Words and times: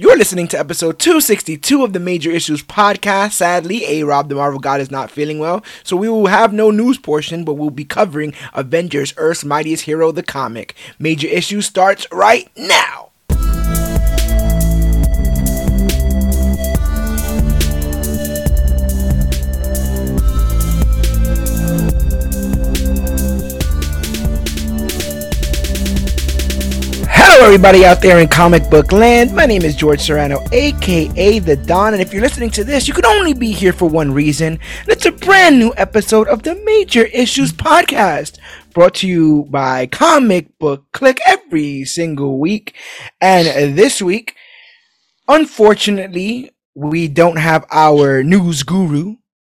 You're 0.00 0.16
listening 0.16 0.46
to 0.48 0.58
episode 0.60 1.00
262 1.00 1.82
of 1.82 1.92
the 1.92 1.98
Major 1.98 2.30
Issues 2.30 2.62
podcast. 2.62 3.32
Sadly, 3.32 3.84
A 3.84 4.04
Rob 4.04 4.28
the 4.28 4.36
Marvel 4.36 4.60
God 4.60 4.80
is 4.80 4.92
not 4.92 5.10
feeling 5.10 5.40
well, 5.40 5.64
so 5.82 5.96
we 5.96 6.08
will 6.08 6.28
have 6.28 6.52
no 6.52 6.70
news 6.70 6.98
portion, 6.98 7.44
but 7.44 7.54
we'll 7.54 7.70
be 7.70 7.84
covering 7.84 8.32
Avengers 8.54 9.12
Earth's 9.16 9.44
Mightiest 9.44 9.86
Hero, 9.86 10.12
the 10.12 10.22
comic. 10.22 10.76
Major 11.00 11.26
Issues 11.26 11.66
starts 11.66 12.06
right 12.12 12.48
now. 12.56 13.07
Everybody 27.48 27.86
out 27.86 28.02
there 28.02 28.18
in 28.18 28.28
comic 28.28 28.68
book 28.68 28.92
land. 28.92 29.34
My 29.34 29.46
name 29.46 29.62
is 29.62 29.74
George 29.74 30.00
Serrano, 30.00 30.44
aka 30.52 31.38
The 31.38 31.56
Don, 31.56 31.94
and 31.94 32.02
if 32.02 32.12
you're 32.12 32.20
listening 32.20 32.50
to 32.50 32.62
this, 32.62 32.86
you 32.86 32.92
can 32.92 33.06
only 33.06 33.32
be 33.32 33.52
here 33.52 33.72
for 33.72 33.88
one 33.88 34.12
reason, 34.12 34.58
and 34.80 34.88
it's 34.88 35.06
a 35.06 35.12
brand 35.12 35.58
new 35.58 35.72
episode 35.78 36.28
of 36.28 36.42
the 36.42 36.56
Major 36.66 37.04
Issues 37.04 37.50
Podcast, 37.50 38.36
brought 38.74 38.96
to 38.96 39.08
you 39.08 39.46
by 39.48 39.86
Comic 39.86 40.58
Book 40.58 40.92
Click 40.92 41.20
every 41.26 41.86
single 41.86 42.38
week. 42.38 42.76
And 43.18 43.78
this 43.78 44.02
week, 44.02 44.34
unfortunately, 45.26 46.50
we 46.74 47.08
don't 47.08 47.38
have 47.38 47.64
our 47.70 48.22
news 48.22 48.62
guru, 48.62 49.16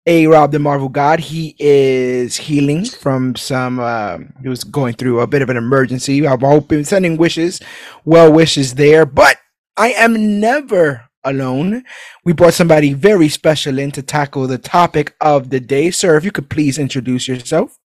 a 0.10 0.26
Rob 0.26 0.52
the 0.52 0.58
Marvel 0.58 0.90
God. 0.90 1.20
He 1.20 1.56
is 1.60 2.36
healing 2.36 2.84
from 2.84 3.36
some. 3.36 3.80
Uh, 3.80 4.18
he 4.42 4.50
was 4.50 4.64
going 4.64 4.96
through 4.96 5.20
a 5.20 5.28
bit 5.28 5.44
of 5.44 5.50
an 5.52 5.58
emergency. 5.58 6.28
I'm 6.28 6.40
hoping, 6.40 6.84
sending 6.84 7.16
wishes, 7.16 7.62
well 8.06 8.34
wishes 8.34 8.74
there. 8.74 9.06
But 9.06 9.38
I 9.78 9.92
am 9.92 10.40
never 10.40 11.08
alone. 11.24 11.84
We 12.26 12.34
brought 12.34 12.56
somebody 12.56 12.94
very 12.94 13.30
special 13.30 13.78
in 13.78 13.92
to 13.92 14.02
tackle 14.02 14.48
the 14.48 14.58
topic 14.58 15.16
of 15.22 15.52
the 15.52 15.60
day. 15.60 15.92
Sir, 15.92 16.18
if 16.18 16.26
you 16.26 16.32
could 16.32 16.50
please 16.50 16.80
introduce 16.80 17.28
yourself. 17.28 17.78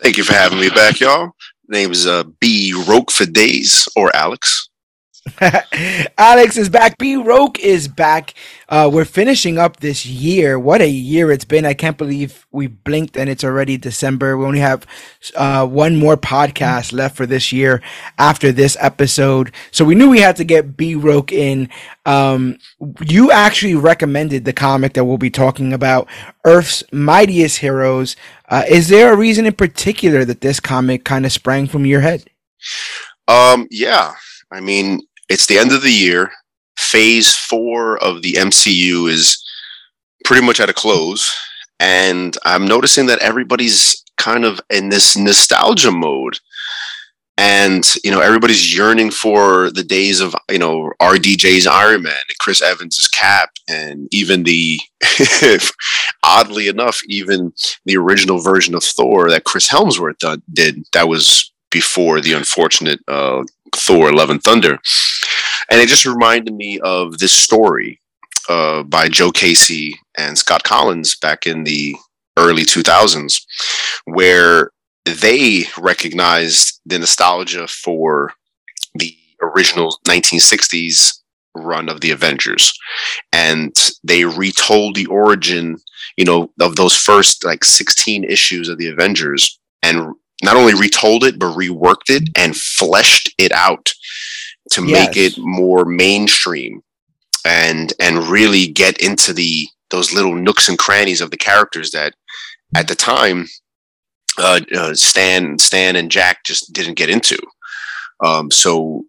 Thank 0.00 0.16
you 0.16 0.24
for 0.24 0.32
having 0.32 0.58
me 0.58 0.68
back, 0.68 0.98
y'all. 0.98 1.30
Name 1.68 1.92
is 1.92 2.08
uh, 2.08 2.24
B 2.40 2.74
Roke 2.88 3.12
for 3.12 3.26
Days 3.26 3.88
or 3.94 4.14
Alex. 4.16 4.69
Alex 6.18 6.56
is 6.56 6.68
back. 6.68 6.98
B 6.98 7.16
Roke 7.16 7.58
is 7.58 7.88
back. 7.88 8.34
Uh, 8.68 8.90
we're 8.92 9.04
finishing 9.04 9.58
up 9.58 9.78
this 9.80 10.06
year. 10.06 10.58
What 10.58 10.80
a 10.80 10.88
year 10.88 11.30
it's 11.30 11.44
been. 11.44 11.64
I 11.64 11.74
can't 11.74 11.98
believe 11.98 12.46
we 12.52 12.66
blinked 12.66 13.16
and 13.16 13.28
it's 13.28 13.44
already 13.44 13.76
December. 13.76 14.36
We 14.36 14.44
only 14.44 14.60
have 14.60 14.86
uh, 15.36 15.66
one 15.66 15.96
more 15.96 16.16
podcast 16.16 16.92
left 16.92 17.16
for 17.16 17.26
this 17.26 17.52
year 17.52 17.82
after 18.18 18.52
this 18.52 18.76
episode. 18.80 19.52
So 19.70 19.84
we 19.84 19.94
knew 19.94 20.10
we 20.10 20.20
had 20.20 20.36
to 20.36 20.44
get 20.44 20.76
B 20.76 20.94
Roke 20.94 21.32
in. 21.32 21.68
Um, 22.06 22.58
you 23.00 23.30
actually 23.30 23.74
recommended 23.74 24.44
the 24.44 24.52
comic 24.52 24.94
that 24.94 25.04
we'll 25.04 25.18
be 25.18 25.30
talking 25.30 25.72
about, 25.72 26.08
Earth's 26.44 26.82
Mightiest 26.92 27.58
Heroes. 27.58 28.16
Uh, 28.48 28.64
is 28.68 28.88
there 28.88 29.12
a 29.12 29.16
reason 29.16 29.46
in 29.46 29.54
particular 29.54 30.24
that 30.24 30.40
this 30.40 30.60
comic 30.60 31.04
kind 31.04 31.24
of 31.24 31.32
sprang 31.32 31.66
from 31.66 31.86
your 31.86 32.00
head? 32.00 32.28
Um, 33.28 33.68
yeah. 33.70 34.14
I 34.52 34.60
mean, 34.60 35.00
it's 35.30 35.46
the 35.46 35.58
end 35.58 35.72
of 35.72 35.82
the 35.82 35.92
year. 35.92 36.32
Phase 36.76 37.34
four 37.34 37.96
of 38.02 38.22
the 38.22 38.34
MCU 38.34 39.08
is 39.08 39.42
pretty 40.24 40.44
much 40.44 40.60
at 40.60 40.68
a 40.68 40.74
close. 40.74 41.34
And 41.78 42.36
I'm 42.44 42.66
noticing 42.66 43.06
that 43.06 43.20
everybody's 43.20 44.04
kind 44.18 44.44
of 44.44 44.60
in 44.68 44.90
this 44.90 45.16
nostalgia 45.16 45.92
mode. 45.92 46.38
And, 47.38 47.86
you 48.04 48.10
know, 48.10 48.20
everybody's 48.20 48.76
yearning 48.76 49.10
for 49.10 49.70
the 49.70 49.84
days 49.84 50.20
of, 50.20 50.34
you 50.50 50.58
know, 50.58 50.90
RDJ's 51.00 51.66
Iron 51.66 52.02
Man 52.02 52.12
and 52.12 52.38
Chris 52.38 52.60
Evans' 52.60 53.08
Cap. 53.08 53.50
And 53.66 54.08
even 54.10 54.42
the, 54.42 54.78
oddly 56.22 56.68
enough, 56.68 57.00
even 57.06 57.54
the 57.86 57.96
original 57.96 58.40
version 58.40 58.74
of 58.74 58.84
Thor 58.84 59.30
that 59.30 59.44
Chris 59.44 59.70
Hemsworth 59.70 60.42
did, 60.52 60.84
that 60.92 61.08
was 61.08 61.50
before 61.70 62.20
the 62.20 62.32
unfortunate 62.32 63.00
uh, 63.08 63.42
Thor: 63.76 64.12
Love 64.12 64.30
and 64.30 64.42
Thunder, 64.42 64.78
and 65.70 65.80
it 65.80 65.88
just 65.88 66.04
reminded 66.04 66.54
me 66.54 66.78
of 66.80 67.18
this 67.18 67.32
story 67.32 68.00
uh, 68.48 68.82
by 68.82 69.08
Joe 69.08 69.30
Casey 69.30 69.98
and 70.18 70.36
Scott 70.36 70.64
Kolins 70.64 71.18
back 71.20 71.46
in 71.46 71.64
the 71.64 71.94
early 72.36 72.64
2000s, 72.64 73.42
where 74.04 74.70
they 75.04 75.64
recognized 75.78 76.80
the 76.86 76.98
nostalgia 76.98 77.66
for 77.66 78.32
the 78.94 79.16
original 79.42 79.98
1960s 80.06 81.20
run 81.54 81.88
of 81.88 82.00
the 82.00 82.10
Avengers, 82.10 82.72
and 83.32 83.74
they 84.04 84.24
retold 84.24 84.94
the 84.94 85.06
origin, 85.06 85.76
you 86.16 86.24
know, 86.24 86.50
of 86.60 86.76
those 86.76 86.94
first 86.94 87.44
like 87.44 87.64
16 87.64 88.24
issues 88.24 88.68
of 88.68 88.78
the 88.78 88.88
Avengers, 88.88 89.58
and 89.82 90.14
not 90.42 90.56
only 90.56 90.74
retold 90.74 91.24
it 91.24 91.38
but 91.38 91.56
reworked 91.56 92.08
it 92.08 92.28
and 92.36 92.56
fleshed 92.56 93.32
it 93.38 93.52
out 93.52 93.92
to 94.70 94.84
yes. 94.86 95.08
make 95.08 95.16
it 95.16 95.38
more 95.38 95.84
mainstream 95.84 96.82
and 97.44 97.92
and 98.00 98.28
really 98.28 98.66
get 98.66 98.98
into 98.98 99.32
the 99.32 99.66
those 99.90 100.12
little 100.12 100.34
nooks 100.34 100.68
and 100.68 100.78
crannies 100.78 101.20
of 101.20 101.30
the 101.30 101.36
characters 101.36 101.90
that 101.90 102.14
at 102.74 102.88
the 102.88 102.94
time 102.94 103.46
uh, 104.38 104.60
uh, 104.74 104.94
Stan 104.94 105.58
Stan 105.58 105.96
and 105.96 106.10
Jack 106.10 106.44
just 106.44 106.72
didn't 106.72 106.94
get 106.94 107.10
into. 107.10 107.38
Um, 108.24 108.50
so 108.50 109.04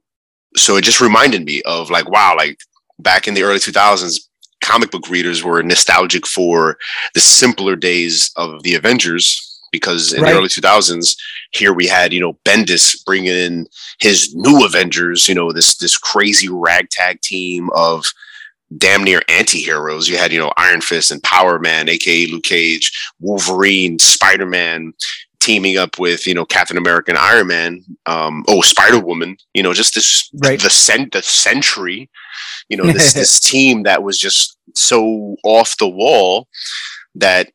so 0.56 0.76
it 0.78 0.84
just 0.84 1.02
reminded 1.02 1.46
me 1.46 1.62
of 1.66 1.90
like 1.90 2.10
wow 2.10 2.36
like 2.38 2.58
back 3.00 3.28
in 3.28 3.34
the 3.34 3.44
early 3.44 3.60
2000s 3.60 4.20
comic 4.64 4.92
book 4.92 5.10
readers 5.10 5.44
were 5.44 5.64
nostalgic 5.64 6.28
for 6.28 6.78
the 7.16 7.20
simpler 7.20 7.76
days 7.76 8.32
of 8.36 8.62
the 8.64 8.76
Avengers 8.76 9.51
because 9.72 10.14
in 10.14 10.22
right. 10.22 10.32
the 10.32 10.38
early 10.38 10.48
2000s 10.48 11.16
here 11.52 11.74
we 11.74 11.88
had 11.88 12.14
you 12.14 12.20
know 12.20 12.34
bendis 12.46 13.04
bringing 13.06 13.36
in 13.36 13.68
his 14.00 14.34
new 14.36 14.66
avengers 14.66 15.28
you 15.28 15.36
know 15.36 15.52
this 15.52 15.78
this 15.78 15.98
crazy 15.98 16.50
ragtag 16.50 17.22
team 17.22 17.70
of 17.76 18.06
damn 18.78 19.04
near 19.04 19.22
anti-heroes 19.28 20.08
you 20.08 20.18
had 20.18 20.32
you 20.32 20.40
know 20.40 20.52
iron 20.58 20.82
fist 20.82 21.12
and 21.12 21.24
power 21.24 21.60
man 21.60 21.90
aka 21.90 22.28
luke 22.28 22.44
cage 22.44 22.92
wolverine 23.20 24.00
spider-man 24.00 24.94
teaming 25.40 25.78
up 25.78 26.00
with 26.00 26.28
you 26.28 26.34
know 26.34 26.46
captain 26.46 26.78
america 26.78 27.12
and 27.12 27.18
iron 27.18 27.48
man 27.48 27.84
um 28.06 28.46
oh 28.48 28.62
spider-woman 28.62 29.36
you 29.54 29.64
know 29.64 29.74
just 29.74 29.96
this 29.96 30.30
right. 30.36 30.62
the 30.62 30.70
cent 30.70 31.12
the 31.12 31.22
Sentry 31.22 32.10
you 32.70 32.78
know 32.78 32.86
this 32.86 33.14
this 33.22 33.40
team 33.40 33.84
that 33.84 34.04
was 34.04 34.18
just 34.18 34.58
so 34.76 35.36
off 35.44 35.78
the 35.78 35.90
wall 35.90 36.48
that 37.16 37.52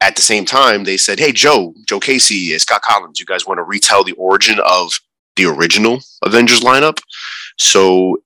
at 0.00 0.16
the 0.16 0.22
same 0.22 0.44
time, 0.44 0.84
they 0.84 0.96
said, 0.96 1.18
"Hey, 1.18 1.32
Joe, 1.32 1.74
Joe 1.86 2.00
Casey, 2.00 2.58
Scott 2.58 2.82
Kolins, 2.82 3.18
you 3.18 3.26
guys 3.26 3.46
want 3.46 3.58
to 3.58 3.64
retell 3.64 4.04
the 4.04 4.12
origin 4.12 4.58
of 4.60 4.98
the 5.36 5.46
original 5.46 6.00
Avengers 6.24 6.60
lineup?" 6.60 6.98
So 7.58 8.16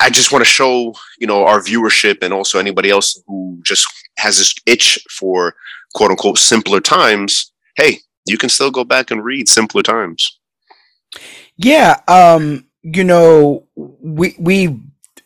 I 0.00 0.10
just 0.10 0.32
want 0.32 0.44
to 0.44 0.50
show, 0.50 0.94
you 1.18 1.26
know, 1.26 1.44
our 1.44 1.60
viewership 1.60 2.22
and 2.22 2.32
also 2.32 2.58
anybody 2.58 2.90
else 2.90 3.20
who 3.26 3.60
just 3.62 3.86
has 4.18 4.38
this 4.38 4.54
itch 4.66 4.98
for 5.10 5.54
quote 5.94 6.10
unquote 6.10 6.38
simpler 6.38 6.80
times. 6.80 7.52
Hey, 7.76 7.98
you 8.26 8.38
can 8.38 8.48
still 8.48 8.70
go 8.70 8.84
back 8.84 9.10
and 9.10 9.24
read 9.24 9.48
simpler 9.48 9.82
times. 9.82 10.38
Yeah, 11.56 12.00
um, 12.08 12.66
you 12.82 13.04
know, 13.04 13.66
we 13.76 14.36
we 14.38 14.78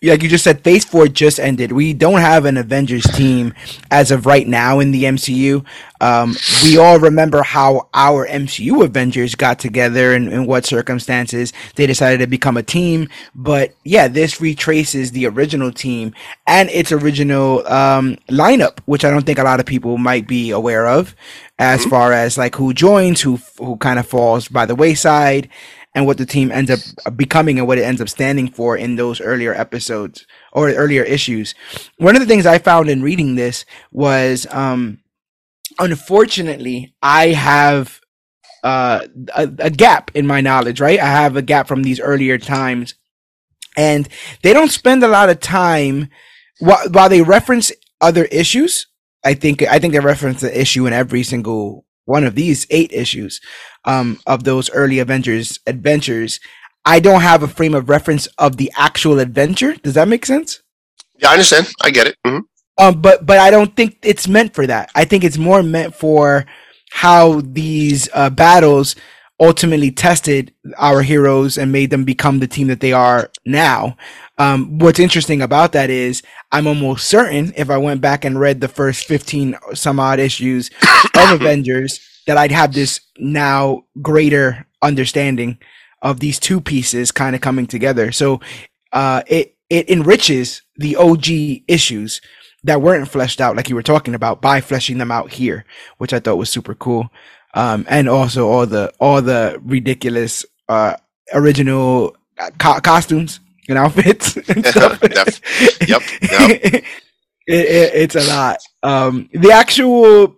like 0.02 0.22
you 0.22 0.28
just 0.28 0.44
said, 0.44 0.64
Phase 0.64 0.84
Four 0.84 1.08
just 1.08 1.38
ended. 1.38 1.72
We 1.72 1.92
don't 1.92 2.20
have 2.20 2.44
an 2.44 2.56
Avengers 2.56 3.04
team 3.04 3.54
as 3.90 4.10
of 4.10 4.26
right 4.26 4.46
now 4.46 4.80
in 4.80 4.90
the 4.90 5.04
MCU. 5.04 5.64
Um, 6.00 6.34
we 6.64 6.76
all 6.78 6.98
remember 6.98 7.42
how 7.44 7.88
our 7.94 8.26
MCU 8.26 8.84
Avengers 8.84 9.36
got 9.36 9.60
together 9.60 10.12
and 10.12 10.28
in 10.28 10.46
what 10.46 10.66
circumstances 10.66 11.52
they 11.76 11.86
decided 11.86 12.18
to 12.18 12.26
become 12.26 12.56
a 12.56 12.62
team. 12.62 13.08
But 13.34 13.74
yeah, 13.84 14.08
this 14.08 14.40
retraces 14.40 15.12
the 15.12 15.26
original 15.26 15.70
team 15.70 16.14
and 16.48 16.68
its 16.70 16.90
original 16.90 17.64
um, 17.68 18.16
lineup, 18.28 18.80
which 18.86 19.04
I 19.04 19.10
don't 19.10 19.24
think 19.24 19.38
a 19.38 19.44
lot 19.44 19.60
of 19.60 19.66
people 19.66 19.98
might 19.98 20.26
be 20.26 20.50
aware 20.50 20.88
of, 20.88 21.14
as 21.60 21.82
mm-hmm. 21.82 21.90
far 21.90 22.12
as 22.12 22.36
like 22.36 22.56
who 22.56 22.74
joins, 22.74 23.20
who 23.20 23.38
who 23.58 23.76
kind 23.76 24.00
of 24.00 24.06
falls 24.06 24.48
by 24.48 24.66
the 24.66 24.74
wayside 24.74 25.48
and 25.94 26.06
what 26.06 26.18
the 26.18 26.26
team 26.26 26.50
ends 26.50 26.70
up 26.70 27.16
becoming 27.16 27.58
and 27.58 27.68
what 27.68 27.78
it 27.78 27.82
ends 27.82 28.00
up 28.00 28.08
standing 28.08 28.48
for 28.48 28.76
in 28.76 28.96
those 28.96 29.20
earlier 29.20 29.52
episodes 29.54 30.26
or 30.52 30.70
earlier 30.70 31.02
issues. 31.02 31.54
One 31.98 32.16
of 32.16 32.20
the 32.20 32.26
things 32.26 32.46
I 32.46 32.58
found 32.58 32.88
in 32.88 33.02
reading 33.02 33.34
this 33.34 33.64
was, 33.90 34.46
um, 34.50 35.00
unfortunately, 35.78 36.94
I 37.02 37.28
have 37.28 38.00
uh, 38.62 39.06
a, 39.34 39.42
a 39.58 39.70
gap 39.70 40.10
in 40.14 40.26
my 40.26 40.40
knowledge, 40.40 40.80
right? 40.80 40.98
I 40.98 41.06
have 41.06 41.36
a 41.36 41.42
gap 41.42 41.68
from 41.68 41.82
these 41.82 42.00
earlier 42.00 42.38
times, 42.38 42.94
and 43.76 44.08
they 44.42 44.52
don't 44.52 44.70
spend 44.70 45.02
a 45.02 45.08
lot 45.08 45.28
of 45.30 45.40
time 45.40 46.08
while, 46.60 46.88
while 46.90 47.08
they 47.08 47.22
reference 47.22 47.72
other 48.00 48.24
issues. 48.26 48.86
I 49.24 49.34
think 49.34 49.62
I 49.62 49.78
think 49.78 49.92
they 49.92 50.00
reference 50.00 50.40
the 50.40 50.60
issue 50.60 50.86
in 50.86 50.92
every 50.92 51.22
single 51.22 51.84
one 52.04 52.24
of 52.24 52.34
these 52.34 52.66
eight 52.70 52.92
issues 52.92 53.40
um, 53.84 54.18
of 54.26 54.44
those 54.44 54.70
early 54.70 54.98
Avengers 54.98 55.60
adventures, 55.66 56.40
I 56.84 57.00
don't 57.00 57.20
have 57.20 57.42
a 57.42 57.48
frame 57.48 57.74
of 57.74 57.88
reference 57.88 58.26
of 58.38 58.56
the 58.56 58.72
actual 58.76 59.18
adventure. 59.18 59.74
Does 59.74 59.94
that 59.94 60.08
make 60.08 60.26
sense? 60.26 60.62
Yeah, 61.20 61.30
I 61.30 61.32
understand. 61.32 61.68
I 61.82 61.90
get 61.90 62.08
it. 62.08 62.16
Mm-hmm. 62.26 62.40
Um, 62.78 63.00
but 63.00 63.24
but 63.24 63.38
I 63.38 63.50
don't 63.50 63.76
think 63.76 63.98
it's 64.02 64.26
meant 64.26 64.54
for 64.54 64.66
that. 64.66 64.90
I 64.94 65.04
think 65.04 65.24
it's 65.24 65.38
more 65.38 65.62
meant 65.62 65.94
for 65.94 66.46
how 66.90 67.40
these 67.42 68.08
uh, 68.12 68.30
battles 68.30 68.96
ultimately 69.40 69.90
tested 69.90 70.54
our 70.78 71.02
heroes 71.02 71.58
and 71.58 71.72
made 71.72 71.90
them 71.90 72.04
become 72.04 72.38
the 72.38 72.46
team 72.46 72.68
that 72.68 72.80
they 72.80 72.92
are 72.92 73.30
now. 73.44 73.96
Um, 74.38 74.78
what's 74.78 75.00
interesting 75.00 75.42
about 75.42 75.72
that 75.72 75.90
is 75.90 76.22
I'm 76.52 76.66
almost 76.66 77.08
certain 77.08 77.52
if 77.56 77.70
I 77.70 77.76
went 77.76 78.00
back 78.00 78.24
and 78.24 78.38
read 78.38 78.60
the 78.60 78.68
first 78.68 79.06
15 79.06 79.56
some 79.74 79.98
odd 79.98 80.20
issues 80.20 80.70
of 81.16 81.32
Avengers 81.32 82.00
that 82.26 82.36
I'd 82.36 82.52
have 82.52 82.72
this 82.72 83.00
now 83.18 83.84
greater 84.00 84.66
understanding 84.80 85.58
of 86.02 86.20
these 86.20 86.38
two 86.38 86.60
pieces 86.60 87.10
kind 87.10 87.34
of 87.34 87.40
coming 87.40 87.66
together. 87.66 88.12
So 88.12 88.40
uh, 88.92 89.22
it 89.26 89.56
it 89.70 89.88
enriches 89.88 90.62
the 90.76 90.96
OG 90.96 91.26
issues 91.66 92.20
that 92.64 92.82
weren't 92.82 93.08
fleshed 93.08 93.40
out 93.40 93.56
like 93.56 93.68
you 93.68 93.74
were 93.74 93.82
talking 93.82 94.14
about 94.14 94.42
by 94.42 94.60
fleshing 94.60 94.98
them 94.98 95.10
out 95.10 95.32
here, 95.32 95.64
which 95.98 96.12
I 96.12 96.20
thought 96.20 96.36
was 96.36 96.50
super 96.50 96.74
cool. 96.74 97.10
Um, 97.54 97.84
and 97.88 98.08
also 98.08 98.48
all 98.48 98.66
the 98.66 98.92
all 98.98 99.20
the 99.20 99.60
ridiculous 99.62 100.44
uh, 100.68 100.96
original 101.32 102.16
uh, 102.38 102.50
co- 102.58 102.80
costumes 102.80 103.40
and 103.68 103.78
outfits 103.78 104.36
and 104.48 104.64
stuff. 104.66 105.00
yep. 105.02 105.28
yep. 105.86 106.02
it, 106.22 106.84
it, 107.46 107.94
it's 107.94 108.14
a 108.14 108.26
lot. 108.26 108.58
Um, 108.82 109.28
the 109.32 109.52
actual 109.52 110.36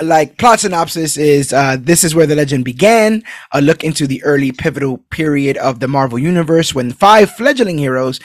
like 0.00 0.38
plot 0.38 0.60
synopsis 0.60 1.16
is 1.16 1.52
uh, 1.52 1.76
this 1.78 2.02
is 2.02 2.14
where 2.14 2.26
the 2.26 2.34
legend 2.34 2.64
began 2.64 3.22
a 3.52 3.60
look 3.60 3.84
into 3.84 4.06
the 4.06 4.22
early 4.24 4.50
pivotal 4.50 4.98
period 5.10 5.56
of 5.58 5.78
the 5.78 5.86
marvel 5.86 6.18
universe 6.18 6.74
when 6.74 6.90
five 6.90 7.30
fledgling 7.30 7.78
heroes 7.78 8.18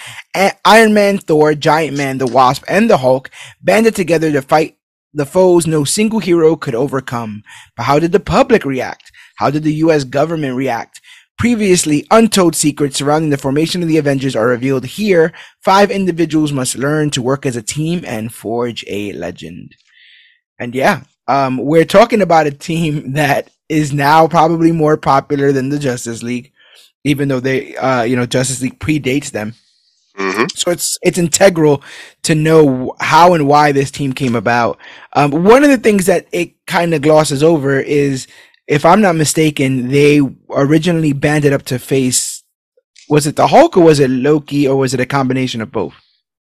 iron 0.66 0.96
man 0.96 1.20
thor 1.20 1.54
giant 1.54 1.96
man 1.96 2.18
the 2.18 2.26
wasp 2.26 2.64
and 2.68 2.90
the 2.90 2.98
hulk 2.98 3.30
banded 3.62 3.96
together 3.96 4.32
to 4.32 4.42
fight 4.42 4.79
the 5.14 5.26
foes 5.26 5.68
no 5.68 5.84
single 5.84 6.20
hero 6.20 6.56
could 6.56 6.76
overcome. 6.76 7.44
But 7.76 7.84
how 7.84 8.00
did 8.00 8.12
the 8.12 8.20
public 8.20 8.66
react? 8.66 9.12
How 9.38 9.50
did 9.50 9.64
the 9.64 9.74
us 9.74 10.04
government 10.04 10.56
react? 10.56 11.02
Previously 11.38 12.06
untold 12.12 12.56
secrets 12.56 12.98
surrounding 12.98 13.30
the 13.30 13.38
formation 13.38 13.82
of 13.82 13.88
the 13.88 13.98
avengers 13.98 14.36
are 14.36 14.48
revealed 14.48 14.86
here. 14.86 15.34
Five 15.64 15.90
individuals 15.90 16.52
must 16.52 16.78
learn 16.78 17.10
to 17.12 17.22
work 17.22 17.46
as 17.46 17.56
a 17.56 17.62
team 17.62 18.04
and 18.06 18.34
forge 18.34 18.84
a 18.88 19.14
legend. 19.14 19.76
And 20.60 20.76
yeah 20.76 21.04
um, 21.30 21.58
we're 21.58 21.86
talking 21.86 22.22
about 22.22 22.48
a 22.48 22.52
team 22.52 23.14
that 23.14 23.50
is 23.70 23.94
now 23.94 24.28
probably 24.28 24.72
more 24.72 24.98
popular 24.98 25.52
than 25.52 25.70
the 25.70 25.80
Justice 25.80 26.24
League, 26.24 26.52
even 27.04 27.28
though 27.30 27.40
they, 27.40 27.78
uh, 27.78 28.02
you 28.02 28.16
know, 28.16 28.26
Justice 28.26 28.62
League 28.62 28.80
predates 28.80 29.32
them. 29.32 29.54
Mm-hmm. 30.20 30.46
So 30.54 30.70
it's 30.72 31.00
it's 31.02 31.18
integral 31.18 31.82
to 32.24 32.36
know 32.36 32.94
how 33.00 33.34
and 33.34 33.48
why 33.48 33.72
this 33.72 33.90
team 33.90 34.12
came 34.12 34.36
about. 34.36 34.78
Um, 35.14 35.32
one 35.32 35.64
of 35.64 35.70
the 35.70 35.78
things 35.78 36.08
that 36.08 36.28
it 36.34 36.66
kind 36.68 36.94
of 36.94 37.02
glosses 37.02 37.42
over 37.42 37.80
is, 37.80 38.28
if 38.68 38.86
I'm 38.86 39.02
not 39.02 39.16
mistaken, 39.16 39.88
they 39.88 40.20
originally 40.50 41.14
banded 41.14 41.54
up 41.54 41.64
to 41.64 41.80
face. 41.80 42.44
Was 43.08 43.28
it 43.28 43.38
the 43.38 43.48
Hulk 43.48 43.78
or 43.78 43.84
was 43.84 44.02
it 44.02 44.10
Loki 44.10 44.68
or 44.68 44.76
was 44.76 44.94
it 44.94 45.00
a 45.00 45.06
combination 45.06 45.62
of 45.62 45.72
both? 45.72 45.94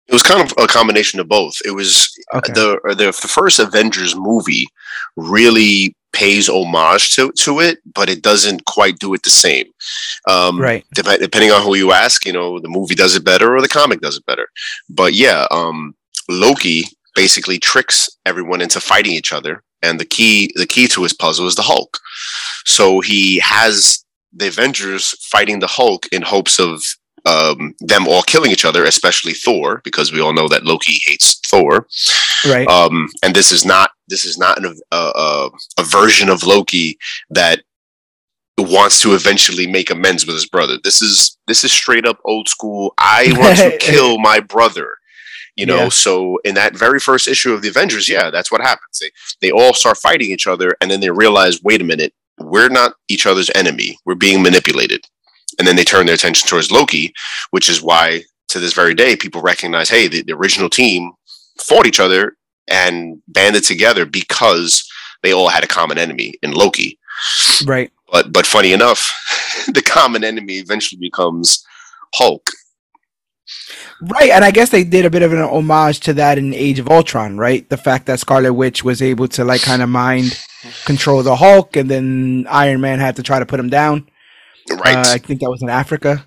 It 0.07 0.13
was 0.13 0.23
kind 0.23 0.43
of 0.43 0.53
a 0.63 0.67
combination 0.67 1.19
of 1.19 1.29
both. 1.29 1.55
It 1.65 1.71
was 1.71 2.15
okay. 2.35 2.53
the, 2.53 2.79
the 2.85 3.07
the 3.07 3.13
first 3.13 3.59
Avengers 3.59 4.15
movie 4.15 4.67
really 5.17 5.97
pays 6.13 6.49
homage 6.49 7.15
to 7.15 7.33
to 7.33 7.61
it, 7.61 7.79
but 7.95 8.09
it 8.09 8.23
doesn't 8.23 8.65
quite 8.67 8.99
do 8.99 9.15
it 9.15 9.23
the 9.23 9.31
same. 9.31 9.67
Um, 10.29 10.61
right. 10.61 10.85
Dep- 10.95 11.21
depending 11.21 11.51
on 11.51 11.63
who 11.63 11.75
you 11.75 11.93
ask, 11.93 12.25
you 12.27 12.33
know, 12.33 12.59
the 12.59 12.69
movie 12.69 12.95
does 12.95 13.17
it 13.17 13.25
better 13.25 13.55
or 13.55 13.61
the 13.61 13.69
comic 13.69 14.01
does 14.01 14.17
it 14.17 14.27
better. 14.27 14.49
But 14.89 15.15
yeah, 15.15 15.47
um, 15.51 15.95
Loki 16.29 16.85
basically 17.15 17.59
tricks 17.59 18.09
everyone 18.27 18.61
into 18.61 18.81
fighting 18.81 19.13
each 19.13 19.33
other, 19.33 19.63
and 19.83 19.99
the 19.99 20.05
key 20.05 20.51
the 20.57 20.67
key 20.67 20.89
to 20.89 21.03
his 21.03 21.13
puzzle 21.13 21.47
is 21.47 21.55
the 21.55 21.63
Hulk. 21.63 21.99
So 22.65 23.01
he 23.01 23.39
has 23.41 24.05
the 24.33 24.49
Avengers 24.49 25.11
fighting 25.21 25.61
the 25.61 25.67
Hulk 25.67 26.07
in 26.13 26.23
hopes 26.23 26.59
of 26.59 26.83
um, 27.27 27.75
them 27.81 28.09
all 28.09 28.23
killing 28.23 28.51
each 28.51 28.65
other, 28.65 28.85
especially 28.85 29.33
Thor, 29.33 29.81
because 29.85 30.13
we 30.13 30.21
all 30.21 30.33
know 30.33 30.49
that 30.49 30.65
Loki 30.65 31.01
hates 31.07 31.41
Thor. 31.47 31.87
Right. 32.47 32.67
Um, 32.69 33.09
and 33.23 33.35
this 33.35 33.53
is 33.53 33.65
not 33.65 33.91
this 34.09 34.25
is 34.25 34.39
not 34.39 34.59
an, 34.59 34.77
uh, 34.91 35.49
a 35.79 35.83
version 35.85 36.29
of 36.29 36.43
Loki 36.43 36.99
that 37.31 37.63
wants 38.59 39.01
to 39.03 39.15
eventually 39.15 39.67
make 39.67 39.91
amends 39.91 40.27
with 40.27 40.35
his 40.35 40.47
brother. 40.47 40.79
This 40.83 41.01
is 41.01 41.37
this 41.47 41.65
is 41.65 41.73
straight 41.73 42.07
up 42.07 42.19
old 42.25 42.49
school. 42.49 42.95
I 42.99 43.35
want 43.39 43.59
to 43.59 43.77
kill 43.81 44.19
my 44.19 44.41
brother. 44.41 44.97
You 45.57 45.67
know, 45.67 45.77
yeah. 45.77 45.89
so 45.91 46.39
in 46.45 46.55
that 46.55 46.75
very 46.75 46.99
first 46.99 47.29
issue 47.29 47.53
of 47.53 47.61
the 47.61 47.69
Avengers, 47.69 48.09
yeah, 48.09 48.31
that's 48.31 48.51
what 48.51 48.63
happens. 48.63 48.99
They 49.01 49.11
they 49.41 49.51
all 49.51 49.75
start 49.75 49.99
fighting 49.99 50.31
each 50.31 50.47
other, 50.47 50.75
and 50.81 50.91
then 50.91 51.01
they 51.01 51.11
realize, 51.11 51.63
wait 51.63 51.83
a 51.83 51.85
minute, 51.85 52.15
we're 52.39 52.71
not 52.71 52.95
each 53.09 53.27
other's 53.27 53.51
enemy. 53.55 53.99
We're 54.07 54.15
being 54.15 54.43
manipulated 54.43 55.05
and 55.59 55.67
then 55.67 55.77
they 55.77 55.85
turn 55.85 56.07
their 56.07 56.15
attention 56.15 56.49
towards 56.49 56.71
Loki, 56.71 57.13
which 57.51 57.69
is 57.69 57.83
why 57.83 58.23
to 58.49 58.61
this 58.61 58.73
very 58.73 58.95
day 58.95 59.17
people 59.17 59.41
recognize, 59.41 59.89
hey, 59.89 60.09
the, 60.09 60.23
the 60.23 60.35
original 60.35 60.69
team 60.69 61.13
fought 61.61 61.87
each 61.87 62.01
other 62.01 62.37
and 62.69 63.21
banded 63.29 63.65
together 63.65 64.07
because 64.07 64.89
they 65.23 65.33
all 65.33 65.49
had 65.49 65.65
a 65.65 65.69
common 65.69 65.99
enemy 65.99 66.35
in 66.43 66.53
Loki. 66.53 66.99
Right. 67.65 67.91
But 68.11 68.33
but 68.33 68.47
funny 68.47 68.73
enough, 68.73 69.11
the 69.69 69.83
common 69.83 70.25
enemy 70.25 70.55
eventually 70.55 70.99
becomes 71.01 71.65
Hulk. 72.15 72.51
Right, 74.01 74.31
and 74.31 74.45
I 74.45 74.51
guess 74.51 74.71
they 74.71 74.83
did 74.83 75.05
a 75.05 75.11
bit 75.11 75.23
of 75.23 75.33
an 75.33 75.39
homage 75.39 76.01
to 76.01 76.15
that 76.15 76.37
in 76.37 76.53
Age 76.55 76.79
of 76.79 76.89
Ultron, 76.89 77.39
right? 77.39 77.69
The 77.69 77.77
fact 77.77 78.07
that 78.07 78.19
Scarlet 78.19 78.53
Witch 78.53 78.83
was 78.83 79.01
able 79.01 79.29
to 79.29 79.45
like 79.45 79.63
kind 79.63 79.81
of 79.81 79.89
mind 79.89 80.41
control 80.85 81.23
the 81.23 81.37
Hulk, 81.37 81.77
and 81.77 81.89
then 81.89 82.47
Iron 82.51 82.81
Man 82.81 82.99
had 82.99 83.17
to 83.17 83.23
try 83.23 83.39
to 83.39 83.47
put 83.47 83.61
him 83.61 83.69
down. 83.69 84.09
Right. 84.71 84.97
Uh, 84.97 85.15
I 85.15 85.19
think 85.19 85.41
that 85.41 85.51
was 85.51 85.63
in 85.63 85.69
Africa. 85.69 86.27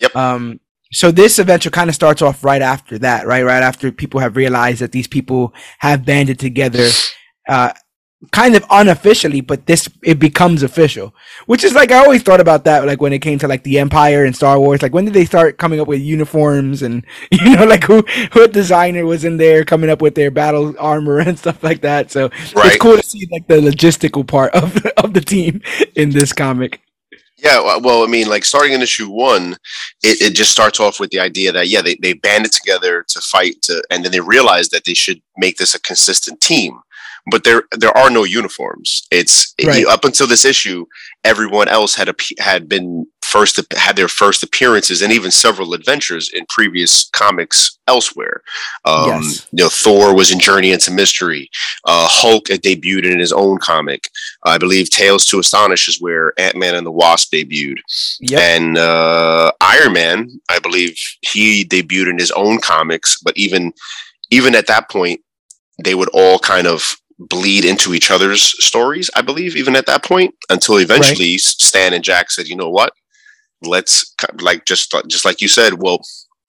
Yep. 0.00 0.16
Um, 0.16 0.60
so 0.92 1.10
this 1.10 1.38
adventure 1.38 1.70
kind 1.70 1.88
of 1.88 1.94
starts 1.94 2.22
off 2.22 2.44
right 2.44 2.62
after 2.62 2.98
that, 3.00 3.26
right? 3.26 3.44
Right 3.44 3.62
after 3.62 3.90
people 3.90 4.20
have 4.20 4.36
realized 4.36 4.80
that 4.80 4.92
these 4.92 5.08
people 5.08 5.52
have 5.80 6.04
banded 6.04 6.38
together, 6.38 6.88
uh, 7.48 7.72
kind 8.30 8.54
of 8.54 8.64
unofficially, 8.70 9.40
but 9.40 9.66
this 9.66 9.88
it 10.02 10.20
becomes 10.20 10.62
official. 10.62 11.12
Which 11.46 11.64
is 11.64 11.74
like 11.74 11.90
I 11.90 11.98
always 11.98 12.22
thought 12.22 12.40
about 12.40 12.64
that, 12.64 12.86
like 12.86 13.00
when 13.00 13.12
it 13.12 13.20
came 13.20 13.40
to 13.40 13.48
like 13.48 13.64
the 13.64 13.80
Empire 13.80 14.24
and 14.24 14.36
Star 14.36 14.58
Wars. 14.60 14.82
Like 14.82 14.94
when 14.94 15.04
did 15.04 15.14
they 15.14 15.24
start 15.24 15.58
coming 15.58 15.80
up 15.80 15.88
with 15.88 16.00
uniforms 16.00 16.82
and 16.82 17.04
you 17.32 17.56
know 17.56 17.64
like 17.64 17.84
who 17.84 18.02
who 18.32 18.46
designer 18.46 19.04
was 19.04 19.24
in 19.24 19.36
there 19.36 19.64
coming 19.64 19.90
up 19.90 20.00
with 20.00 20.14
their 20.14 20.30
battle 20.30 20.74
armor 20.78 21.18
and 21.26 21.38
stuff 21.38 21.62
like 21.64 21.80
that. 21.80 22.12
So 22.12 22.28
right. 22.54 22.66
it's 22.66 22.76
cool 22.76 22.96
to 22.96 23.02
see 23.02 23.26
like 23.32 23.48
the 23.48 23.56
logistical 23.56 24.26
part 24.26 24.54
of 24.54 24.76
of 24.96 25.12
the 25.14 25.20
team 25.20 25.60
in 25.96 26.10
this 26.10 26.32
comic. 26.32 26.80
Yeah, 27.44 27.76
well, 27.76 28.02
I 28.02 28.06
mean, 28.06 28.28
like 28.28 28.44
starting 28.44 28.72
in 28.72 28.80
issue 28.80 29.10
one, 29.10 29.56
it, 30.02 30.20
it 30.22 30.34
just 30.34 30.50
starts 30.50 30.80
off 30.80 30.98
with 30.98 31.10
the 31.10 31.20
idea 31.20 31.52
that 31.52 31.68
yeah, 31.68 31.82
they, 31.82 31.96
they 31.96 32.14
banded 32.14 32.52
together 32.52 33.04
to 33.08 33.20
fight 33.20 33.60
to, 33.62 33.82
and 33.90 34.04
then 34.04 34.12
they 34.12 34.20
realized 34.20 34.70
that 34.70 34.84
they 34.84 34.94
should 34.94 35.20
make 35.36 35.58
this 35.58 35.74
a 35.74 35.80
consistent 35.80 36.40
team 36.40 36.80
but 37.26 37.44
there 37.44 37.62
there 37.72 37.96
are 37.96 38.10
no 38.10 38.24
uniforms. 38.24 39.06
It's 39.10 39.54
right. 39.64 39.86
up 39.86 40.04
until 40.04 40.26
this 40.26 40.44
issue, 40.44 40.86
everyone 41.24 41.68
else 41.68 41.94
had 41.94 42.08
a, 42.08 42.14
had 42.38 42.68
been 42.68 43.06
first 43.22 43.60
had 43.72 43.96
their 43.96 44.08
first 44.08 44.42
appearances 44.42 45.00
and 45.00 45.12
even 45.12 45.30
several 45.30 45.72
adventures 45.72 46.30
in 46.32 46.44
previous 46.48 47.08
comics 47.10 47.78
elsewhere. 47.88 48.42
Um, 48.84 49.22
yes. 49.22 49.48
You 49.52 49.64
know, 49.64 49.68
Thor 49.70 50.14
was 50.14 50.30
in 50.30 50.38
Journey 50.38 50.72
into 50.72 50.90
Mystery. 50.90 51.48
Uh, 51.84 52.06
Hulk 52.10 52.46
debuted 52.46 53.10
in 53.10 53.18
his 53.18 53.32
own 53.32 53.58
comic. 53.58 54.10
I 54.44 54.58
believe 54.58 54.90
Tales 54.90 55.24
to 55.26 55.38
Astonish 55.38 55.88
is 55.88 56.00
where 56.00 56.32
Ant 56.38 56.56
Man 56.56 56.74
and 56.74 56.86
the 56.86 56.92
Wasp 56.92 57.32
debuted. 57.32 57.78
Yep. 58.20 58.40
And 58.40 58.78
uh, 58.78 59.52
Iron 59.60 59.92
Man, 59.92 60.40
I 60.50 60.58
believe 60.58 60.96
he 61.22 61.64
debuted 61.64 62.10
in 62.10 62.18
his 62.18 62.30
own 62.32 62.58
comics. 62.58 63.18
But 63.22 63.36
even 63.36 63.72
even 64.30 64.54
at 64.54 64.66
that 64.66 64.90
point, 64.90 65.20
they 65.82 65.94
would 65.94 66.08
all 66.12 66.38
kind 66.38 66.66
of 66.66 66.96
bleed 67.18 67.64
into 67.64 67.94
each 67.94 68.10
other's 68.10 68.42
stories, 68.64 69.10
I 69.14 69.22
believe, 69.22 69.56
even 69.56 69.76
at 69.76 69.86
that 69.86 70.04
point, 70.04 70.34
until 70.50 70.78
eventually 70.78 71.32
right. 71.32 71.40
Stan 71.40 71.92
and 71.92 72.04
Jack 72.04 72.30
said, 72.30 72.48
you 72.48 72.56
know 72.56 72.70
what? 72.70 72.92
Let's 73.62 74.14
like 74.40 74.64
just 74.66 74.94
just 75.06 75.24
like 75.24 75.40
you 75.40 75.48
said, 75.48 75.82
well, 75.82 76.00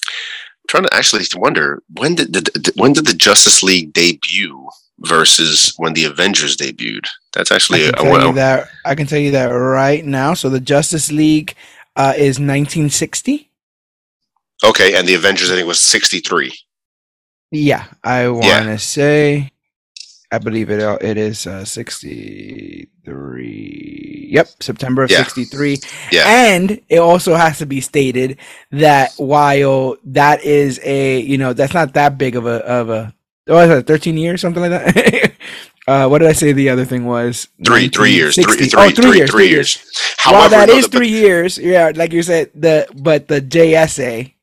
I'm 0.08 0.68
trying 0.68 0.84
to 0.84 0.94
actually 0.94 1.24
wonder 1.36 1.82
when 1.94 2.16
did 2.16 2.34
the 2.34 2.74
when 2.76 2.94
did 2.94 3.08
the 3.08 3.14
Justice 3.14 3.64
League 3.64 3.94
debut 3.94 4.68
versus 5.00 5.74
when 5.78 5.94
the 5.94 6.06
Avengers 6.06 6.58
debuted? 6.58 7.08
That's 7.36 7.52
actually 7.52 7.88
I 7.88 7.92
can 7.92 8.04
tell 8.06 8.28
you 8.28 8.34
that 8.34 8.70
I 8.86 8.96
can 8.96 9.08
tell 9.08 9.20
you 9.20 9.32
that 9.32 9.48
right 9.48 10.04
now. 10.06 10.34
So 10.34 10.50
the 10.50 10.60
Justice 10.62 11.12
League 11.12 11.56
uh, 11.96 12.14
is 12.18 12.40
1960. 12.40 13.52
Okay, 14.64 14.96
and 14.98 15.08
the 15.08 15.16
Avengers 15.16 15.52
I 15.52 15.56
think 15.56 15.68
was 15.68 15.82
63. 15.82 16.54
Yeah, 17.52 17.86
I 18.04 18.30
want 18.30 18.44
to 18.44 18.48
yeah. 18.48 18.78
say 18.78 19.52
I 20.32 20.40
believe 20.40 20.70
it. 20.70 20.82
uh, 20.82 20.98
It 21.02 21.18
is 21.18 21.48
uh, 21.48 21.66
sixty 21.66 22.90
three. 23.06 24.30
Yep, 24.32 24.50
September 24.62 25.04
of 25.04 25.12
Yeah. 25.12 25.20
sixty 25.20 25.46
three. 25.46 25.80
Yeah. 26.12 26.24
And 26.28 26.82
it 26.90 27.00
also 27.00 27.36
has 27.36 27.60
to 27.60 27.66
be 27.66 27.82
stated 27.82 28.40
that 28.72 29.14
while 29.18 29.98
that 30.06 30.44
is 30.44 30.80
a 30.84 31.20
you 31.22 31.38
know 31.38 31.54
that's 31.54 31.74
not 31.74 31.94
that 31.94 32.18
big 32.18 32.36
of 32.36 32.46
a 32.46 32.58
of 32.66 32.90
a 32.90 33.14
what 33.48 33.56
was 33.56 33.70
that 33.70 33.88
thirteen 33.88 34.18
years 34.18 34.42
something 34.42 34.62
like 34.62 34.72
that. 34.72 35.32
uh, 35.88 36.08
what 36.08 36.20
did 36.20 36.28
I 36.30 36.34
say? 36.34 36.52
The 36.52 36.70
other 36.70 36.86
thing 36.86 37.06
was 37.06 37.48
Three, 37.66 37.88
three 37.90 38.12
years, 38.12 38.36
three, 38.36 38.44
1960. 38.46 38.70
three, 38.70 38.80
oh, 38.80 38.90
three 38.90 39.04
three- 39.04 39.18
years, 39.18 39.32
three 39.32 39.50
years. 39.50 39.92
While 40.26 40.36
However, 40.36 40.50
that 40.56 40.70
no, 40.70 40.76
is 40.76 40.88
the- 40.88 40.98
three 40.98 41.10
years, 41.10 41.58
yeah, 41.58 41.92
like 41.96 42.12
you 42.14 42.24
said, 42.24 42.52
the 42.56 42.88
but 42.96 43.28
the 43.28 43.42
JSA, 43.42 44.34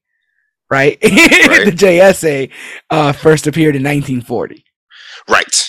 right? 0.70 0.98
Right. 1.02 1.64
the 1.66 1.72
JSA 1.72 2.50
uh, 2.90 3.12
first 3.12 3.46
appeared 3.46 3.76
in 3.76 3.82
1940. 3.82 4.64
Right. 5.28 5.68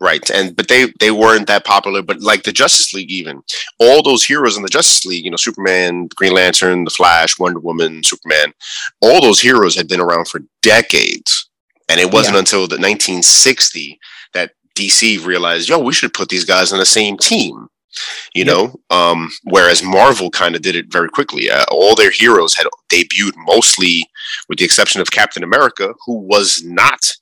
Right. 0.00 0.28
And 0.30 0.54
but 0.54 0.68
they 0.68 0.92
they 1.00 1.10
weren't 1.10 1.46
that 1.46 1.64
popular, 1.64 2.02
but 2.02 2.20
like 2.20 2.42
the 2.42 2.52
Justice 2.52 2.92
League 2.92 3.10
even. 3.10 3.42
All 3.78 4.02
those 4.02 4.24
heroes 4.24 4.56
in 4.56 4.62
the 4.62 4.68
Justice 4.68 5.06
League, 5.06 5.24
you 5.24 5.30
know, 5.30 5.36
Superman, 5.38 6.08
Green 6.16 6.34
Lantern, 6.34 6.84
the 6.84 6.90
Flash, 6.90 7.38
Wonder 7.38 7.60
Woman, 7.60 8.02
Superman, 8.04 8.52
all 9.00 9.20
those 9.22 9.40
heroes 9.40 9.74
had 9.76 9.88
been 9.88 10.00
around 10.00 10.28
for 10.28 10.40
decades. 10.62 11.48
And 11.88 12.00
it 12.00 12.10
wasn't 12.10 12.34
Yeah. 12.34 12.40
until 12.40 12.66
the 12.66 12.78
1960 12.78 13.98
that 14.32 14.52
DC 14.74 15.18
realized, 15.24 15.68
yo, 15.68 15.78
we 15.78 15.92
should 15.92 16.14
put 16.14 16.28
these 16.28 16.44
guys 16.44 16.72
on 16.72 16.78
the 16.78 16.86
same 16.86 17.16
team. 17.18 17.68
You 18.34 18.44
know, 18.44 18.74
um, 18.90 19.30
whereas 19.44 19.80
Marvel 19.84 20.28
kind 20.28 20.56
of 20.56 20.62
did 20.62 20.74
it 20.74 20.86
very 20.90 21.08
quickly. 21.08 21.48
Uh, 21.48 21.64
all 21.70 21.94
their 21.94 22.10
heroes 22.10 22.54
had 22.56 22.66
debuted 22.92 23.34
mostly, 23.36 24.02
with 24.48 24.58
the 24.58 24.64
exception 24.64 25.00
of 25.00 25.12
Captain 25.12 25.44
America, 25.44 25.94
who 26.04 26.18
was 26.18 26.60
not 26.64 27.12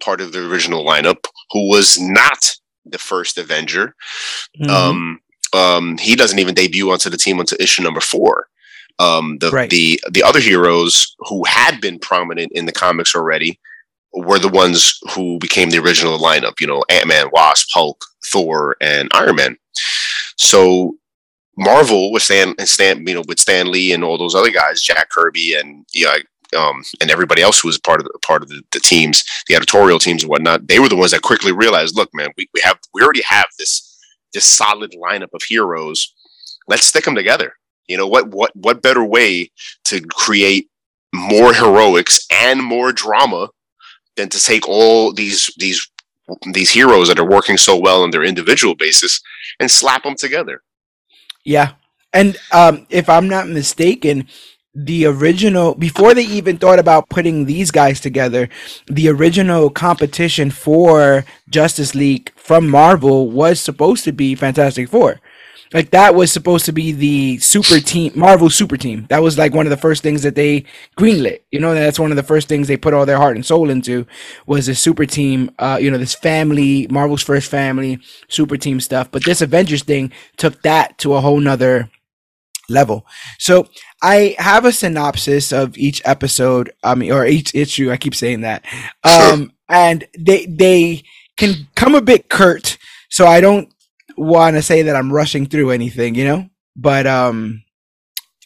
part 0.00 0.20
of 0.20 0.30
the 0.30 0.46
original 0.48 0.84
lineup, 0.84 1.24
who 1.50 1.68
was 1.68 1.98
not 1.98 2.52
the 2.84 2.98
first 2.98 3.38
Avenger. 3.38 3.96
Mhm. 4.62 4.70
Um, 4.70 5.20
um, 5.52 5.98
he 5.98 6.14
doesn't 6.14 6.38
even 6.38 6.54
debut 6.54 6.92
onto 6.92 7.10
the 7.10 7.16
team 7.18 7.40
until 7.40 7.58
issue 7.60 7.82
number 7.82 8.00
four. 8.00 8.46
Um, 9.00 9.38
the 9.38 9.50
Right. 9.50 9.68
the 9.68 10.00
the 10.12 10.22
other 10.22 10.38
heroes 10.40 11.16
who 11.28 11.44
had 11.44 11.80
been 11.80 11.98
prominent 11.98 12.52
in 12.54 12.66
the 12.66 12.72
comics 12.72 13.16
already 13.16 13.58
were 14.12 14.38
the 14.38 14.48
ones 14.48 14.98
who 15.14 15.38
became 15.38 15.70
the 15.70 15.78
original 15.78 16.18
lineup. 16.18 16.60
You 16.60 16.66
know, 16.66 16.84
Ant 16.88 17.08
Man, 17.08 17.28
Wasp, 17.32 17.68
Hulk, 17.72 18.04
Thor, 18.26 18.76
and 18.80 19.08
Iron 19.14 19.36
Man. 19.36 19.56
So 20.36 20.96
Marvel 21.56 22.12
with 22.12 22.22
Stan 22.22 22.54
and 22.58 22.68
Stan, 22.68 23.06
you 23.06 23.14
know, 23.14 23.22
with 23.28 23.38
Stan 23.38 23.70
Lee 23.70 23.92
and 23.92 24.02
all 24.02 24.18
those 24.18 24.34
other 24.34 24.50
guys, 24.50 24.82
Jack 24.82 25.10
Kirby 25.10 25.54
and 25.54 25.84
yeah, 25.92 26.16
um, 26.56 26.82
and 27.00 27.10
everybody 27.10 27.42
else 27.42 27.60
who 27.60 27.68
was 27.68 27.78
part 27.78 28.00
of 28.00 28.06
the 28.06 28.18
part 28.22 28.42
of 28.42 28.48
the, 28.48 28.62
the 28.72 28.80
teams, 28.80 29.24
the 29.48 29.54
editorial 29.54 29.98
teams 29.98 30.22
and 30.22 30.30
whatnot, 30.30 30.66
they 30.66 30.78
were 30.78 30.88
the 30.88 30.96
ones 30.96 31.12
that 31.12 31.22
quickly 31.22 31.52
realized, 31.52 31.96
look, 31.96 32.10
man, 32.14 32.30
we, 32.36 32.48
we 32.54 32.60
have 32.64 32.78
we 32.94 33.02
already 33.02 33.22
have 33.22 33.46
this 33.58 33.98
this 34.32 34.44
solid 34.44 34.92
lineup 34.92 35.32
of 35.34 35.42
heroes. 35.42 36.14
Let's 36.68 36.86
stick 36.86 37.04
them 37.04 37.14
together. 37.14 37.54
You 37.88 37.96
know 37.96 38.06
what 38.06 38.28
what 38.28 38.54
what 38.54 38.82
better 38.82 39.04
way 39.04 39.50
to 39.84 40.00
create 40.00 40.68
more 41.12 41.52
heroics 41.52 42.26
and 42.30 42.62
more 42.62 42.92
drama 42.92 43.48
than 44.20 44.28
to 44.28 44.38
take 44.38 44.68
all 44.68 45.12
these 45.12 45.50
these 45.56 45.88
these 46.52 46.70
heroes 46.70 47.08
that 47.08 47.18
are 47.18 47.28
working 47.28 47.56
so 47.56 47.76
well 47.76 48.02
on 48.02 48.10
their 48.10 48.22
individual 48.22 48.74
basis 48.74 49.20
and 49.58 49.70
slap 49.70 50.04
them 50.04 50.14
together. 50.14 50.62
Yeah. 51.44 51.72
And 52.12 52.36
um, 52.52 52.86
if 52.90 53.08
I'm 53.08 53.28
not 53.28 53.48
mistaken, 53.48 54.28
the 54.74 55.06
original, 55.06 55.74
before 55.74 56.14
they 56.14 56.22
even 56.22 56.56
thought 56.56 56.78
about 56.78 57.08
putting 57.08 57.46
these 57.46 57.72
guys 57.72 58.00
together, 58.00 58.48
the 58.86 59.08
original 59.08 59.70
competition 59.70 60.50
for 60.50 61.24
Justice 61.48 61.94
League 61.94 62.32
from 62.36 62.68
Marvel 62.68 63.28
was 63.30 63.60
supposed 63.60 64.04
to 64.04 64.12
be 64.12 64.36
Fantastic 64.36 64.88
Four. 64.88 65.20
Like 65.72 65.90
that 65.90 66.14
was 66.14 66.32
supposed 66.32 66.64
to 66.66 66.72
be 66.72 66.92
the 66.92 67.38
super 67.38 67.80
team, 67.80 68.12
Marvel 68.14 68.50
super 68.50 68.76
team. 68.76 69.06
That 69.08 69.22
was 69.22 69.38
like 69.38 69.54
one 69.54 69.66
of 69.66 69.70
the 69.70 69.76
first 69.76 70.02
things 70.02 70.22
that 70.22 70.34
they 70.34 70.64
greenlit. 70.98 71.40
You 71.50 71.60
know, 71.60 71.74
that's 71.74 71.98
one 71.98 72.10
of 72.10 72.16
the 72.16 72.22
first 72.22 72.48
things 72.48 72.66
they 72.66 72.76
put 72.76 72.94
all 72.94 73.06
their 73.06 73.18
heart 73.18 73.36
and 73.36 73.46
soul 73.46 73.70
into 73.70 74.06
was 74.46 74.68
a 74.68 74.74
super 74.74 75.06
team. 75.06 75.50
Uh, 75.58 75.78
you 75.80 75.90
know, 75.90 75.98
this 75.98 76.14
family, 76.14 76.86
Marvel's 76.90 77.22
first 77.22 77.50
family, 77.50 77.98
super 78.28 78.56
team 78.56 78.80
stuff. 78.80 79.10
But 79.10 79.24
this 79.24 79.40
Avengers 79.40 79.82
thing 79.82 80.12
took 80.36 80.62
that 80.62 80.98
to 80.98 81.14
a 81.14 81.20
whole 81.20 81.40
nother 81.40 81.90
level. 82.68 83.06
So 83.38 83.68
I 84.02 84.36
have 84.38 84.64
a 84.64 84.72
synopsis 84.72 85.52
of 85.52 85.76
each 85.76 86.00
episode. 86.04 86.72
I 86.82 86.94
mean, 86.94 87.12
or 87.12 87.26
each 87.26 87.54
issue. 87.54 87.90
I 87.90 87.96
keep 87.96 88.14
saying 88.14 88.40
that. 88.42 88.64
Um, 89.04 89.52
and 89.68 90.06
they 90.18 90.46
they 90.46 91.02
can 91.36 91.68
come 91.74 91.94
a 91.94 92.02
bit 92.02 92.28
curt. 92.28 92.78
So 93.08 93.26
I 93.26 93.40
don't 93.40 93.72
want 94.20 94.56
to 94.56 94.62
say 94.62 94.82
that 94.82 94.96
I'm 94.96 95.12
rushing 95.12 95.46
through 95.46 95.70
anything, 95.70 96.14
you 96.14 96.24
know. 96.24 96.48
But 96.76 97.06
um, 97.06 97.62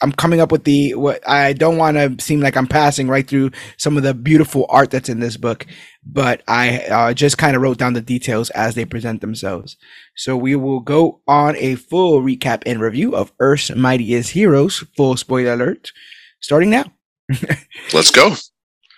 I'm 0.01 0.11
coming 0.11 0.39
up 0.41 0.51
with 0.51 0.63
the 0.63 0.93
what 0.95 1.27
I 1.27 1.53
don't 1.53 1.77
want 1.77 1.97
to 1.97 2.23
seem 2.23 2.41
like 2.41 2.57
I'm 2.57 2.67
passing 2.67 3.07
right 3.07 3.27
through 3.27 3.51
some 3.77 3.97
of 3.97 4.03
the 4.03 4.13
beautiful 4.13 4.65
art 4.69 4.91
that's 4.91 5.09
in 5.09 5.19
this 5.19 5.37
book, 5.37 5.65
but 6.05 6.41
I 6.47 6.79
uh, 6.85 7.13
just 7.13 7.37
kind 7.37 7.55
of 7.55 7.61
wrote 7.61 7.77
down 7.77 7.93
the 7.93 8.01
details 8.01 8.49
as 8.51 8.75
they 8.75 8.85
present 8.85 9.21
themselves. 9.21 9.77
So 10.15 10.35
we 10.35 10.55
will 10.55 10.79
go 10.79 11.21
on 11.27 11.55
a 11.57 11.75
full 11.75 12.21
recap 12.21 12.63
and 12.65 12.81
review 12.81 13.15
of 13.15 13.31
Earth's 13.39 13.73
Mightiest 13.73 14.31
Heroes. 14.31 14.83
Full 14.97 15.17
spoiler 15.17 15.53
alert, 15.53 15.91
starting 16.39 16.69
now. 16.69 16.85
Let's 17.93 18.11
go. 18.11 18.35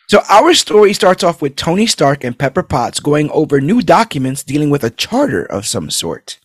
So 0.10 0.22
our 0.29 0.53
story 0.53 0.93
starts 0.93 1.24
off 1.24 1.41
with 1.41 1.57
Tony 1.57 1.86
Stark 1.86 2.24
and 2.24 2.38
Pepper 2.38 2.63
Potts 2.63 3.01
going 3.01 3.29
over 3.31 3.60
new 3.60 3.81
documents 3.81 4.43
dealing 4.43 4.69
with 4.69 4.84
a 4.84 4.89
charter 4.89 5.43
of 5.43 5.67
some 5.67 5.89
sort. 5.89 6.39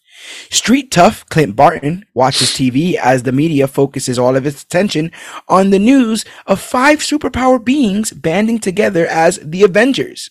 Street 0.51 0.91
tough 0.91 1.27
Clint 1.29 1.57
Barton 1.57 2.05
watches 2.15 2.49
TV 2.51 2.95
as 2.95 3.23
the 3.23 3.33
media 3.33 3.67
focuses 3.67 4.19
all 4.19 4.37
of 4.37 4.47
its 4.47 4.63
attention 4.63 5.11
on 5.49 5.71
the 5.71 5.79
news 5.79 6.25
of 6.47 6.61
five 6.61 6.99
superpower 6.99 7.63
beings 7.63 8.13
banding 8.13 8.59
together 8.59 9.07
as 9.07 9.39
the 9.39 9.63
Avengers. 9.63 10.31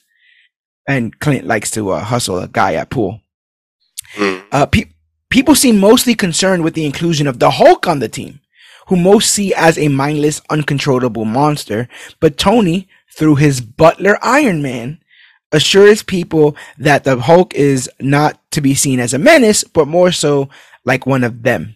And 0.87 1.19
Clint 1.19 1.45
likes 1.45 1.71
to 1.71 1.89
uh, 1.91 2.03
hustle 2.03 2.39
a 2.39 2.47
guy 2.47 2.73
at 2.73 2.89
pool. 2.89 3.21
Mm. 4.15 4.43
Uh, 4.51 4.65
pe- 4.65 4.91
people 5.29 5.55
seem 5.55 5.79
mostly 5.79 6.15
concerned 6.15 6.63
with 6.63 6.73
the 6.73 6.85
inclusion 6.85 7.27
of 7.27 7.39
the 7.39 7.51
Hulk 7.51 7.87
on 7.87 7.99
the 7.99 8.09
team, 8.09 8.41
who 8.87 8.95
most 8.95 9.31
see 9.31 9.53
as 9.53 9.77
a 9.77 9.87
mindless, 9.87 10.41
uncontrollable 10.49 11.25
monster. 11.25 11.87
But 12.19 12.37
Tony, 12.37 12.87
through 13.15 13.35
his 13.35 13.61
butler 13.61 14.17
Iron 14.21 14.61
Man, 14.61 15.00
assures 15.51 16.03
people 16.03 16.55
that 16.77 17.03
the 17.03 17.19
Hulk 17.19 17.53
is 17.53 17.89
not 17.99 18.39
to 18.51 18.61
be 18.61 18.73
seen 18.73 18.99
as 18.99 19.13
a 19.13 19.19
menace, 19.19 19.63
but 19.63 19.87
more 19.87 20.11
so 20.11 20.49
like 20.85 21.05
one 21.05 21.23
of 21.23 21.43
them. 21.43 21.75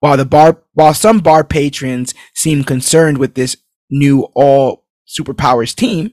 While 0.00 0.16
the 0.16 0.24
bar, 0.24 0.58
while 0.74 0.94
some 0.94 1.20
bar 1.20 1.44
patrons 1.44 2.14
seem 2.34 2.64
concerned 2.64 3.18
with 3.18 3.34
this 3.34 3.56
new 3.90 4.22
all 4.34 4.84
superpowers 5.06 5.74
team, 5.74 6.12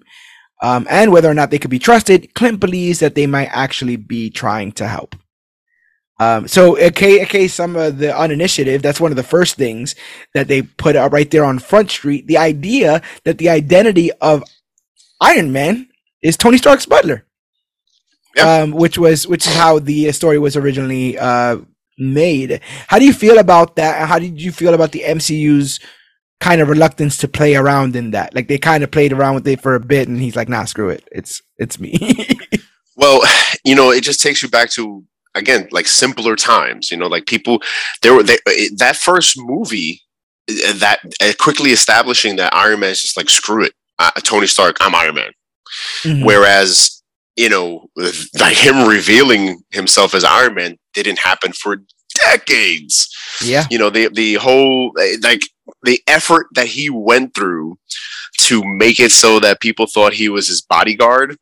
um, 0.62 0.86
and 0.90 1.12
whether 1.12 1.30
or 1.30 1.34
not 1.34 1.52
they 1.52 1.60
could 1.60 1.72
be 1.72 1.80
trusted, 1.80 2.34
Clint 2.36 2.60
believes 2.60 3.00
that 3.00 3.16
they 3.16 3.26
might 3.26 3.50
actually 3.52 3.96
be 3.96 4.30
trying 4.30 4.72
to 4.74 4.88
help. 4.88 5.16
Um, 6.20 6.50
so, 6.50 6.76
in 6.76 6.92
case, 6.94 7.54
some 7.54 7.78
of 7.78 7.98
the 7.98 8.08
uninitiative, 8.08 8.82
that's 8.82 9.00
one 9.00 9.12
of 9.12 9.16
the 9.16 9.24
first 9.24 9.56
things 9.56 9.96
that 10.34 10.50
they 10.50 10.64
put 10.64 10.98
right 10.98 11.32
there 11.32 11.46
on 11.46 11.60
Front 11.60 11.92
Street. 11.92 12.28
The 12.28 12.38
idea 12.38 13.02
that 13.24 13.38
the 13.38 13.50
identity 13.50 14.12
of 14.20 14.44
Iron 15.22 15.54
Man 15.54 15.89
is 16.22 16.38
Tony 16.38 16.58
Stark's 16.58 16.86
butler, 16.86 17.26
Yeah. 18.36 18.62
um, 18.64 18.72
which 18.72 18.98
was 18.98 19.28
which 19.28 19.48
is 19.48 19.56
how 19.56 19.80
the 19.80 20.12
story 20.12 20.38
was 20.40 20.56
originally 20.56 21.18
uh, 21.18 21.58
made. 21.98 22.62
How 22.88 23.00
do 23.00 23.06
you 23.06 23.14
feel 23.14 23.38
about 23.40 23.76
that? 23.78 24.08
How 24.08 24.20
did 24.20 24.42
you 24.42 24.52
feel 24.52 24.74
about 24.74 24.92
the 24.92 25.04
MCU's 25.06 25.80
kind 26.40 26.62
of 26.62 26.70
reluctance 26.70 27.18
to 27.18 27.28
play 27.28 27.56
around 27.56 27.96
in 27.96 28.12
that? 28.12 28.34
Like 28.36 28.48
they 28.48 28.58
kind 28.58 28.84
of 28.84 28.92
played 28.92 29.14
around 29.14 29.36
with 29.36 29.48
it 29.48 29.62
for 29.62 29.76
a 29.76 29.80
bit, 29.80 30.08
and 30.08 30.20
he's 30.22 30.36
like, 30.36 30.50
"Nah, 30.50 30.66
screw 30.66 30.90
it. 30.90 31.08
It's 31.12 31.42
it's 31.58 31.80
me." 31.80 31.98
Well, 33.02 33.22
you 33.64 33.76
know, 33.76 33.92
it 33.92 34.04
just 34.04 34.22
takes 34.22 34.44
you 34.44 34.50
back 34.50 34.70
to 34.72 35.06
again 35.34 35.70
like 35.72 35.88
simpler 35.88 36.36
times. 36.36 36.92
You 36.92 36.98
know, 36.98 37.08
like 37.08 37.28
people 37.28 37.62
there 38.02 38.14
were 38.14 38.24
they, 38.24 38.38
that 38.76 38.98
first 38.98 39.36
movie 39.38 40.02
that 40.50 41.00
uh, 41.22 41.32
quickly 41.40 41.70
establishing 41.72 42.36
that 42.36 42.54
Iron 42.54 42.82
Man 42.82 42.90
is 42.92 43.02
just 43.02 43.16
like 43.16 43.30
screw 43.30 43.64
it, 43.64 43.74
uh, 44.00 44.12
Tony 44.24 44.48
Stark, 44.48 44.76
I'm 44.82 44.94
Iron 44.96 45.16
Man. 45.16 45.32
Mhm. 46.04 46.26
Whereas 46.26 47.02
you 47.36 47.48
know, 47.48 47.90
like 47.96 48.58
him 48.58 48.86
revealing 48.88 49.62
himself 49.72 50.14
as 50.14 50.26
Iron 50.26 50.56
Man 50.56 50.78
didn't 50.94 51.20
happen 51.20 51.54
for 51.54 51.78
decades. 52.26 53.08
yeah, 53.42 53.66
you 53.70 53.78
know 53.78 53.90
the 53.90 54.10
the 54.10 54.34
whole 54.36 54.92
like 55.22 55.44
the 55.84 56.02
effort 56.08 56.48
that 56.56 56.68
he 56.68 56.90
went 56.90 57.34
through 57.34 57.78
to 58.40 58.64
make 58.66 59.00
it 59.00 59.12
so 59.12 59.40
that 59.40 59.62
people 59.62 59.86
thought 59.88 60.14
he 60.14 60.28
was 60.28 60.48
his 60.48 60.62
bodyguard 60.62 61.38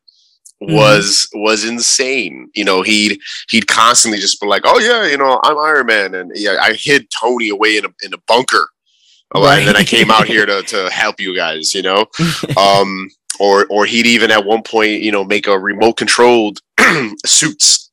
was 0.60 1.28
was 1.34 1.64
insane. 1.64 2.50
You 2.56 2.66
know 2.66 2.82
he'd 2.82 3.20
he'd 3.50 3.68
constantly 3.68 4.20
just 4.20 4.40
be 4.42 4.48
like 4.48 4.64
oh 4.66 4.80
yeah 4.80 5.06
you 5.06 5.18
know 5.18 5.40
i'm 5.44 5.58
iron 5.58 5.86
man 5.86 6.16
and 6.16 6.32
yeah 6.36 6.58
i 6.62 6.74
hid 6.74 7.08
tony 7.12 7.50
away 7.50 7.78
in 7.78 7.86
a, 7.86 7.90
in 8.04 8.14
a 8.14 8.18
bunker. 8.28 8.70
Oh, 9.34 9.46
and 9.48 9.68
then 9.68 9.76
i 9.76 9.84
came 9.84 10.10
out 10.10 10.26
here 10.28 10.46
to, 10.46 10.62
to 10.68 10.90
help 10.90 11.20
you 11.20 11.36
guys 11.36 11.74
you 11.74 11.82
know? 11.82 12.06
Um 12.58 13.10
or 13.40 13.66
or 13.70 13.86
he'd 13.86 14.06
even 14.06 14.32
at 14.32 14.46
one 14.46 14.64
point 14.64 15.02
you 15.02 15.12
know 15.12 15.24
make 15.24 15.48
a 15.48 15.58
remote 15.58 15.94
controlled 15.98 16.60
suits 17.26 17.92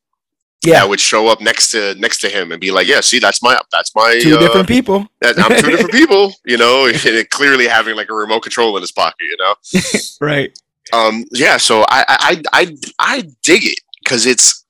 Yeah, 0.64 0.80
that 0.80 0.88
would 0.88 1.00
show 1.00 1.28
up 1.28 1.40
next 1.40 1.70
to 1.72 1.94
next 1.96 2.18
to 2.22 2.28
him 2.28 2.50
and 2.52 2.60
be 2.60 2.70
like, 2.70 2.86
"Yeah, 2.86 3.00
see, 3.00 3.18
that's 3.18 3.42
my 3.42 3.58
that's 3.70 3.94
my 3.94 4.18
two 4.22 4.36
uh, 4.36 4.40
different 4.40 4.68
people. 4.68 5.06
that- 5.20 5.38
I'm 5.38 5.60
two 5.60 5.70
different 5.70 5.92
people," 6.00 6.32
you 6.44 6.56
know, 6.56 6.90
clearly 7.30 7.66
having 7.68 7.96
like 7.96 8.08
a 8.10 8.14
remote 8.14 8.40
control 8.40 8.76
in 8.76 8.82
his 8.82 8.92
pocket, 8.92 9.16
you 9.20 9.36
know. 9.38 9.54
Right. 10.20 10.58
Um, 10.92 11.24
yeah, 11.32 11.56
so 11.58 11.82
I 11.88 12.04
I 12.08 12.16
I 12.18 12.42
I, 12.52 12.76
I 12.98 13.20
dig 13.42 13.64
it 13.64 13.80
because 14.02 14.24
it's 14.26 14.64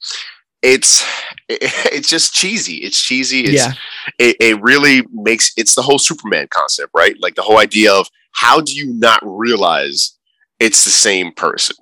it's 0.62 1.04
it's 1.48 2.08
just 2.08 2.32
cheesy. 2.34 2.76
It's 2.78 3.00
cheesy. 3.00 3.42
It's, 3.42 3.66
yeah. 3.66 3.72
it, 4.18 4.36
it 4.40 4.62
really 4.62 5.06
makes 5.12 5.52
it's 5.56 5.74
the 5.74 5.82
whole 5.82 5.98
Superman 5.98 6.46
concept, 6.50 6.90
right? 6.94 7.14
Like 7.20 7.34
the 7.34 7.42
whole 7.42 7.58
idea 7.58 7.92
of 7.92 8.08
how 8.32 8.60
do 8.60 8.72
you 8.72 8.92
not 8.94 9.20
realize 9.22 10.16
it's 10.60 10.84
the 10.84 10.90
same 10.90 11.32
person? 11.32 11.76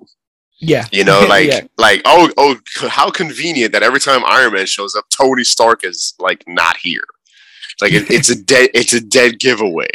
Yeah. 0.59 0.87
You 0.91 1.03
know, 1.03 1.25
like 1.29 1.47
Yeah. 1.47 1.61
like 1.77 2.01
oh 2.05 2.31
oh 2.37 2.57
how 2.89 3.09
convenient 3.09 3.71
that 3.73 3.83
every 3.83 3.99
time 3.99 4.23
Iron 4.25 4.53
Man 4.53 4.65
shows 4.65 4.95
up, 4.95 5.05
Tony 5.09 5.43
Stark 5.43 5.83
is 5.83 6.13
like 6.19 6.43
not 6.47 6.77
here. 6.77 7.03
Like 7.81 7.91
it, 7.91 8.09
it's 8.11 8.29
a 8.29 8.35
dead 8.53 8.69
it's 8.73 8.93
a 8.93 9.01
dead 9.01 9.39
giveaway. 9.39 9.89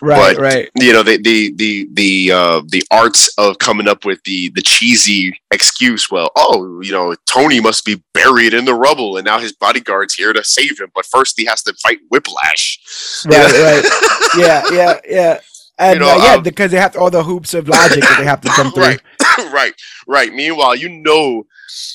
Right. 0.00 0.36
but- 0.36 0.40
right. 0.40 0.70
You 0.78 0.92
know, 0.92 1.02
the 1.02 1.18
the 1.18 1.52
the 1.56 1.88
the 1.92 2.32
uh 2.32 2.62
the 2.68 2.82
arts 2.90 3.28
of 3.36 3.58
coming 3.58 3.88
up 3.88 4.04
with 4.04 4.22
the 4.24 4.50
the 4.54 4.62
cheesy 4.62 5.38
excuse, 5.50 6.08
well, 6.10 6.30
oh, 6.36 6.80
you 6.82 6.92
know, 6.92 7.14
Tony 7.26 7.60
must 7.60 7.84
be 7.84 8.02
buried 8.14 8.54
in 8.54 8.64
the 8.64 8.74
rubble 8.74 9.16
and 9.16 9.24
now 9.26 9.38
his 9.40 9.52
bodyguard's 9.52 10.14
here 10.14 10.32
to 10.32 10.44
save 10.44 10.78
him, 10.80 10.90
but 10.94 11.04
first 11.04 11.34
he 11.38 11.44
has 11.46 11.62
to 11.64 11.74
fight 11.82 11.98
Whiplash. 12.10 12.78
Right. 13.26 13.52
Right. 13.52 14.32
Yeah. 14.38 14.62
Yeah. 14.70 15.00
Yeah. 15.08 15.40
And 15.78 16.00
know, 16.00 16.08
uh, 16.08 16.18
yeah, 16.22 16.34
um, 16.34 16.42
because 16.42 16.70
they 16.70 16.78
have 16.78 16.96
all 16.96 17.10
the 17.10 17.22
hoops 17.22 17.52
of 17.52 17.68
logic 17.68 18.00
that 18.00 18.16
they 18.18 18.24
have 18.24 18.40
to 18.40 18.48
come 18.48 18.70
through. 18.72 18.84
right, 18.84 19.00
right, 19.52 19.74
right. 20.06 20.32
Meanwhile, 20.32 20.76
you 20.76 20.88
know, 20.88 21.44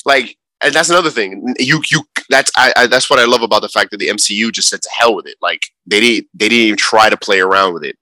like, 0.05 0.37
and 0.63 0.73
that's 0.73 0.89
another 0.89 1.09
thing. 1.09 1.55
You, 1.57 1.81
you, 1.89 2.03
that's 2.29 2.51
I, 2.55 2.73
I, 2.75 2.87
that's 2.87 3.09
what 3.09 3.19
I 3.19 3.25
love 3.25 3.41
about 3.41 3.61
the 3.61 3.69
fact 3.69 3.91
that 3.91 3.97
the 3.97 4.09
MCU 4.09 4.51
just 4.51 4.69
said 4.69 4.81
to 4.83 4.89
hell 4.93 5.15
with 5.15 5.25
it. 5.25 5.35
Like 5.41 5.61
they 5.87 5.99
didn't, 5.99 6.27
they 6.35 6.49
didn't 6.49 6.65
even 6.65 6.77
try 6.77 7.09
to 7.09 7.17
play 7.17 7.39
around 7.39 7.73
with 7.73 7.83
it. 7.83 7.97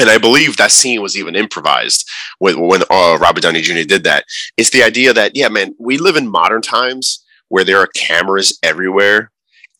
And 0.00 0.08
I 0.08 0.18
believe 0.18 0.56
that 0.56 0.70
scene 0.70 1.02
was 1.02 1.18
even 1.18 1.36
improvised 1.36 2.08
when 2.38 2.60
when 2.60 2.82
uh, 2.88 3.18
Robert 3.20 3.42
Downey 3.42 3.60
Jr. 3.60 3.82
did 3.86 4.04
that. 4.04 4.24
It's 4.56 4.70
the 4.70 4.82
idea 4.82 5.12
that 5.12 5.36
yeah, 5.36 5.48
man, 5.48 5.74
we 5.78 5.98
live 5.98 6.16
in 6.16 6.28
modern 6.28 6.62
times 6.62 7.24
where 7.48 7.64
there 7.64 7.78
are 7.78 7.88
cameras 7.88 8.58
everywhere, 8.62 9.30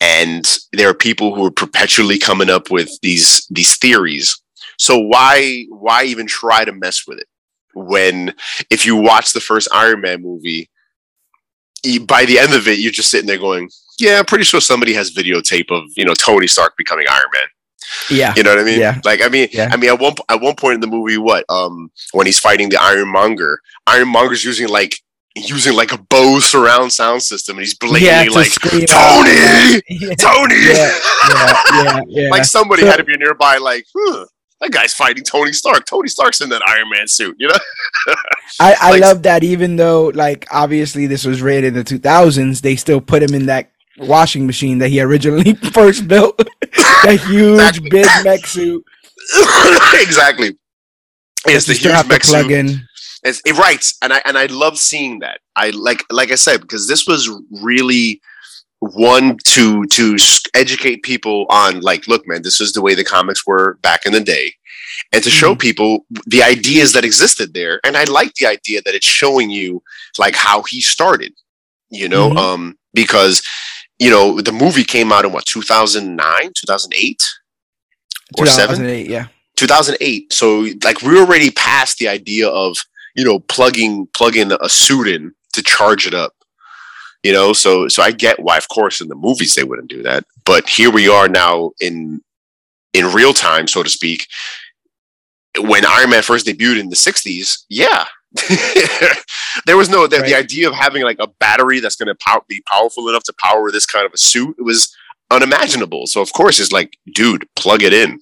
and 0.00 0.46
there 0.72 0.90
are 0.90 0.94
people 0.94 1.34
who 1.34 1.46
are 1.46 1.50
perpetually 1.50 2.18
coming 2.18 2.50
up 2.50 2.70
with 2.70 2.90
these 3.00 3.46
these 3.48 3.78
theories. 3.78 4.38
So 4.82 4.98
why 4.98 5.64
why 5.68 6.02
even 6.04 6.26
try 6.26 6.64
to 6.64 6.72
mess 6.72 7.06
with 7.06 7.18
it 7.20 7.28
when 7.74 8.34
if 8.68 8.84
you 8.84 8.96
watch 8.96 9.32
the 9.32 9.38
first 9.40 9.68
Iron 9.72 10.00
Man 10.00 10.20
movie, 10.22 10.68
you, 11.84 12.04
by 12.04 12.24
the 12.24 12.36
end 12.38 12.52
of 12.52 12.66
it, 12.66 12.80
you're 12.80 12.90
just 12.90 13.08
sitting 13.10 13.28
there 13.28 13.38
going, 13.38 13.70
"Yeah, 14.00 14.18
I'm 14.18 14.24
pretty 14.24 14.42
sure 14.44 14.60
somebody 14.60 14.92
has 14.94 15.14
videotape 15.14 15.70
of 15.70 15.84
you 15.96 16.04
know 16.04 16.14
Tony 16.14 16.48
Stark 16.48 16.76
becoming 16.76 17.06
Iron 17.08 17.30
Man." 17.32 17.48
Yeah. 18.10 18.32
You 18.36 18.42
know 18.42 18.50
what 18.50 18.58
I 18.58 18.64
mean? 18.64 18.80
Yeah. 18.80 19.00
Like 19.04 19.22
I 19.22 19.28
mean, 19.28 19.48
Yeah. 19.52 19.68
I 19.72 19.76
mean 19.76 19.90
at 19.90 20.00
one 20.00 20.14
at 20.28 20.40
one 20.40 20.56
point 20.56 20.74
in 20.74 20.80
the 20.80 20.86
movie, 20.88 21.16
what 21.18 21.44
um 21.48 21.90
when 22.12 22.26
he's 22.26 22.40
fighting 22.40 22.68
the 22.68 22.80
Iron 22.82 23.08
Monger, 23.08 23.60
Ironmonger's 23.86 24.44
using 24.44 24.68
like 24.68 24.96
using 25.36 25.74
like 25.74 25.92
a 25.92 25.98
Bose 25.98 26.44
surround 26.44 26.92
sound 26.92 27.22
system, 27.22 27.56
and 27.56 27.64
he's 27.64 27.74
blatantly 27.78 28.06
Yeah, 28.08 28.26
like 28.30 28.50
out. 28.66 28.88
Tony. 28.88 30.14
Tony. 30.16 30.54
Yeah. 30.66 30.98
Yeah. 31.28 31.62
Yeah. 31.84 32.00
yeah. 32.08 32.28
like 32.34 32.44
somebody 32.44 32.82
So- 32.82 32.88
had 32.88 32.96
to 32.96 33.04
be 33.04 33.16
nearby, 33.16 33.58
like, 33.58 33.84
huh, 33.96 34.26
that 34.62 34.70
guy's 34.72 34.94
fighting 34.94 35.24
Tony 35.24 35.52
Stark. 35.52 35.84
Tony 35.84 36.08
Stark's 36.08 36.40
in 36.40 36.48
that 36.48 36.62
Iron 36.66 36.88
Man 36.88 37.06
suit, 37.08 37.36
you 37.38 37.48
know? 37.48 37.54
I, 38.60 38.74
I 38.80 38.90
like- 38.92 39.00
love 39.02 39.22
that 39.24 39.44
even 39.44 39.76
though 39.76 40.06
like 40.14 40.46
obviously 40.50 41.06
this 41.06 41.24
was 41.26 41.42
rated 41.42 41.76
in 41.76 41.84
the 41.84 41.84
2000s, 41.84 42.60
they 42.62 42.76
still 42.76 43.00
put 43.00 43.22
him 43.22 43.34
in 43.34 43.46
that 43.46 43.70
washing 43.98 44.46
machine 44.46 44.78
that 44.78 44.88
he 44.88 45.00
originally 45.00 45.54
first 45.72 46.08
built. 46.08 46.38
that 47.02 47.20
huge 47.26 47.58
Exactly. 47.60 47.90
big 47.90 48.06
mech 48.24 48.46
suit. 48.46 48.84
exactly. 50.00 50.56
It's 51.46 51.66
the 51.66 51.74
huge 51.74 52.06
mech 52.08 52.24
suit. 52.24 52.50
in. 52.50 52.80
It's, 53.24 53.40
it 53.44 53.56
writes, 53.56 53.96
and 54.02 54.12
I 54.12 54.20
and 54.24 54.36
I 54.36 54.46
love 54.46 54.78
seeing 54.78 55.20
that. 55.20 55.40
I 55.54 55.70
like, 55.70 56.02
like 56.10 56.32
I 56.32 56.34
said, 56.36 56.60
because 56.60 56.88
this 56.88 57.06
was 57.06 57.30
really 57.62 58.20
one 58.82 59.36
to 59.46 59.86
to 59.86 60.16
educate 60.54 61.02
people 61.04 61.46
on, 61.50 61.80
like, 61.80 62.08
look, 62.08 62.26
man, 62.26 62.42
this 62.42 62.60
is 62.60 62.72
the 62.72 62.82
way 62.82 62.94
the 62.94 63.04
comics 63.04 63.46
were 63.46 63.74
back 63.82 64.04
in 64.04 64.12
the 64.12 64.20
day, 64.20 64.54
and 65.12 65.22
to 65.22 65.30
show 65.30 65.54
people 65.54 66.04
the 66.26 66.42
ideas 66.42 66.92
that 66.92 67.04
existed 67.04 67.54
there. 67.54 67.80
And 67.84 67.96
I 67.96 68.04
like 68.04 68.34
the 68.34 68.46
idea 68.46 68.82
that 68.84 68.94
it's 68.94 69.06
showing 69.06 69.50
you 69.50 69.82
like 70.18 70.34
how 70.34 70.62
he 70.62 70.80
started, 70.80 71.32
you 71.90 72.08
know, 72.08 72.30
Mhm. 72.30 72.36
um, 72.38 72.78
because 72.92 73.42
you 73.98 74.10
know 74.10 74.40
the 74.40 74.52
movie 74.52 74.84
came 74.84 75.12
out 75.12 75.24
in 75.24 75.32
what 75.32 75.46
2009, 75.46 76.52
2008, 76.54 77.22
or 78.38 78.46
seven. 78.46 78.76
2008, 78.76 79.08
yeah. 79.08 79.26
2008 79.56 80.32
so 80.32 80.66
like 80.82 81.02
we're 81.02 81.20
already 81.20 81.50
past 81.50 81.98
the 81.98 82.08
idea 82.08 82.48
of 82.48 82.76
you 83.14 83.24
know 83.24 83.38
plugging 83.38 84.08
plugging 84.14 84.50
a 84.50 84.68
suit 84.68 85.06
in 85.06 85.32
to 85.52 85.62
charge 85.62 86.06
it 86.06 86.14
up 86.14 86.34
you 87.22 87.32
know 87.32 87.52
so 87.52 87.88
so 87.88 88.02
i 88.02 88.10
get 88.10 88.40
why 88.40 88.56
of 88.56 88.68
course 88.68 89.00
in 89.00 89.08
the 89.08 89.14
movies 89.14 89.54
they 89.54 89.64
wouldn't 89.64 89.90
do 89.90 90.02
that 90.02 90.24
but 90.44 90.68
here 90.68 90.90
we 90.90 91.08
are 91.08 91.28
now 91.28 91.70
in 91.80 92.20
in 92.92 93.12
real 93.12 93.32
time 93.32 93.66
so 93.66 93.82
to 93.82 93.88
speak 93.88 94.26
when 95.58 95.84
iron 95.86 96.10
man 96.10 96.22
first 96.22 96.46
debuted 96.46 96.80
in 96.80 96.88
the 96.88 96.96
60s 96.96 97.64
yeah 97.68 98.06
there 99.66 99.76
was 99.76 99.90
no 99.90 100.06
the, 100.06 100.18
the 100.18 100.34
idea 100.34 100.66
of 100.66 100.74
having 100.74 101.02
like 101.02 101.18
a 101.20 101.26
battery 101.38 101.80
that's 101.80 101.96
going 101.96 102.08
to 102.08 102.14
pow- 102.14 102.42
be 102.48 102.62
powerful 102.66 103.08
enough 103.08 103.22
to 103.22 103.34
power 103.42 103.70
this 103.70 103.84
kind 103.84 104.06
of 104.06 104.12
a 104.14 104.18
suit 104.18 104.56
it 104.58 104.62
was 104.62 104.94
unimaginable 105.30 106.06
so 106.06 106.22
of 106.22 106.32
course 106.32 106.58
it's 106.58 106.72
like 106.72 106.96
dude 107.14 107.46
plug 107.54 107.82
it 107.82 107.92
in 107.92 108.18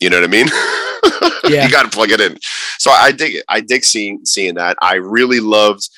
you 0.00 0.10
know 0.10 0.20
what 0.20 0.28
I 0.28 0.32
mean? 0.32 0.48
Yeah. 1.48 1.64
you 1.64 1.70
got 1.70 1.84
to 1.84 1.90
plug 1.96 2.10
it 2.10 2.20
in. 2.20 2.36
So 2.78 2.90
I 2.90 3.12
dig 3.12 3.36
it. 3.36 3.44
I 3.48 3.60
dig 3.60 3.84
seeing 3.84 4.24
seeing 4.24 4.56
that. 4.56 4.76
I 4.82 4.94
really 4.96 5.38
loved 5.38 5.88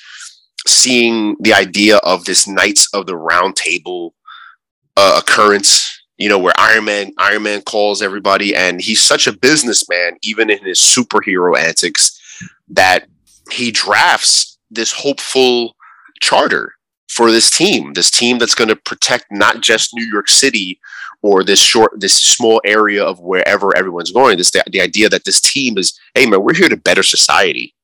seeing 0.67 1.35
the 1.39 1.53
idea 1.53 1.97
of 1.97 2.25
this 2.25 2.47
Knights 2.47 2.89
of 2.93 3.05
the 3.05 3.15
Round 3.15 3.55
Table 3.55 4.13
uh, 4.97 5.21
occurrence. 5.21 5.85
You 6.17 6.27
know, 6.27 6.39
where 6.39 6.53
Iron 6.57 6.85
Man 6.85 7.13
Iron 7.17 7.43
Man 7.43 7.61
calls 7.61 8.01
everybody, 8.01 8.55
and 8.55 8.81
he's 8.81 9.01
such 9.01 9.25
a 9.25 9.31
businessman, 9.31 10.17
even 10.21 10.49
in 10.49 10.59
his 10.59 10.79
superhero 10.79 11.57
antics, 11.57 12.19
that 12.67 13.07
he 13.51 13.71
drafts 13.71 14.57
this 14.69 14.91
hopeful 14.91 15.75
charter 16.21 16.73
for 17.07 17.31
this 17.31 17.49
team. 17.49 17.93
This 17.93 18.11
team 18.11 18.37
that's 18.37 18.55
going 18.55 18.67
to 18.67 18.75
protect 18.75 19.27
not 19.31 19.61
just 19.61 19.93
New 19.93 20.05
York 20.05 20.27
City 20.27 20.79
or 21.21 21.43
this 21.43 21.61
short 21.61 21.91
this 21.97 22.13
small 22.13 22.61
area 22.65 23.03
of 23.03 23.19
wherever 23.19 23.75
everyone's 23.75 24.11
going 24.11 24.37
this 24.37 24.51
the, 24.51 24.63
the 24.71 24.81
idea 24.81 25.09
that 25.09 25.25
this 25.25 25.41
team 25.41 25.77
is 25.77 25.99
hey 26.13 26.25
man 26.25 26.41
we're 26.41 26.53
here 26.53 26.69
to 26.69 26.77
better 26.77 27.03
society 27.03 27.75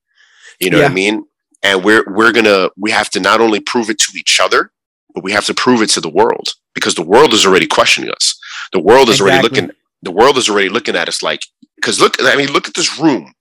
you 0.58 0.70
know 0.70 0.78
what 0.78 0.90
i 0.90 0.94
mean 0.94 1.24
and 1.62 1.84
we're 1.84 2.04
we're 2.08 2.32
gonna 2.32 2.70
we 2.76 2.90
have 2.90 3.10
to 3.10 3.20
not 3.20 3.40
only 3.40 3.60
prove 3.60 3.90
it 3.90 3.98
to 3.98 4.18
each 4.18 4.40
other 4.40 4.70
but 5.14 5.24
we 5.24 5.32
have 5.32 5.46
to 5.46 5.54
prove 5.54 5.80
it 5.80 5.88
to 5.90 6.00
the 6.00 6.10
world 6.10 6.48
because 6.74 6.94
the 6.94 7.02
world 7.02 7.32
is 7.32 7.46
already 7.46 7.66
questioning 7.66 8.10
us. 8.10 8.38
The 8.72 8.80
world 8.80 9.08
is 9.08 9.20
already 9.20 9.42
looking 9.42 9.70
the 10.02 10.12
world 10.12 10.36
is 10.36 10.48
already 10.48 10.68
looking 10.68 10.94
at 10.96 11.08
us 11.08 11.22
like 11.22 11.40
because 11.76 12.00
look 12.00 12.16
i 12.20 12.36
mean 12.36 12.52
look 12.52 12.68
at 12.68 12.74
this 12.74 12.98
room. 12.98 13.32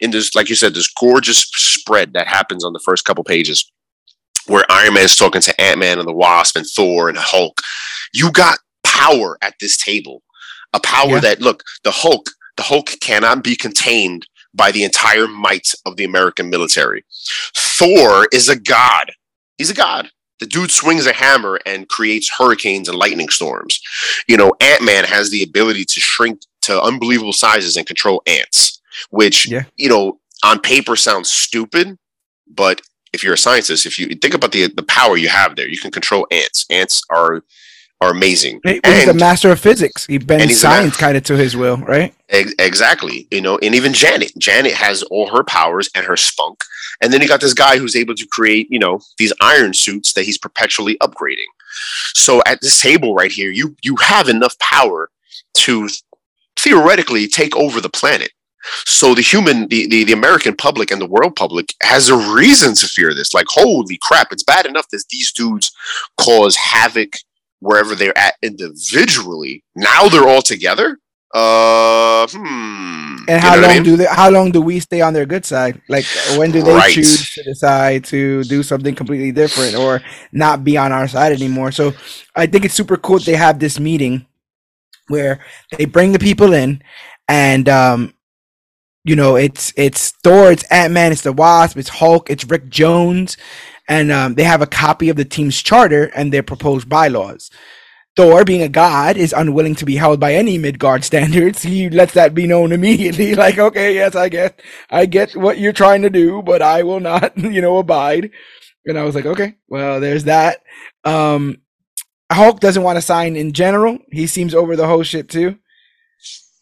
In 0.00 0.10
this 0.10 0.34
like 0.34 0.48
you 0.48 0.54
said 0.54 0.74
this 0.74 0.92
gorgeous 0.92 1.38
spread 1.54 2.12
that 2.14 2.26
happens 2.26 2.64
on 2.64 2.72
the 2.72 2.80
first 2.84 3.04
couple 3.04 3.24
pages 3.24 3.70
where 4.46 4.64
iron 4.70 4.94
man's 4.94 5.14
talking 5.16 5.40
to 5.42 5.60
ant-man 5.60 5.98
and 5.98 6.08
the 6.08 6.12
wasp 6.12 6.56
and 6.56 6.66
thor 6.66 7.08
and 7.08 7.16
hulk. 7.18 7.60
You 8.12 8.32
got 8.32 8.58
power 8.84 9.38
at 9.42 9.54
this 9.60 9.76
table 9.76 10.22
a 10.72 10.80
power 10.80 11.12
Yeah. 11.12 11.20
that 11.20 11.40
look 11.40 11.62
the 11.84 11.90
hulk 11.90 12.26
the 12.56 12.62
hulk 12.64 12.90
cannot 13.00 13.42
be 13.42 13.56
contained 13.56 14.26
by 14.54 14.70
the 14.70 14.84
entire 14.84 15.26
might 15.28 15.72
of 15.86 15.96
the 15.96 16.04
american 16.04 16.50
military. 16.50 17.04
Thor 17.56 18.26
is 18.32 18.48
a 18.48 18.58
god. 18.58 19.12
He's 19.58 19.70
a 19.70 19.74
god. 19.74 20.10
The 20.40 20.46
dude 20.46 20.70
swings 20.72 21.06
a 21.06 21.12
hammer 21.12 21.60
and 21.66 21.88
creates 21.88 22.30
hurricanes 22.36 22.88
and 22.88 22.98
lightning 22.98 23.28
storms. 23.28 23.80
You 24.28 24.36
know 24.36 24.52
ant-man 24.60 25.04
has 25.04 25.30
the 25.30 25.42
ability 25.42 25.84
to 25.86 26.00
shrink 26.00 26.40
to 26.62 26.80
unbelievable 26.82 27.32
sizes 27.32 27.76
and 27.76 27.86
control 27.86 28.22
ants 28.26 28.80
which 29.10 29.46
Yeah. 29.48 29.64
you 29.76 29.88
know 29.88 30.20
on 30.44 30.60
paper 30.60 30.96
sounds 30.96 31.30
stupid 31.30 31.98
but 32.46 32.80
if 33.12 33.22
you're 33.24 33.34
a 33.34 33.38
scientist 33.38 33.86
if 33.86 33.98
you 33.98 34.06
think 34.14 34.34
about 34.34 34.52
the 34.52 34.68
the 34.68 34.82
power 34.82 35.16
you 35.16 35.28
have 35.28 35.56
there 35.56 35.68
you 35.68 35.78
can 35.78 35.90
control 35.90 36.26
ants. 36.30 36.66
Ants 36.70 37.02
are 37.10 37.42
are 38.02 38.10
amazing 38.10 38.60
He- 38.64 38.80
He's 38.84 39.08
a 39.08 39.14
master 39.14 39.50
of 39.50 39.60
physics. 39.60 40.06
He 40.06 40.18
bends 40.18 40.44
he's 40.44 40.64
a 40.64 40.68
ma- 40.68 40.74
science 40.74 40.96
kind 40.96 41.16
of 41.16 41.22
to 41.24 41.36
his 41.36 41.56
will, 41.56 41.76
right? 41.78 42.12
Ex- 42.28 42.54
exactly. 42.58 43.28
You 43.30 43.40
know, 43.40 43.58
and 43.62 43.74
even 43.74 43.92
Janet. 43.92 44.32
Janet 44.38 44.72
has 44.72 45.02
all 45.04 45.28
her 45.34 45.44
powers 45.44 45.88
and 45.94 46.04
her 46.06 46.16
spunk. 46.16 46.64
And 47.00 47.12
then 47.12 47.20
you 47.22 47.28
got 47.28 47.40
this 47.40 47.54
guy 47.54 47.78
who's 47.78 47.96
able 47.96 48.14
to 48.14 48.26
create, 48.26 48.66
you 48.70 48.78
know, 48.78 49.00
these 49.18 49.32
iron 49.40 49.72
suits 49.74 50.12
that 50.14 50.24
he's 50.24 50.38
perpetually 50.38 50.96
upgrading. 50.98 51.50
So 52.14 52.42
at 52.46 52.60
this 52.60 52.80
table 52.80 53.14
right 53.14 53.32
here, 53.32 53.50
you 53.50 53.76
you 53.82 53.96
have 53.96 54.28
enough 54.28 54.58
power 54.58 55.10
to 55.58 55.88
theoretically 56.58 57.26
take 57.28 57.54
over 57.56 57.80
the 57.80 57.88
planet. 57.88 58.30
So 58.86 59.14
the 59.14 59.22
human, 59.22 59.66
the, 59.68 59.88
the, 59.88 60.04
the 60.04 60.12
American 60.12 60.54
public 60.54 60.90
and 60.92 61.00
the 61.00 61.06
world 61.06 61.34
public 61.34 61.74
has 61.82 62.08
a 62.08 62.16
reason 62.34 62.74
to 62.74 62.86
fear 62.86 63.12
this. 63.12 63.34
Like, 63.34 63.46
holy 63.48 63.98
crap, 64.00 64.28
it's 64.30 64.44
bad 64.44 64.66
enough 64.66 64.88
that 64.90 65.02
these 65.10 65.32
dudes 65.32 65.72
cause 66.16 66.54
havoc 66.54 67.14
wherever 67.62 67.94
they're 67.94 68.16
at 68.18 68.34
individually. 68.42 69.64
Now 69.74 70.08
they're 70.08 70.28
all 70.28 70.42
together. 70.42 70.98
Uh, 71.32 72.26
hmm. 72.28 73.24
And 73.28 73.40
how 73.40 73.54
long 73.54 73.70
I 73.70 73.74
mean? 73.74 73.84
do 73.84 73.96
they? 73.96 74.04
How 74.04 74.28
long 74.28 74.50
do 74.50 74.60
we 74.60 74.80
stay 74.80 75.00
on 75.00 75.14
their 75.14 75.24
good 75.24 75.46
side? 75.46 75.80
Like, 75.88 76.04
when 76.36 76.50
do 76.50 76.60
they 76.60 76.74
right. 76.74 76.92
choose 76.92 77.32
to 77.34 77.42
decide 77.44 78.04
to 78.06 78.42
do 78.44 78.62
something 78.62 78.94
completely 78.94 79.32
different 79.32 79.76
or 79.76 80.02
not 80.32 80.64
be 80.64 80.76
on 80.76 80.92
our 80.92 81.08
side 81.08 81.32
anymore? 81.32 81.70
So, 81.72 81.94
I 82.36 82.46
think 82.46 82.64
it's 82.64 82.74
super 82.74 82.96
cool 82.96 83.18
they 83.18 83.36
have 83.36 83.60
this 83.60 83.78
meeting 83.80 84.26
where 85.08 85.42
they 85.78 85.86
bring 85.86 86.12
the 86.12 86.18
people 86.18 86.52
in, 86.52 86.82
and 87.28 87.68
um, 87.68 88.12
you 89.04 89.16
know, 89.16 89.36
it's 89.36 89.72
it's 89.76 90.10
Thor, 90.22 90.50
it's 90.50 90.64
Ant 90.64 90.92
Man, 90.92 91.12
it's 91.12 91.22
the 91.22 91.32
Wasp, 91.32 91.78
it's 91.78 91.88
Hulk, 91.88 92.28
it's 92.28 92.44
Rick 92.44 92.68
Jones, 92.68 93.36
and 93.92 94.10
um, 94.10 94.34
they 94.36 94.44
have 94.44 94.62
a 94.62 94.66
copy 94.66 95.10
of 95.10 95.16
the 95.16 95.24
team's 95.24 95.62
charter 95.62 96.04
and 96.16 96.32
their 96.32 96.42
proposed 96.42 96.88
bylaws. 96.88 97.50
Thor, 98.16 98.42
being 98.42 98.62
a 98.62 98.68
god, 98.68 99.18
is 99.18 99.34
unwilling 99.34 99.74
to 99.76 99.84
be 99.84 99.96
held 99.96 100.18
by 100.18 100.32
any 100.34 100.56
Midgard 100.56 101.04
standards. 101.10 101.62
He 101.62 101.90
lets 101.90 102.14
that 102.14 102.34
be 102.34 102.46
known 102.46 102.72
immediately. 102.72 103.34
Like, 103.42 103.58
okay, 103.58 103.94
yes, 103.94 104.14
I 104.14 104.30
get, 104.30 104.62
I 104.88 105.04
get 105.04 105.36
what 105.36 105.58
you're 105.58 105.74
trying 105.74 106.00
to 106.02 106.10
do, 106.10 106.40
but 106.40 106.62
I 106.62 106.82
will 106.84 107.00
not, 107.00 107.36
you 107.56 107.60
know, 107.60 107.76
abide. 107.76 108.30
And 108.86 108.98
I 108.98 109.04
was 109.04 109.14
like, 109.14 109.26
okay, 109.26 109.56
well, 109.68 110.00
there's 110.00 110.24
that. 110.24 110.62
Um, 111.04 111.58
Hulk 112.30 112.60
doesn't 112.60 112.82
want 112.82 112.96
to 112.96 113.02
sign 113.02 113.36
in 113.36 113.52
general. 113.52 113.98
He 114.10 114.26
seems 114.26 114.54
over 114.54 114.74
the 114.74 114.86
whole 114.86 115.02
shit 115.02 115.28
too. 115.28 115.58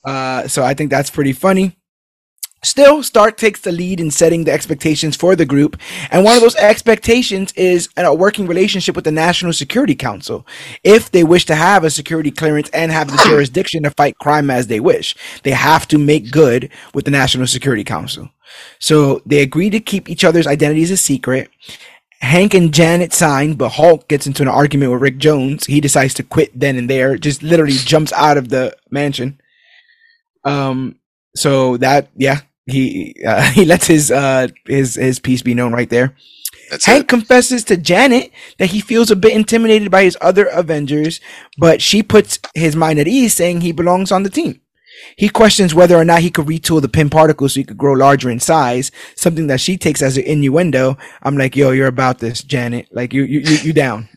Uh, 0.04 0.48
so 0.48 0.64
I 0.64 0.74
think 0.74 0.90
that's 0.90 1.10
pretty 1.10 1.32
funny. 1.32 1.78
Still, 2.62 3.02
Stark 3.02 3.38
takes 3.38 3.60
the 3.60 3.72
lead 3.72 4.00
in 4.00 4.10
setting 4.10 4.44
the 4.44 4.52
expectations 4.52 5.16
for 5.16 5.34
the 5.34 5.46
group, 5.46 5.78
and 6.10 6.24
one 6.24 6.36
of 6.36 6.42
those 6.42 6.56
expectations 6.56 7.52
is 7.52 7.88
a 7.96 8.14
working 8.14 8.46
relationship 8.46 8.94
with 8.94 9.06
the 9.06 9.10
National 9.10 9.54
Security 9.54 9.94
Council. 9.94 10.46
If 10.84 11.10
they 11.10 11.24
wish 11.24 11.46
to 11.46 11.54
have 11.54 11.84
a 11.84 11.90
security 11.90 12.30
clearance 12.30 12.68
and 12.70 12.92
have 12.92 13.10
the 13.10 13.22
jurisdiction 13.24 13.84
to 13.84 13.90
fight 13.90 14.18
crime 14.18 14.50
as 14.50 14.66
they 14.66 14.78
wish, 14.78 15.14
they 15.42 15.52
have 15.52 15.88
to 15.88 15.96
make 15.96 16.30
good 16.30 16.70
with 16.92 17.06
the 17.06 17.10
National 17.10 17.46
Security 17.46 17.84
Council. 17.84 18.28
So 18.78 19.22
they 19.24 19.40
agree 19.40 19.70
to 19.70 19.80
keep 19.80 20.10
each 20.10 20.24
other's 20.24 20.46
identities 20.46 20.90
a 20.90 20.98
secret. 20.98 21.48
Hank 22.20 22.52
and 22.52 22.74
Janet 22.74 23.14
sign, 23.14 23.54
but 23.54 23.70
Hulk 23.70 24.06
gets 24.08 24.26
into 24.26 24.42
an 24.42 24.48
argument 24.48 24.92
with 24.92 25.00
Rick 25.00 25.16
Jones. 25.16 25.64
He 25.64 25.80
decides 25.80 26.12
to 26.14 26.22
quit 26.22 26.50
then 26.58 26.76
and 26.76 26.90
there, 26.90 27.16
just 27.16 27.42
literally 27.42 27.72
jumps 27.72 28.12
out 28.12 28.36
of 28.36 28.50
the 28.50 28.76
mansion. 28.90 29.40
Um, 30.44 30.96
so 31.34 31.78
that 31.78 32.08
yeah, 32.16 32.40
he 32.66 33.14
uh, 33.26 33.42
he 33.52 33.64
lets 33.64 33.86
his 33.86 34.10
uh 34.10 34.48
his 34.66 34.94
his 34.96 35.18
piece 35.18 35.42
be 35.42 35.54
known 35.54 35.72
right 35.72 35.90
there. 35.90 36.16
That's 36.70 36.86
Hank 36.86 37.06
it. 37.06 37.08
confesses 37.08 37.64
to 37.64 37.76
Janet 37.76 38.30
that 38.58 38.70
he 38.70 38.80
feels 38.80 39.10
a 39.10 39.16
bit 39.16 39.32
intimidated 39.32 39.90
by 39.90 40.04
his 40.04 40.16
other 40.20 40.46
Avengers, 40.46 41.20
but 41.58 41.82
she 41.82 42.02
puts 42.02 42.38
his 42.54 42.76
mind 42.76 42.98
at 42.98 43.08
ease, 43.08 43.34
saying 43.34 43.60
he 43.60 43.72
belongs 43.72 44.12
on 44.12 44.22
the 44.22 44.30
team. 44.30 44.60
He 45.16 45.28
questions 45.28 45.74
whether 45.74 45.96
or 45.96 46.04
not 46.04 46.20
he 46.22 46.30
could 46.30 46.46
retool 46.46 46.80
the 46.82 46.88
Pym 46.88 47.10
particles 47.10 47.54
so 47.54 47.60
he 47.60 47.64
could 47.64 47.78
grow 47.78 47.92
larger 47.92 48.30
in 48.30 48.40
size, 48.40 48.90
something 49.16 49.46
that 49.48 49.60
she 49.60 49.76
takes 49.78 50.02
as 50.02 50.16
an 50.18 50.24
innuendo. 50.24 50.98
I'm 51.22 51.36
like, 51.38 51.56
yo, 51.56 51.70
you're 51.70 51.86
about 51.86 52.18
this, 52.18 52.42
Janet. 52.42 52.88
Like 52.92 53.12
you 53.12 53.22
you 53.24 53.40
you, 53.40 53.56
you 53.58 53.72
down. 53.72 54.08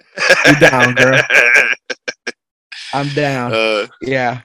You 0.46 0.56
down, 0.56 0.96
girl. 0.96 1.22
I'm 2.94 3.10
down. 3.10 3.54
Uh, 3.54 3.88
yeah. 4.02 4.42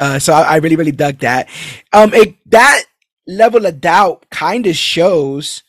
Uh, 0.00 0.18
so 0.18 0.32
I, 0.32 0.42
I, 0.42 0.56
really, 0.56 0.76
really 0.76 0.92
dug 0.92 1.18
that. 1.18 1.48
Um, 1.92 2.12
it, 2.14 2.36
that 2.46 2.84
level 3.26 3.64
of 3.66 3.80
doubt 3.80 4.26
kind 4.30 4.66
of 4.66 4.76
shows 4.76 5.62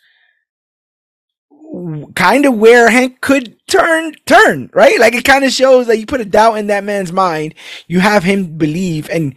kind 2.16 2.46
of 2.46 2.56
where 2.58 2.90
Hank 2.90 3.22
could 3.22 3.58
turn 3.68 4.14
turn, 4.26 4.70
right? 4.74 5.00
Like 5.00 5.14
it 5.14 5.26
kind 5.26 5.44
of 5.44 5.52
shows 5.52 5.88
that 5.88 5.98
you 5.98 6.06
put 6.06 6.22
a 6.22 6.26
doubt 6.26 6.58
in 6.58 6.68
that 6.68 6.84
man's 6.84 7.12
mind. 7.12 7.56
You 7.88 8.00
have 8.00 8.24
him 8.24 8.58
believe 8.58 9.10
and 9.10 9.36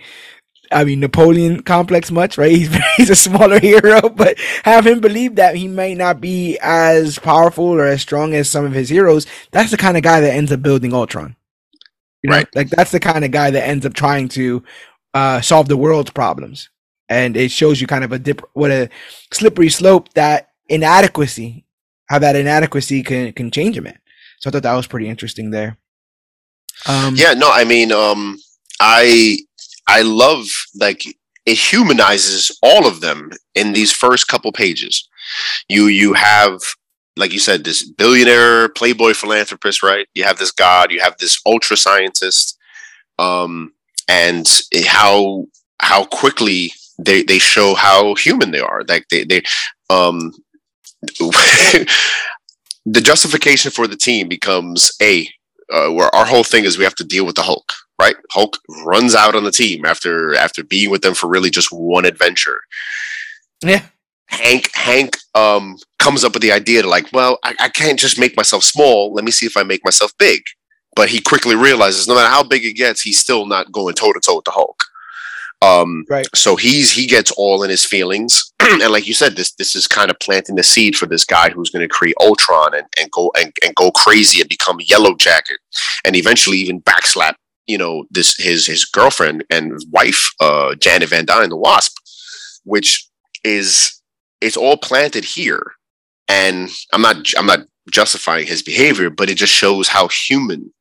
I 0.71 0.85
mean 0.85 1.01
Napoleon 1.01 1.63
complex 1.63 2.11
much, 2.11 2.39
right? 2.39 2.51
He's 2.57 2.75
he's 2.97 3.11
a 3.11 3.17
smaller 3.17 3.59
hero, 3.61 4.09
but 4.09 4.39
have 4.65 4.87
him 4.87 5.01
believe 5.01 5.37
that 5.37 5.57
he 5.57 5.69
may 5.69 5.95
not 5.95 6.21
be 6.21 6.59
as 6.61 7.19
powerful 7.19 7.65
or 7.65 7.87
as 7.87 8.03
strong 8.03 8.35
as 8.35 8.49
some 8.49 8.65
of 8.65 8.73
his 8.73 8.89
heroes. 8.89 9.27
That's 9.51 9.71
the 9.71 9.77
kind 9.77 9.97
of 9.97 10.03
guy 10.03 10.21
that 10.21 10.33
ends 10.33 10.53
up 10.53 10.63
building 10.63 10.93
Ultron. 10.93 11.37
You 12.23 12.31
know? 12.31 12.37
Right. 12.37 12.49
Like 12.55 12.71
that's 12.71 12.91
the 12.91 13.01
kind 13.01 13.25
of 13.25 13.31
guy 13.31 13.51
that 13.51 13.67
ends 13.67 13.87
up 13.87 13.95
trying 13.95 14.29
to 14.31 14.63
uh, 15.15 15.41
solve 15.41 15.69
the 15.69 15.77
world's 15.77 16.11
problems. 16.11 16.71
And 17.09 17.37
it 17.37 17.51
shows 17.51 17.81
you 17.81 17.87
kind 17.87 18.05
of 18.05 18.13
a 18.13 18.19
dip, 18.19 18.43
what 18.53 18.71
a 18.71 18.91
slippery 19.33 19.71
slope 19.71 20.13
that 20.15 20.51
inadequacy, 20.69 21.65
how 22.07 22.19
that 22.19 22.37
inadequacy 22.37 23.03
can 23.03 23.33
can 23.33 23.51
change 23.51 23.79
a 23.79 23.83
man. 23.83 23.99
So 24.41 24.49
I 24.49 24.53
thought 24.53 24.63
that 24.65 24.75
was 24.75 24.87
pretty 24.87 25.09
interesting 25.09 25.51
there. 25.51 25.79
Um, 26.87 27.17
yeah, 27.17 27.33
no, 27.35 27.51
I 27.51 27.65
mean, 27.65 27.93
um, 27.93 28.39
I 28.81 29.39
I 29.87 30.03
love 30.03 30.47
like 30.79 31.03
it 31.47 31.57
humanizes 31.57 32.57
all 32.63 32.87
of 32.87 33.01
them 33.01 33.31
in 33.55 33.73
these 33.73 33.93
first 33.93 34.29
couple 34.29 34.53
pages. 34.53 35.09
You 35.69 35.87
you 35.87 36.13
have 36.13 36.61
like 37.19 37.33
you 37.33 37.39
said, 37.39 37.65
this 37.65 37.89
billionaire 37.89 38.69
playboy 38.69 39.13
philanthropist, 39.13 39.83
right? 39.83 40.07
You 40.15 40.25
have 40.25 40.39
this 40.39 40.53
god, 40.53 40.91
you 40.91 41.01
have 41.01 41.17
this 41.19 41.41
ultra 41.45 41.77
scientist, 41.77 42.57
um, 43.19 43.73
and 44.09 44.47
how 44.87 45.47
how 45.81 46.05
quickly 46.05 46.73
they 46.99 47.23
they 47.23 47.39
show 47.39 47.75
how 47.75 48.15
human 48.15 48.51
they 48.51 48.61
are. 48.61 48.83
Like 48.89 49.09
they 49.11 49.25
they 49.25 49.43
um, 49.91 50.33
the 51.21 51.87
justification 53.01 53.71
for 53.71 53.87
the 53.87 53.97
team 53.97 54.29
becomes 54.29 54.93
a 55.03 55.29
uh, 55.73 55.89
where 55.91 56.15
our 56.15 56.25
whole 56.25 56.45
thing 56.45 56.65
is 56.65 56.79
we 56.79 56.85
have 56.85 56.95
to 56.97 57.05
deal 57.05 57.27
with 57.27 57.37
the 57.37 57.43
Hulk, 57.43 57.73
right? 58.01 58.17
Hulk 58.31 58.57
runs 58.85 59.15
out 59.15 59.35
on 59.35 59.45
the 59.45 59.51
team 59.51 59.85
after 59.85 60.35
after 60.37 60.65
being 60.65 60.91
with 60.91 61.03
them 61.03 61.15
for 61.15 61.29
really 61.29 61.51
just 61.51 61.73
one 61.73 62.05
adventure. 62.05 62.61
Yeah. 63.63 63.83
Hank 64.27 64.71
Hank 64.75 65.17
um, 65.35 65.77
comes 65.99 66.25
up 66.25 66.33
with 66.33 66.43
the 66.43 66.53
idea 66.53 66.83
to 66.83 66.89
like, 66.89 67.13
well, 67.13 67.39
I, 67.45 67.55
I 67.61 67.69
can't 67.69 67.99
just 67.99 68.19
make 68.19 68.37
myself 68.37 68.63
small. 68.63 69.13
Let 69.13 69.25
me 69.25 69.31
see 69.31 69.47
if 69.47 69.57
I 69.57 69.63
make 69.63 69.85
myself 69.85 70.13
big. 70.19 70.43
But 70.95 71.09
he 71.09 71.21
quickly 71.21 71.55
realizes 71.55 72.09
no 72.09 72.15
matter 72.15 72.29
how 72.29 72.43
big 72.43 72.65
it 72.65 72.75
gets, 72.75 73.03
he's 73.03 73.19
still 73.19 73.47
not 73.47 73.71
going 73.73 73.95
toe 73.95 74.13
to 74.13 74.21
toe 74.21 74.37
with 74.37 74.45
the 74.45 74.51
Hulk. 74.51 74.83
Um, 75.61 76.05
right. 76.09 76.27
So 76.35 76.57
he's 76.57 76.93
he 76.93 77.07
gets 77.07 77.33
all 77.33 77.65
in 77.65 77.71
his 77.71 77.85
feelings, 77.85 78.53
and 78.61 78.93
like 78.93 79.09
you 79.09 79.15
said, 79.15 79.35
this 79.35 79.53
this 79.55 79.75
is 79.75 79.89
kind 79.89 80.09
of 80.09 80.19
planting 80.21 80.55
the 80.55 80.63
seed 80.63 80.97
for 80.97 81.07
this 81.07 81.25
guy 81.25 81.51
who's 81.51 81.71
going 81.71 81.83
to 81.83 81.93
create 81.93 82.15
Ultron 82.21 82.75
and, 82.75 82.87
and 82.99 83.11
go 83.11 83.33
and, 83.37 83.53
and 83.65 83.75
go 83.75 83.91
crazy 83.91 84.41
and 84.41 84.49
become 84.49 84.79
Yellow 84.81 85.17
Jacket, 85.17 85.59
and 86.05 86.15
eventually 86.15 86.59
even 86.59 86.81
backslap 86.83 87.35
you 87.67 87.77
know 87.77 88.05
this 88.11 88.37
his 88.37 88.67
his 88.67 88.85
girlfriend 88.85 89.45
and 89.51 89.73
wife, 89.91 90.31
uh, 90.41 90.77
Janet 90.77 91.09
Van 91.09 91.25
Dyne, 91.25 91.49
the 91.49 91.57
Wasp, 91.57 91.97
which 92.63 93.09
is 93.43 94.01
it's 94.41 94.57
all 94.57 94.77
planted 94.77 95.25
here 95.25 95.73
and 96.29 96.71
i'm 96.93 97.03
not 97.03 97.17
i'm 97.37 97.47
not 97.47 97.61
justifying 97.91 98.47
his 98.47 98.63
behavior 98.63 99.11
but 99.11 99.31
it 99.31 99.37
just 99.37 99.53
shows 99.53 99.89
how 99.89 100.09
human 100.09 100.73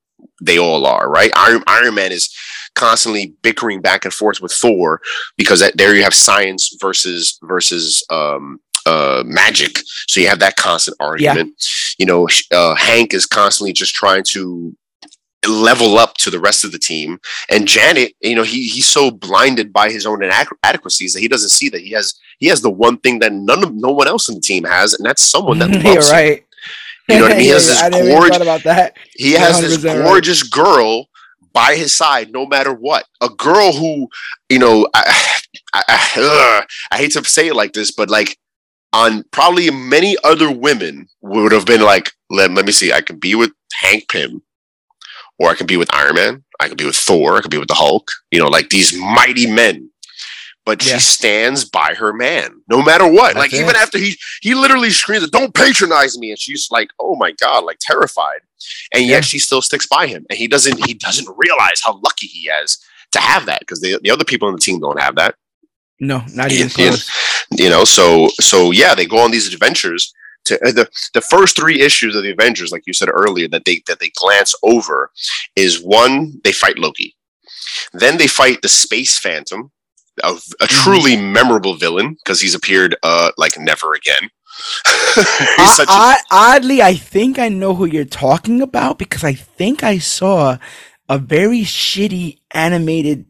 they 0.42 0.58
all 0.58 0.86
are 0.86 1.10
right 1.10 1.32
iron, 1.36 1.64
iron 1.68 1.96
man 1.96 2.12
is 2.12 2.34
constantly 2.76 3.34
bickering 3.42 3.82
back 3.82 4.06
and 4.06 4.14
forth 4.14 4.40
with 4.40 4.52
thor 4.52 5.02
because 5.36 5.62
that, 5.62 5.76
there 5.78 5.96
you 5.96 6.04
have 6.04 6.14
science 6.14 6.76
versus 6.80 7.40
versus 7.44 8.04
um 8.10 8.60
uh, 8.88 9.22
magic. 9.26 9.80
So 10.08 10.22
you 10.22 10.30
have 10.30 10.40
that 10.40 10.56
constant 10.56 10.96
argument. 11.02 11.50
Yeah. 11.50 11.96
You 12.00 12.06
know, 12.06 12.28
uh, 12.52 12.74
Hank 12.76 13.14
is 13.14 13.26
constantly 13.26 13.74
just 13.74 13.94
trying 13.94 14.24
to 14.30 14.74
level 15.48 15.98
up 15.98 16.16
to 16.16 16.30
the 16.30 16.40
rest 16.40 16.64
of 16.64 16.72
the 16.72 16.80
team. 16.80 17.20
And 17.50 17.68
Janet, 17.68 18.14
you 18.22 18.36
know, 18.36 18.44
he 18.44 18.68
he's 18.68 18.88
so 18.88 19.12
blinded 19.12 19.74
by 19.74 19.92
his 19.92 20.06
own 20.06 20.24
inadequacies 20.24 21.14
that 21.14 21.20
he 21.20 21.28
doesn't 21.28 21.50
see 21.50 21.70
that 21.70 21.82
he 21.82 21.92
has 21.92 22.14
he 22.38 22.48
has 22.48 22.62
the 22.62 22.70
one 22.70 22.98
thing 22.98 23.20
that 23.20 23.34
none 23.34 23.64
of 23.64 23.74
no 23.74 23.92
one 23.92 24.08
else 24.08 24.30
in 24.30 24.36
the 24.36 24.42
team 24.42 24.64
has, 24.64 24.94
and 24.94 25.06
that's 25.06 25.24
someone 25.24 25.60
that 25.60 25.70
loves 25.84 25.86
You're 25.86 26.14
right. 26.14 26.38
Him. 26.38 26.44
You 27.10 27.16
know 27.16 27.22
what 27.24 27.32
I 27.32 27.36
mean? 27.36 27.44
He 27.46 27.50
has 27.50 27.68
this 27.92 28.14
gorgeous. 28.14 28.42
about 28.42 28.64
that. 28.64 28.98
He 29.16 29.32
has 29.34 29.62
this 29.62 29.84
gorgeous 29.84 30.44
right. 30.44 30.52
girl 30.52 31.08
by 31.54 31.76
his 31.76 31.96
side, 31.96 32.32
no 32.32 32.46
matter 32.46 32.74
what. 32.74 33.06
A 33.22 33.30
girl 33.30 33.72
who, 33.72 34.08
you 34.50 34.60
know, 34.60 34.88
I, 34.94 35.42
I, 35.74 35.84
I, 35.88 36.66
I 36.92 36.98
hate 36.98 37.14
to 37.14 37.24
say 37.24 37.48
it 37.48 37.56
like 37.56 37.74
this, 37.74 37.92
but 37.92 38.10
like 38.10 38.38
on 38.94 39.24
probably 39.32 39.70
many 39.72 40.16
other 40.24 40.52
women 40.52 41.08
would 41.22 41.52
have 41.52 41.66
been 41.66 41.82
like, 41.82 42.12
let, 42.30 42.52
let 42.52 42.66
me 42.66 42.72
see, 42.72 42.92
I 42.94 43.02
can 43.02 43.18
be 43.18 43.36
with 43.36 43.52
Hank 43.74 44.10
Pym, 44.10 44.44
or 45.40 45.50
I 45.50 45.56
can 45.56 45.68
be 45.68 45.78
with 45.78 45.94
Iron 45.94 46.16
Man, 46.16 46.44
I 46.60 46.68
can 46.68 46.78
be 46.78 46.86
with 46.86 46.96
Thor, 46.96 47.38
I 47.38 47.42
can 47.42 47.50
be 47.50 47.58
with 47.58 47.68
the 47.70 47.74
Hulk, 47.74 48.10
you 48.32 48.40
know, 48.40 48.48
like 48.48 48.70
these 48.70 48.98
mighty 48.98 49.50
men 49.50 49.90
but 50.68 50.86
yeah. 50.86 50.96
she 50.96 51.00
stands 51.00 51.64
by 51.64 51.94
her 51.98 52.12
man 52.12 52.62
no 52.68 52.84
matter 52.84 53.08
what. 53.10 53.36
That's 53.36 53.38
like 53.38 53.54
it. 53.54 53.62
even 53.62 53.78
after 53.78 53.98
he 53.98 54.18
he 54.42 54.54
literally 54.54 54.90
screams, 54.90 55.28
"Don't 55.30 55.54
patronize 55.54 56.18
me," 56.18 56.30
and 56.30 56.38
she's 56.38 56.68
like, 56.70 56.90
"Oh 57.00 57.16
my 57.16 57.32
god," 57.32 57.64
like 57.64 57.78
terrified, 57.80 58.42
and 58.94 59.06
yet 59.06 59.10
yeah. 59.10 59.22
she 59.22 59.40
still 59.40 59.62
sticks 59.62 59.88
by 59.88 60.08
him, 60.08 60.26
and 60.30 60.38
he 60.38 60.46
doesn't 60.46 60.86
he 60.86 60.94
doesn't 60.94 61.34
realize 61.38 61.82
how 61.84 61.94
lucky 62.04 62.28
he 62.28 62.50
is 62.50 62.84
to 63.14 63.20
have 63.20 63.46
that 63.46 63.62
because 63.62 63.80
the 63.80 63.98
the 64.04 64.12
other 64.12 64.26
people 64.26 64.50
on 64.50 64.56
the 64.56 64.60
team 64.60 64.82
don't 64.82 65.00
have 65.00 65.16
that. 65.16 65.36
No, 66.02 66.22
not 66.34 66.52
even 66.52 66.68
you, 66.68 66.90
close. 66.90 67.10
you 67.52 67.70
know, 67.70 67.86
so 67.86 68.28
so 68.42 68.72
yeah, 68.72 68.94
they 68.94 69.06
go 69.06 69.20
on 69.20 69.32
these 69.32 69.52
adventures. 69.52 70.14
To, 70.46 70.56
uh, 70.68 70.72
the 70.74 70.90
the 71.14 71.22
first 71.22 71.56
three 71.56 71.80
issues 71.80 72.14
of 72.14 72.24
the 72.24 72.32
Avengers, 72.32 72.74
like 72.74 72.84
you 72.86 72.94
said 72.94 73.10
earlier, 73.10 73.48
that 73.48 73.64
they 73.64 73.82
that 73.88 74.02
they 74.02 74.12
glance 74.20 74.54
over, 74.64 75.12
is 75.56 75.82
one 75.82 76.42
they 76.44 76.52
fight 76.52 76.78
Loki, 76.78 77.16
then 77.94 78.18
they 78.18 78.28
fight 78.28 78.62
the 78.62 78.70
Space 78.70 79.18
Phantom, 79.18 79.72
a, 80.24 80.34
a 80.62 80.68
Mm-hmm. 80.72 80.98
truly 80.98 81.18
memorable 81.18 81.76
villain 81.76 82.16
because 82.16 82.42
he's 82.42 82.56
appeared 82.56 82.96
uh 83.04 83.32
like 83.38 83.58
never 83.60 83.94
again. 83.94 84.30
I, 84.88 85.26
he's 85.56 85.76
such 85.76 85.96
a, 85.98 86.02
I, 86.32 86.56
oddly, 86.58 86.82
I 86.84 86.96
think 86.96 87.40
I 87.40 87.50
know 87.50 87.76
who 87.76 87.86
you're 87.86 88.06
talking 88.06 88.62
about 88.62 89.00
because 89.00 89.24
I 89.26 89.34
think 89.34 89.84
I 89.84 90.00
saw 90.00 90.60
a 91.10 91.20
very 91.20 91.62
shitty 91.62 92.40
animated 92.52 93.26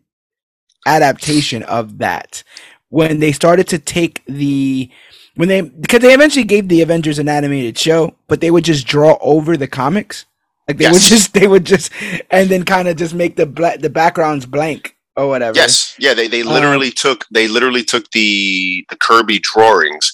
adaptation 0.87 1.63
of 1.65 1.99
that 1.99 2.43
when 2.89 3.19
they 3.21 3.33
started 3.33 3.67
to 3.69 3.79
take 3.79 4.23
the 4.27 4.91
when 5.35 5.49
they 5.49 5.61
because 5.61 6.01
they 6.01 6.13
eventually 6.15 6.45
gave 6.45 6.69
the 6.69 6.83
Avengers 6.83 7.19
an 7.19 7.29
animated 7.29 7.79
show, 7.79 8.15
but 8.29 8.41
they 8.41 8.51
would 8.51 8.65
just 8.65 8.87
draw 8.87 9.17
over 9.21 9.57
the 9.57 9.69
comics. 9.69 10.25
Like 10.69 10.79
they 10.79 10.89
would 10.89 11.03
just 11.03 11.35
they 11.35 11.47
would 11.47 11.65
just 11.65 11.93
and 12.31 12.49
then 12.49 12.65
kind 12.65 12.89
of 12.89 12.97
just 12.97 13.15
make 13.15 13.37
the 13.37 13.47
bla- 13.47 13.79
the 13.79 13.91
backgrounds 13.91 14.47
blank 14.47 14.96
or 15.17 15.27
whatever. 15.27 15.57
yes, 15.57 15.95
yeah, 15.99 16.13
they 16.13 16.27
they 16.27 16.41
Um, 16.41 16.49
literally 16.49 16.91
took 16.91 17.25
they 17.31 17.47
literally 17.47 17.83
took 17.83 18.09
the 18.11 18.85
the 18.89 18.95
Kirby 18.95 19.39
drawings 19.39 20.13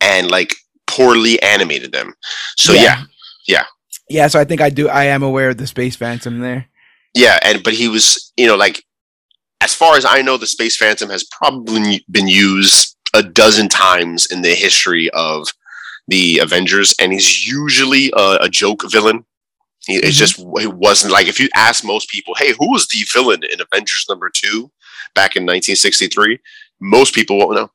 and 0.00 0.30
like 0.30 0.54
poorly 0.86 1.40
animated 1.42 1.92
them. 1.92 2.14
So 2.58 2.72
yeah, 2.72 3.04
Yeah, 3.46 3.64
Yeah, 4.08 4.26
so 4.28 4.40
I 4.40 4.44
think 4.44 4.60
I 4.60 4.68
do 4.70 4.88
I 4.88 5.04
am 5.04 5.22
aware 5.22 5.50
of 5.50 5.56
the 5.58 5.66
Space 5.66 5.96
Phantom 5.96 6.40
there. 6.40 6.66
Yeah, 7.14 7.38
and 7.42 7.62
but 7.62 7.74
he 7.74 7.88
was, 7.88 8.32
you 8.36 8.46
know, 8.46 8.56
like 8.56 8.84
as 9.60 9.74
far 9.74 9.96
as 9.96 10.04
I 10.04 10.22
know, 10.22 10.36
the 10.36 10.46
Space 10.46 10.76
Phantom 10.76 11.10
has 11.10 11.24
probably 11.24 12.04
been 12.10 12.28
used 12.28 12.96
a 13.14 13.22
dozen 13.22 13.68
times 13.68 14.26
in 14.26 14.42
the 14.42 14.54
history 14.54 15.10
of 15.10 15.48
the 16.08 16.38
Avengers, 16.38 16.94
and 17.00 17.12
he's 17.12 17.46
usually 17.46 18.12
a, 18.16 18.38
a 18.42 18.48
joke 18.48 18.82
villain. 18.90 19.24
It's 19.90 20.16
Mhm. 20.16 20.18
just 20.18 20.38
it 20.38 20.72
wasn't 20.74 21.12
like 21.12 21.26
if 21.28 21.38
you 21.40 21.48
ask 21.54 21.84
most 21.84 22.08
people, 22.08 22.34
"Hey, 22.36 22.52
who 22.58 22.70
was 22.70 22.86
the 22.88 23.04
villain 23.12 23.42
in 23.44 23.60
Avengers 23.60 24.06
number 24.08 24.30
two 24.30 24.70
back 25.14 25.36
in 25.36 25.44
1963?" 25.44 26.38
Most 26.80 27.14
people 27.14 27.38
won't 27.38 27.54
know. 27.54 27.70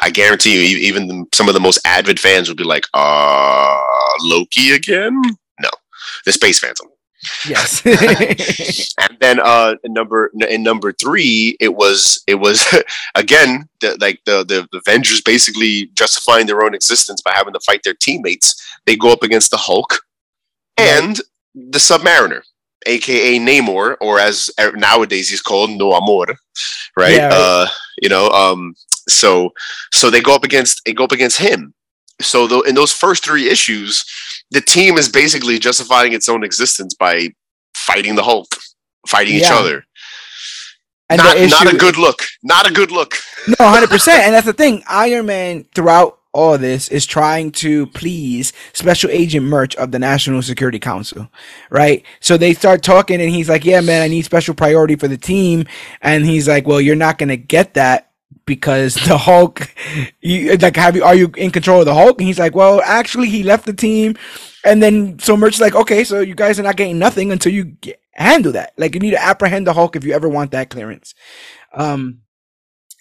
I 0.00 0.10
guarantee 0.10 0.70
you, 0.70 0.78
even 0.78 1.08
the, 1.08 1.24
some 1.34 1.48
of 1.48 1.54
the 1.54 1.60
most 1.60 1.80
avid 1.84 2.20
fans 2.20 2.48
will 2.48 2.56
be 2.56 2.64
like, 2.64 2.84
"Uh, 2.94 3.80
Loki 4.22 4.72
again?" 4.72 5.20
No, 5.60 5.70
the 6.24 6.32
Space 6.32 6.58
Phantom. 6.60 6.86
Yes. 7.48 7.82
and 7.84 9.16
then 9.20 9.40
uh 9.40 9.74
in 9.82 9.92
number 9.92 10.30
in 10.48 10.62
number 10.62 10.92
three 10.92 11.56
it 11.58 11.74
was 11.74 12.22
it 12.28 12.36
was 12.36 12.64
again 13.16 13.68
the, 13.80 13.96
like 14.00 14.20
the, 14.24 14.44
the 14.44 14.68
the 14.70 14.78
avengers 14.78 15.20
basically 15.20 15.86
justifying 15.94 16.46
their 16.46 16.62
own 16.62 16.74
existence 16.76 17.20
by 17.20 17.32
having 17.34 17.52
to 17.54 17.60
fight 17.66 17.82
their 17.82 17.94
teammates 17.94 18.54
they 18.86 18.94
go 18.96 19.10
up 19.10 19.24
against 19.24 19.50
the 19.50 19.56
hulk 19.56 20.00
and 20.76 21.20
the 21.70 21.78
submariner 21.78 22.42
aka 22.86 23.38
namor 23.38 23.96
or 24.00 24.18
as 24.18 24.50
er, 24.60 24.72
nowadays 24.72 25.28
he's 25.28 25.42
called 25.42 25.70
no 25.70 25.92
amor 25.92 26.26
right 26.96 27.16
Yeah, 27.16 27.28
right. 27.28 27.32
uh 27.32 27.66
you 28.00 28.08
know 28.08 28.28
um 28.30 28.74
so 29.08 29.50
so 29.92 30.10
they 30.10 30.20
go 30.20 30.34
up 30.34 30.44
against 30.44 30.82
they 30.84 30.92
go 30.92 31.04
up 31.04 31.12
against 31.12 31.38
him 31.38 31.74
so 32.20 32.46
though 32.46 32.60
in 32.62 32.74
those 32.74 32.92
first 32.92 33.24
three 33.24 33.48
issues 33.48 34.04
the 34.50 34.60
team 34.60 34.96
is 34.96 35.08
basically 35.08 35.58
justifying 35.58 36.12
its 36.12 36.28
own 36.28 36.42
existence 36.44 36.94
by 36.94 37.28
fighting 37.88 38.14
the 38.14 38.22
Hulk, 38.22 38.48
fighting 39.06 39.34
each 39.34 39.50
other. 39.50 39.84
And 41.10 41.18
not, 41.18 41.36
the 41.36 41.46
not 41.48 41.72
a 41.72 41.76
good 41.76 41.96
look. 41.96 42.22
Not 42.42 42.70
a 42.70 42.72
good 42.72 42.90
look. 42.90 43.14
No, 43.48 43.66
hundred 43.66 43.88
percent, 43.88 44.24
and 44.24 44.34
that's 44.34 44.46
the 44.46 44.52
thing. 44.52 44.84
Iron 44.88 45.26
Man 45.26 45.64
throughout 45.74 46.17
all 46.32 46.58
this 46.58 46.88
is 46.88 47.06
trying 47.06 47.50
to 47.52 47.86
please 47.88 48.52
Special 48.72 49.10
Agent 49.10 49.46
Merch 49.46 49.74
of 49.76 49.92
the 49.92 49.98
National 49.98 50.42
Security 50.42 50.78
Council, 50.78 51.28
right? 51.70 52.04
So 52.20 52.36
they 52.36 52.54
start 52.54 52.82
talking, 52.82 53.20
and 53.20 53.30
he's 53.30 53.48
like, 53.48 53.64
"Yeah, 53.64 53.80
man, 53.80 54.02
I 54.02 54.08
need 54.08 54.24
special 54.24 54.54
priority 54.54 54.96
for 54.96 55.08
the 55.08 55.16
team," 55.16 55.66
and 56.00 56.24
he's 56.26 56.48
like, 56.48 56.66
"Well, 56.66 56.80
you're 56.80 56.96
not 56.96 57.18
gonna 57.18 57.36
get 57.36 57.74
that." 57.74 58.04
Because 58.44 58.94
the 58.94 59.18
Hulk, 59.18 59.74
you 60.22 60.56
like, 60.56 60.76
have 60.76 60.96
you 60.96 61.04
are 61.04 61.14
you 61.14 61.30
in 61.36 61.50
control 61.50 61.80
of 61.80 61.86
the 61.86 61.94
Hulk? 61.94 62.18
And 62.18 62.26
he's 62.26 62.38
like, 62.38 62.54
well, 62.54 62.80
actually, 62.82 63.28
he 63.28 63.42
left 63.42 63.66
the 63.66 63.74
team, 63.74 64.16
and 64.64 64.82
then 64.82 65.18
so 65.18 65.36
Merch 65.36 65.54
is 65.54 65.60
like, 65.60 65.74
okay, 65.74 66.02
so 66.04 66.20
you 66.20 66.34
guys 66.34 66.58
are 66.58 66.62
not 66.62 66.76
getting 66.76 66.98
nothing 66.98 67.30
until 67.30 67.52
you 67.52 67.64
get, 67.64 68.00
handle 68.12 68.52
that. 68.52 68.72
Like, 68.78 68.94
you 68.94 69.00
need 69.00 69.12
to 69.12 69.22
apprehend 69.22 69.66
the 69.66 69.74
Hulk 69.74 69.96
if 69.96 70.04
you 70.04 70.12
ever 70.14 70.28
want 70.28 70.50
that 70.52 70.70
clearance. 70.70 71.14
Um, 71.74 72.20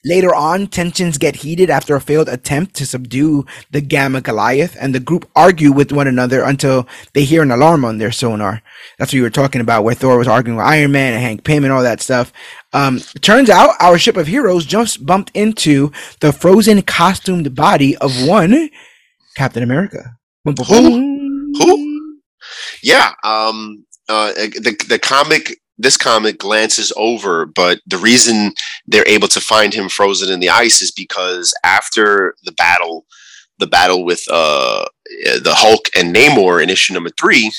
Later 0.08 0.34
on, 0.34 0.68
tensions 0.68 1.18
get 1.18 1.36
heated 1.36 1.70
after 1.70 1.94
a 1.94 2.00
failed 2.00 2.30
attempt 2.30 2.76
to 2.76 2.86
subdue 2.86 3.46
the 3.72 3.82
Gamma 3.82 4.22
Goliath, 4.22 4.78
and 4.80 4.96
the 4.96 5.02
group 5.02 5.30
argue 5.36 5.74
with 5.74 5.92
one 5.92 6.08
another 6.08 6.44
until 6.44 6.88
they 7.14 7.26
hear 7.26 7.44
an 7.44 7.52
alarm 7.52 7.84
on 7.84 7.98
their 7.98 8.14
sonar. 8.14 8.62
That's 8.98 9.10
what 9.10 9.18
you 9.18 9.24
were 9.24 9.30
talking 9.30 9.60
about, 9.60 9.84
where 9.84 9.96
Thor 9.96 10.18
was 10.18 10.30
arguing 10.30 10.56
with 10.56 10.66
Iron 10.66 10.94
Man 10.94 11.12
and 11.12 11.22
Hank 11.22 11.44
Pym 11.44 11.66
and 11.66 11.74
all 11.74 11.84
that 11.84 12.00
stuff. 12.00 12.32
Um, 12.72 13.00
turns 13.20 13.50
out 13.50 13.76
our 13.82 13.98
ship 13.98 14.16
of 14.16 14.28
heroes 14.28 14.66
just 14.66 15.06
bumped 15.06 15.32
into 15.34 15.92
the 16.22 16.32
frozen 16.32 16.82
costumed 16.84 17.54
body 17.54 17.98
of 17.98 18.26
one 18.26 18.70
Captain 19.36 19.62
America. 19.62 20.18
Who? 20.46 20.54
Who? 21.58 22.20
Yeah. 22.82 23.12
Um. 23.26 23.86
Uh. 24.08 24.32
The 24.34 24.74
the 24.88 25.00
comic. 25.00 25.60
This 25.78 25.98
comic 25.98 26.40
glances 26.40 26.92
over, 26.98 27.46
but 27.46 27.80
the 27.86 27.98
reason 27.98 28.54
they're 28.88 29.08
able 29.08 29.28
to 29.30 29.40
find 29.42 29.74
him 29.74 29.90
frozen 29.90 30.32
in 30.32 30.40
the 30.40 30.50
ice 30.50 30.82
is 30.82 30.92
because 30.92 31.54
after 31.64 32.36
the 32.44 32.52
battle, 32.52 33.06
the 33.60 33.68
battle 33.68 34.04
with 34.06 34.24
uh 34.30 34.86
the 35.42 35.54
Hulk 35.56 35.86
and 35.96 36.16
Namor 36.16 36.62
in 36.62 36.70
issue 36.70 36.94
number 36.94 37.12
three, 37.20 37.52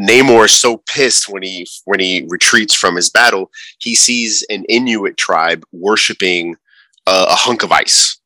Namor 0.00 0.46
is 0.46 0.52
so 0.52 0.78
pissed 0.78 1.28
when 1.28 1.42
he 1.42 1.66
when 1.84 2.00
he 2.00 2.24
retreats 2.28 2.74
from 2.74 2.96
his 2.96 3.10
battle, 3.10 3.50
he 3.78 3.94
sees 3.94 4.44
an 4.50 4.64
Inuit 4.68 5.16
tribe 5.16 5.64
worshiping 5.72 6.56
uh, 7.06 7.26
a 7.30 7.34
hunk 7.34 7.62
of 7.62 7.72
ice, 7.72 8.18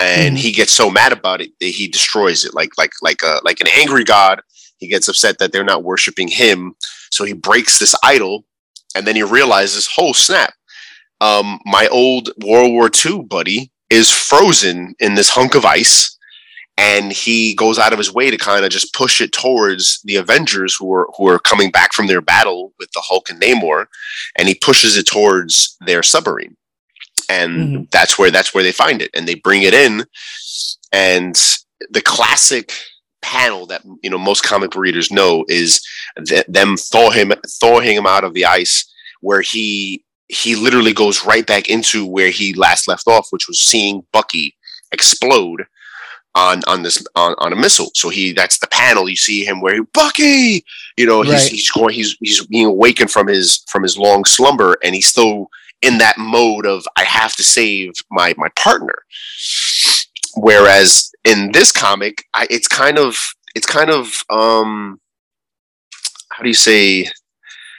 and 0.00 0.36
Mhm. 0.36 0.40
he 0.40 0.52
gets 0.52 0.72
so 0.72 0.90
mad 0.90 1.12
about 1.12 1.40
it 1.40 1.50
that 1.60 1.66
he 1.68 1.88
destroys 1.88 2.44
it 2.44 2.54
like 2.54 2.70
like 2.76 2.92
like 3.02 3.22
a 3.22 3.40
like 3.44 3.60
an 3.60 3.68
angry 3.76 4.04
god. 4.04 4.40
He 4.78 4.88
gets 4.88 5.08
upset 5.08 5.38
that 5.38 5.52
they're 5.52 5.64
not 5.64 5.84
worshiping 5.84 6.28
him, 6.28 6.74
so 7.10 7.24
he 7.24 7.32
breaks 7.32 7.78
this 7.78 7.94
idol, 8.02 8.44
and 8.96 9.06
then 9.06 9.16
he 9.16 9.22
realizes, 9.22 9.88
oh 9.98 10.12
snap, 10.12 10.54
um, 11.20 11.60
my 11.64 11.86
old 11.88 12.30
World 12.44 12.72
War 12.72 12.90
II 13.04 13.22
buddy 13.22 13.70
is 13.90 14.10
frozen 14.10 14.94
in 14.98 15.14
this 15.14 15.30
hunk 15.30 15.54
of 15.54 15.64
ice 15.64 16.16
and 16.78 17.10
he 17.12 17.54
goes 17.54 17.78
out 17.78 17.92
of 17.92 17.98
his 17.98 18.12
way 18.12 18.30
to 18.30 18.36
kind 18.36 18.64
of 18.64 18.70
just 18.70 18.92
push 18.92 19.20
it 19.20 19.32
towards 19.32 20.00
the 20.04 20.16
Avengers 20.16 20.74
who 20.78 20.92
are 20.92 21.08
who 21.16 21.26
are 21.26 21.38
coming 21.38 21.70
back 21.70 21.92
from 21.92 22.06
their 22.06 22.20
battle 22.20 22.72
with 22.78 22.90
the 22.92 23.00
Hulk 23.00 23.30
and 23.30 23.40
Namor, 23.40 23.86
and 24.36 24.46
he 24.48 24.54
pushes 24.54 24.96
it 24.96 25.06
towards 25.06 25.76
their 25.86 26.02
submarine, 26.02 26.54
and 27.30 27.52
Mhm. 27.86 27.90
that's 27.90 28.18
where 28.18 28.30
that's 28.30 28.52
where 28.52 28.62
they 28.62 28.72
find 28.72 29.00
it, 29.00 29.10
and 29.14 29.26
they 29.26 29.36
bring 29.36 29.62
it 29.62 29.72
in, 29.72 30.04
and 30.92 31.34
the 31.90 32.02
classic 32.02 32.72
panel 33.22 33.66
that 33.66 33.82
you 34.02 34.10
know 34.10 34.18
most 34.18 34.42
comic 34.42 34.70
book 34.70 34.80
readers 34.80 35.10
know 35.10 35.44
is 35.48 35.80
th- 36.26 36.46
them 36.46 36.76
thaw 36.76 37.10
him 37.10 37.32
thawing 37.60 37.96
him 37.96 38.06
out 38.06 38.24
of 38.24 38.34
the 38.34 38.44
ice, 38.44 38.84
where 39.20 39.40
he 39.42 40.04
he 40.28 40.56
literally 40.56 40.92
goes 40.92 41.24
right 41.24 41.46
back 41.46 41.68
into 41.68 42.04
where 42.06 42.30
he 42.30 42.54
last 42.54 42.88
left 42.88 43.06
off, 43.06 43.28
which 43.30 43.46
was 43.48 43.60
seeing 43.60 44.04
Bucky 44.12 44.56
explode 44.92 45.64
on 46.34 46.60
on 46.66 46.82
this 46.82 47.04
on, 47.16 47.34
on 47.38 47.52
a 47.52 47.56
missile. 47.56 47.90
So 47.94 48.08
he 48.08 48.32
that's 48.32 48.58
the 48.58 48.66
panel 48.68 49.08
you 49.08 49.16
see 49.16 49.44
him 49.44 49.60
where 49.60 49.74
he, 49.74 49.80
Bucky, 49.92 50.64
you 50.96 51.06
know, 51.06 51.22
he's 51.22 51.32
Right. 51.32 51.50
he's 51.50 51.70
going 51.70 51.94
he's 51.94 52.16
he's 52.20 52.46
being 52.46 52.66
awakened 52.66 53.10
from 53.10 53.26
his 53.26 53.64
from 53.68 53.82
his 53.82 53.98
long 53.98 54.24
slumber 54.24 54.76
and 54.84 54.94
he's 54.94 55.06
still 55.08 55.48
in 55.82 55.98
that 55.98 56.16
mode 56.18 56.66
of 56.66 56.86
I 56.96 57.04
have 57.04 57.34
to 57.36 57.42
save 57.42 57.92
my 58.10 58.34
my 58.36 58.48
partner. 58.56 58.94
Whereas 60.36 61.10
in 61.24 61.52
this 61.52 61.72
comic, 61.72 62.24
I, 62.34 62.46
it's 62.50 62.68
kind 62.68 62.98
of 62.98 63.16
it's 63.54 63.66
kind 63.66 63.90
of 63.90 64.14
um 64.30 65.00
how 66.30 66.42
do 66.42 66.48
you 66.48 66.54
say 66.54 67.08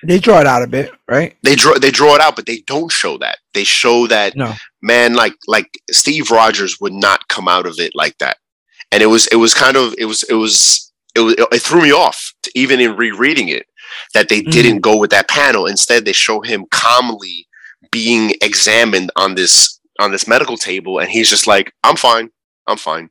They 0.03 0.19
draw 0.19 0.39
it 0.41 0.47
out 0.47 0.63
a 0.63 0.67
bit, 0.67 0.91
right? 1.07 1.35
they 1.43 1.55
draw 1.55 1.75
they 1.77 1.91
draw 1.91 2.15
it 2.15 2.21
out, 2.21 2.35
but 2.35 2.45
they 2.45 2.59
don't 2.67 2.91
show 2.91 3.17
that. 3.19 3.37
They 3.53 3.63
show 3.63 4.07
that 4.07 4.35
No. 4.35 4.53
man, 4.81 5.13
like 5.15 5.33
like 5.47 5.69
Steve 5.91 6.31
Rogers 6.31 6.79
would 6.81 6.93
not 6.93 7.27
come 7.27 7.47
out 7.47 7.65
of 7.67 7.79
it 7.79 7.91
like 7.95 8.17
that. 8.19 8.37
And 8.91 9.03
it 9.03 9.07
was 9.07 9.27
it 9.27 9.35
was 9.37 9.53
kind 9.53 9.77
of 9.77 9.93
it 9.97 10.05
was 10.05 10.23
it 10.23 10.33
was 10.35 10.91
it 11.15 11.19
was 11.21 11.35
it 11.37 11.61
threw 11.61 11.81
me 11.81 11.91
off 11.91 12.33
to, 12.43 12.51
even 12.55 12.79
in 12.79 12.95
rereading 12.95 13.49
it 13.49 13.65
that 14.13 14.29
they 14.29 14.41
Mhm. 14.41 14.51
didn't 14.51 14.81
go 14.81 14.97
with 14.97 15.11
that 15.11 15.27
panel. 15.27 15.65
Instead, 15.67 16.05
they 16.05 16.13
show 16.13 16.41
him 16.41 16.65
calmly 16.71 17.47
being 17.91 18.33
examined 18.41 19.11
on 19.15 19.35
this 19.35 19.79
on 19.99 20.11
this 20.11 20.27
medical 20.27 20.57
table, 20.57 20.99
and 20.99 21.09
he's 21.09 21.29
just 21.29 21.47
like, 21.47 21.73
"I'm 21.83 21.95
fine, 21.95 22.29
I'm 22.67 22.77
fine." 22.77 23.09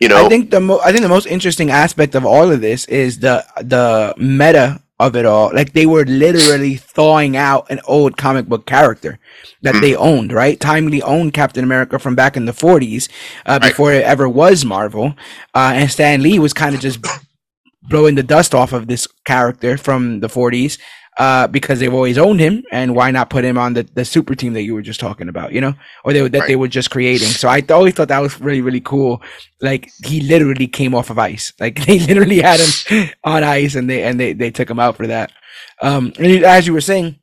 You 0.00 0.08
know, 0.08 0.24
I 0.24 0.28
think 0.28 0.50
the 0.50 0.60
mo- 0.60 0.80
I 0.84 0.92
think 0.92 1.02
the 1.02 1.08
most 1.08 1.26
interesting 1.26 1.70
aspect 1.70 2.14
of 2.14 2.24
all 2.24 2.50
of 2.52 2.60
this 2.60 2.84
is 2.86 3.18
the 3.20 3.44
the 3.60 4.14
meta 4.16 4.80
of 5.00 5.14
it 5.16 5.26
all. 5.26 5.50
Like 5.54 5.72
they 5.74 5.86
were 5.86 6.04
literally 6.04 6.76
thawing 6.76 7.36
out 7.36 7.70
an 7.70 7.80
old 7.86 8.16
comic 8.16 8.46
book 8.46 8.66
character 8.66 9.18
that 9.62 9.76
Hmm. 9.76 9.80
they 9.80 9.94
owned, 9.96 10.32
right? 10.32 10.58
Timely 10.58 11.00
owned 11.02 11.34
Captain 11.34 11.62
America 11.64 11.98
from 11.98 12.14
back 12.16 12.36
in 12.36 12.46
the 12.46 12.52
40s, 12.52 13.08
uh, 13.46 13.58
Right. 13.62 13.68
before 13.70 13.92
it 13.92 14.04
ever 14.04 14.28
was 14.28 14.64
Marvel. 14.64 15.14
Uh, 15.54 15.72
and 15.74 15.90
Stan 15.90 16.22
Lee 16.22 16.38
was 16.40 16.52
kind 16.52 16.74
of 16.74 16.80
just 16.80 16.98
blowing 17.82 18.16
the 18.16 18.22
dust 18.24 18.54
off 18.54 18.72
of 18.72 18.86
this 18.88 19.06
character 19.24 19.76
from 19.76 20.20
the 20.20 20.28
40s. 20.28 20.78
Uh, 21.18 21.48
because 21.48 21.80
they've 21.80 21.92
always 21.94 22.16
owned 22.16 22.38
him, 22.38 22.62
and 22.70 22.94
why 22.94 23.10
not 23.10 23.28
put 23.28 23.44
him 23.44 23.58
on 23.58 23.74
the, 23.74 23.82
the 23.94 24.04
super 24.04 24.36
team 24.36 24.52
that 24.52 24.62
you 24.62 24.72
were 24.72 24.82
just 24.82 25.00
talking 25.00 25.28
about, 25.28 25.52
you 25.52 25.60
know, 25.60 25.74
or 26.04 26.12
they, 26.12 26.20
that 26.28 26.46
they 26.46 26.54
were 26.54 26.68
just 26.68 26.90
creating. 26.92 27.26
So 27.26 27.48
I 27.48 27.60
always 27.70 27.94
thought 27.94 28.06
that 28.06 28.20
was 28.22 28.40
really, 28.40 28.60
really 28.60 28.80
cool. 28.80 29.20
Like 29.60 29.90
he 30.04 30.20
literally 30.20 30.68
came 30.68 30.94
off 30.94 31.10
of 31.10 31.18
ice. 31.18 31.52
Like 31.58 31.84
they 31.86 31.98
literally 31.98 32.40
had 32.40 32.60
him 32.60 33.08
on 33.24 33.42
ice, 33.42 33.74
and 33.74 33.90
they 33.90 34.04
and 34.04 34.20
they, 34.20 34.32
they 34.32 34.52
took 34.52 34.70
him 34.70 34.78
out 34.78 34.96
for 34.96 35.08
that. 35.08 35.32
Um, 35.82 36.12
and 36.20 36.44
as 36.44 36.68
you 36.68 36.72
were 36.72 36.80
saying, 36.80 37.18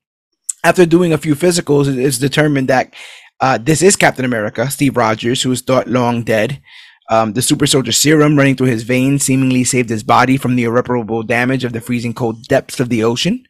after 0.66 0.86
doing 0.86 1.14
a 1.14 1.18
few 1.18 1.34
physicals, 1.34 1.88
it- 1.88 1.98
it's 1.98 2.18
determined 2.18 2.68
that 2.68 2.94
uh, 3.40 3.58
this 3.58 3.82
is 3.82 3.96
Captain 3.96 4.26
America, 4.26 4.70
Steve 4.72 4.98
Rogers, 4.98 5.42
who 5.42 5.50
was 5.52 5.62
thought 5.62 5.88
long 5.88 6.24
dead. 6.24 6.62
Um, 7.10 7.34
the 7.34 7.42
super 7.42 7.68
soldier 7.68 7.92
serum 7.94 8.36
running 8.36 8.56
through 8.56 8.68
his 8.68 8.84
veins 8.84 9.24
seemingly 9.24 9.64
saved 9.64 9.90
his 9.90 10.04
body 10.04 10.38
from 10.38 10.56
the 10.58 10.64
irreparable 10.64 11.24
damage 11.24 11.64
of 11.64 11.72
the 11.72 11.80
freezing 11.80 12.14
cold 12.14 12.44
depths 12.48 12.80
of 12.80 12.90
the 12.90 13.04
ocean. 13.04 13.46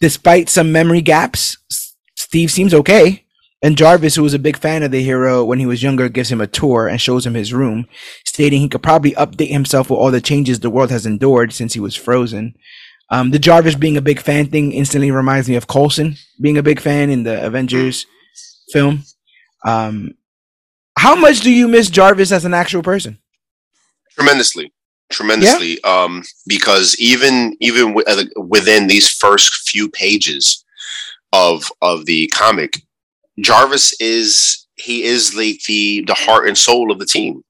Despite 0.00 0.48
some 0.48 0.72
memory 0.72 1.00
gaps, 1.00 1.56
Steve 2.16 2.50
seems 2.50 2.74
okay. 2.74 3.24
And 3.60 3.76
Jarvis, 3.76 4.14
who 4.14 4.22
was 4.22 4.34
a 4.34 4.38
big 4.38 4.56
fan 4.56 4.84
of 4.84 4.92
the 4.92 5.02
hero 5.02 5.44
when 5.44 5.58
he 5.58 5.66
was 5.66 5.82
younger, 5.82 6.08
gives 6.08 6.30
him 6.30 6.40
a 6.40 6.46
tour 6.46 6.86
and 6.86 7.00
shows 7.00 7.26
him 7.26 7.34
his 7.34 7.52
room, 7.52 7.88
stating 8.24 8.60
he 8.60 8.68
could 8.68 8.84
probably 8.84 9.12
update 9.12 9.50
himself 9.50 9.90
with 9.90 9.98
all 9.98 10.12
the 10.12 10.20
changes 10.20 10.60
the 10.60 10.70
world 10.70 10.90
has 10.90 11.06
endured 11.06 11.52
since 11.52 11.74
he 11.74 11.80
was 11.80 11.96
frozen. 11.96 12.54
Um, 13.10 13.32
the 13.32 13.38
Jarvis 13.38 13.74
being 13.74 13.96
a 13.96 14.02
big 14.02 14.20
fan 14.20 14.46
thing 14.46 14.70
instantly 14.70 15.10
reminds 15.10 15.48
me 15.48 15.56
of 15.56 15.66
Coulson 15.66 16.16
being 16.40 16.58
a 16.58 16.62
big 16.62 16.78
fan 16.78 17.10
in 17.10 17.24
the 17.24 17.44
Avengers 17.44 18.06
film. 18.70 19.02
Um, 19.64 20.14
how 20.96 21.16
much 21.16 21.40
do 21.40 21.50
you 21.50 21.66
miss 21.66 21.90
Jarvis 21.90 22.30
as 22.30 22.44
an 22.44 22.54
actual 22.54 22.82
person? 22.82 23.18
tremendously 24.18 24.72
tremendously 25.10 25.82
um 25.84 26.22
because 26.46 26.96
even 26.98 27.56
even 27.60 27.94
wi- 27.94 28.04
uh, 28.06 28.24
within 28.42 28.86
these 28.86 29.08
first 29.08 29.68
few 29.68 29.88
pages 29.88 30.64
of 31.32 31.70
of 31.82 32.04
the 32.06 32.26
comic 32.28 32.82
jarvis 33.40 33.94
is 34.00 34.66
he 34.78 35.04
is 35.04 35.34
like 35.34 35.60
the 35.66 36.02
the 36.06 36.14
heart 36.14 36.48
and 36.48 36.56
soul 36.56 36.90
of 36.90 36.98
the 36.98 37.06
team. 37.06 37.42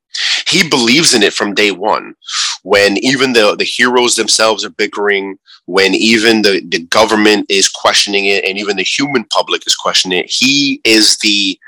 He 0.48 0.68
believes 0.68 1.14
in 1.14 1.22
it 1.22 1.32
from 1.32 1.54
day 1.54 1.70
one. 1.70 2.14
When 2.62 2.96
even 2.98 3.32
the 3.32 3.54
the 3.56 3.64
heroes 3.64 4.16
themselves 4.16 4.64
are 4.64 4.70
bickering 4.70 5.38
when 5.66 5.94
even 5.94 6.42
the 6.42 6.62
the 6.66 6.80
government 6.86 7.46
is 7.50 7.68
questioning 7.68 8.26
it 8.26 8.44
and 8.44 8.58
even 8.58 8.76
the 8.76 8.82
human 8.82 9.24
public 9.26 9.66
is 9.66 9.76
questioning 9.76 10.20
it 10.20 10.30
he 10.30 10.80
is 10.84 11.18
the 11.18 11.58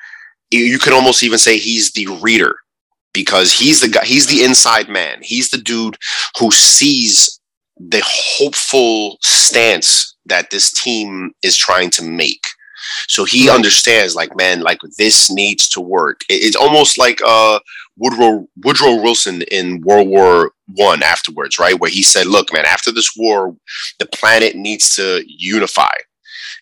you 0.50 0.78
can 0.78 0.92
almost 0.94 1.22
even 1.22 1.38
say 1.38 1.58
he's 1.58 1.92
the 1.92 2.06
reader 2.22 2.56
because 3.12 3.52
he's 3.52 3.80
the 3.80 3.88
guy 3.88 4.04
he's 4.04 4.26
the 4.26 4.44
inside 4.44 4.88
man. 4.88 5.18
He's 5.22 5.50
the 5.50 5.58
dude 5.58 5.96
who 6.38 6.50
sees 6.50 7.40
the 7.78 8.02
hopeful 8.04 9.18
stance 9.22 10.16
that 10.26 10.50
this 10.50 10.72
team 10.72 11.32
is 11.42 11.56
trying 11.56 11.90
to 11.90 12.02
make. 12.04 12.44
So 13.08 13.24
he 13.24 13.48
Right. 13.48 13.54
understands 13.54 14.14
like 14.14 14.36
man 14.36 14.60
like 14.60 14.78
this 14.98 15.30
needs 15.30 15.68
to 15.70 15.80
work. 15.80 16.20
It- 16.28 16.42
it's 16.44 16.56
almost 16.56 16.98
like 16.98 17.20
uh 17.24 17.60
woodrow 17.96 18.46
woodrow 18.64 18.94
wilson 18.96 19.42
in 19.42 19.80
world 19.82 20.08
war 20.08 20.52
one 20.68 21.02
afterwards 21.02 21.58
right? 21.58 21.78
Where 21.78 21.90
he 21.90 22.02
said 22.02 22.26
look 22.26 22.52
man 22.52 22.64
after 22.64 22.92
this 22.92 23.12
war 23.16 23.56
the 23.98 24.06
planet 24.06 24.56
needs 24.56 24.94
to 24.96 25.22
unify 25.26 25.92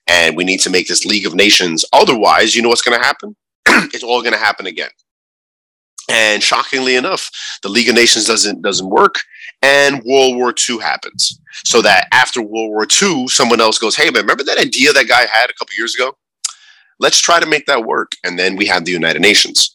and 0.07 0.37
we 0.37 0.45
need 0.45 0.61
to 0.61 0.71
make 0.71 0.89
this 0.89 1.05
league 1.05 1.27
of 1.27 1.35
nations. 1.35 1.85
Otherwise 1.93 2.55
you 2.57 2.63
know 2.63 2.69
what's 2.71 2.83
going 2.83 2.99
to 2.99 3.05
happen? 3.07 3.37
It's 3.95 4.05
all 4.05 4.23
going 4.23 4.33
to 4.33 4.39
happen 4.39 4.67
again 4.67 4.91
and 6.09 6.43
shockingly 6.43 6.97
enough, 6.97 7.31
the 7.63 7.69
League 7.69 7.89
of 7.89 7.95
Nations 7.95 8.27
doesn't 8.27 8.63
doesn't 8.63 8.89
work, 8.89 9.17
and 9.63 10.03
World 10.05 10.37
War 10.37 10.55
II 10.69 10.79
happens. 10.79 11.41
So 11.65 11.83
that 11.83 12.09
after 12.13 12.41
World 12.41 12.71
War 12.71 12.87
II, 13.01 13.29
someone 13.29 13.61
else 13.61 13.79
goes, 13.79 13.97
"Hey 13.97 14.11
man, 14.11 14.23
remember 14.23 14.45
that 14.45 14.59
idea 14.59 14.93
that 14.93 15.09
guy 15.09 15.27
had 15.27 15.51
a 15.51 15.55
couple 15.55 15.75
years 15.77 15.95
ago? 15.95 16.17
Let's 16.99 17.19
try 17.19 17.41
to 17.41 17.47
make 17.47 17.67
that 17.67 17.85
work." 17.85 18.13
And 18.25 18.39
then 18.39 18.57
we 18.57 18.67
have 18.67 18.85
the 18.85 18.93
United 18.93 19.23
Nations. 19.23 19.75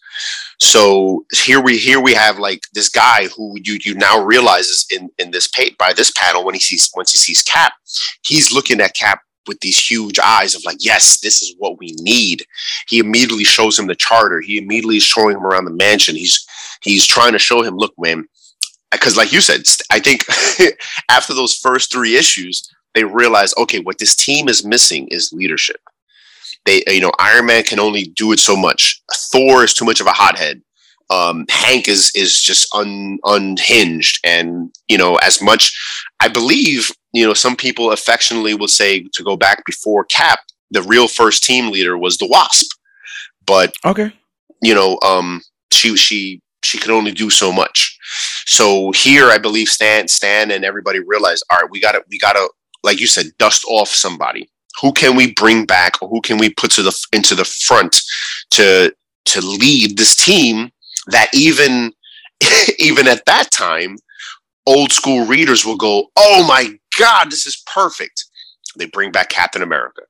So 0.60 1.26
here 1.34 1.60
we 1.60 1.78
here 1.78 2.00
we 2.00 2.14
have 2.14 2.40
like 2.40 2.62
this 2.74 2.90
guy 2.90 3.28
who 3.36 3.56
you 3.64 3.80
you 3.84 3.96
now 3.96 4.24
realizes 4.24 4.86
in 4.92 5.10
in 5.18 5.32
this 5.32 5.48
pa- 5.48 5.76
by 5.78 5.94
this 5.94 6.12
panel 6.12 6.46
when 6.46 6.56
he 6.56 6.62
sees 6.62 6.90
once 6.96 7.12
he 7.12 7.18
sees 7.18 7.44
Cap, 7.44 7.74
he's 8.24 8.52
looking 8.52 8.80
at 8.80 8.94
Cap 8.94 9.22
with 9.48 9.60
these 9.60 9.78
huge 9.78 10.20
eyes 10.20 10.56
of 10.56 10.64
like, 10.66 10.78
yes, 10.80 11.20
this 11.20 11.42
is 11.42 11.56
what 11.58 11.80
we 11.80 11.96
need. 12.00 12.46
He 12.88 13.00
immediately 13.00 13.44
shows 13.44 13.78
him 13.78 13.88
the 13.88 13.96
charter. 13.96 14.42
He 14.42 14.58
immediately 14.58 14.98
is 14.98 15.04
showing 15.04 15.38
him 15.38 15.46
around 15.46 15.66
the 15.66 15.72
mansion. 15.72 16.16
He's 16.16 16.46
he's 16.82 17.06
trying 17.06 17.34
to 17.34 17.40
show 17.40 17.62
him, 17.62 17.76
look, 17.76 17.94
man, 17.98 18.28
because 18.92 19.18
like 19.18 19.34
you 19.34 19.42
said, 19.42 19.64
I 19.92 20.00
think 20.00 20.26
after 21.10 21.34
those 21.34 21.58
first 21.58 21.92
three 21.92 22.16
issues, 22.16 22.70
they 22.94 23.04
realize, 23.04 23.54
okay, 23.58 23.80
what 23.80 23.98
this 23.98 24.16
team 24.16 24.48
is 24.48 24.66
missing 24.66 25.08
is 25.08 25.34
leadership. 25.34 25.82
They, 26.66 26.84
you 26.88 27.02
know, 27.02 27.12
Iron 27.20 27.48
Man 27.48 27.64
can 27.64 27.80
only 27.80 28.06
do 28.16 28.32
it 28.32 28.40
so 28.40 28.56
much. 28.56 29.02
Thor 29.32 29.64
is 29.64 29.74
too 29.74 29.86
much 29.86 30.00
of 30.00 30.08
a 30.08 30.14
hothead. 30.14 30.62
Um, 31.10 31.46
Hank 31.50 31.88
is 31.88 32.12
is 32.16 32.42
just 32.42 32.74
un, 32.74 33.20
unhinged, 33.26 34.20
and 34.24 34.74
you 34.88 34.98
know, 34.98 35.16
as 35.18 35.42
much 35.42 35.78
I 36.22 36.30
believe, 36.30 36.92
you 37.14 37.26
know, 37.26 37.34
some 37.34 37.56
people 37.56 37.92
affectionately 37.92 38.56
will 38.56 38.68
say 38.68 39.04
to 39.14 39.24
go 39.24 39.38
back 39.38 39.64
before 39.66 40.04
Cap, 40.06 40.40
the 40.72 40.82
real 40.82 41.08
first 41.08 41.44
team 41.44 41.72
leader 41.72 41.98
was 41.98 42.18
the 42.18 42.28
Wasp, 42.28 42.72
but 43.46 43.74
Okay. 43.86 44.12
you 44.62 44.74
know, 44.74 45.00
um, 45.06 45.42
she 45.72 45.96
she 45.96 46.42
she 46.64 46.78
could 46.78 46.92
only 46.92 47.12
do 47.12 47.30
so 47.30 47.52
much. 47.52 47.98
So 48.46 48.92
here, 48.92 49.30
I 49.30 49.38
believe 49.38 49.68
Stan 49.70 50.08
Stan 50.08 50.52
and 50.52 50.66
everybody 50.66 51.00
realized, 51.00 51.46
all 51.50 51.60
right, 51.60 51.70
we 51.70 51.80
gotta 51.80 52.04
we 52.10 52.18
gotta 52.20 52.50
like 52.84 53.00
you 53.00 53.08
said, 53.08 53.28
dust 53.38 53.64
off 53.70 53.88
somebody. 53.90 54.50
Who 54.82 54.92
can 54.92 55.16
we 55.16 55.34
bring 55.34 55.66
back, 55.66 56.02
or 56.02 56.10
who 56.10 56.20
can 56.22 56.38
we 56.38 56.50
put 56.50 56.72
to 56.72 56.82
the 56.82 57.08
into 57.14 57.36
the 57.36 57.46
front 57.46 58.02
to 58.52 58.94
to 59.26 59.42
lead 59.42 59.98
this 59.98 60.16
team? 60.16 60.72
That 61.08 61.30
even 61.34 61.94
even 62.80 63.08
at 63.08 63.26
that 63.26 63.52
time, 63.52 63.98
old 64.66 64.92
school 64.92 65.26
readers 65.26 65.66
will 65.66 65.78
go, 65.78 66.08
"Oh 66.18 66.46
my 66.48 66.78
God, 66.98 67.32
this 67.32 67.46
is 67.46 67.64
perfect." 67.74 68.26
They 68.76 68.86
bring 68.88 69.12
back 69.12 69.30
Captain 69.30 69.62
America, 69.62 70.02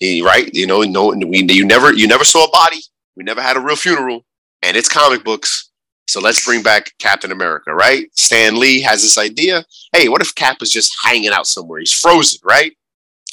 right? 0.00 0.50
You 0.52 0.66
know, 0.66 0.82
no, 0.82 1.08
we 1.08 1.42
you 1.50 1.64
never 1.64 1.92
you 1.92 2.06
never 2.06 2.24
saw 2.24 2.44
a 2.44 2.50
body, 2.50 2.80
we 3.16 3.24
never 3.24 3.40
had 3.40 3.56
a 3.56 3.60
real 3.60 3.76
funeral, 3.76 4.24
and 4.62 4.76
it's 4.76 4.88
comic 4.88 5.24
books. 5.24 5.70
So 6.08 6.20
let's 6.20 6.44
bring 6.44 6.62
back 6.62 6.92
Captain 6.98 7.32
America, 7.32 7.72
right? 7.74 8.06
Stan 8.14 8.58
Lee 8.58 8.80
has 8.82 9.02
this 9.02 9.16
idea. 9.16 9.64
Hey, 9.92 10.08
what 10.08 10.20
if 10.20 10.34
Cap 10.34 10.60
is 10.60 10.70
just 10.70 10.94
hanging 11.02 11.30
out 11.30 11.46
somewhere? 11.46 11.78
He's 11.78 11.92
frozen, 11.92 12.40
right? 12.44 12.72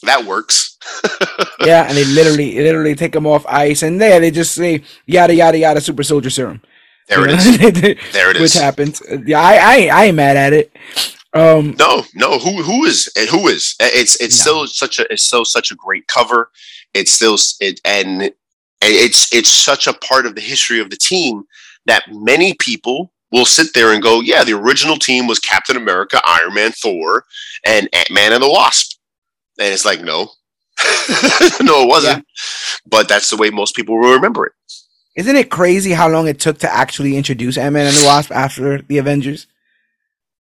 That 0.04 0.24
works. 0.24 0.78
yeah, 1.62 1.86
and 1.88 1.98
they 1.98 2.06
literally 2.06 2.56
literally 2.56 2.96
take 2.96 3.16
him 3.16 3.28
off 3.28 3.46
ice, 3.48 3.82
and 3.84 4.00
there 4.00 4.20
they 4.20 4.32
just 4.32 4.54
say 4.56 4.84
yada 5.06 5.34
yada 5.36 5.58
yada 5.58 5.82
super 5.82 6.04
soldier 6.04 6.30
serum. 6.30 6.62
There 7.08 7.28
it 7.28 7.32
is. 7.32 7.58
There 8.14 8.30
it 8.30 8.38
is. 8.38 8.42
Which 8.42 8.54
happens. 8.54 9.02
Yeah, 9.26 9.42
I, 9.42 9.56
I 9.56 9.90
I 9.92 10.06
ain't 10.06 10.16
mad 10.16 10.38
at 10.38 10.54
it. 10.54 10.72
Um, 11.34 11.76
No, 11.78 12.04
no. 12.16 12.40
Who 12.40 12.62
who 12.64 12.86
is 12.86 13.10
and 13.16 13.30
who 13.30 13.48
is? 13.48 13.76
It's 13.80 14.20
it's 14.20 14.38
No. 14.46 14.66
still 14.66 14.68
such 14.68 15.00
a 15.00 15.12
it's 15.14 15.24
still 15.24 15.46
such 15.46 15.72
a 15.72 15.76
great 15.76 16.08
cover. 16.08 16.50
It's 16.94 17.12
still 17.12 17.38
it 17.60 17.80
and 17.86 18.32
it's 18.82 19.34
it's 19.34 19.50
such 19.50 19.88
a 19.88 19.94
part 19.94 20.26
of 20.26 20.36
the 20.36 20.42
history 20.42 20.80
of 20.80 20.90
the 20.90 20.98
team 20.98 21.44
that 21.86 22.04
many 22.12 22.54
people 22.56 23.12
will 23.32 23.46
sit 23.46 23.68
there 23.76 23.94
and 23.94 24.02
go, 24.02 24.22
yeah, 24.22 24.44
the 24.44 24.54
original 24.54 24.98
team 24.98 25.28
was 25.28 25.38
Captain 25.38 25.78
America, 25.78 26.20
Iron 26.26 26.54
Man, 26.56 26.72
Thor, 26.72 27.26
and 27.66 27.88
Ant 27.94 28.10
Man 28.10 28.34
and 28.34 28.42
the 28.42 28.50
Wasp. 28.50 28.98
And 29.60 29.72
it's 29.72 29.86
like, 29.86 30.02
no, 30.02 30.32
no, 31.62 31.84
it 31.84 31.88
wasn't. 31.88 32.26
But 32.88 33.08
that's 33.08 33.30
the 33.30 33.38
way 33.38 33.50
most 33.52 33.76
people 33.76 34.00
will 34.00 34.14
remember 34.14 34.48
it. 34.48 34.54
isn't 35.16 35.36
it 35.36 35.52
crazy 35.52 35.92
how 35.92 36.08
long 36.10 36.28
it 36.28 36.40
took 36.40 36.58
to 36.60 36.74
actually 36.74 37.18
introduce 37.18 37.58
Ant 37.58 37.74
Man 37.74 37.86
and 37.88 37.96
the 37.96 38.06
Wasp 38.06 38.32
after 38.32 38.82
the 38.82 38.98
Avengers? 38.98 39.46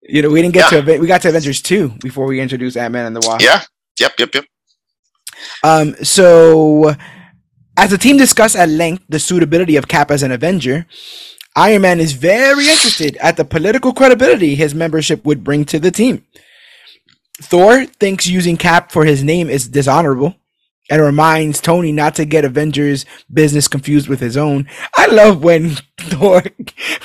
You 0.07 0.23
know, 0.23 0.31
we 0.31 0.43
didn't 0.43 0.55
get 0.55 0.71
Yeah. 0.71 0.81
to 0.83 0.99
we 0.99 1.07
got 1.07 1.23
to 1.23 1.29
Avengers 1.29 1.63
two 1.63 1.91
before 2.03 2.27
we 2.27 2.41
introduced 2.41 2.77
Ant 2.77 2.93
Man 2.93 3.07
and 3.07 3.17
the 3.17 3.27
Wasp. 3.27 3.43
Yeah. 3.45 3.63
Yep. 4.01 4.13
Yep. 4.19 4.35
Yep. 4.35 4.45
Um, 5.63 5.95
so, 6.05 6.95
as 7.77 7.91
the 7.91 7.99
team 7.99 8.17
discussed 8.17 8.57
at 8.57 8.69
length 8.69 9.05
the 9.09 9.19
suitability 9.19 9.77
of 9.77 9.89
Cap 9.89 10.11
as 10.11 10.23
an 10.23 10.31
Avenger, 10.33 10.87
Iron 11.57 11.83
Man 11.83 12.01
is 12.01 12.13
very 12.13 12.69
interested 12.69 13.17
at 13.19 13.37
the 13.37 13.45
political 13.45 13.93
credibility 13.93 14.55
his 14.55 14.75
membership 14.75 15.25
would 15.25 15.43
bring 15.45 15.65
to 15.67 15.79
the 15.79 15.91
team. 15.91 16.25
Thor 17.43 17.85
thinks 17.87 18.27
using 18.27 18.57
Cap 18.57 18.93
for 18.93 19.05
his 19.05 19.25
name 19.25 19.49
is 19.49 19.69
dishonorable 19.69 20.37
and 20.91 21.01
reminds 21.03 21.61
Tony 21.61 21.93
not 21.93 22.15
to 22.17 22.25
get 22.25 22.45
Avengers 22.45 23.07
business 23.33 23.69
confused 23.69 24.09
with 24.09 24.21
his 24.21 24.37
own. 24.37 24.69
I 24.95 25.07
love 25.07 25.43
when 25.43 25.71
Thor 25.99 26.43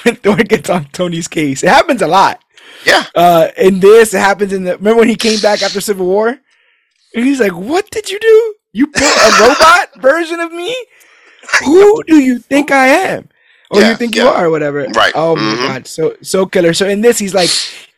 when 0.04 0.16
Thor 0.18 0.36
gets 0.38 0.70
on 0.70 0.86
Tony's 0.92 1.28
case. 1.28 1.64
It 1.64 1.70
happens 1.70 2.02
a 2.02 2.08
lot. 2.08 2.42
Yeah. 2.86 3.06
Uh, 3.16 3.50
in 3.58 3.80
this, 3.80 4.14
it 4.14 4.20
happens 4.20 4.54
in 4.54 4.64
the. 4.64 4.78
Remember 4.78 5.00
when 5.00 5.10
he 5.10 5.16
came 5.16 5.40
back 5.40 5.62
after 5.62 5.82
Civil 5.82 6.06
War? 6.06 6.30
And 7.16 7.26
he's 7.26 7.40
like, 7.40 7.54
"What 7.54 7.90
did 7.92 8.10
you 8.10 8.20
do? 8.20 8.56
You 8.74 8.88
put 8.88 9.02
a 9.02 9.32
robot 9.42 10.02
version 10.02 10.40
of 10.40 10.52
me? 10.52 10.76
Who 11.66 12.04
do 12.04 12.18
you 12.20 12.40
think 12.40 12.72
I 12.72 12.88
am?" 12.88 13.30
Or 13.72 13.82
Yeah, 13.82 13.90
you 13.92 13.96
think 13.98 14.16
yeah. 14.16 14.24
you 14.24 14.30
are, 14.30 14.46
or 14.46 14.50
whatever. 14.50 14.84
Right. 14.96 15.12
Oh 15.16 15.36
my 15.36 15.42
Mhm. 15.42 15.68
god, 15.68 15.88
so 15.88 16.16
so 16.22 16.46
killer. 16.46 16.74
So 16.74 16.88
in 16.88 17.02
this, 17.02 17.20
he's 17.20 17.34
like, 17.34 17.50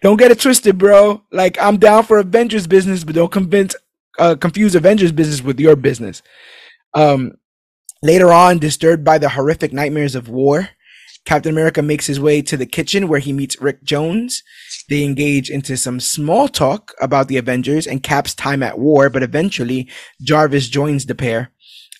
"Don't 0.01 0.17
get 0.17 0.31
it 0.31 0.39
twisted, 0.39 0.77
bro. 0.77 1.21
Like 1.31 1.57
I'm 1.61 1.77
down 1.77 2.03
for 2.03 2.17
Avengers 2.19 2.67
business, 2.67 3.03
but 3.03 3.15
don't 3.15 3.31
convince, 3.31 3.75
uh, 4.19 4.35
confuse 4.35 4.75
Avengers 4.75 5.11
business 5.11 5.41
with 5.41 5.59
your 5.59 5.75
business." 5.75 6.21
Um, 6.93 7.33
later 8.03 8.31
on, 8.33 8.59
disturbed 8.59 9.03
by 9.03 9.17
the 9.17 9.29
horrific 9.29 9.71
nightmares 9.73 10.15
of 10.15 10.27
war, 10.29 10.69
Captain 11.25 11.51
America 11.51 11.81
makes 11.81 12.07
his 12.07 12.19
way 12.19 12.41
to 12.41 12.57
the 12.57 12.65
kitchen 12.65 13.07
where 13.07 13.19
he 13.19 13.31
meets 13.31 13.61
Rick 13.61 13.83
Jones. 13.83 14.43
They 14.89 15.03
engage 15.03 15.49
into 15.49 15.77
some 15.77 15.99
small 15.99 16.47
talk 16.47 16.93
about 16.99 17.27
the 17.27 17.37
Avengers 17.37 17.87
and 17.87 18.03
Cap's 18.03 18.33
time 18.33 18.63
at 18.63 18.79
war, 18.79 19.09
but 19.09 19.23
eventually 19.23 19.89
Jarvis 20.21 20.67
joins 20.67 21.05
the 21.05 21.15
pair 21.15 21.51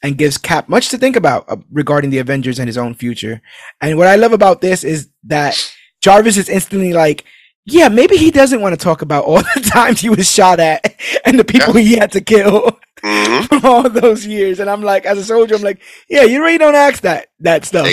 and 0.03 0.17
gives 0.17 0.38
Cap 0.38 0.67
much 0.67 0.89
to 0.89 0.97
think 0.97 1.15
about 1.15 1.45
uh, 1.47 1.57
regarding 1.72 2.09
the 2.09 2.17
Avengers 2.17 2.59
and 2.59 2.67
his 2.67 2.78
own 2.78 2.95
future. 2.95 3.41
And 3.80 3.97
what 3.97 4.07
I 4.07 4.15
love 4.15 4.34
about 4.34 4.61
this 4.61 4.84
is 4.84 5.09
that 5.26 5.55
Jarvis 6.01 6.38
is 6.38 6.49
instantly 6.49 6.93
like, 6.93 7.24
yeah, 7.65 7.89
maybe 7.89 8.17
he 8.17 8.32
doesn't 8.32 8.61
want 8.61 8.74
to 8.74 8.84
talk 8.84 9.03
about 9.03 9.26
all 9.26 9.41
the 9.55 9.69
times 9.72 10.01
he 10.01 10.09
was 10.09 10.30
shot 10.32 10.59
at 10.59 10.95
and 11.26 11.38
the 11.38 11.43
people 11.43 11.74
he 11.74 11.95
had 11.95 12.11
to 12.13 12.22
kill 12.22 12.80
hmm 13.04 13.43
for 13.60 13.68
all 13.68 13.89
those 13.89 14.26
years. 14.26 14.60
And 14.60 14.70
I'm 14.70 14.82
like, 14.82 15.06
as 15.06 15.18
a 15.18 15.24
soldier, 15.24 15.56
I'm 15.56 15.62
like, 15.62 15.82
yeah, 16.10 16.24
you 16.24 16.41
really 16.43 16.58
don't 16.58 16.76
ask 16.76 17.02
that 17.04 17.28
that 17.39 17.66
stuff 17.66 17.88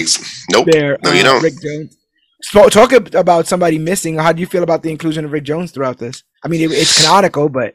Nope. 0.51 0.67
there. 0.71 0.99
No, 1.03 1.13
you 1.13 1.21
uh, 1.21 1.25
don't. 1.25 1.43
Rick 1.43 1.55
Jones. 1.63 1.97
So, 2.43 2.69
talk 2.69 2.93
about 2.93 3.47
somebody 3.49 3.79
missing. 3.79 4.17
How 4.17 4.33
do 4.33 4.41
you 4.41 4.47
feel 4.47 4.63
about 4.63 4.83
the 4.83 4.91
inclusion 4.91 5.25
of 5.25 5.33
Rick 5.33 5.45
Jones 5.45 5.73
throughout 5.73 5.99
this? 5.99 6.23
I 6.45 6.49
mean, 6.49 6.61
it, 6.61 6.71
it's 6.71 6.97
canonical, 6.97 7.49
but 7.49 7.75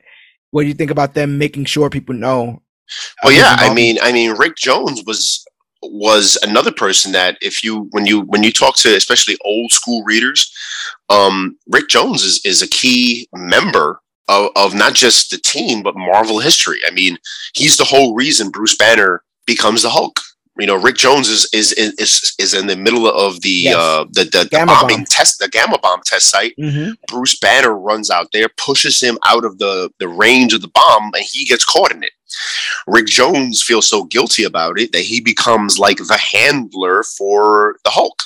what 0.52 0.62
do 0.62 0.68
you 0.68 0.74
think 0.74 0.92
about 0.92 1.14
them 1.14 1.38
making 1.38 1.66
sure 1.66 1.90
people 1.90 2.16
know? 2.16 2.62
Well, 3.24 3.34
yeah. 3.34 3.56
I 3.58 3.74
mean, 3.74 3.98
I 4.02 4.12
mean, 4.12 4.32
Rick 4.38 4.56
Jones 4.56 5.04
was 5.06 5.44
was 5.82 6.38
another 6.44 6.72
person 6.72 7.12
that 7.12 7.38
if 7.42 7.64
you 7.64 7.88
when 7.92 8.06
you 8.06 8.22
when 8.22 8.44
you 8.44 8.52
talk 8.52 8.76
to 8.78 8.96
especially 8.96 9.38
old 9.44 9.72
school 9.72 10.04
readers, 10.06 10.52
um, 11.10 11.58
Rick 11.68 11.90
Jones 11.90 12.24
is 12.24 12.42
is 12.46 12.62
a 12.62 12.68
key 12.68 13.28
member 13.34 14.00
of, 14.28 14.50
of 14.56 14.74
not 14.74 14.94
just 14.94 15.32
the 15.32 15.38
team 15.38 15.84
but 15.84 15.96
Marvel 15.96 16.40
history. 16.40 16.80
I 16.88 16.92
mean, 16.92 17.18
he's 17.56 17.78
the 17.78 17.84
whole 17.84 18.16
reason 18.16 18.50
Bruce 18.52 18.76
Banner 18.76 19.24
becomes 19.46 19.82
the 19.84 19.90
Hulk. 19.90 20.20
You 20.60 20.68
know, 20.68 20.76
Rick 20.76 20.98
Jones 20.98 21.30
is 21.30 21.46
is 21.52 21.72
is 21.74 22.36
is 22.38 22.54
in 22.54 22.68
the 22.68 22.76
middle 22.76 23.08
of 23.08 23.42
the 23.42 23.50
Yes. 23.50 23.76
uh 23.76 24.06
the 24.12 24.24
the, 24.26 24.44
the 24.44 24.50
Gamma 24.52 24.72
bombing 24.74 24.98
bomb. 24.98 25.06
test 25.06 25.40
the 25.40 25.48
gamma 25.50 25.80
bomb 25.80 26.02
test 26.06 26.30
site 26.30 26.54
Mhm. 26.60 26.94
Bruce 27.08 27.38
Banner 27.40 27.74
runs 27.76 28.12
out 28.12 28.28
there, 28.34 28.48
pushes 28.58 29.00
him 29.02 29.18
out 29.26 29.46
of 29.46 29.58
the, 29.58 29.90
the 30.00 30.08
range 30.08 30.54
of 30.54 30.62
the 30.62 30.68
bomb, 30.68 31.12
and 31.16 31.26
he 31.32 31.44
gets 31.46 31.66
caught 31.66 31.92
in 31.92 32.04
it. 32.04 32.12
Rick 32.88 33.08
Jones 33.08 33.64
feels 33.64 33.88
so 33.88 34.04
guilty 34.04 34.44
about 34.44 34.80
it 34.80 34.92
that 34.92 35.02
he 35.02 35.20
becomes 35.22 35.80
like 35.80 35.98
the 35.98 36.18
handler 36.18 37.02
for 37.04 37.78
the 37.84 37.90
Hulk. 37.90 38.22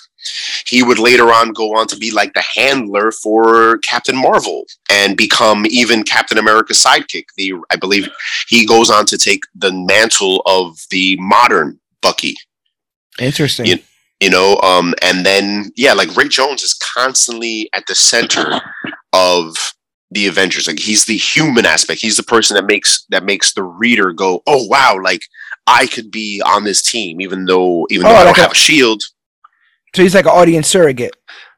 He 0.65 0.83
would 0.83 0.99
later 0.99 1.31
on 1.31 1.53
go 1.53 1.75
on 1.77 1.87
to 1.87 1.97
be 1.97 2.11
like 2.11 2.33
the 2.33 2.43
handler 2.55 3.11
for 3.11 3.77
Captain 3.79 4.15
Marvel 4.15 4.65
and 4.91 5.15
become 5.17 5.65
even 5.67 6.03
Captain 6.03 6.37
America's 6.37 6.81
sidekick. 6.83 7.25
The 7.37 7.53
I 7.69 7.75
believe 7.75 8.09
he 8.49 8.65
goes 8.65 8.89
on 8.89 9.05
to 9.07 9.17
take 9.17 9.41
the 9.55 9.71
mantle 9.71 10.41
of 10.45 10.77
the 10.89 11.17
modern 11.19 11.79
Bucky. 12.01 12.35
Interesting. 13.19 13.65
You- 13.65 13.79
you 14.19 14.31
know 14.31 14.57
um 14.63 14.95
and 15.03 15.23
then 15.23 15.71
yeah 15.75 15.93
like 15.93 16.15
rick 16.17 16.31
jones 16.31 16.63
is 16.63 16.73
constantly 16.73 17.69
at 17.73 17.85
the 17.85 17.93
center 17.93 18.59
of 19.13 19.55
the 20.09 20.25
avengers. 20.25 20.65
Like 20.67 20.79
he's 20.79 21.05
the 21.05 21.17
human 21.17 21.67
aspect. 21.67 22.01
He's 22.01 22.17
the 22.17 22.23
person 22.23 22.55
that 22.55 22.65
makes 22.65 23.05
that 23.09 23.23
makes 23.25 23.53
the 23.53 23.61
reader 23.61 24.13
go 24.13 24.41
oh 24.47 24.65
wow 24.65 24.97
like 25.03 25.21
i 25.67 25.85
could 25.85 26.09
be 26.09 26.41
on 26.45 26.63
this 26.63 26.81
team 26.81 27.21
even 27.21 27.45
though 27.45 27.85
even 27.91 28.07
Oh, 28.07 28.09
though 28.09 28.15
i 28.15 28.23
don't 28.23 28.37
a- 28.37 28.41
have 28.41 28.53
a 28.53 28.55
shield 28.55 29.03
so 29.97 30.03
he's 30.03 30.15
like 30.15 30.25
an 30.25 30.31
audience 30.31 30.67
surrogate. 30.67 31.15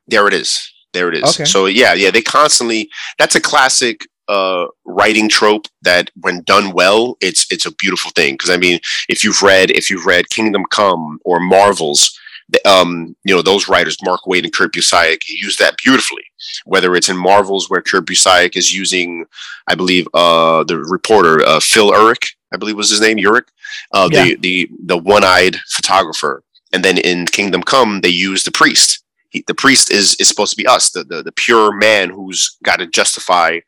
there 0.07 0.27
it 0.27 0.33
is. 0.33 0.57
There 0.93 1.09
it 1.11 1.15
is. 1.21 1.35
Okay. 1.35 1.45
so 1.45 1.67
yeah 1.67 1.93
yeah 1.93 2.09
they 2.09 2.21
constantly 2.21 2.89
that's 3.19 3.35
a 3.35 3.41
classic 3.41 4.07
uh 4.29 4.65
writing 4.85 5.27
trope 5.29 5.65
that 5.81 6.09
when 6.21 6.41
done 6.43 6.71
well 6.71 7.17
it's 7.21 7.45
it's 7.51 7.65
a 7.67 7.73
beautiful 7.75 8.11
thing. 8.15 8.33
Because 8.33 8.49
i 8.49 8.57
mean 8.57 8.79
if 9.07 9.23
you've 9.23 9.41
read 9.41 9.69
if 9.71 9.89
you've 9.89 10.05
read 10.05 10.29
kingdom 10.29 10.63
come 10.71 11.19
or 11.25 11.39
marvels 11.39 12.17
um 12.65 13.15
you 13.23 13.35
know 13.35 13.41
those 13.43 13.67
writers 13.69 13.97
mark 14.03 14.21
Waid 14.27 14.43
and 14.45 14.53
kurt 14.53 14.73
busiek 14.73 15.19
use 15.27 15.57
that 15.57 15.77
beautifully. 15.83 16.23
Whether 16.65 16.95
it's 16.95 17.09
in 17.09 17.17
marvels 17.17 17.69
where 17.69 17.81
kurt 17.81 18.05
busiek 18.05 18.55
is 18.57 18.73
using 18.73 19.25
i 19.67 19.75
believe 19.75 20.07
uh 20.13 20.63
the 20.63 20.77
reporter 20.79 21.45
uh 21.45 21.59
phil 21.59 21.91
Urich, 21.91 22.25
i 22.53 22.57
believe 22.57 22.75
was 22.77 22.89
his 22.89 23.01
name 23.01 23.17
Urich, 23.17 23.49
uh 23.93 24.07
the 24.09 24.35
the 24.39 24.69
the 24.85 24.97
one-eyed 24.97 25.55
photographer 25.77 26.41
and 26.73 26.83
then 26.83 26.97
in 26.97 27.25
kingdom 27.25 27.61
come 27.63 28.01
they 28.01 28.09
use 28.09 28.43
the 28.43 28.51
priest 28.51 29.03
he, 29.29 29.43
the 29.47 29.53
priest 29.55 29.91
is 29.91 30.15
is 30.15 30.27
supposed 30.27 30.51
to 30.51 30.57
be 30.57 30.67
us, 30.67 30.91
the, 30.91 31.03
the 31.03 31.23
the 31.23 31.31
pure 31.31 31.71
man 31.75 32.09
who's 32.09 32.57
got 32.63 32.79
to 32.79 32.87
justify 32.87 33.59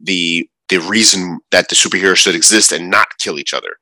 the 0.00 0.48
the 0.68 0.78
reason 0.78 1.40
that 1.50 1.68
the 1.68 1.74
superhero 1.74 2.14
should 2.14 2.34
exist 2.34 2.72
and 2.72 2.90
not 2.90 3.08
kill 3.18 3.38
each 3.38 3.54
other. 3.54 3.76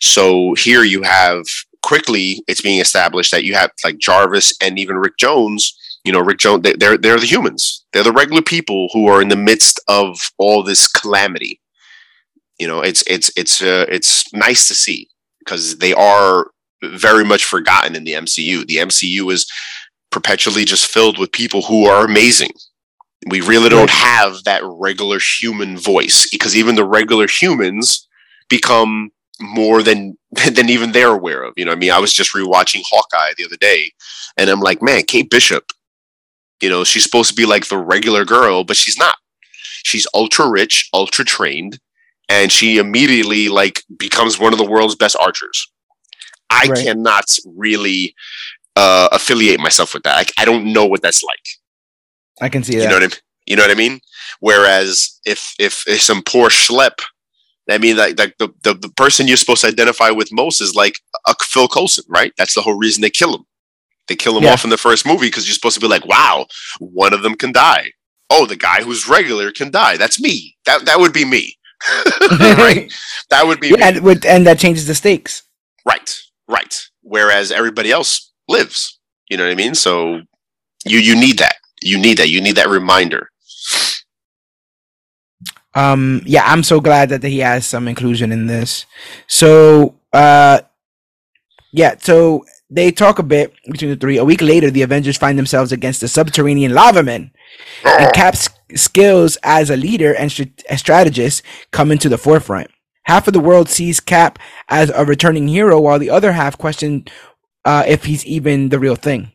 So 0.00 0.54
here 0.54 0.82
you 0.82 1.02
have 1.02 1.44
quickly 1.82 2.42
it's 2.48 2.62
being 2.62 2.80
established 2.80 3.30
that 3.32 3.44
you 3.44 3.54
have 3.54 3.70
like 3.84 3.98
Jarvis 3.98 4.54
and 4.60 4.78
even 4.78 4.96
Rick 4.96 5.18
Jones. 5.18 5.76
You 6.04 6.12
know, 6.12 6.20
Rick 6.20 6.38
Jones, 6.38 6.62
they- 6.62 6.72
they're 6.74 6.98
they're 6.98 7.20
the 7.20 7.26
humans. 7.26 7.84
They're 7.92 8.02
the 8.02 8.12
regular 8.12 8.42
people 8.42 8.88
who 8.92 9.06
are 9.08 9.22
in 9.22 9.28
the 9.28 9.36
midst 9.36 9.78
of 9.88 10.18
all 10.38 10.62
this 10.64 10.88
calamity. 10.88 11.60
You 12.58 12.66
know, 12.66 12.80
it's 12.80 13.02
it's 13.06 13.30
it's 13.36 13.62
uh, 13.62 13.86
it's 13.88 14.32
nice 14.34 14.66
to 14.68 14.74
see 14.74 15.08
because 15.40 15.78
they 15.78 15.92
are 15.94 16.51
very 16.82 17.24
much 17.24 17.44
forgotten 17.44 17.94
in 17.94 18.04
the 18.04 18.12
MCU. 18.12 18.66
The 18.66 18.76
MCU 18.76 19.32
is 19.32 19.50
perpetually 20.10 20.64
just 20.64 20.86
filled 20.86 21.18
with 21.18 21.32
people 21.32 21.62
who 21.62 21.86
are 21.86 22.04
amazing. 22.04 22.50
We 23.28 23.40
really 23.40 23.68
don't 23.68 23.90
have 23.90 24.44
that 24.44 24.62
regular 24.64 25.18
human 25.40 25.76
voice 25.76 26.28
because 26.30 26.56
even 26.56 26.74
the 26.74 26.84
regular 26.84 27.28
humans 27.28 28.08
become 28.48 29.10
more 29.40 29.82
than 29.82 30.16
than 30.52 30.68
even 30.68 30.92
they're 30.92 31.12
aware 31.12 31.42
of. 31.42 31.54
You 31.56 31.64
know, 31.64 31.72
I 31.72 31.76
mean, 31.76 31.90
I 31.90 31.98
was 31.98 32.12
just 32.12 32.34
rewatching 32.34 32.82
Hawkeye 32.88 33.34
the 33.36 33.44
other 33.44 33.56
day, 33.56 33.92
and 34.36 34.50
I'm 34.50 34.60
like, 34.60 34.82
man, 34.82 35.02
Kate 35.04 35.30
Bishop. 35.30 35.72
You 36.60 36.68
know, 36.68 36.84
she's 36.84 37.02
supposed 37.02 37.28
to 37.30 37.34
be 37.34 37.44
like 37.44 37.66
the 37.66 37.78
regular 37.78 38.24
girl, 38.24 38.62
but 38.62 38.76
she's 38.76 38.96
not. 38.96 39.16
She's 39.82 40.06
ultra 40.14 40.48
rich, 40.48 40.88
ultra 40.94 41.24
trained, 41.24 41.80
and 42.28 42.52
she 42.52 42.78
immediately 42.78 43.48
like 43.48 43.82
becomes 43.98 44.38
one 44.38 44.52
of 44.52 44.58
the 44.58 44.68
world's 44.68 44.94
best 44.94 45.16
archers. 45.20 45.68
I 46.52 46.68
Right. 46.68 46.84
cannot 46.84 47.26
really 47.46 48.14
uh, 48.76 49.08
affiliate 49.12 49.60
myself 49.60 49.94
with 49.94 50.02
that. 50.04 50.16
I, 50.38 50.42
I 50.42 50.44
don't 50.44 50.72
know 50.72 50.86
what 50.86 51.02
that's 51.02 51.22
like. 51.22 51.46
I 52.40 52.48
can 52.48 52.62
see 52.64 52.76
that. 52.76 52.82
You 52.84 52.88
know 52.88 52.94
what 52.96 53.02
I 53.02 53.06
mean? 53.06 53.16
You 53.46 53.56
know 53.56 53.62
what 53.62 53.70
I 53.70 53.74
mean? 53.74 54.00
Whereas 54.40 55.20
if 55.24 55.54
if, 55.58 55.84
if 55.86 56.00
some 56.02 56.22
poor 56.22 56.48
schlep, 56.48 56.92
I 57.70 57.78
mean, 57.78 57.96
like, 57.96 58.18
like 58.18 58.36
the, 58.38 58.48
the 58.64 58.74
the 58.74 58.88
person 58.90 59.28
you're 59.28 59.36
supposed 59.36 59.62
to 59.62 59.68
identify 59.68 60.10
with 60.10 60.32
most 60.32 60.60
is 60.60 60.74
like 60.74 60.94
a 61.26 61.34
Phil 61.42 61.68
Coulson, 61.68 62.04
right? 62.08 62.32
That's 62.38 62.54
the 62.54 62.62
whole 62.62 62.78
reason 62.78 63.02
they 63.02 63.10
kill 63.10 63.34
him. 63.34 63.44
They 64.08 64.16
kill 64.16 64.36
him 64.38 64.44
Yeah. 64.44 64.52
off 64.52 64.64
in 64.64 64.70
the 64.70 64.76
first 64.78 65.06
movie 65.06 65.26
because 65.28 65.46
you're 65.46 65.54
supposed 65.54 65.74
to 65.76 65.80
be 65.80 65.88
like, 65.88 66.06
wow, 66.06 66.46
one 66.80 67.12
of 67.14 67.22
them 67.22 67.34
can 67.36 67.52
die. 67.52 67.92
Oh, 68.30 68.46
the 68.46 68.56
guy 68.56 68.82
who's 68.82 69.08
regular 69.08 69.52
can 69.52 69.70
die. 69.70 69.96
That's 69.96 70.20
me. 70.20 70.56
That 70.66 70.86
that 70.86 70.98
would 70.98 71.12
be 71.12 71.24
me. 71.24 71.56
right? 72.40 72.92
That 73.30 73.46
would 73.46 73.60
be 73.60 73.68
Yeah, 73.68 73.76
me. 73.76 73.82
and, 73.82 74.00
with, 74.04 74.24
and 74.24 74.46
that 74.46 74.58
changes 74.58 74.86
the 74.86 74.94
stakes. 74.94 75.42
Right, 75.86 76.16
right. 76.52 76.80
Whereas 77.02 77.50
everybody 77.50 77.90
else 77.90 78.32
lives. 78.48 79.00
You 79.28 79.36
know 79.36 79.44
what 79.44 79.52
I 79.52 79.56
mean? 79.56 79.74
So 79.74 80.20
you 80.84 80.98
you 80.98 81.14
need 81.16 81.38
that. 81.38 81.56
You 81.82 81.98
need 81.98 82.18
that. 82.18 82.28
You 82.28 82.40
need 82.40 82.56
that 82.56 82.68
reminder. 82.68 83.30
Um, 85.74 86.20
yeah, 86.26 86.44
I'm 86.44 86.62
so 86.62 86.80
glad 86.80 87.08
that 87.08 87.22
he 87.22 87.38
has 87.38 87.66
some 87.66 87.88
inclusion 87.88 88.30
in 88.30 88.46
this. 88.46 88.84
So, 89.26 89.96
uh, 90.12 90.60
yeah, 91.72 91.94
so 91.98 92.44
they 92.68 92.90
talk 92.92 93.18
a 93.18 93.22
bit 93.22 93.54
between 93.70 93.90
the 93.90 93.96
three. 93.96 94.18
A 94.18 94.24
week 94.24 94.42
later, 94.42 94.70
the 94.70 94.82
Avengers 94.82 95.16
find 95.16 95.38
themselves 95.38 95.72
against 95.72 96.00
the 96.00 96.08
subterranean 96.08 96.74
lava 96.74 97.02
men. 97.02 97.32
and 97.84 98.12
Cap's 98.12 98.48
skills 98.74 99.38
as 99.42 99.70
a 99.70 99.76
leader 99.76 100.14
and 100.14 100.30
strategist 100.76 101.42
come 101.70 101.90
into 101.90 102.08
the 102.08 102.18
forefront. 102.18 102.70
Half 103.04 103.26
of 103.26 103.34
the 103.34 103.40
world 103.40 103.68
sees 103.68 104.00
Cap 104.00 104.38
as 104.68 104.90
a 104.90 105.04
returning 105.04 105.48
hero, 105.48 105.80
while 105.80 105.98
the 105.98 106.10
other 106.10 106.32
half 106.32 106.56
question 106.56 107.04
uh, 107.64 107.84
if 107.86 108.04
he's 108.04 108.24
even 108.26 108.68
the 108.68 108.78
real 108.78 108.96
thing. 108.96 109.32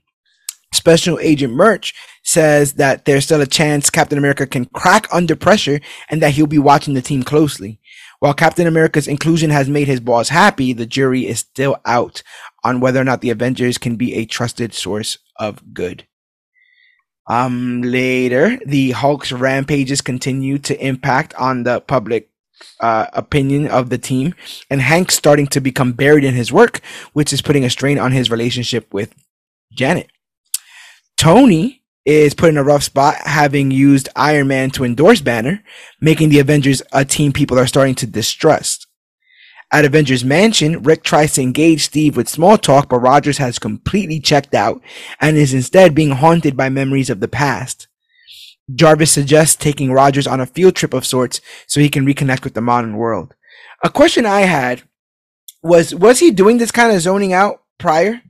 Special 0.73 1.17
Agent 1.19 1.53
Merch 1.53 1.93
says 2.23 2.73
that 2.73 3.05
there's 3.05 3.23
still 3.23 3.41
a 3.41 3.47
chance 3.47 3.89
Captain 3.89 4.17
America 4.17 4.45
can 4.45 4.65
crack 4.65 5.07
under 5.13 5.35
pressure 5.35 5.79
and 6.09 6.21
that 6.21 6.33
he'll 6.33 6.45
be 6.47 6.59
watching 6.59 6.93
the 6.93 7.01
team 7.01 7.23
closely. 7.23 7.79
While 8.19 8.33
Captain 8.33 8.67
America's 8.67 9.07
inclusion 9.07 9.49
has 9.49 9.69
made 9.69 9.87
his 9.87 9.99
boss 9.99 10.29
happy, 10.29 10.73
the 10.73 10.85
jury 10.85 11.25
is 11.25 11.39
still 11.39 11.77
out 11.85 12.23
on 12.63 12.79
whether 12.79 12.99
or 12.99 13.03
not 13.03 13.21
the 13.21 13.29
Avengers 13.29 13.77
can 13.77 13.95
be 13.95 14.15
a 14.15 14.25
trusted 14.25 14.73
source 14.73 15.17
of 15.37 15.73
good. 15.73 16.05
Um, 17.27 17.81
later, 17.81 18.57
the 18.65 18.91
Hulk's 18.91 19.31
rampages 19.31 20.01
continue 20.01 20.57
to 20.59 20.85
impact 20.85 21.33
on 21.35 21.63
the 21.63 21.81
public 21.81 22.29
uh, 22.79 23.07
opinion 23.13 23.67
of 23.67 23.89
the 23.89 23.97
team, 23.97 24.33
and 24.69 24.81
Hank's 24.81 25.15
starting 25.15 25.47
to 25.47 25.61
become 25.61 25.93
buried 25.93 26.23
in 26.23 26.33
his 26.33 26.51
work, 26.51 26.81
which 27.13 27.33
is 27.33 27.41
putting 27.41 27.63
a 27.63 27.69
strain 27.69 27.97
on 27.99 28.11
his 28.11 28.31
relationship 28.31 28.93
with 28.93 29.13
Janet. 29.73 30.09
Tony 31.17 31.83
is 32.05 32.33
put 32.33 32.49
in 32.49 32.57
a 32.57 32.63
rough 32.63 32.83
spot, 32.83 33.15
having 33.25 33.69
used 33.69 34.07
Iron 34.15 34.47
Man 34.47 34.69
to 34.71 34.85
endorse 34.85 35.19
Banner, 35.21 35.63
making 35.99 36.29
the 36.29 36.39
Avengers 36.39 36.81
a 36.93 37.03
team 37.03 37.33
people 37.33 37.59
are 37.59 37.67
starting 37.67 37.95
to 37.95 38.07
distrust. 38.07 38.87
At 39.69 39.83
Avengers 39.83 40.23
Mansion, 40.23 40.81
Rick 40.83 41.03
tries 41.03 41.33
to 41.33 41.41
engage 41.41 41.83
Steve 41.83 42.15
with 42.15 42.29
small 42.29 42.57
talk, 42.57 42.87
but 42.87 42.99
Rogers 42.99 43.39
has 43.39 43.59
completely 43.59 44.21
checked 44.21 44.53
out 44.53 44.81
and 45.19 45.35
is 45.35 45.53
instead 45.53 45.93
being 45.93 46.11
haunted 46.11 46.55
by 46.55 46.69
memories 46.69 47.09
of 47.09 47.19
the 47.19 47.27
past. 47.27 47.89
Jarvis 48.73 49.11
suggests 49.11 49.55
taking 49.55 49.91
Rogers 49.91 50.27
on 50.27 50.39
a 50.39 50.45
field 50.45 50.75
trip 50.75 50.93
of 50.93 51.05
sorts 51.05 51.41
so 51.67 51.79
he 51.79 51.89
can 51.89 52.05
reconnect 52.05 52.43
with 52.43 52.53
the 52.53 52.61
modern 52.61 52.97
world. 52.97 53.33
A 53.83 53.89
question 53.89 54.25
I 54.25 54.41
had 54.41 54.83
was 55.63 55.93
was 55.93 56.19
he 56.19 56.31
doing 56.31 56.57
this 56.57 56.71
kind 56.71 56.93
of 56.93 57.01
zoning 57.01 57.33
out 57.33 57.61
prior? 57.77 58.21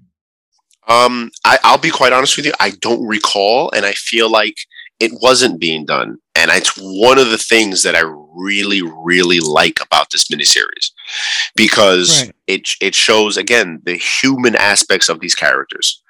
Um, 0.88 1.32
I, 1.44 1.60
I'll 1.64 1.78
be 1.78 1.90
quite 1.90 2.14
honest 2.14 2.38
with 2.38 2.46
you. 2.46 2.54
I 2.60 2.70
don't 2.70 3.06
recall, 3.06 3.70
and 3.76 3.86
I 3.86 3.92
feel 3.92 4.32
like 4.32 4.56
it 5.00 5.12
wasn't 5.22 5.60
being 5.60 5.86
done. 5.86 6.18
And 6.36 6.50
it's 6.52 6.74
one 6.78 7.18
of 7.18 7.30
the 7.30 7.38
things 7.38 7.84
that 7.84 7.96
I 7.96 8.02
really, 8.34 8.82
really 8.82 9.40
like 9.40 9.80
about 9.82 10.12
this 10.12 10.28
miniseries 10.30 10.92
because 11.56 12.24
right. 12.24 12.36
it 12.48 12.70
it 12.80 12.96
shows 12.96 13.38
again 13.38 13.82
the 13.84 13.96
human 13.96 14.56
aspects 14.56 15.10
of 15.10 15.20
these 15.20 15.36
characters. 15.36 16.02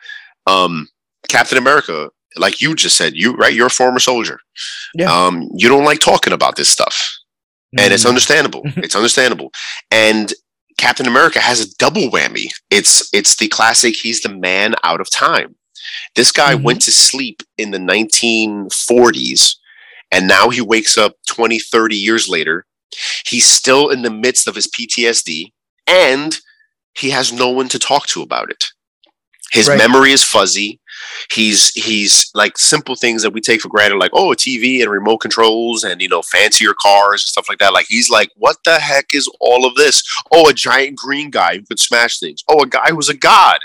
Um, 0.46 0.90
Captain 1.28 1.58
America, 1.58 2.10
like 2.40 2.62
you 2.62 2.76
just 2.76 2.96
said, 2.96 3.16
you 3.16 3.34
right, 3.34 3.54
you're 3.54 3.68
a 3.68 3.72
former 3.72 4.00
soldier. 4.00 4.40
Yeah. 4.96 5.12
Um, 5.12 5.50
you 5.54 5.70
don't 5.70 5.86
like 5.86 6.00
talking 6.00 6.34
about 6.34 6.56
this 6.56 6.70
stuff, 6.70 7.18
mm. 7.76 7.82
and 7.82 7.94
it's 7.94 8.06
mm. 8.06 8.10
understandable. 8.10 8.62
it's 8.78 8.96
understandable, 8.96 9.52
and 9.92 10.34
Captain 10.78 11.08
America 11.08 11.40
has 11.40 11.60
a 11.60 11.76
double 11.78 12.10
whammy. 12.10 12.52
It's 12.70 13.10
it's 13.14 13.36
the 13.36 13.48
classic. 13.48 13.96
He's 13.96 14.22
the 14.22 14.30
man 14.30 14.76
out 14.84 15.02
of 15.02 15.10
time. 15.10 15.56
This 16.16 16.32
guy 16.32 16.54
mm-hmm. 16.54 16.64
went 16.64 16.82
to 16.82 16.92
sleep 16.92 17.44
in 17.58 17.72
the 17.72 17.78
1940s 17.78 19.56
and 20.12 20.28
now 20.28 20.50
he 20.50 20.62
wakes 20.62 20.98
up 20.98 21.16
20, 21.28 21.60
30 21.60 21.96
years 21.96 22.30
later. 22.30 22.66
He's 23.26 23.46
still 23.46 23.90
in 23.90 24.02
the 24.02 24.10
midst 24.10 24.48
of 24.48 24.56
his 24.56 24.68
PTSD 24.68 25.52
and 25.86 26.38
he 26.98 27.12
has 27.12 27.32
no 27.32 27.50
one 27.50 27.70
to 27.70 27.80
talk 27.80 28.08
to 28.08 28.22
about 28.22 28.50
it. 28.50 28.66
His 29.52 29.70
right. 29.70 29.78
memory 29.78 30.12
is 30.12 30.24
fuzzy. 30.24 30.80
He's 31.32 31.70
he's 31.74 32.30
like 32.34 32.58
simple 32.58 32.96
things 32.96 33.22
that 33.24 33.34
we 33.34 33.42
take 33.42 33.62
for 33.62 33.70
granted, 33.70 33.98
like 33.98 34.12
oh, 34.14 34.32
a 34.32 34.36
TV 34.36 34.82
and 34.82 34.92
remote 34.92 35.20
controls 35.20 35.84
and 35.84 36.02
you 36.02 36.10
know 36.10 36.22
fancier 36.22 36.74
cars 36.82 37.24
and 37.24 37.30
stuff 37.30 37.50
like 37.50 37.60
that. 37.60 37.74
Like 37.74 37.88
he's 37.88 38.10
like, 38.10 38.32
what 38.36 38.58
the 38.66 38.80
heck 38.80 39.14
is 39.14 39.30
all 39.40 39.66
of 39.66 39.76
this? 39.76 40.04
Oh, 40.32 40.50
a 40.50 40.54
giant 40.54 40.98
green 40.98 41.30
guy 41.30 41.58
who 41.58 41.64
could 41.64 41.80
smash 41.80 42.20
things. 42.20 42.44
Oh, 42.50 42.64
a 42.64 42.68
guy 42.68 42.90
who's 42.90 43.10
a 43.10 43.18
god 43.18 43.60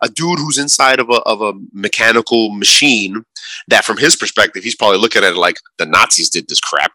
a 0.00 0.08
dude 0.08 0.38
who's 0.38 0.58
inside 0.58 1.00
of 1.00 1.08
a 1.10 1.20
of 1.22 1.42
a 1.42 1.52
mechanical 1.72 2.50
machine 2.50 3.24
that 3.68 3.84
from 3.84 3.96
his 3.96 4.16
perspective 4.16 4.62
he's 4.62 4.76
probably 4.76 4.98
looking 4.98 5.24
at 5.24 5.32
it 5.32 5.36
like 5.36 5.56
the 5.78 5.86
Nazis 5.86 6.30
did 6.30 6.48
this 6.48 6.60
crap 6.60 6.92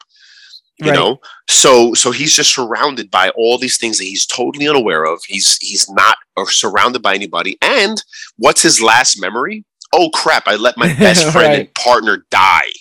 you 0.80 0.90
right. 0.90 0.96
know 0.96 1.20
so 1.50 1.94
so 1.94 2.12
he's 2.12 2.36
just 2.36 2.54
surrounded 2.54 3.12
by 3.12 3.30
all 3.32 3.58
these 3.58 3.78
things 3.78 3.98
that 3.98 4.06
he's 4.06 4.26
totally 4.26 4.68
unaware 4.68 5.04
of 5.04 5.22
he's 5.28 5.58
he's 5.58 5.90
not 5.90 6.18
or 6.36 6.50
surrounded 6.50 7.02
by 7.02 7.14
anybody 7.14 7.58
and 7.62 8.04
what's 8.38 8.62
his 8.62 8.82
last 8.82 9.20
memory 9.20 9.64
oh 9.94 10.10
crap 10.10 10.48
i 10.48 10.56
let 10.56 10.78
my 10.78 10.88
best 11.00 11.24
friend 11.32 11.48
right. 11.48 11.60
and 11.60 11.74
partner 11.76 12.26
die 12.30 12.72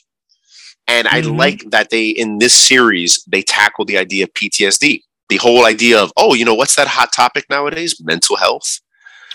and 0.89 1.07
mm-hmm. 1.07 1.17
i 1.17 1.37
like 1.37 1.65
that 1.71 1.91
they 1.91 2.09
in 2.09 2.39
this 2.39 2.55
series 2.55 3.23
they 3.27 3.43
tackle 3.43 3.85
the 3.85 3.97
idea 3.99 4.25
of 4.25 4.33
ptsd 4.35 5.03
the 5.29 5.37
whole 5.37 5.65
idea 5.65 5.99
of 5.99 6.13
oh 6.17 6.35
you 6.35 6.45
know 6.45 6.55
what's 6.55 6.75
that 6.75 6.89
hot 6.89 7.13
topic 7.13 7.45
nowadays 7.49 8.01
mental 8.03 8.37
health 8.37 8.81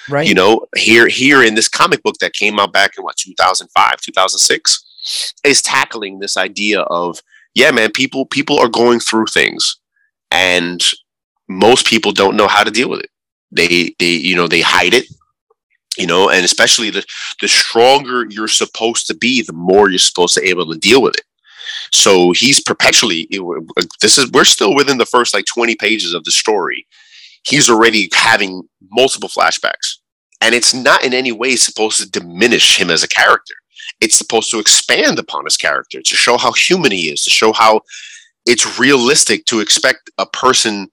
Right. 0.10 0.28
You 0.28 0.34
know, 0.34 0.66
here 0.76 1.08
here 1.08 1.44
in 1.44 1.56
this 1.56 1.68
comic 1.68 2.02
book 2.02 2.16
that 2.22 2.34
came 2.34 2.60
out 2.60 2.72
back 2.72 2.92
in 2.98 3.04
what 3.04 3.18
2005, 3.18 4.02
2006 4.02 5.36
is 5.44 5.62
tackling 5.62 6.20
this 6.20 6.38
idea 6.38 6.82
of 6.82 7.22
yeah, 7.56 7.72
man, 7.72 7.92
people 7.92 8.26
people 8.26 8.60
are 8.60 8.70
going 8.70 9.00
through 9.00 9.26
things 9.28 9.78
and 10.32 10.82
most 11.50 11.88
people 11.88 12.12
don't 12.12 12.38
know 12.38 12.48
how 12.48 12.64
to 12.64 12.72
deal 12.72 12.90
with 12.90 13.02
it. 13.02 13.10
They 13.52 13.96
they 14.00 14.12
you 14.12 14.36
know, 14.36 14.48
they 14.48 14.62
hide 14.62 14.94
it. 14.94 15.06
You 15.98 16.08
know, 16.08 16.30
and 16.30 16.46
especially 16.46 16.90
the 16.90 17.06
the 17.42 17.48
stronger 17.48 18.26
you're 18.30 18.48
supposed 18.48 19.08
to 19.08 19.16
be, 19.16 19.42
the 19.42 19.54
more 19.54 19.90
you're 19.90 20.00
supposed 20.00 20.36
to 20.36 20.42
be 20.42 20.50
able 20.50 20.72
to 20.72 20.80
deal 20.80 21.02
with 21.02 21.16
it. 21.16 21.24
So 21.92 22.32
he's 22.32 22.60
perpetually 22.60 23.28
this 24.02 24.18
is 24.18 24.32
we're 24.32 24.44
still 24.44 24.76
within 24.76 24.98
the 24.98 25.06
first 25.06 25.34
like 25.34 25.46
20 25.46 25.76
pages 25.76 26.14
of 26.14 26.24
the 26.24 26.32
story 26.32 26.86
he's 27.48 27.70
already 27.70 28.10
having 28.14 28.68
multiple 28.92 29.30
flashbacks. 29.30 29.98
And 30.42 30.54
it's 30.54 30.74
not 30.74 31.04
in 31.04 31.14
any 31.14 31.32
way 31.32 31.56
supposed 31.56 32.00
to 32.02 32.10
diminish 32.10 32.78
him 32.78 32.90
as 32.90 33.04
a 33.04 33.08
character. 33.08 33.56
It's 34.02 34.18
supposed 34.18 34.52
to 34.52 34.60
expand 34.60 35.18
upon 35.18 35.46
his 35.46 35.58
character, 35.58 36.02
to 36.02 36.16
show 36.16 36.38
how 36.38 36.52
human 36.52 36.92
he 36.92 37.10
is, 37.10 37.24
to 37.24 37.30
show 37.30 37.54
how 37.54 37.82
it's 38.46 38.78
realistic 38.78 39.46
to 39.46 39.60
expect 39.60 40.12
a 40.18 40.26
person 40.26 40.90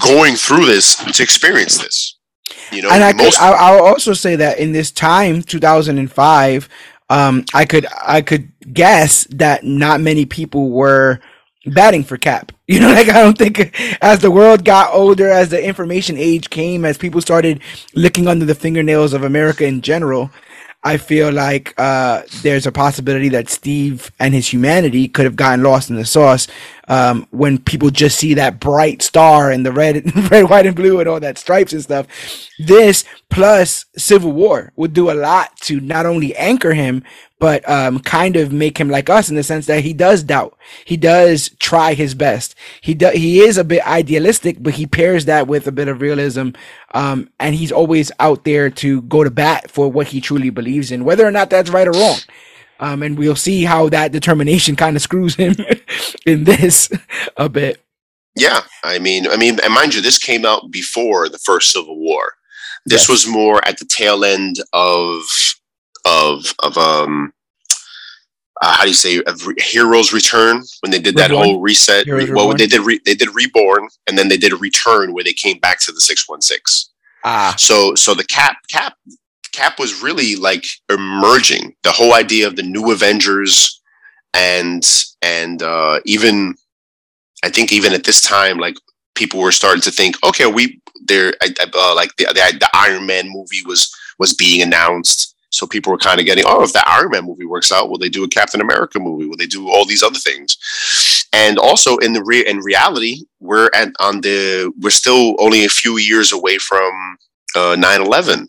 going 0.00 0.34
through 0.36 0.64
this 0.64 0.96
to 0.96 1.22
experience 1.22 1.78
this. 1.78 2.16
You 2.72 2.82
know, 2.82 2.90
and 2.90 3.02
I 3.02 3.12
could, 3.12 3.34
I, 3.36 3.52
I'll 3.52 3.84
also 3.84 4.12
say 4.12 4.36
that 4.36 4.58
in 4.58 4.72
this 4.72 4.90
time, 4.90 5.42
2005, 5.42 6.68
um, 7.08 7.44
I 7.52 7.64
could, 7.64 7.86
I 8.02 8.22
could 8.22 8.52
guess 8.72 9.24
that 9.30 9.64
not 9.64 10.00
many 10.00 10.26
people 10.26 10.70
were 10.70 11.20
batting 11.66 12.04
for 12.04 12.16
Cap. 12.16 12.52
You 12.70 12.78
know, 12.78 12.92
like 12.92 13.08
I 13.08 13.20
don't 13.20 13.36
think 13.36 13.76
as 14.00 14.20
the 14.20 14.30
world 14.30 14.64
got 14.64 14.94
older, 14.94 15.28
as 15.28 15.48
the 15.48 15.60
information 15.60 16.16
age 16.16 16.50
came, 16.50 16.84
as 16.84 16.96
people 16.96 17.20
started 17.20 17.60
looking 17.96 18.28
under 18.28 18.44
the 18.44 18.54
fingernails 18.54 19.12
of 19.12 19.24
America 19.24 19.64
in 19.66 19.80
general, 19.80 20.30
I 20.84 20.96
feel 20.96 21.32
like 21.32 21.74
uh, 21.78 22.22
there's 22.42 22.66
a 22.66 22.72
possibility 22.72 23.28
that 23.30 23.50
Steve 23.50 24.12
and 24.20 24.32
his 24.32 24.52
humanity 24.52 25.08
could 25.08 25.24
have 25.24 25.34
gotten 25.34 25.64
lost 25.64 25.90
in 25.90 25.96
the 25.96 26.06
sauce 26.06 26.46
um, 26.90 27.28
when 27.30 27.58
people 27.58 27.88
just 27.88 28.18
see 28.18 28.34
that 28.34 28.58
bright 28.58 29.00
star 29.00 29.52
and 29.52 29.64
the 29.64 29.70
red, 29.70 30.04
red, 30.30 30.50
white, 30.50 30.66
and 30.66 30.74
blue 30.74 30.98
and 30.98 31.08
all 31.08 31.20
that 31.20 31.38
stripes 31.38 31.72
and 31.72 31.82
stuff. 31.82 32.06
This 32.58 33.04
plus 33.30 33.86
Civil 33.96 34.32
War 34.32 34.72
would 34.74 34.92
do 34.92 35.08
a 35.08 35.14
lot 35.14 35.56
to 35.60 35.78
not 35.80 36.04
only 36.04 36.34
anchor 36.34 36.74
him, 36.74 37.04
but 37.38 37.66
um, 37.68 38.00
kind 38.00 38.34
of 38.34 38.52
make 38.52 38.78
him 38.78 38.90
like 38.90 39.08
us 39.08 39.30
in 39.30 39.36
the 39.36 39.44
sense 39.44 39.66
that 39.66 39.84
he 39.84 39.94
does 39.94 40.24
doubt. 40.24 40.58
He 40.84 40.96
does 40.96 41.50
try 41.60 41.94
his 41.94 42.14
best. 42.14 42.56
He 42.80 42.92
do, 42.94 43.10
he 43.10 43.38
is 43.40 43.56
a 43.56 43.64
bit 43.64 43.86
idealistic, 43.86 44.56
but 44.60 44.74
he 44.74 44.84
pairs 44.84 45.26
that 45.26 45.46
with 45.46 45.68
a 45.68 45.72
bit 45.72 45.86
of 45.86 46.00
realism. 46.00 46.50
Um, 46.92 47.30
and 47.38 47.54
he's 47.54 47.72
always 47.72 48.10
out 48.18 48.44
there 48.44 48.68
to 48.68 49.02
go 49.02 49.22
to 49.22 49.30
bat 49.30 49.70
for 49.70 49.88
what 49.90 50.08
he 50.08 50.20
truly 50.20 50.50
believes 50.50 50.90
in, 50.90 51.04
whether 51.04 51.24
or 51.24 51.30
not 51.30 51.50
that's 51.50 51.70
right 51.70 51.86
or 51.86 51.92
wrong. 51.92 52.18
Um, 52.80 53.02
and 53.02 53.18
we'll 53.18 53.36
see 53.36 53.64
how 53.64 53.88
that 53.90 54.10
determination 54.10 54.74
kind 54.74 54.96
of 54.96 55.02
screws 55.02 55.34
him 55.34 55.54
in 56.26 56.44
this 56.44 56.90
a 57.36 57.48
bit. 57.48 57.84
Yeah, 58.36 58.60
I 58.82 58.98
mean, 58.98 59.26
I 59.28 59.36
mean, 59.36 59.58
and 59.62 59.74
mind 59.74 59.94
you, 59.94 60.00
this 60.00 60.18
came 60.18 60.46
out 60.46 60.70
before 60.70 61.28
the 61.28 61.38
first 61.38 61.72
Civil 61.72 61.98
War. 61.98 62.34
This 62.86 63.02
yes. 63.02 63.08
was 63.08 63.26
more 63.26 63.66
at 63.66 63.78
the 63.78 63.84
tail 63.84 64.24
end 64.24 64.56
of 64.72 65.22
of 66.06 66.54
of 66.62 66.78
um 66.78 67.32
uh, 68.62 68.74
how 68.74 68.82
do 68.82 68.88
you 68.88 68.94
say 68.94 69.22
Heroes 69.58 70.12
Return 70.12 70.62
when 70.80 70.90
they 70.90 70.98
did 70.98 71.16
that 71.16 71.30
whole 71.30 71.60
reset. 71.60 72.06
Re- 72.06 72.30
well, 72.30 72.54
they 72.54 72.66
did 72.66 72.80
re- 72.80 73.00
they 73.04 73.14
did 73.14 73.34
Reborn 73.34 73.88
and 74.06 74.16
then 74.16 74.28
they 74.28 74.36
did 74.36 74.52
a 74.52 74.56
Return 74.56 75.12
where 75.12 75.24
they 75.24 75.32
came 75.32 75.58
back 75.58 75.80
to 75.80 75.92
the 75.92 76.00
six 76.00 76.28
one 76.28 76.40
six. 76.40 76.90
Ah, 77.24 77.54
so 77.58 77.94
so 77.94 78.14
the 78.14 78.24
Cap 78.24 78.56
Cap 78.70 78.94
Cap 79.52 79.78
was 79.78 80.02
really 80.02 80.36
like 80.36 80.64
emerging. 80.88 81.74
The 81.82 81.92
whole 81.92 82.14
idea 82.14 82.46
of 82.46 82.56
the 82.56 82.62
new 82.62 82.90
Avengers 82.92 83.80
and 84.34 84.82
and 85.22 85.62
uh, 85.62 86.00
even 86.04 86.54
I 87.44 87.50
think 87.50 87.72
even 87.72 87.92
at 87.92 88.04
this 88.04 88.22
time, 88.22 88.58
like 88.58 88.76
people 89.14 89.40
were 89.40 89.52
starting 89.52 89.82
to 89.82 89.90
think, 89.90 90.16
okay, 90.24 90.46
we 90.46 90.80
there 91.06 91.32
uh, 91.42 91.94
like 91.94 92.14
the, 92.16 92.26
the 92.26 92.58
the 92.60 92.70
Iron 92.74 93.06
Man 93.06 93.28
movie 93.28 93.62
was 93.66 93.94
was 94.18 94.34
being 94.34 94.62
announced 94.62 95.34
so 95.50 95.66
people 95.66 95.90
were 95.90 95.98
kind 95.98 96.20
of 96.20 96.26
getting, 96.26 96.44
oh, 96.46 96.62
if 96.62 96.72
that 96.72 96.86
Iron 96.86 97.10
Man 97.10 97.24
movie 97.24 97.44
works 97.44 97.72
out, 97.72 97.90
will 97.90 97.98
they 97.98 98.08
do 98.08 98.24
a 98.24 98.28
Captain 98.28 98.60
America 98.60 98.98
movie? 98.98 99.26
Will 99.26 99.36
they 99.36 99.46
do 99.46 99.68
all 99.68 99.84
these 99.84 100.02
other 100.02 100.18
things? 100.18 100.56
And 101.32 101.58
also 101.58 101.96
in 101.98 102.12
the 102.12 102.22
re- 102.22 102.46
in 102.46 102.58
reality, 102.58 103.24
we're 103.40 103.70
at 103.74 103.90
on 104.00 104.20
the 104.20 104.72
we're 104.80 104.90
still 104.90 105.34
only 105.38 105.64
a 105.64 105.68
few 105.68 105.98
years 105.98 106.32
away 106.32 106.58
from 106.58 107.18
uh, 107.56 107.76
9/11, 107.76 108.48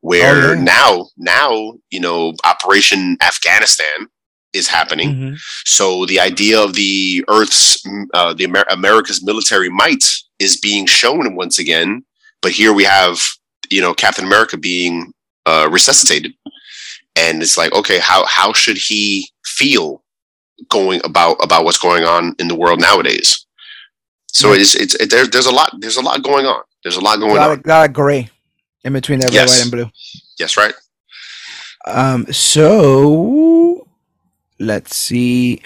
where 0.00 0.52
oh, 0.52 0.54
now 0.54 1.06
now 1.16 1.74
you 1.90 2.00
know 2.00 2.34
Operation 2.44 3.16
Afghanistan 3.22 4.08
is 4.52 4.68
happening. 4.68 5.10
Mm-hmm. 5.10 5.34
So 5.64 6.06
the 6.06 6.20
idea 6.20 6.60
of 6.60 6.74
the 6.74 7.24
Earth's 7.28 7.82
uh, 8.14 8.34
the 8.34 8.44
Amer- 8.44 8.66
America's 8.70 9.24
military 9.24 9.68
might 9.68 10.04
is 10.38 10.56
being 10.56 10.86
shown 10.86 11.34
once 11.34 11.58
again. 11.58 12.04
But 12.42 12.52
here 12.52 12.72
we 12.72 12.84
have 12.84 13.20
you 13.70 13.80
know 13.80 13.94
Captain 13.94 14.24
America 14.24 14.56
being 14.56 15.12
uh, 15.46 15.68
resuscitated 15.70 16.32
and 17.18 17.42
it's 17.42 17.58
like, 17.58 17.72
okay, 17.72 17.98
how 17.98 18.24
how 18.26 18.52
should 18.52 18.78
he 18.78 19.28
feel 19.44 20.02
going 20.68 21.00
about 21.04 21.36
about 21.42 21.64
what's 21.64 21.78
going 21.78 22.04
on 22.04 22.34
in 22.38 22.48
the 22.48 22.54
world 22.54 22.80
nowadays? 22.80 23.46
So 24.32 24.52
it's 24.52 24.74
it's 24.74 24.94
it, 24.96 25.10
there, 25.10 25.26
there's 25.26 25.46
a 25.46 25.52
lot 25.52 25.72
there's 25.80 25.96
a 25.96 26.02
lot 26.02 26.22
going 26.22 26.46
on. 26.46 26.62
There's 26.84 26.96
a 26.96 27.00
lot 27.00 27.18
going 27.18 27.32
on. 27.32 27.52
Of, 27.52 27.64
a 27.64 27.68
lot 27.68 27.86
of 27.86 27.92
gray 27.92 28.30
in 28.88 28.92
between 28.94 29.20
that 29.20 29.32
yes. 29.32 29.48
red, 29.48 29.54
white, 29.54 29.62
and 29.62 29.70
blue. 29.70 29.90
Yes, 30.38 30.56
right. 30.56 30.74
Um. 31.86 32.26
So 32.32 33.86
let's 34.58 34.96
see. 34.96 35.62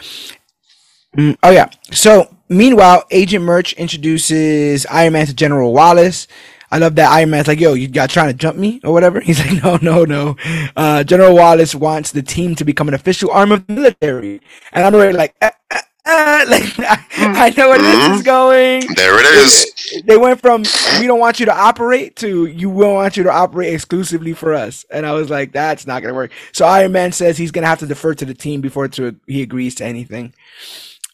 Mm, 1.16 1.36
oh 1.42 1.50
yeah. 1.50 1.70
So 1.90 2.34
meanwhile, 2.48 3.04
Agent 3.10 3.44
Merch 3.44 3.72
introduces 3.74 4.86
Iron 4.86 5.14
Man 5.14 5.26
to 5.26 5.34
General 5.34 5.72
Wallace. 5.72 6.26
I 6.70 6.78
love 6.78 6.94
that 6.94 7.10
Iron 7.10 7.28
Man's 7.28 7.48
like, 7.48 7.60
yo, 7.60 7.74
you 7.74 7.86
got 7.86 8.08
trying 8.08 8.28
to 8.28 8.34
jump 8.34 8.56
me 8.56 8.80
or 8.82 8.94
whatever. 8.94 9.20
He's 9.26 9.38
like, 9.38 9.62
no, 9.62 9.78
no, 9.82 10.04
no. 10.06 10.36
Uh, 10.74 11.04
General 11.04 11.34
Wallace 11.34 11.74
wants 11.74 12.12
the 12.12 12.22
team 12.22 12.54
to 12.54 12.64
become 12.64 12.88
an 12.88 12.94
official 12.94 13.30
arm 13.30 13.52
of 13.52 13.66
the 13.66 13.74
military. 13.74 14.40
And 14.72 14.84
I'm 14.84 14.94
already 14.94 15.16
like, 15.16 15.34
uh, 15.42 15.50
uh, 15.70 15.80
uh, 16.04 16.44
like 16.48 16.72
I 16.78 17.54
know 17.56 17.68
where 17.68 17.78
mm-hmm. 17.78 17.84
this 17.84 18.04
is 18.04 18.10
mm-hmm. 18.18 18.22
going. 18.22 18.94
There 18.94 19.20
it 19.20 19.46
is. 19.46 20.02
They 20.04 20.16
went 20.16 20.40
from 20.40 20.64
we 21.00 21.06
don't 21.06 21.20
want 21.20 21.38
you 21.38 21.46
to 21.46 21.54
operate 21.54 22.16
to 22.16 22.46
you 22.46 22.70
will 22.70 22.94
want 22.94 23.16
you 23.16 23.22
to 23.22 23.32
operate 23.32 23.72
exclusively 23.72 24.32
for 24.32 24.52
us. 24.52 24.84
And 24.90 25.06
I 25.06 25.12
was 25.12 25.30
like, 25.30 25.52
that's 25.52 25.86
not 25.86 26.02
gonna 26.02 26.14
work. 26.14 26.32
So 26.52 26.66
Iron 26.66 26.92
Man 26.92 27.12
says 27.12 27.38
he's 27.38 27.52
gonna 27.52 27.68
have 27.68 27.78
to 27.80 27.86
defer 27.86 28.14
to 28.14 28.24
the 28.24 28.34
team 28.34 28.60
before 28.60 28.88
to, 28.88 29.16
he 29.26 29.42
agrees 29.42 29.76
to 29.76 29.84
anything. 29.84 30.34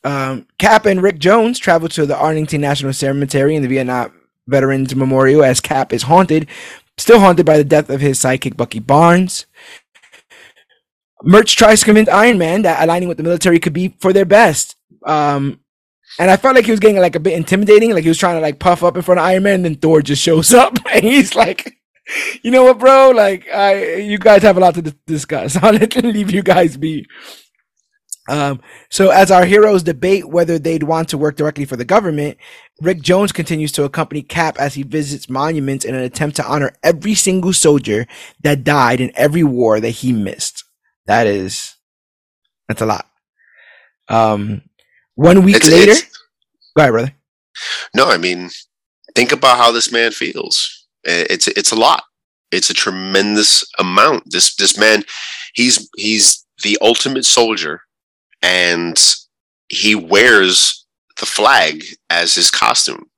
Um, 0.05 0.47
Cap 0.59 0.87
and 0.87 1.03
Rick 1.03 1.19
Jones 1.19 1.59
travel 1.59 1.89
to 1.91 2.07
the 2.07 2.17
Arlington 2.17 2.61
National 2.61 2.93
Cemetery 2.93 3.57
in 3.57 3.63
the 3.63 3.69
Vietnam 3.69 4.13
Veterans 4.47 4.95
Memorial 4.95 5.45
as 5.45 5.61
Cap 5.61 5.93
is 5.93 6.05
haunted, 6.05 6.49
still 6.97 7.21
haunted 7.21 7.45
by 7.45 7.59
the 7.59 7.65
death 7.65 7.91
of 7.91 8.01
his 8.01 8.19
sidekick 8.19 8.57
Bucky 8.57 8.79
Barnes. 8.79 9.45
Merch 11.23 11.57
tries 11.57 11.81
to 11.81 11.87
convince 11.87 12.09
Iron 12.09 12.39
Man 12.39 12.63
that 12.63 12.83
aligning 12.83 13.09
with 13.09 13.19
the 13.19 13.25
military 13.25 13.59
could 13.59 13.73
be 13.73 13.97
for 13.99 14.13
their 14.13 14.25
best. 14.25 14.77
Um, 15.05 15.61
and 16.19 16.31
I 16.31 16.37
felt 16.37 16.57
like 16.57 16.65
he 16.65 16.71
was 16.71 16.81
getting 16.81 16.99
like 16.99 17.17
a 17.17 17.21
bit 17.21 17.35
intimidating, 17.35 17.93
like 17.93 18.03
he 18.03 18.09
was 18.09 18.19
trying 18.19 18.37
to 18.37 18.41
like 18.41 18.59
puff 18.59 18.83
up 18.83 18.97
in 18.97 19.03
front 19.03 19.21
of 19.21 19.27
Iron 19.27 19.43
Man, 19.43 19.55
and 19.57 19.65
then 19.65 19.75
Thor 19.77 20.03
just 20.03 20.23
shows 20.23 20.53
up 20.55 20.79
and 20.93 21.05
he's 21.05 21.35
like, 21.35 21.77
"You 22.43 22.51
know 22.51 22.65
what, 22.65 22.79
bro? 22.79 23.11
Like, 23.11 23.49
I 23.49 23.97
you 23.97 24.19
guys 24.19 24.43
have 24.43 24.57
a 24.57 24.61
lot 24.61 24.75
to 24.75 24.83
d- 24.83 24.95
discuss. 25.07 25.57
I'll 25.63 25.73
let 25.73 25.95
leave 25.97 26.31
you 26.31 26.43
guys 26.43 26.77
be." 26.77 27.07
Um, 28.29 28.61
so 28.91 29.09
as 29.09 29.31
our 29.31 29.47
heroes 29.47 29.83
debate 29.83 30.29
whether 30.29 30.59
they'd 30.59 30.83
want 30.83 31.09
to 31.09 31.19
work 31.19 31.37
directly 31.37 31.65
for 31.65 31.77
the 31.77 31.85
government, 31.85 32.37
Rick 32.83 33.01
Jones 33.01 33.33
continues 33.33 33.73
to 33.73 33.85
accompany 33.85 34.21
Cap 34.23 34.59
as 34.59 34.75
he 34.75 34.83
visits 34.83 35.31
monuments 35.31 35.85
in 35.85 35.95
an 35.95 36.03
attempt 36.03 36.37
to 36.37 36.47
honor 36.47 36.73
every 36.83 37.15
single 37.15 37.55
soldier 37.55 38.07
that 38.43 38.65
died 38.65 39.01
in 39.01 39.13
every 39.15 39.45
war 39.45 39.81
that 39.81 39.91
he 39.91 40.13
missed. 40.13 40.63
That 41.07 41.27
is, 41.27 41.77
that's 42.69 42.83
a 42.83 42.87
lot. 42.87 43.07
Um, 44.09 44.63
one 45.19 45.45
week 45.45 45.57
it's, 45.57 45.69
later, 45.69 45.91
it's, 45.91 46.25
go 46.77 46.83
ahead, 46.83 46.93
brother. 46.93 47.13
No, 47.93 48.09
I 48.09 48.19
mean, 48.19 48.51
think 49.17 49.33
about 49.33 49.59
how 49.59 49.73
this 49.73 49.91
man 49.91 50.13
feels. 50.13 50.87
It's 51.03 51.49
it's 51.49 51.73
a 51.73 51.77
lot. 51.77 52.05
It's 52.53 52.71
a 52.71 52.75
tremendous 52.75 53.65
amount. 53.81 54.31
This 54.31 54.55
this 54.55 54.79
man, 54.79 55.03
he's 55.55 55.89
he's 55.97 56.47
the 56.63 56.79
ultimate 56.81 57.25
soldier 57.25 57.81
and 58.43 58.97
he 59.69 59.97
wears 59.97 60.87
the 61.19 61.27
flag 61.27 61.83
as 62.11 62.37
his 62.37 62.49
costume. 62.49 63.11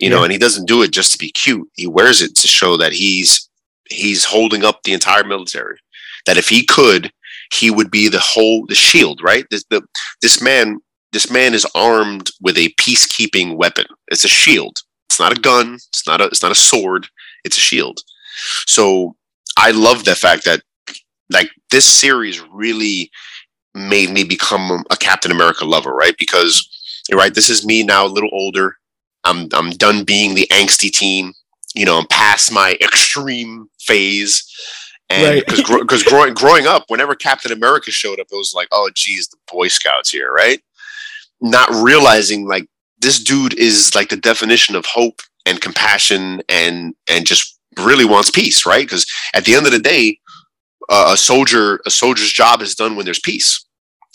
You 0.00 0.08
yeah. 0.08 0.16
know, 0.16 0.24
and 0.24 0.32
he 0.32 0.38
doesn't 0.38 0.66
do 0.66 0.82
it 0.82 0.90
just 0.90 1.12
to 1.12 1.18
be 1.18 1.30
cute. 1.30 1.68
He 1.74 1.86
wears 1.86 2.20
it 2.20 2.34
to 2.34 2.48
show 2.48 2.76
that 2.78 2.92
he's 2.92 3.48
he's 3.88 4.24
holding 4.24 4.64
up 4.64 4.82
the 4.82 4.92
entire 4.92 5.22
military. 5.22 5.78
That 6.26 6.36
if 6.36 6.48
he 6.48 6.64
could, 6.64 7.12
he 7.52 7.70
would 7.70 7.92
be 7.92 8.08
the 8.08 8.18
whole 8.18 8.66
the 8.66 8.74
shield, 8.74 9.22
right? 9.22 9.44
This 9.52 9.64
the 9.70 9.82
this 10.20 10.42
man 10.42 10.80
this 11.12 11.30
man 11.30 11.54
is 11.54 11.66
armed 11.74 12.30
with 12.40 12.58
a 12.58 12.68
peacekeeping 12.80 13.56
weapon. 13.56 13.86
It's 14.08 14.24
a 14.24 14.28
shield. 14.28 14.78
It's 15.08 15.20
not 15.20 15.36
a 15.36 15.40
gun. 15.40 15.74
It's 15.74 16.06
not 16.06 16.20
a 16.20 16.24
it's 16.24 16.42
not 16.42 16.52
a 16.52 16.56
sword. 16.56 17.06
It's 17.44 17.56
a 17.56 17.60
shield. 17.60 18.00
So 18.66 19.16
I 19.56 19.70
love 19.70 20.04
the 20.04 20.14
fact 20.14 20.44
that 20.44 20.62
like 21.30 21.50
this 21.70 21.86
series 21.86 22.40
really 22.52 23.10
made 23.74 24.10
me 24.10 24.24
become 24.24 24.84
a 24.90 24.96
Captain 24.96 25.30
America 25.30 25.64
lover, 25.64 25.92
right? 25.92 26.14
Because 26.18 26.68
right, 27.12 27.34
this 27.34 27.48
is 27.48 27.66
me 27.66 27.82
now, 27.82 28.06
a 28.06 28.08
little 28.08 28.30
older. 28.32 28.76
I'm 29.24 29.48
I'm 29.52 29.70
done 29.70 30.04
being 30.04 30.34
the 30.34 30.46
angsty 30.50 30.90
teen. 30.90 31.32
You 31.74 31.84
know, 31.84 31.98
I'm 31.98 32.06
past 32.08 32.52
my 32.52 32.76
extreme 32.80 33.68
phase. 33.80 34.42
And 35.08 35.40
because 35.40 35.70
right. 35.70 35.80
because 35.80 36.02
gro- 36.02 36.18
growing 36.18 36.34
growing 36.34 36.66
up, 36.66 36.84
whenever 36.88 37.14
Captain 37.14 37.52
America 37.52 37.90
showed 37.90 38.18
up, 38.18 38.26
it 38.30 38.36
was 38.36 38.54
like, 38.54 38.68
oh, 38.72 38.90
geez, 38.94 39.28
the 39.28 39.36
Boy 39.50 39.68
Scouts 39.68 40.10
here, 40.10 40.32
right? 40.32 40.60
Not 41.40 41.68
realizing 41.70 42.46
like 42.46 42.66
this 42.98 43.22
dude 43.22 43.54
is 43.54 43.94
like 43.94 44.08
the 44.08 44.16
definition 44.16 44.74
of 44.74 44.86
hope 44.86 45.20
and 45.44 45.60
compassion 45.60 46.42
and 46.48 46.94
and 47.08 47.26
just 47.26 47.58
really 47.78 48.04
wants 48.04 48.30
peace, 48.30 48.64
right? 48.64 48.86
Because 48.86 49.06
at 49.34 49.44
the 49.44 49.54
end 49.54 49.66
of 49.66 49.72
the 49.72 49.78
day, 49.78 50.18
uh, 50.88 51.10
a 51.12 51.16
soldier 51.16 51.80
a 51.86 51.90
soldier's 51.90 52.32
job 52.32 52.62
is 52.62 52.74
done 52.74 52.96
when 52.96 53.04
there's 53.04 53.20
peace 53.20 53.66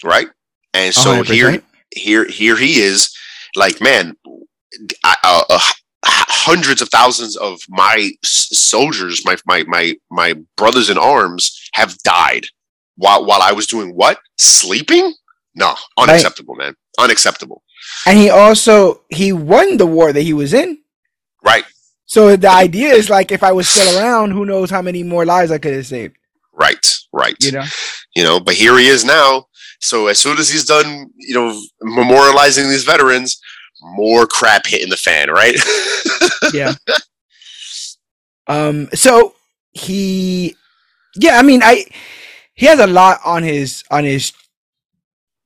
right? 0.03 0.27
And 0.73 0.93
so 0.93 1.23
100%. 1.23 1.25
here, 1.25 1.61
here, 1.95 2.25
here 2.25 2.57
he 2.57 2.79
is, 2.79 3.15
like 3.55 3.81
man, 3.81 4.15
I, 5.03 5.15
uh, 5.23 5.43
uh, 5.49 5.59
hundreds 6.05 6.81
of 6.81 6.89
thousands 6.89 7.35
of 7.35 7.59
my 7.67 8.11
soldiers, 8.23 9.25
my 9.25 9.35
my 9.45 9.63
my 9.67 9.95
my 10.09 10.35
brothers 10.55 10.89
in 10.89 10.97
arms, 10.97 11.69
have 11.73 11.97
died 11.99 12.45
while 12.95 13.25
while 13.25 13.41
I 13.41 13.51
was 13.51 13.67
doing 13.67 13.93
what? 13.93 14.19
Sleeping? 14.37 15.13
No, 15.53 15.75
unacceptable, 15.97 16.55
right. 16.55 16.67
man, 16.67 16.75
unacceptable. 16.99 17.63
And 18.05 18.17
he 18.17 18.29
also 18.29 19.01
he 19.09 19.31
won 19.33 19.77
the 19.77 19.85
war 19.85 20.13
that 20.13 20.21
he 20.21 20.33
was 20.33 20.53
in. 20.53 20.79
Right. 21.43 21.65
So 22.05 22.35
the 22.35 22.49
idea 22.49 22.89
is 22.93 23.09
like, 23.09 23.31
if 23.31 23.41
I 23.41 23.53
was 23.53 23.69
still 23.69 23.97
around, 23.97 24.31
who 24.31 24.45
knows 24.45 24.69
how 24.69 24.81
many 24.81 25.01
more 25.01 25.25
lives 25.25 25.51
I 25.51 25.57
could 25.57 25.73
have 25.73 25.85
saved. 25.85 26.17
Right. 26.53 26.85
Right. 27.13 27.35
You 27.41 27.53
know. 27.53 27.63
You 28.15 28.23
know, 28.23 28.39
but 28.39 28.55
here 28.55 28.77
he 28.77 28.87
is 28.87 29.05
now 29.05 29.47
so 29.81 30.07
as 30.07 30.19
soon 30.19 30.37
as 30.37 30.47
he's 30.47 30.63
done, 30.63 31.09
you 31.17 31.33
know, 31.33 31.59
memorializing 31.83 32.69
these 32.69 32.83
veterans, 32.83 33.41
more 33.81 34.27
crap 34.27 34.67
hitting 34.67 34.91
the 34.91 34.97
fan, 34.97 35.29
right? 35.29 35.55
yeah. 36.53 36.73
Um. 38.47 38.89
So 38.93 39.33
he, 39.71 40.55
yeah. 41.15 41.39
I 41.39 41.41
mean, 41.41 41.61
I 41.63 41.85
he 42.53 42.67
has 42.67 42.79
a 42.79 42.85
lot 42.85 43.19
on 43.25 43.41
his 43.41 43.83
on 43.89 44.03
his 44.03 44.31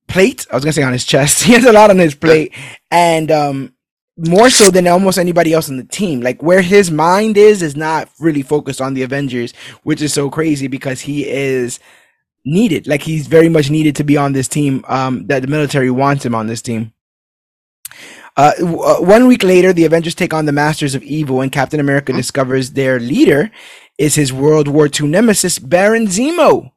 plate. 0.08 0.46
I 0.52 0.56
was 0.56 0.64
gonna 0.64 0.74
say 0.74 0.84
on 0.84 0.94
his 0.94 1.06
chest. 1.06 1.44
He 1.46 1.54
has 1.54 1.66
a 1.66 1.74
lot 1.74 1.90
on 1.90 2.00
his 2.00 2.16
plate, 2.16 2.54
and 2.92 3.32
um, 3.32 3.74
more 4.18 4.50
so 4.50 4.72
than 4.72 4.88
almost 4.88 5.18
anybody 5.18 5.54
else 5.54 5.70
on 5.70 5.78
the 5.78 5.84
team. 5.84 6.22
Like 6.22 6.42
where 6.42 6.62
his 6.62 6.92
mind 6.92 7.38
is 7.38 7.62
is 7.62 7.76
not 7.76 8.10
really 8.20 8.42
focused 8.42 8.82
on 8.82 8.94
the 8.94 9.04
Avengers, 9.04 9.54
which 9.84 10.02
is 10.02 10.14
so 10.14 10.30
crazy 10.30 10.68
because 10.68 11.02
he 11.02 11.28
is 11.28 11.80
needed. 12.46 12.88
Like 12.88 13.02
he's 13.04 13.28
very 13.28 13.50
much 13.50 13.70
needed 13.70 13.96
to 13.98 14.04
be 14.04 14.18
on 14.18 14.34
this 14.34 14.48
team. 14.48 14.84
Um, 14.88 15.28
that 15.28 15.42
the 15.42 15.48
military 15.48 15.92
wants 15.92 16.26
him 16.26 16.36
on 16.36 16.48
this 16.48 16.62
team. 16.62 16.94
Uh, 18.38 18.52
w- 18.60 18.82
uh, 18.82 18.98
one 19.00 19.28
week 19.28 19.44
later, 19.44 19.72
the 19.72 19.86
Avengers 19.86 20.16
take 20.16 20.34
on 20.34 20.46
the 20.46 20.52
Masters 20.52 20.94
of 20.94 21.04
Evil, 21.04 21.42
and 21.42 21.52
Captain 21.52 21.80
America 21.80 22.12
discovers 22.12 22.72
their 22.72 23.00
leader 23.00 23.50
is 23.98 24.16
his 24.16 24.34
World 24.34 24.68
War 24.68 24.88
II 24.88 25.08
nemesis, 25.08 25.58
Baron 25.60 26.08
Zemo. 26.08 26.72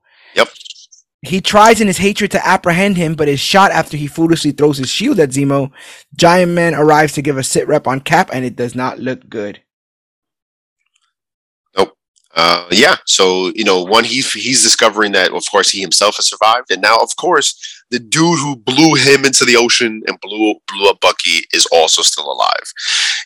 He 1.23 1.41
tries 1.41 1.81
in 1.81 1.89
his 1.89 1.99
hatred 1.99 2.31
to 2.33 2.47
apprehend 2.47 2.97
him, 2.97 3.14
but 3.14 3.29
is 3.29 3.41
shot 3.41 3.73
after 3.73 3.97
he 3.97 4.07
foolishly 4.07 4.53
throws 4.53 4.79
his 4.79 4.89
shield 4.89 5.19
at 5.19 5.31
Zemo. 5.31 5.73
Giant 6.16 6.53
Man 6.53 6.75
arrives 6.75 7.14
to 7.14 7.23
give 7.23 7.37
a 7.37 7.43
sit 7.43 7.66
rep 7.66 7.87
on 7.87 8.01
Cap, 8.01 8.31
and 8.33 8.45
it 8.45 8.55
does 8.55 8.75
not 8.75 9.01
look 9.01 9.29
good. 9.29 9.61
Uh, 12.39 12.66
yeah, 12.71 12.95
so 13.05 13.51
you 13.57 13.64
know, 13.64 13.83
one 13.83 14.05
he's 14.05 14.33
he's 14.33 14.62
discovering 14.62 15.11
that 15.11 15.33
of 15.33 15.43
course 15.51 15.71
he 15.71 15.81
himself 15.81 16.14
has 16.14 16.29
survived, 16.29 16.71
and 16.71 16.81
now 16.81 16.97
of 16.99 17.16
course 17.16 17.83
the 17.91 17.99
dude 17.99 18.39
who 18.39 18.55
blew 18.55 18.95
him 18.95 19.25
into 19.25 19.45
the 19.45 19.57
ocean 19.57 20.03
and 20.07 20.21
blew 20.21 20.55
blew 20.69 20.89
up 20.89 21.01
Bucky 21.01 21.41
is 21.53 21.66
also 21.73 22.01
still 22.01 22.31
alive. 22.31 22.73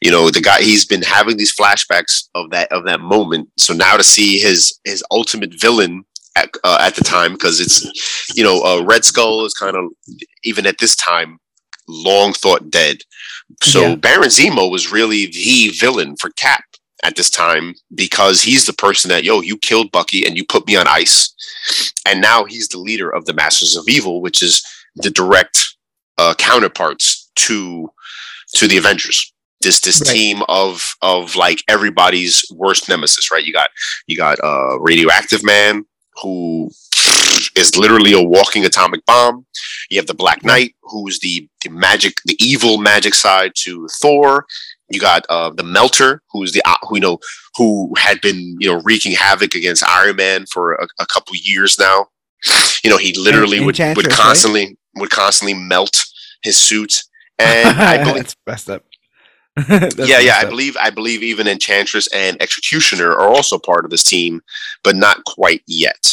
You 0.00 0.12
know, 0.12 0.30
the 0.30 0.40
guy 0.40 0.62
he's 0.62 0.86
been 0.86 1.02
having 1.02 1.36
these 1.36 1.54
flashbacks 1.54 2.28
of 2.34 2.48
that 2.52 2.72
of 2.72 2.84
that 2.86 3.00
moment. 3.00 3.50
So 3.58 3.74
now 3.74 3.98
to 3.98 4.02
see 4.02 4.38
his 4.38 4.80
his 4.84 5.04
ultimate 5.10 5.60
villain 5.60 6.06
at, 6.36 6.50
uh, 6.64 6.78
at 6.80 6.94
the 6.94 7.04
time, 7.04 7.32
because 7.32 7.60
it's 7.60 8.34
you 8.36 8.42
know, 8.42 8.62
uh, 8.62 8.82
Red 8.84 9.04
Skull 9.04 9.44
is 9.44 9.54
kind 9.54 9.76
of 9.76 9.90
even 10.44 10.66
at 10.66 10.78
this 10.78 10.96
time 10.96 11.38
long 11.88 12.32
thought 12.32 12.70
dead. 12.70 12.98
So 13.62 13.80
yeah. 13.80 13.94
Baron 13.96 14.28
Zemo 14.28 14.70
was 14.70 14.92
really 14.92 15.26
the 15.26 15.70
villain 15.78 16.16
for 16.16 16.30
Cap 16.30 16.64
at 17.04 17.16
this 17.16 17.30
time 17.30 17.74
because 17.94 18.42
he's 18.42 18.64
the 18.64 18.72
person 18.72 19.08
that 19.08 19.24
yo 19.24 19.40
you 19.40 19.58
killed 19.58 19.90
Bucky 19.90 20.24
and 20.24 20.36
you 20.36 20.44
put 20.44 20.66
me 20.66 20.76
on 20.76 20.86
ice, 20.86 21.34
and 22.06 22.20
now 22.20 22.44
he's 22.44 22.68
the 22.68 22.78
leader 22.78 23.10
of 23.10 23.24
the 23.24 23.34
Masters 23.34 23.76
of 23.76 23.88
Evil, 23.88 24.22
which 24.22 24.42
is 24.42 24.64
the 24.96 25.10
direct 25.10 25.76
uh, 26.18 26.34
counterparts 26.38 27.30
to 27.36 27.90
to 28.54 28.68
the 28.68 28.76
Avengers. 28.76 29.32
This 29.60 29.80
this 29.80 30.00
right. 30.00 30.14
team 30.14 30.42
of 30.48 30.94
of 31.02 31.36
like 31.36 31.62
everybody's 31.68 32.44
worst 32.52 32.88
nemesis, 32.88 33.30
right? 33.30 33.44
You 33.44 33.52
got 33.52 33.70
you 34.06 34.16
got 34.16 34.38
uh, 34.42 34.78
Radioactive 34.80 35.44
Man, 35.44 35.84
who 36.20 36.70
is 37.56 37.76
literally 37.76 38.12
a 38.12 38.22
walking 38.22 38.64
atomic 38.64 39.04
bomb. 39.06 39.46
You 39.90 39.98
have 39.98 40.06
the 40.06 40.14
Black 40.14 40.44
Knight, 40.44 40.74
who's 40.82 41.18
the, 41.20 41.48
the 41.62 41.70
magic, 41.70 42.14
the 42.24 42.36
evil 42.38 42.78
magic 42.78 43.14
side 43.14 43.52
to 43.56 43.88
Thor. 44.00 44.46
You 44.88 45.00
got 45.00 45.24
uh, 45.28 45.50
the 45.50 45.62
Melter, 45.62 46.22
who's 46.30 46.52
the 46.52 46.62
uh, 46.64 46.76
who 46.82 46.96
you 46.96 47.00
know 47.00 47.18
who 47.56 47.94
had 47.96 48.20
been 48.20 48.56
you 48.58 48.68
know 48.68 48.82
wreaking 48.84 49.12
havoc 49.12 49.54
against 49.54 49.88
Iron 49.88 50.16
Man 50.16 50.44
for 50.46 50.74
a, 50.74 50.86
a 50.98 51.06
couple 51.06 51.34
years 51.34 51.78
now. 51.78 52.08
You 52.84 52.90
know, 52.90 52.98
he 52.98 53.16
literally 53.16 53.60
would, 53.60 53.78
would 53.78 54.10
constantly 54.10 54.66
right? 54.66 54.76
would 54.96 55.10
constantly 55.10 55.54
melt 55.54 56.04
his 56.42 56.58
suit, 56.58 56.92
and 57.38 57.68
I 57.78 57.98
believe 57.98 58.16
That's 58.16 58.36
messed 58.46 58.70
up. 58.70 58.84
yeah, 59.68 60.18
yeah, 60.18 60.38
I 60.38 60.46
believe 60.46 60.76
I 60.80 60.90
believe 60.90 61.22
even 61.22 61.46
Enchantress 61.46 62.06
and 62.08 62.40
Executioner 62.40 63.10
are 63.12 63.28
also 63.28 63.58
part 63.58 63.84
of 63.84 63.90
this 63.90 64.04
team, 64.04 64.40
but 64.82 64.96
not 64.96 65.24
quite 65.24 65.62
yet. 65.66 66.10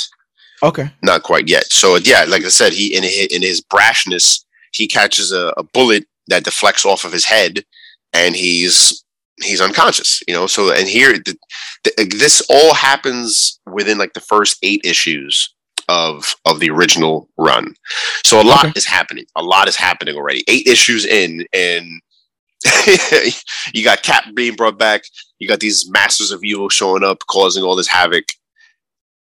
Okay, 0.62 0.92
not 1.02 1.24
quite 1.24 1.48
yet. 1.48 1.72
So 1.72 1.96
yeah, 1.96 2.26
like 2.28 2.44
I 2.44 2.50
said, 2.50 2.74
he 2.74 2.96
in 2.96 3.04
his, 3.04 3.28
in 3.28 3.42
his 3.42 3.62
brashness, 3.62 4.44
he 4.74 4.88
catches 4.88 5.32
a, 5.32 5.54
a 5.56 5.64
bullet 5.64 6.06
that 6.28 6.44
deflects 6.44 6.86
off 6.86 7.04
of 7.06 7.12
his 7.12 7.26
head 7.26 7.64
and 8.14 8.36
he's 8.36 9.04
he's 9.42 9.62
unconscious 9.62 10.22
you 10.28 10.34
know 10.34 10.48
so 10.48 10.74
and 10.74 10.88
here 10.88 11.14
the, 11.14 11.36
the, 11.84 12.16
this 12.18 12.42
all 12.50 12.74
happens 12.74 13.60
within 13.72 13.98
like 13.98 14.14
the 14.14 14.20
first 14.20 14.58
eight 14.64 14.82
issues 14.84 15.54
of 15.88 16.36
of 16.46 16.60
the 16.60 16.70
original 16.70 17.30
run 17.38 17.74
so 18.26 18.42
a 18.42 18.44
lot 18.44 18.66
okay. 18.66 18.74
is 18.76 18.86
happening 18.86 19.26
a 19.36 19.44
lot 19.44 19.68
is 19.68 19.76
happening 19.76 20.16
already 20.16 20.44
eight 20.48 20.68
issues 20.68 21.06
in 21.06 21.46
and 21.54 21.86
you 23.74 23.84
got 23.84 24.04
cap 24.04 24.26
being 24.34 24.56
brought 24.56 24.78
back 24.78 25.04
you 25.40 25.48
got 25.48 25.60
these 25.60 25.90
masters 25.90 26.32
of 26.32 26.44
evil 26.44 26.70
showing 26.70 27.04
up 27.04 27.20
causing 27.28 27.64
all 27.64 27.76
this 27.76 27.88
havoc 27.88 28.26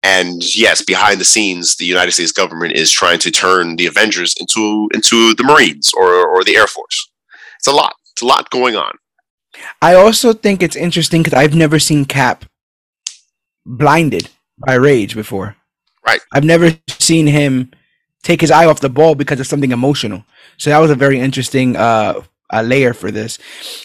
and 0.02 0.56
yes 0.56 0.82
behind 0.82 1.20
the 1.20 1.24
scenes 1.24 1.76
the 1.76 1.84
united 1.84 2.10
states 2.10 2.32
government 2.32 2.72
is 2.72 2.90
trying 2.90 3.18
to 3.18 3.30
turn 3.30 3.76
the 3.76 3.86
avengers 3.86 4.34
into 4.40 4.88
into 4.92 5.34
the 5.34 5.44
marines 5.44 5.92
or 5.96 6.26
or 6.26 6.42
the 6.42 6.56
air 6.56 6.66
force 6.66 7.10
it's 7.56 7.68
a 7.68 7.72
lot 7.72 7.94
it's 8.18 8.22
a 8.24 8.26
lot 8.26 8.50
going 8.50 8.74
on. 8.74 8.98
I 9.80 9.94
also 9.94 10.32
think 10.32 10.60
it's 10.60 10.74
interesting 10.74 11.22
because 11.22 11.38
I've 11.38 11.54
never 11.54 11.78
seen 11.78 12.04
Cap 12.04 12.44
blinded 13.64 14.28
by 14.66 14.74
rage 14.74 15.14
before. 15.14 15.54
Right. 16.04 16.20
I've 16.32 16.42
never 16.42 16.76
seen 16.88 17.28
him 17.28 17.70
take 18.24 18.40
his 18.40 18.50
eye 18.50 18.66
off 18.66 18.80
the 18.80 18.88
ball 18.88 19.14
because 19.14 19.38
of 19.38 19.46
something 19.46 19.70
emotional. 19.70 20.24
So 20.56 20.70
that 20.70 20.78
was 20.78 20.90
a 20.90 20.96
very 20.96 21.20
interesting 21.20 21.76
uh, 21.76 22.22
uh, 22.52 22.62
layer 22.62 22.94
for 22.94 23.10
this. 23.10 23.38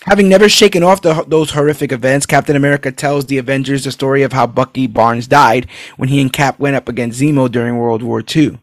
Having 0.03 0.29
never 0.29 0.47
shaken 0.49 0.83
off 0.83 1.01
the, 1.01 1.23
those 1.27 1.51
horrific 1.51 1.91
events, 1.91 2.25
Captain 2.25 2.55
America 2.55 2.91
tells 2.91 3.25
the 3.25 3.37
Avengers 3.37 3.83
the 3.83 3.91
story 3.91 4.23
of 4.23 4.33
how 4.33 4.47
Bucky 4.47 4.87
Barnes 4.87 5.27
died 5.27 5.67
when 5.97 6.09
he 6.09 6.21
and 6.21 6.31
Cap 6.31 6.59
went 6.59 6.75
up 6.75 6.87
against 6.87 7.21
Zemo 7.21 7.51
during 7.51 7.77
World 7.77 8.03
War 8.03 8.23
II. 8.35 8.59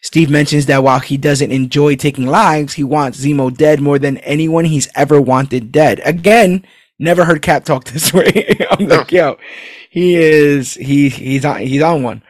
Steve 0.00 0.30
mentions 0.30 0.66
that 0.66 0.82
while 0.82 1.00
he 1.00 1.16
doesn't 1.16 1.50
enjoy 1.50 1.96
taking 1.96 2.26
lives, 2.26 2.74
he 2.74 2.84
wants 2.84 3.24
Zemo 3.24 3.54
dead 3.54 3.80
more 3.80 3.98
than 3.98 4.18
anyone 4.18 4.64
he's 4.64 4.88
ever 4.94 5.20
wanted 5.20 5.72
dead. 5.72 6.00
Again, 6.04 6.64
never 6.98 7.24
heard 7.24 7.42
Cap 7.42 7.64
talk 7.64 7.84
this 7.92 8.12
way. 8.12 8.56
I'm 8.70 8.86
like, 8.86 9.10
yo, 9.10 9.38
he 9.90 10.14
is 10.14 10.74
he 10.74 11.08
he's 11.08 11.44
on 11.44 11.60
he's 11.60 11.82
on 11.82 12.02
one. 12.02 12.22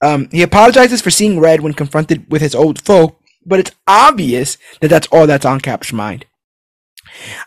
Um, 0.00 0.28
he 0.32 0.42
apologizes 0.42 1.00
for 1.00 1.10
seeing 1.10 1.38
red 1.38 1.60
when 1.60 1.74
confronted 1.74 2.30
with 2.30 2.42
his 2.42 2.56
old 2.56 2.82
foe, 2.82 3.18
but 3.44 3.60
it's 3.60 3.72
obvious 3.86 4.58
that 4.80 4.88
that's 4.88 5.08
all 5.08 5.26
that's 5.26 5.44
on 5.44 5.60
Cap's 5.60 5.92
mind. 5.92 6.26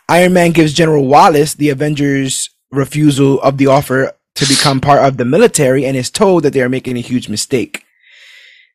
Iron 0.08 0.32
Man 0.32 0.52
gives 0.52 0.72
General 0.72 1.06
Wallace 1.06 1.54
the 1.54 1.70
Avengers' 1.70 2.50
refusal 2.70 3.40
of 3.40 3.58
the 3.58 3.66
offer 3.66 4.12
to 4.34 4.46
become 4.46 4.80
part 4.80 5.02
of 5.02 5.16
the 5.16 5.24
military 5.24 5.84
and 5.84 5.96
is 5.96 6.10
told 6.10 6.42
that 6.42 6.52
they 6.52 6.60
are 6.60 6.68
making 6.68 6.96
a 6.96 7.00
huge 7.00 7.28
mistake. 7.28 7.84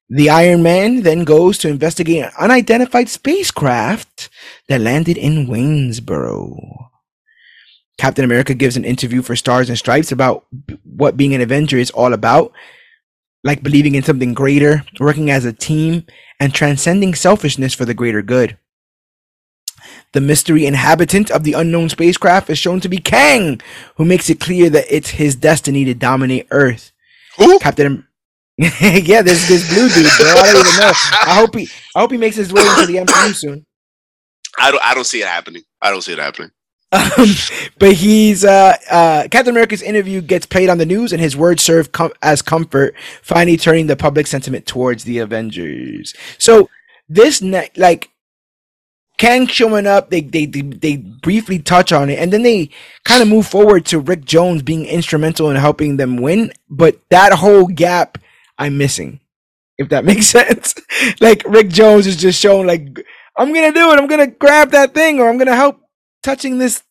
The 0.09 0.29
Iron 0.29 0.61
Man 0.61 1.03
then 1.03 1.23
goes 1.23 1.57
to 1.59 1.69
investigate 1.69 2.25
an 2.25 2.31
unidentified 2.37 3.07
spacecraft 3.07 4.29
that 4.67 4.81
landed 4.81 5.17
in 5.17 5.47
Waynesboro. 5.47 6.89
Captain 7.97 8.25
America 8.25 8.53
gives 8.53 8.75
an 8.75 8.83
interview 8.83 9.21
for 9.21 9.35
Stars 9.35 9.69
and 9.69 9.77
Stripes 9.77 10.11
about 10.11 10.45
what 10.83 11.15
being 11.15 11.33
an 11.33 11.41
Avenger 11.41 11.77
is 11.77 11.91
all 11.91 12.13
about, 12.13 12.51
like 13.43 13.63
believing 13.63 13.95
in 13.95 14.03
something 14.03 14.33
greater, 14.33 14.83
working 14.99 15.29
as 15.29 15.45
a 15.45 15.53
team, 15.53 16.05
and 16.41 16.55
transcending 16.55 17.13
selfishness 17.13 17.75
for 17.75 17.85
the 17.85 17.93
greater 17.93 18.23
good. 18.23 18.57
The 20.13 20.21
mystery 20.21 20.65
inhabitant 20.65 21.29
of 21.29 21.43
the 21.43 21.53
unknown 21.53 21.87
spacecraft 21.89 22.49
is 22.49 22.57
shown 22.57 22.79
to 22.81 22.89
be 22.89 22.97
Kang, 22.97 23.61
who 23.95 24.05
makes 24.05 24.27
it 24.29 24.39
clear 24.39 24.69
that 24.71 24.85
it's 24.89 25.11
his 25.11 25.35
destiny 25.35 25.85
to 25.85 25.93
dominate 25.93 26.47
Earth. 26.49 26.91
Who? 27.37 27.59
Captain 27.59 28.07
yeah, 28.57 29.21
this 29.21 29.47
this 29.47 29.67
blue 29.73 29.87
dude, 29.89 30.11
bro. 30.17 30.27
I 30.27 30.51
don't 30.51 30.67
even 30.67 30.79
know. 30.79 30.91
I 30.91 31.35
hope 31.39 31.55
he 31.55 31.69
I 31.95 32.01
hope 32.01 32.11
he 32.11 32.17
makes 32.17 32.35
his 32.35 32.51
way 32.51 32.61
into 32.61 32.85
the 32.85 32.97
MCU 32.97 33.33
soon. 33.33 33.65
I 34.59 34.71
don't 34.71 34.83
I 34.83 34.93
don't 34.93 35.05
see 35.05 35.21
it 35.21 35.27
happening. 35.27 35.63
I 35.81 35.89
don't 35.89 36.01
see 36.01 36.13
it 36.13 36.19
happening. 36.19 36.51
Um, 36.93 37.27
but 37.79 37.93
he's 37.93 38.43
uh, 38.43 38.75
uh, 38.89 39.27
Captain 39.31 39.51
America's 39.53 39.81
interview 39.81 40.21
gets 40.21 40.45
played 40.45 40.69
on 40.69 40.77
the 40.77 40.85
news, 40.85 41.13
and 41.13 41.21
his 41.21 41.37
words 41.37 41.63
serve 41.63 41.91
com- 41.91 42.11
as 42.21 42.41
comfort, 42.41 42.95
finally 43.21 43.57
turning 43.57 43.87
the 43.87 43.95
public 43.95 44.27
sentiment 44.27 44.65
towards 44.65 45.05
the 45.05 45.19
Avengers. 45.19 46.13
So 46.37 46.69
this 47.07 47.41
ne- 47.41 47.69
like 47.77 48.09
Kang 49.17 49.47
showing 49.47 49.85
up, 49.87 50.09
they, 50.09 50.21
they 50.21 50.45
they 50.45 50.61
they 50.61 50.97
briefly 50.97 51.59
touch 51.59 51.91
on 51.91 52.09
it, 52.09 52.19
and 52.19 52.33
then 52.33 52.43
they 52.43 52.69
kind 53.05 53.21
of 53.21 53.27
move 53.27 53.47
forward 53.47 53.85
to 53.87 53.99
Rick 53.99 54.25
Jones 54.25 54.63
being 54.63 54.85
instrumental 54.85 55.49
in 55.49 55.57
helping 55.57 55.97
them 55.97 56.17
win. 56.17 56.51
But 56.69 56.99
that 57.09 57.33
whole 57.33 57.67
gap 57.67 58.17
I'm 58.57 58.77
missing. 58.77 59.19
If 59.77 59.89
that 59.89 60.05
makes 60.11 60.27
sense. 60.27 60.75
like 61.19 61.43
Rick 61.47 61.69
Jones 61.69 62.07
is 62.07 62.17
just 62.17 62.39
showing 62.39 62.67
like 62.67 63.05
I'm 63.37 63.53
gonna 63.53 63.71
do 63.73 63.91
it. 63.91 63.99
I'm 63.99 64.07
gonna 64.07 64.27
grab 64.27 64.71
that 64.71 64.93
thing, 64.93 65.19
or 65.19 65.29
I'm 65.29 65.37
gonna 65.37 65.55
help 65.55 65.80
touching 66.23 66.57
this 66.57 66.83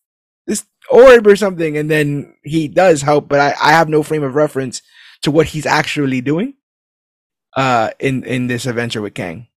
this 0.46 0.64
orb 0.90 1.26
or 1.26 1.36
something, 1.36 1.76
and 1.76 1.90
then 1.90 2.34
he 2.42 2.68
does 2.68 3.02
help, 3.02 3.28
but 3.28 3.40
I, 3.40 3.54
I 3.60 3.72
have 3.72 3.88
no 3.88 4.02
frame 4.02 4.22
of 4.22 4.34
reference 4.34 4.82
to 5.22 5.30
what 5.30 5.48
he's 5.48 5.66
actually 5.66 6.20
doing. 6.20 6.54
Uh, 7.56 7.90
in 7.98 8.22
in 8.24 8.46
this 8.46 8.64
adventure 8.64 9.02
with 9.02 9.14
Kang. 9.14 9.48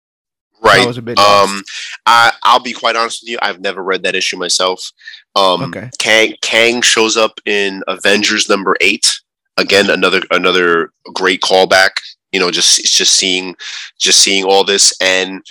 Right. 0.63 0.81
I 0.81 0.87
was 0.87 0.97
a 0.97 1.01
bit 1.01 1.19
um, 1.19 1.61
I 2.07 2.31
I'll 2.41 2.59
be 2.59 2.73
quite 2.73 2.95
honest 2.95 3.21
with 3.21 3.29
you. 3.29 3.37
I've 3.41 3.59
never 3.59 3.83
read 3.83 4.01
that 4.03 4.15
issue 4.15 4.37
myself. 4.37 4.91
Um, 5.35 5.61
okay. 5.63 5.91
Kang 5.99 6.33
Kang 6.41 6.81
shows 6.81 7.17
up 7.17 7.39
in 7.45 7.83
Avengers 7.87 8.49
number 8.49 8.75
eight 8.81 9.11
again 9.57 9.89
another 9.89 10.21
another 10.31 10.91
great 11.13 11.41
callback 11.41 11.91
you 12.31 12.39
know 12.39 12.51
just 12.51 12.83
just 12.85 13.13
seeing 13.13 13.55
just 13.99 14.19
seeing 14.19 14.43
all 14.43 14.63
this 14.63 14.93
and 14.99 15.41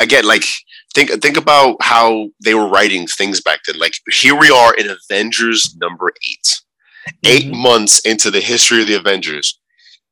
again 0.00 0.26
like 0.26 0.44
think 0.94 1.10
think 1.22 1.36
about 1.36 1.76
how 1.80 2.28
they 2.42 2.54
were 2.54 2.68
writing 2.68 3.06
things 3.06 3.40
back 3.40 3.60
then 3.66 3.78
like 3.78 3.94
here 4.12 4.36
we 4.36 4.50
are 4.50 4.74
in 4.74 4.88
avengers 4.88 5.74
number 5.80 6.08
8 6.08 6.62
mm-hmm. 7.24 7.48
8 7.50 7.54
months 7.54 8.00
into 8.00 8.30
the 8.30 8.40
history 8.40 8.80
of 8.82 8.88
the 8.88 8.94
avengers 8.94 9.58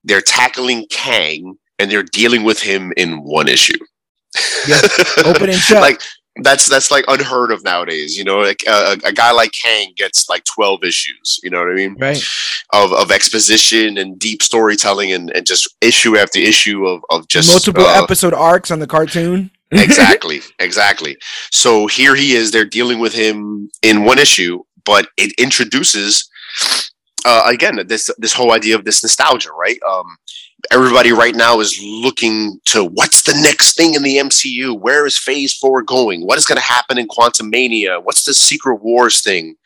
they're 0.05 0.20
tackling 0.20 0.87
kang 0.91 1.57
and 1.78 1.91
they're 1.91 2.03
dealing 2.03 2.45
with 2.45 2.61
him 2.61 2.93
in 2.97 3.22
one 3.22 3.49
issue 3.49 3.78
yeah 4.66 4.80
open 5.24 5.51
and 5.51 5.59
shut 5.59 5.80
like 5.80 6.01
that's 6.37 6.68
that's 6.68 6.91
like 6.91 7.05
unheard 7.09 7.51
of 7.51 7.62
nowadays. 7.62 8.16
You 8.16 8.24
know, 8.24 8.39
like 8.39 8.62
a, 8.66 8.97
a, 9.05 9.12
guy 9.12 9.33
like 9.33 9.53
Kang 9.53 9.93
gets 9.97 10.28
like 10.28 10.45
twelve 10.45 10.83
issues. 10.83 11.39
You 11.43 11.51
know 11.51 11.59
what 11.59 11.70
I 11.70 11.74
mean? 11.74 11.97
Right. 11.99 12.22
Of 12.72 12.93
of 12.93 13.11
exposition 13.11 13.99
and 13.99 14.18
deep 14.18 14.43
storytelling 14.43 15.12
and, 15.12 15.30
and 15.30 15.47
just 15.47 15.68
issue 15.80 16.16
after 16.16 16.39
issue 16.39 16.87
of 16.87 17.03
of 17.11 17.28
just 17.28 17.51
multiple 17.51 17.85
uh, 17.85 18.03
episode 18.03 18.33
arcs 18.33 18.70
on 18.70 18.78
the 18.78 18.87
cartoon. 18.87 19.51
Exactly, 19.73 20.41
exactly. 20.59 21.16
So 21.51 21.87
here 21.87 22.14
he 22.14 22.35
is. 22.35 22.51
They're 22.51 22.64
dealing 22.64 22.99
with 22.99 23.14
him 23.14 23.70
in 23.83 24.05
one 24.05 24.18
issue, 24.18 24.62
but 24.85 25.09
it 25.16 25.33
introduces 25.39 26.29
uh, 27.25 27.45
again 27.47 27.79
this 27.87 28.11
this 28.18 28.33
whole 28.33 28.53
idea 28.53 28.75
of 28.77 28.85
this 28.85 29.03
nostalgia, 29.03 29.51
right? 29.53 29.79
Um, 29.89 30.16
everybody 30.70 31.12
right 31.12 31.35
now 31.35 31.61
is 31.61 31.81
looking 31.83 32.61
to 32.66 32.85
what's 32.85 33.23
the 33.23 33.39
next 33.43 33.75
thing 33.77 33.95
in 33.95 34.03
the 34.03 34.18
MCU? 34.18 34.79
Where 34.79 35.07
is 35.07 35.16
Phase 35.16 35.57
Four 35.57 35.83
going? 35.83 36.27
What 36.27 36.39
is 36.39 36.45
going 36.45 36.59
to 36.59 36.62
happen 36.62 36.99
in 36.99 37.09
Quantumania? 37.09 38.03
What's 38.03 38.25
the 38.25 38.35
Secret 38.35 38.83
Wars 38.83 39.23
thing? 39.23 39.57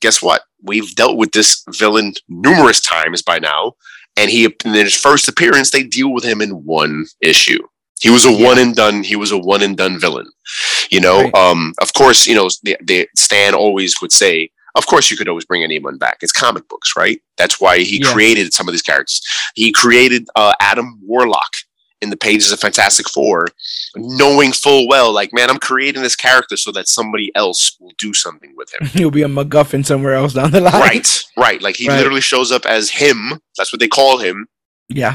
Guess 0.00 0.22
what? 0.22 0.42
We've 0.62 0.94
dealt 0.94 1.16
with 1.16 1.32
this 1.32 1.64
villain 1.70 2.14
numerous 2.28 2.80
times 2.80 3.22
by 3.22 3.38
now, 3.38 3.72
and 4.16 4.30
he 4.30 4.44
in 4.44 4.74
his 4.74 4.94
first 4.94 5.28
appearance 5.28 5.70
they 5.70 5.82
deal 5.82 6.12
with 6.12 6.24
him 6.24 6.40
in 6.40 6.64
one 6.64 7.06
issue. 7.20 7.58
He 8.00 8.10
was 8.10 8.24
a 8.24 8.32
yeah. 8.32 8.46
one 8.46 8.58
and 8.58 8.74
done. 8.74 9.02
He 9.02 9.16
was 9.16 9.32
a 9.32 9.38
one 9.38 9.62
and 9.62 9.76
done 9.76 9.98
villain. 9.98 10.30
You 10.90 11.00
know, 11.00 11.22
right. 11.22 11.34
um, 11.34 11.74
of 11.80 11.92
course, 11.94 12.26
you 12.26 12.34
know, 12.34 12.48
the, 12.62 12.76
the 12.82 13.08
Stan 13.16 13.54
always 13.54 14.00
would 14.00 14.12
say, 14.12 14.50
of 14.74 14.86
course, 14.86 15.10
you 15.10 15.16
could 15.16 15.28
always 15.28 15.44
bring 15.44 15.64
anyone 15.64 15.98
back. 15.98 16.18
It's 16.22 16.32
comic 16.32 16.68
books, 16.68 16.94
right? 16.96 17.20
That's 17.36 17.60
why 17.60 17.78
he 17.78 18.00
yeah. 18.02 18.12
created 18.12 18.52
some 18.52 18.68
of 18.68 18.72
these 18.72 18.82
characters. 18.82 19.20
He 19.54 19.72
created 19.72 20.28
uh, 20.36 20.54
Adam 20.60 21.00
Warlock 21.02 21.50
in 22.00 22.10
the 22.10 22.16
pages 22.16 22.52
of 22.52 22.60
Fantastic 22.60 23.08
Four, 23.08 23.48
knowing 23.96 24.52
full 24.52 24.86
well, 24.88 25.12
like, 25.12 25.32
man, 25.32 25.50
I'm 25.50 25.58
creating 25.58 26.02
this 26.02 26.14
character 26.14 26.56
so 26.56 26.70
that 26.72 26.86
somebody 26.86 27.32
else 27.34 27.76
will 27.80 27.92
do 27.98 28.14
something 28.14 28.54
with 28.56 28.72
him. 28.72 28.86
He'll 28.92 29.10
be 29.10 29.22
a 29.22 29.28
MacGuffin 29.28 29.84
somewhere 29.84 30.14
else 30.14 30.34
down 30.34 30.52
the 30.52 30.60
line. 30.60 30.74
Right, 30.74 31.24
right. 31.36 31.60
Like 31.60 31.76
he 31.76 31.88
right. 31.88 31.96
literally 31.96 32.20
shows 32.20 32.52
up 32.52 32.64
as 32.66 32.90
him. 32.90 33.40
That's 33.56 33.72
what 33.72 33.80
they 33.80 33.88
call 33.88 34.18
him. 34.18 34.46
Yeah. 34.88 35.14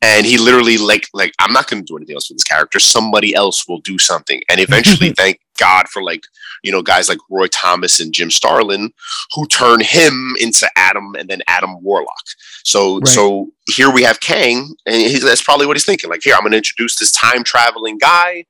And 0.00 0.24
he 0.24 0.38
literally 0.38 0.78
like 0.78 1.08
like 1.12 1.32
I'm 1.40 1.52
not 1.52 1.68
going 1.68 1.82
to 1.82 1.86
do 1.86 1.96
anything 1.96 2.14
else 2.14 2.30
with 2.30 2.38
this 2.38 2.44
character. 2.44 2.78
Somebody 2.78 3.34
else 3.34 3.66
will 3.66 3.80
do 3.80 3.98
something. 3.98 4.40
And 4.48 4.60
eventually, 4.60 5.10
thank 5.16 5.40
God 5.58 5.88
for 5.88 6.02
like 6.02 6.22
you 6.62 6.70
know 6.70 6.82
guys 6.82 7.08
like 7.08 7.18
Roy 7.28 7.48
Thomas 7.48 7.98
and 7.98 8.12
Jim 8.12 8.30
Starlin 8.30 8.92
who 9.34 9.46
turn 9.48 9.80
him 9.80 10.36
into 10.40 10.70
Adam 10.76 11.16
and 11.18 11.28
then 11.28 11.40
Adam 11.48 11.82
Warlock. 11.82 12.24
So 12.64 12.98
Right. 12.98 13.08
so 13.08 13.48
here 13.66 13.90
we 13.90 14.02
have 14.04 14.20
Kang, 14.20 14.74
and 14.86 14.94
he's, 14.94 15.22
that's 15.22 15.42
probably 15.42 15.66
what 15.66 15.76
he's 15.76 15.84
thinking. 15.84 16.10
Like 16.10 16.22
here, 16.22 16.34
I'm 16.34 16.42
going 16.42 16.52
to 16.52 16.58
introduce 16.58 16.96
this 16.96 17.10
time 17.10 17.42
traveling 17.42 17.98
guy 17.98 18.44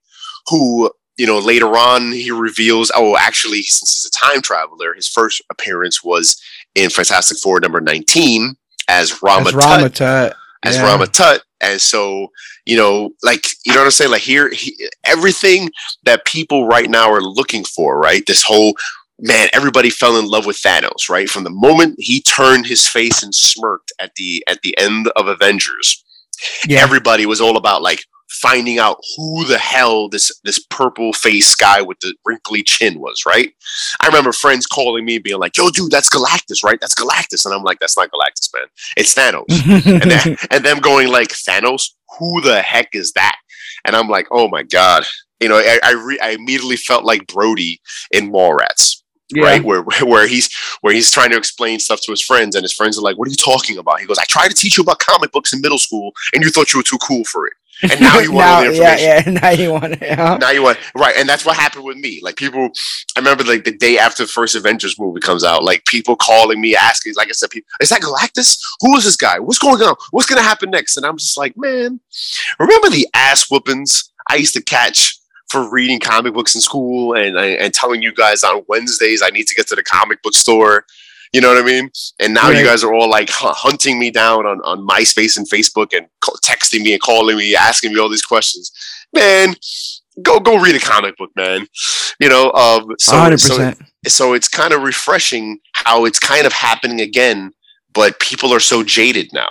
who 0.49 0.91
you 1.17 1.27
know 1.27 1.39
later 1.39 1.77
on 1.79 2.13
he 2.13 2.31
reveals 2.31 2.93
oh 2.95 3.17
actually 3.17 3.63
since 3.63 3.95
he's 3.95 4.07
a 4.07 4.11
time 4.11 4.41
traveler 4.41 4.95
his 4.95 5.09
first 5.09 5.43
appearance 5.51 6.03
was 6.05 6.41
in 6.75 6.91
fantastic 6.91 7.39
four 7.39 7.59
number 7.61 7.81
19 7.81 8.55
as 8.89 9.23
rama, 9.23 9.49
As 9.49 9.55
Tut, 9.55 9.95
Tut. 9.95 10.37
As 10.65 10.77
yeah. 10.77 10.83
rama 10.85 11.07
tut 11.07 11.43
and 11.61 11.81
so 11.81 12.29
you 12.67 12.77
know 12.77 13.11
like 13.23 13.47
you 13.65 13.73
know 13.73 13.81
what 13.81 13.85
i'm 13.85 13.91
saying 13.91 14.11
like 14.11 14.23
here 14.23 14.51
he, 14.51 14.77
everything 15.05 15.71
that 16.05 16.25
people 16.25 16.67
right 16.67 16.91
now 16.91 17.11
are 17.11 17.21
looking 17.23 17.65
for 17.65 17.99
right 17.99 18.23
this 18.27 18.43
whole 18.43 18.75
man 19.21 19.49
everybody 19.53 19.91
fell 19.91 20.17
in 20.19 20.27
love 20.27 20.47
with 20.47 20.57
thanos 20.57 21.09
right 21.11 21.29
from 21.29 21.45
the 21.45 21.51
moment 21.51 21.95
he 21.99 22.21
turned 22.23 22.67
his 22.67 22.87
face 22.87 23.23
and 23.23 23.35
smirked 23.35 23.93
at 24.01 24.13
the 24.17 24.45
at 24.49 24.61
the 24.63 24.77
end 24.79 25.09
of 25.17 25.27
avengers 25.29 26.05
Yeah. 26.69 26.81
everybody 26.81 27.27
was 27.27 27.41
all 27.41 27.57
about 27.57 27.83
like 27.83 28.01
finding 28.29 28.79
out 28.79 28.99
who 29.17 29.45
the 29.45 29.59
hell 29.59 30.09
this 30.09 30.31
this 30.45 30.59
purple 30.59 31.13
faced 31.13 31.59
guy 31.59 31.81
with 31.83 31.99
the 32.01 32.15
wrinkly 32.25 32.63
chin 32.63 33.01
was, 33.01 33.25
right? 33.27 33.53
I 34.01 34.07
remember 34.07 34.33
friends 34.33 34.67
calling 34.67 35.05
me 35.05 35.19
being 35.19 35.39
like, 35.39 35.57
"Yo, 35.57 35.71
dude, 35.71 35.91
that's 35.91 36.11
Galactus, 36.11 36.63
right? 36.65 36.79
That's 36.81 36.95
Galactus," 36.95 37.45
and 37.45 37.55
I'm 37.55 37.63
like, 37.63 37.79
"That's 37.81 37.97
not 37.97 38.11
Galactus, 38.11 38.51
man. 38.55 38.67
It's 38.97 39.15
Thanos." 39.15 39.47
and 40.03 40.11
then, 40.11 40.37
and 40.51 40.65
them 40.65 40.79
going 40.81 41.09
like, 41.09 41.29
"Thanos? 41.29 41.91
Who 42.19 42.41
the 42.41 42.63
heck 42.63 42.91
is 42.93 43.13
that?" 43.13 43.37
And 43.85 43.97
I'm 43.97 44.09
like, 44.09 44.27
"Oh 44.31 44.49
my 44.49 44.63
god." 44.63 45.05
You 45.41 45.49
know, 45.49 45.57
I 45.57 45.79
I, 45.83 45.93
re- 45.93 46.21
I 46.21 46.31
immediately 46.31 46.77
felt 46.77 47.05
like 47.05 47.29
Brodie 47.29 47.81
in 48.11 48.33
Mallrats 48.33 49.03
yeah. 49.31 49.45
right? 49.45 49.65
Where 49.65 49.83
where 49.83 50.27
he's 50.27 50.51
where 50.81 50.93
he's 50.93 51.11
trying 51.11 51.31
to 51.31 51.37
explain 51.37 51.79
stuff 51.79 52.01
to 52.03 52.11
his 52.11 52.23
friends, 52.23 52.55
and 52.55 52.63
his 52.63 52.73
friends 52.73 52.99
are 52.99 53.03
like, 53.03 53.19
"What 53.19 53.29
are 53.29 53.31
you 53.31 53.37
talking 53.37 53.79
about?" 53.79 54.01
He 54.01 54.07
goes, 54.07 54.19
"I 54.19 54.25
tried 54.25 54.49
to 54.49 54.55
teach 54.55 54.77
you 54.77 54.83
about 54.83 54.99
comic 54.99 55.33
books 55.33 55.53
in 55.53 55.61
middle 55.61 55.79
school, 55.79 56.13
and 56.33 56.43
you 56.43 56.51
thought 56.51 56.73
you 56.73 56.79
were 56.79 56.85
too 56.85 56.99
cool 56.99 57.25
for 57.25 57.47
it, 57.47 57.53
and 57.83 58.01
now 58.01 58.19
you 58.19 58.33
want 58.33 58.47
all 58.47 58.61
the 58.63 58.69
information." 58.69 59.07
Yeah, 59.07 59.23
yeah. 59.27 59.41
Now 59.41 59.51
you 59.51 59.73
want 59.73 59.93
it. 59.93 60.03
Yeah. 60.03 60.37
Now 60.41 60.51
you 60.51 60.63
want 60.63 60.79
right, 60.95 61.15
and 61.17 61.29
that's 61.29 61.45
what 61.45 61.57
happened 61.57 61.85
with 61.85 61.97
me. 61.97 62.21
Like 62.23 62.37
people, 62.37 62.71
I 63.17 63.21
remember 63.21 63.45
like 63.45 63.65
the 63.65 63.77
day 63.77 63.99
after 63.99 64.25
the 64.25 64.29
first 64.29 64.55
Avengers 64.55 64.99
movie 64.99 65.21
comes 65.21 65.45
out, 65.45 65.63
like 65.63 65.85
people 65.85 66.17
calling 66.17 66.61
me 66.61 66.75
asking, 66.77 67.15
like 67.17 67.29
I 67.29 67.33
said, 67.33 67.51
people, 67.51 67.69
is 67.81 67.89
that 67.91 68.01
Galactus? 68.01 68.59
Who 68.81 68.97
is 68.97 69.05
this 69.05 69.17
guy? 69.17 69.39
What's 69.39 69.59
going 69.59 69.81
on? 69.83 69.97
What's 70.11 70.27
going 70.27 70.41
to 70.41 70.49
happen 70.49 70.71
next? 70.71 70.97
And 70.97 71.07
I'm 71.07 71.17
just 71.17 71.37
like, 71.37 71.57
man, 71.57 72.01
remember 72.59 72.91
the 72.91 73.07
ass 73.15 73.51
whoopings 73.51 74.11
I 74.29 74.37
used 74.37 74.55
to 74.55 74.63
catch 74.63 75.19
for 75.49 75.71
reading 75.71 75.99
comic 75.99 76.35
books 76.35 76.55
in 76.55 76.61
school 76.61 77.15
and 77.15 77.37
and 77.37 77.73
telling 77.73 78.03
you 78.03 78.13
guys 78.13 78.45
on 78.45 78.63
Wednesdays 78.69 79.23
I 79.23 79.31
need 79.31 79.47
to 79.47 79.55
get 79.55 79.67
to 79.69 79.75
the 79.75 79.83
comic 79.83 80.23
book 80.23 80.35
store. 80.35 80.85
You 81.33 81.41
know 81.41 81.49
what 81.53 81.63
I 81.63 81.67
mean? 81.67 81.91
And 82.21 82.33
now 82.35 82.49
Right. 82.49 82.59
you 82.59 82.65
guys 82.65 82.83
are 82.83 82.93
all 82.95 83.09
like 83.11 83.29
hunting 83.31 83.99
me 83.99 84.11
down 84.11 84.47
on, 84.47 84.61
on 84.65 84.87
MySpace 84.87 85.37
and 85.37 85.49
Facebook 85.49 85.97
and 85.97 86.07
texting 86.45 86.83
me 86.83 86.93
and 86.93 87.01
calling 87.03 87.37
me, 87.37 87.55
asking 87.55 87.93
me 87.93 88.01
all 88.01 88.09
these 88.09 88.23
questions. 88.25 88.71
Man, 89.13 89.55
go 90.23 90.41
go 90.41 90.59
read 90.59 90.75
a 90.75 90.81
comic 90.81 91.17
book, 91.17 91.31
man. 91.37 91.67
You 92.21 92.29
know, 92.29 92.51
um, 92.53 92.87
so, 92.99 93.17
hundred 93.17 93.41
so 93.41 93.57
percent. 93.57 93.79
so 94.07 94.33
it's 94.33 94.49
kind 94.49 94.73
of 94.73 94.83
refreshing 94.83 95.59
how 95.75 96.05
it's 96.07 96.19
kind 96.19 96.47
of 96.47 96.53
happening 96.53 97.01
again, 97.01 97.53
but 97.93 98.19
people 98.21 98.53
are 98.55 98.61
so 98.61 98.83
jaded 98.83 99.31
now. 99.33 99.49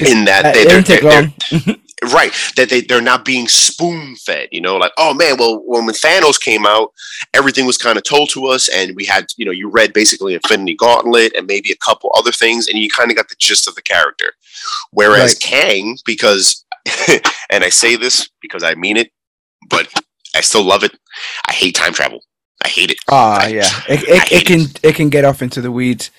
In 0.00 0.24
that 0.26 0.54
they, 0.54 0.64
they're, 0.64 0.82
they're- 0.82 1.02
long. 1.02 1.76
right 2.12 2.32
that 2.56 2.70
they, 2.70 2.80
they're 2.80 3.00
not 3.00 3.24
being 3.24 3.48
spoon 3.48 4.14
fed 4.16 4.48
you 4.52 4.60
know 4.60 4.76
like 4.76 4.92
oh 4.98 5.12
man 5.14 5.36
well 5.38 5.60
when, 5.66 5.84
when 5.86 5.94
thanos 5.94 6.40
came 6.40 6.64
out 6.66 6.92
everything 7.34 7.66
was 7.66 7.76
kind 7.78 7.98
of 7.98 8.04
told 8.04 8.28
to 8.30 8.46
us 8.46 8.68
and 8.68 8.94
we 8.94 9.04
had 9.04 9.26
you 9.36 9.44
know 9.44 9.50
you 9.50 9.68
read 9.68 9.92
basically 9.92 10.34
infinity 10.34 10.74
gauntlet 10.74 11.32
and 11.36 11.46
maybe 11.46 11.72
a 11.72 11.76
couple 11.76 12.10
other 12.16 12.30
things 12.32 12.68
and 12.68 12.78
you 12.78 12.88
kind 12.88 13.10
of 13.10 13.16
got 13.16 13.28
the 13.28 13.34
gist 13.38 13.66
of 13.66 13.74
the 13.74 13.82
character 13.82 14.32
whereas 14.92 15.32
Right. 15.34 15.40
kang 15.40 15.98
because 16.04 16.64
and 17.50 17.64
i 17.64 17.68
say 17.68 17.96
this 17.96 18.28
because 18.40 18.62
i 18.62 18.74
mean 18.74 18.96
it 18.96 19.10
but 19.68 19.88
i 20.36 20.40
still 20.40 20.62
love 20.64 20.84
it 20.84 20.92
i 21.48 21.52
hate 21.52 21.74
time 21.74 21.92
travel 21.92 22.20
i 22.64 22.68
hate 22.68 22.90
it 22.90 22.98
Ah, 23.10 23.40
I- 23.42 23.48
yeah. 23.48 23.70
It, 23.88 24.02
it, 24.04 24.32
it 24.32 24.46
can 24.46 24.60
it 24.82 24.94
can 24.94 25.08
get 25.08 25.24
off 25.24 25.42
into 25.42 25.60
the 25.60 25.72
weeds. 25.72 26.10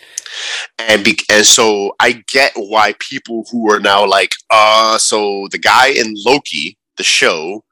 And 0.78 1.04
be- 1.04 1.20
and 1.30 1.46
so 1.46 1.96
I 2.00 2.24
get 2.32 2.54
why 2.56 2.94
people 3.00 3.46
who 3.52 3.72
are 3.72 3.80
now 3.80 4.06
like, 4.06 4.32
uh, 4.50 4.98
so 4.98 5.48
the 5.52 5.58
guy 5.58 5.88
in 5.88 6.14
Loki, 6.26 6.78
the 6.98 7.04
show, 7.04 7.64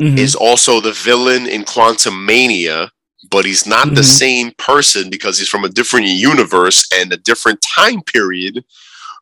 Mhm. 0.00 0.18
is 0.18 0.34
also 0.34 0.80
the 0.80 0.92
villain 0.92 1.46
in 1.46 1.64
Quantumania, 1.64 2.90
but 3.30 3.44
he's 3.44 3.66
not 3.66 3.94
the 3.94 4.02
Mhm. 4.02 4.18
same 4.18 4.52
person 4.58 5.10
because 5.10 5.38
he's 5.38 5.48
from 5.48 5.64
a 5.64 5.68
different 5.68 6.06
universe 6.06 6.86
and 6.94 7.12
a 7.12 7.16
different 7.16 7.60
time 7.62 8.02
period. 8.02 8.64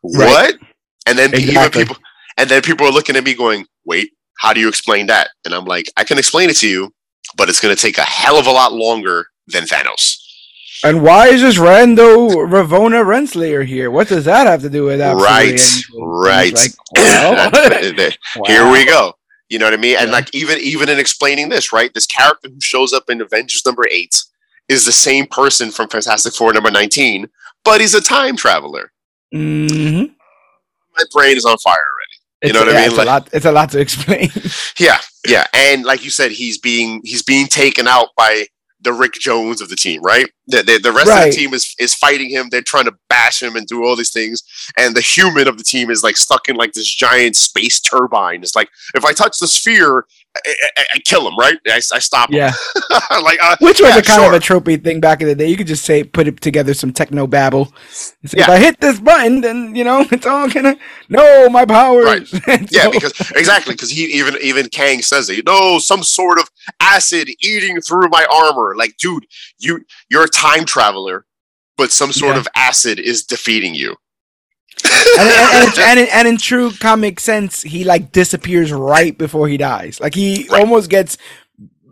Right. 0.02 0.28
What? 0.28 0.58
And 1.06 1.18
then 1.18 1.30
even 1.34 1.48
Exactly. 1.48 1.84
people, 1.84 1.96
and 2.36 2.50
then 2.50 2.62
people 2.62 2.86
are 2.86 2.92
looking 2.92 3.16
at 3.16 3.24
me 3.24 3.32
going, 3.34 3.66
"Wait, 3.84 4.10
how 4.38 4.52
do 4.52 4.60
you 4.60 4.68
explain 4.68 5.06
that?" 5.06 5.30
And 5.44 5.54
I'm 5.54 5.64
like, 5.64 5.90
"I 5.96 6.04
can 6.04 6.18
explain 6.18 6.50
it 6.50 6.56
to 6.58 6.68
you, 6.68 6.92
but 7.36 7.48
it's 7.48 7.60
going 7.60 7.74
to 7.74 7.80
take 7.80 7.96
a 7.96 8.02
hell 8.02 8.38
of 8.38 8.46
a 8.46 8.52
lot 8.52 8.72
longer 8.74 9.28
than 9.46 9.64
Thanos." 9.64 10.16
And 10.84 11.02
why 11.02 11.28
is 11.28 11.40
this 11.40 11.56
rando 11.58 12.28
Ravonna 12.30 13.04
Renslayer 13.04 13.64
here? 13.66 13.90
What 13.90 14.08
does 14.08 14.24
that 14.26 14.46
have 14.46 14.62
to 14.62 14.70
do 14.70 14.84
with 14.84 14.98
that? 14.98 15.14
Right, 15.16 15.60
right. 15.98 16.54
Like, 16.54 16.70
well, 16.96 17.50
That- 17.50 18.18
Here 18.46 18.70
we 18.70 18.84
go. 18.84 19.14
You 19.48 19.58
know 19.60 19.66
what 19.66 19.74
I 19.74 19.78
mean? 19.78 19.96
And 19.98 20.10
like 20.10 20.34
even 20.34 20.58
even 20.58 20.88
in 20.88 20.98
explaining 20.98 21.48
this, 21.50 21.72
right? 21.72 21.92
This 21.94 22.06
character 22.06 22.48
who 22.48 22.60
shows 22.60 22.92
up 22.92 23.04
in 23.08 23.20
Avengers 23.20 23.62
number 23.64 23.84
eight 23.90 24.22
is 24.68 24.84
the 24.84 24.92
same 24.92 25.26
person 25.26 25.70
from 25.70 25.88
Fantastic 25.88 26.34
Four 26.34 26.52
number 26.52 26.70
nineteen, 26.70 27.28
but 27.64 27.80
he's 27.80 27.94
a 27.94 28.00
time 28.00 28.36
traveler. 28.36 28.90
Mhm. 29.32 30.10
My 30.98 31.04
brain 31.12 31.36
is 31.36 31.44
on 31.44 31.56
fire 31.58 31.74
already. 31.74 32.16
You 32.42 32.50
It's- 32.50 32.52
know 32.54 32.66
what 32.66 32.76
I 32.76 32.80
mean? 32.80 32.88
It's 32.88 32.96
Like- 32.96 33.06
a 33.06 33.10
lot. 33.10 33.28
It's 33.32 33.46
a 33.46 33.52
lot 33.52 33.70
to 33.70 33.78
explain. 33.80 34.30
Yeah, 34.78 35.00
yeah. 35.26 35.46
And 35.54 35.84
like 35.84 36.04
you 36.04 36.10
said, 36.10 36.32
he's 36.32 36.58
being 36.58 37.00
he's 37.04 37.22
being 37.22 37.46
taken 37.46 37.86
out 37.88 38.08
by 38.16 38.48
the 38.86 38.92
Rick 38.92 39.14
Jones 39.14 39.60
of 39.60 39.68
the 39.68 39.74
team, 39.74 40.00
right? 40.00 40.30
The, 40.46 40.62
the, 40.62 40.78
the 40.78 40.92
rest 40.92 41.10
of 41.10 41.24
the 41.24 41.36
team 41.36 41.52
is 41.54 41.74
is 41.80 41.92
fighting 41.92 42.30
him. 42.30 42.48
They're 42.48 42.62
trying 42.62 42.84
to 42.84 42.94
bash 43.08 43.42
him 43.42 43.56
and 43.56 43.66
do 43.66 43.84
all 43.84 43.96
these 43.96 44.12
things. 44.12 44.44
And 44.78 44.94
the 44.94 45.00
human 45.00 45.48
of 45.48 45.58
the 45.58 45.64
team 45.64 45.90
is 45.90 46.04
like 46.04 46.16
stuck 46.16 46.48
in 46.48 46.54
like 46.54 46.72
this 46.72 46.86
giant 46.86 47.34
space 47.34 47.80
turbine. 47.80 48.44
It's 48.44 48.54
like 48.54 48.68
if 48.94 49.04
I 49.04 49.12
touch 49.12 49.40
the 49.40 49.48
sphere, 49.48 50.06
I, 50.46 50.54
I, 50.76 50.84
I 50.94 50.98
kill 51.00 51.26
him, 51.26 51.36
right? 51.36 51.56
I, 51.68 51.76
I 51.76 51.98
stop 51.98 52.30
him. 52.30 52.36
yeah, 52.36 52.52
like 53.22 53.38
uh, 53.42 53.56
which 53.60 53.80
was 53.80 53.90
yeah, 53.90 53.98
a 53.98 54.02
kind 54.02 54.22
sure. 54.22 54.28
of 54.28 54.34
a 54.34 54.38
tropey 54.38 54.82
thing 54.82 55.00
back 55.00 55.20
in 55.20 55.28
the 55.28 55.34
day. 55.34 55.48
You 55.48 55.56
could 55.56 55.66
just 55.66 55.84
say 55.84 56.04
put 56.04 56.26
it 56.28 56.40
together 56.40 56.74
some 56.74 56.92
techno 56.92 57.26
babble. 57.26 57.72
Say, 57.90 58.38
If 58.38 58.48
I 58.48 58.58
hit 58.58 58.80
this 58.80 59.00
button, 59.00 59.40
then 59.40 59.74
you 59.74 59.84
know 59.84 60.00
it's 60.10 60.26
all 60.26 60.48
gonna. 60.48 60.76
No, 61.08 61.48
my 61.48 61.64
powers. 61.64 62.32
And 62.48 62.70
yeah, 62.72 62.88
because 62.90 63.12
exactly 63.36 63.74
because 63.74 63.90
he 63.90 64.04
even 64.04 64.36
even 64.42 64.68
Kang 64.68 65.02
says 65.02 65.30
it. 65.30 65.36
You 65.36 65.42
know, 65.44 65.78
some 65.78 66.02
sort 66.02 66.38
of 66.38 66.48
acid 66.80 67.28
eating 67.40 67.80
through 67.80 68.08
my 68.08 68.26
armor. 68.32 68.74
Like, 68.76 68.96
dude, 68.98 69.26
you 69.58 69.84
you're 70.10 70.24
a 70.24 70.28
time 70.28 70.64
traveler, 70.64 71.26
but 71.76 71.92
some 71.92 72.12
sort 72.12 72.34
Yeah. 72.34 72.40
of 72.40 72.48
acid 72.56 72.98
is 72.98 73.24
defeating 73.24 73.74
you. 73.74 73.96
And, 74.84 75.28
and, 75.28 75.78
and, 75.78 76.00
in- 76.00 76.08
and 76.12 76.28
in 76.28 76.36
true 76.36 76.70
comic 76.72 77.20
sense, 77.20 77.62
he 77.62 77.84
like 77.84 78.12
disappears 78.12 78.72
right 78.72 79.16
before 79.16 79.48
he 79.48 79.56
dies. 79.56 80.00
Like 80.00 80.14
he 80.14 80.46
Right. 80.50 80.60
almost 80.60 80.90
gets 80.90 81.16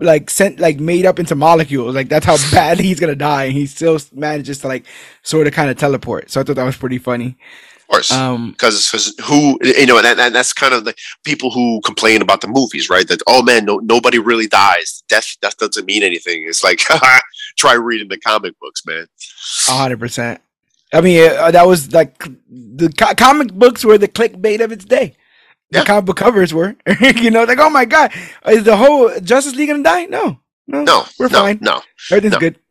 like 0.00 0.28
sent 0.28 0.58
like 0.60 0.78
made 0.80 1.06
up 1.06 1.18
into 1.18 1.34
molecules. 1.34 1.94
Like 1.94 2.08
that's 2.08 2.26
how 2.26 2.36
bad 2.50 2.78
he's 2.80 3.00
gonna 3.00 3.14
die, 3.14 3.44
and 3.44 3.52
he 3.54 3.66
still 3.66 3.98
manages 4.12 4.58
to 4.60 4.68
like 4.68 4.84
sort 5.22 5.46
of 5.46 5.52
kind 5.54 5.70
of 5.70 5.78
teleport. 5.78 6.30
So 6.30 6.40
I 6.40 6.44
thought 6.44 6.56
that 6.56 6.64
was 6.64 6.76
pretty 6.76 6.98
funny. 6.98 7.36
Of 7.84 7.88
course. 7.88 8.10
Um, 8.12 8.52
because 8.52 9.14
who 9.24 9.58
you 9.62 9.86
know 9.86 9.96
and, 9.98 10.06
that, 10.06 10.18
and 10.18 10.34
that's 10.34 10.52
kind 10.54 10.72
of 10.72 10.84
the 10.84 10.94
people 11.22 11.50
who 11.50 11.80
complain 11.84 12.22
about 12.22 12.40
the 12.40 12.48
movies 12.48 12.88
right 12.88 13.06
that 13.08 13.20
oh 13.26 13.42
man 13.42 13.66
no, 13.66 13.76
nobody 13.76 14.18
really 14.18 14.46
dies 14.46 15.04
death 15.10 15.36
that 15.42 15.54
doesn't 15.58 15.84
mean 15.84 16.02
anything 16.02 16.46
it's 16.48 16.64
like 16.64 16.78
try 17.58 17.74
reading 17.74 18.08
the 18.08 18.18
comic 18.18 18.58
books 18.58 18.84
man 18.86 19.06
a 19.68 19.72
hundred 19.72 20.00
percent. 20.00 20.40
I 20.94 21.00
mean, 21.00 21.30
uh, 21.30 21.50
that 21.50 21.66
was 21.66 21.92
like 21.92 22.18
the 22.48 22.88
co- 22.96 23.14
comic 23.14 23.52
books 23.52 23.84
were 23.84 23.98
the 23.98 24.08
clickbait 24.08 24.62
of 24.64 24.72
its 24.72 24.84
day. 24.84 25.16
The 25.70 25.80
Yeah. 25.80 25.84
comic 25.84 26.04
book 26.06 26.16
covers 26.16 26.54
were, 26.54 26.76
you 27.16 27.30
know, 27.30 27.44
like 27.44 27.58
oh 27.58 27.70
my 27.70 27.84
god, 27.84 28.12
is 28.46 28.64
the 28.64 28.76
whole 28.76 29.10
Justice 29.20 29.54
League 29.56 29.68
gonna 29.70 29.82
die? 29.82 30.04
No, 30.06 30.40
no, 30.68 30.84
no 30.84 31.04
we're 31.18 31.28
no 31.28 31.38
fine. 31.40 31.58
no 31.60 31.82
Everything's 32.10 32.32
no. 32.34 32.38
good. 32.40 32.58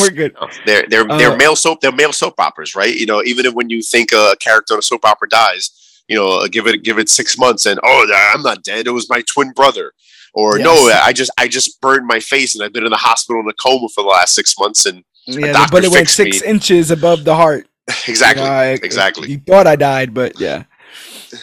we're 0.00 0.10
good. 0.10 0.34
no. 0.40 0.48
they're 0.66 0.86
they're 0.88 1.04
they're 1.04 1.32
Uh, 1.32 1.36
male 1.36 1.56
soap 1.56 1.80
they're 1.80 1.92
male 1.92 2.12
soap 2.12 2.34
operas 2.38 2.74
right 2.76 2.94
you 2.94 3.06
know 3.06 3.22
even 3.24 3.44
if 3.46 3.54
when 3.54 3.68
you 3.70 3.82
think 3.82 4.12
a 4.12 4.34
character 4.40 4.74
on 4.74 4.78
a 4.78 4.82
soap 4.82 5.04
opera 5.04 5.28
dies 5.28 5.70
you 6.08 6.16
know 6.16 6.46
give 6.48 6.66
it 6.66 6.82
give 6.84 6.98
it 6.98 7.08
six 7.08 7.36
months 7.36 7.66
and 7.66 7.78
oh 7.82 8.06
i'm 8.34 8.42
not 8.42 8.62
dead 8.62 8.86
it 8.86 8.90
was 8.92 9.10
my 9.10 9.22
twin 9.22 9.50
brother 9.52 9.92
or 10.32 10.58
no 10.58 10.72
i 11.02 11.12
just 11.12 11.30
i 11.38 11.46
just 11.48 11.80
burned 11.82 12.06
my 12.06 12.20
face 12.20 12.54
and 12.54 12.64
i've 12.64 12.72
been 12.72 12.84
in 12.84 12.90
the 12.90 12.96
hospital 12.96 13.40
in 13.42 13.48
a 13.48 13.52
coma 13.54 13.88
for 13.94 14.02
the 14.02 14.08
last 14.08 14.32
six 14.34 14.54
months 14.58 14.86
and 14.86 15.04
Yeah, 15.28 15.52
the 15.52 15.68
bullet 15.70 15.90
went 15.90 16.08
six 16.08 16.42
me. 16.42 16.48
inches 16.48 16.90
above 16.90 17.24
the 17.24 17.34
heart. 17.34 17.66
exactly 18.08 18.42
You 18.42 18.48
know, 18.48 18.54
I- 18.54 18.66
exactly 18.82 19.30
You 19.30 19.38
thought 19.38 19.66
I 19.66 19.76
died, 19.76 20.14
but 20.14 20.38
yeah. 20.40 20.64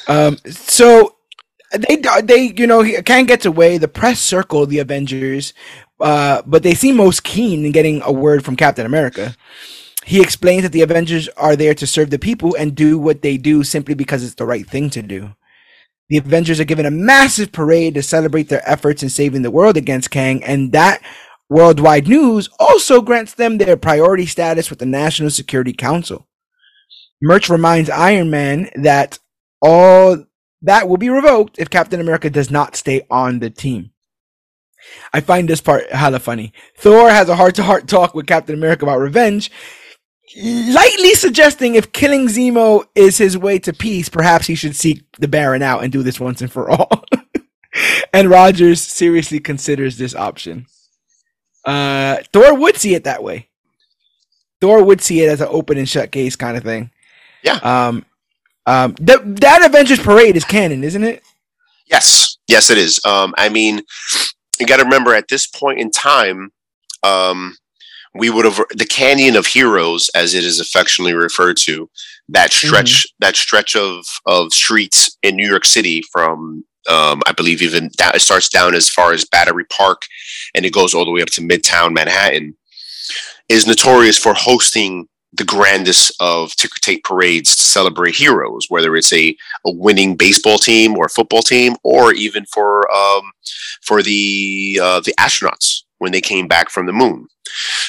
Um, 0.07 0.37
so 0.45 1.15
they 1.71 1.97
they 2.23 2.53
you 2.57 2.67
know 2.67 2.83
Kang 3.03 3.25
gets 3.25 3.45
away. 3.45 3.77
The 3.77 3.87
press 3.87 4.19
circle 4.19 4.65
the 4.65 4.79
Avengers, 4.79 5.53
uh, 5.99 6.41
but 6.45 6.63
they 6.63 6.73
seem 6.73 6.95
most 6.97 7.23
keen 7.23 7.65
in 7.65 7.71
getting 7.71 8.01
a 8.03 8.11
word 8.11 8.43
from 8.43 8.55
Captain 8.55 8.85
America. 8.85 9.35
He 10.05 10.21
explains 10.21 10.63
that 10.63 10.71
the 10.71 10.81
Avengers 10.83 11.27
are 11.29 11.55
there 11.55 11.73
to 11.73 11.87
serve 11.87 12.11
the 12.11 12.19
people 12.19 12.55
and 12.55 12.75
do 12.75 12.97
what 12.99 13.21
they 13.23 13.37
do 13.37 13.63
simply 13.63 13.95
because 13.95 14.23
it's 14.23 14.35
the 14.35 14.45
right 14.45 14.67
thing 14.67 14.89
to 14.91 15.01
do. 15.01 15.35
The 16.09 16.17
Avengers 16.17 16.59
are 16.59 16.65
given 16.65 16.85
a 16.85 16.91
massive 16.91 17.51
parade 17.51 17.95
to 17.95 18.03
celebrate 18.03 18.49
their 18.49 18.67
efforts 18.69 19.01
in 19.01 19.09
saving 19.09 19.41
the 19.41 19.49
world 19.51 19.77
against 19.77 20.11
Kang, 20.11 20.43
and 20.43 20.71
that 20.73 21.01
worldwide 21.49 22.07
news 22.07 22.49
also 22.59 23.01
grants 23.01 23.33
them 23.33 23.57
their 23.57 23.77
priority 23.77 24.25
status 24.25 24.69
with 24.69 24.79
the 24.79 24.85
National 24.85 25.29
Security 25.29 25.73
Council. 25.73 26.27
Murch 27.21 27.49
reminds 27.49 27.89
Iron 27.89 28.29
Man 28.29 28.69
that 28.75 29.19
all 29.61 30.25
that 30.61 30.87
will 30.87 30.97
be 30.97 31.09
revoked 31.09 31.59
if 31.59 31.69
Captain 31.69 31.99
America 31.99 32.29
does 32.29 32.51
not 32.51 32.75
stay 32.75 33.05
on 33.09 33.39
the 33.39 33.49
team. 33.49 33.91
I 35.13 35.21
find 35.21 35.47
this 35.47 35.61
part 35.61 35.91
hella 35.91 36.19
funny. 36.19 36.53
Thor 36.77 37.09
has 37.09 37.29
a 37.29 37.35
heart 37.35 37.55
to 37.55 37.63
heart 37.63 37.87
talk 37.87 38.13
with 38.13 38.27
Captain 38.27 38.55
America 38.55 38.85
about 38.85 38.99
revenge, 38.99 39.51
lightly 40.37 41.13
suggesting 41.13 41.75
if 41.75 41.91
killing 41.91 42.27
Zemo 42.27 42.85
is 42.95 43.17
his 43.17 43.37
way 43.37 43.59
to 43.59 43.73
peace, 43.73 44.09
perhaps 44.09 44.47
he 44.47 44.55
should 44.55 44.75
seek 44.75 45.03
the 45.19 45.27
Baron 45.27 45.61
out 45.61 45.83
and 45.83 45.91
do 45.91 46.03
this 46.03 46.19
once 46.19 46.41
and 46.41 46.51
for 46.51 46.69
all. 46.69 47.05
and 48.13 48.29
Rogers 48.29 48.81
seriously 48.81 49.39
considers 49.39 49.97
this 49.97 50.15
option. 50.15 50.67
Uh, 51.65 52.17
Thor 52.31 52.55
would 52.55 52.77
see 52.77 52.93
it 52.93 53.05
that 53.05 53.23
way. 53.23 53.49
Thor 54.61 54.83
would 54.83 55.01
see 55.01 55.21
it 55.21 55.29
as 55.29 55.41
an 55.41 55.47
open 55.49 55.77
and 55.77 55.89
shut 55.89 56.11
case 56.11 56.35
kind 56.35 56.55
of 56.57 56.63
thing. 56.63 56.91
Yeah. 57.43 57.55
Um, 57.57 58.05
um, 58.65 58.95
th- 58.95 59.19
that 59.23 59.63
Avengers 59.63 59.99
parade 59.99 60.35
is 60.35 60.43
canon, 60.43 60.83
isn't 60.83 61.03
it? 61.03 61.23
Yes, 61.87 62.37
yes, 62.47 62.69
it 62.69 62.77
is. 62.77 62.99
Um, 63.05 63.33
I 63.37 63.49
mean, 63.49 63.81
you 64.59 64.65
got 64.65 64.77
to 64.77 64.83
remember 64.83 65.13
at 65.13 65.27
this 65.27 65.45
point 65.45 65.79
in 65.79 65.91
time, 65.91 66.51
um, 67.03 67.55
we 68.15 68.29
would 68.29 68.45
have 68.45 68.61
the 68.75 68.85
Canyon 68.85 69.35
of 69.35 69.45
Heroes, 69.45 70.09
as 70.15 70.33
it 70.33 70.43
is 70.43 70.59
affectionately 70.59 71.13
referred 71.13 71.57
to, 71.57 71.89
that 72.29 72.51
stretch, 72.53 73.03
mm-hmm. 73.03 73.15
that 73.19 73.35
stretch 73.35 73.75
of 73.75 74.05
of 74.25 74.53
streets 74.53 75.17
in 75.21 75.35
New 75.35 75.47
York 75.47 75.65
City 75.65 76.01
from. 76.11 76.63
Um, 76.89 77.21
I 77.25 77.31
believe 77.31 77.61
even 77.61 77.89
that 77.97 78.15
it 78.15 78.21
starts 78.21 78.49
down 78.49 78.75
as 78.75 78.89
far 78.89 79.13
as 79.13 79.25
Battery 79.25 79.65
Park, 79.65 80.03
and 80.53 80.65
it 80.65 80.73
goes 80.73 80.93
all 80.93 81.05
the 81.05 81.11
way 81.11 81.21
up 81.21 81.29
to 81.29 81.41
Midtown 81.41 81.93
Manhattan. 81.93 82.55
Is 83.47 83.67
notorious 83.67 84.17
for 84.17 84.33
hosting 84.33 85.07
the 85.33 85.43
grandest 85.43 86.11
of 86.19 86.55
ticker 86.55 86.79
tape 86.79 87.03
parades 87.03 87.55
to 87.55 87.61
celebrate 87.61 88.15
heroes, 88.15 88.67
whether 88.69 88.95
it's 88.95 89.11
a, 89.13 89.35
a 89.65 89.71
winning 89.71 90.15
baseball 90.15 90.57
team 90.57 90.97
or 90.97 91.09
football 91.09 91.41
team, 91.41 91.75
or 91.83 92.13
even 92.13 92.45
for 92.45 92.91
um, 92.91 93.23
for 93.81 94.01
the 94.01 94.79
uh, 94.81 94.99
the 95.01 95.13
astronauts 95.19 95.83
when 95.99 96.11
they 96.11 96.21
came 96.21 96.47
back 96.47 96.69
from 96.69 96.85
the 96.85 96.93
moon. 96.93 97.27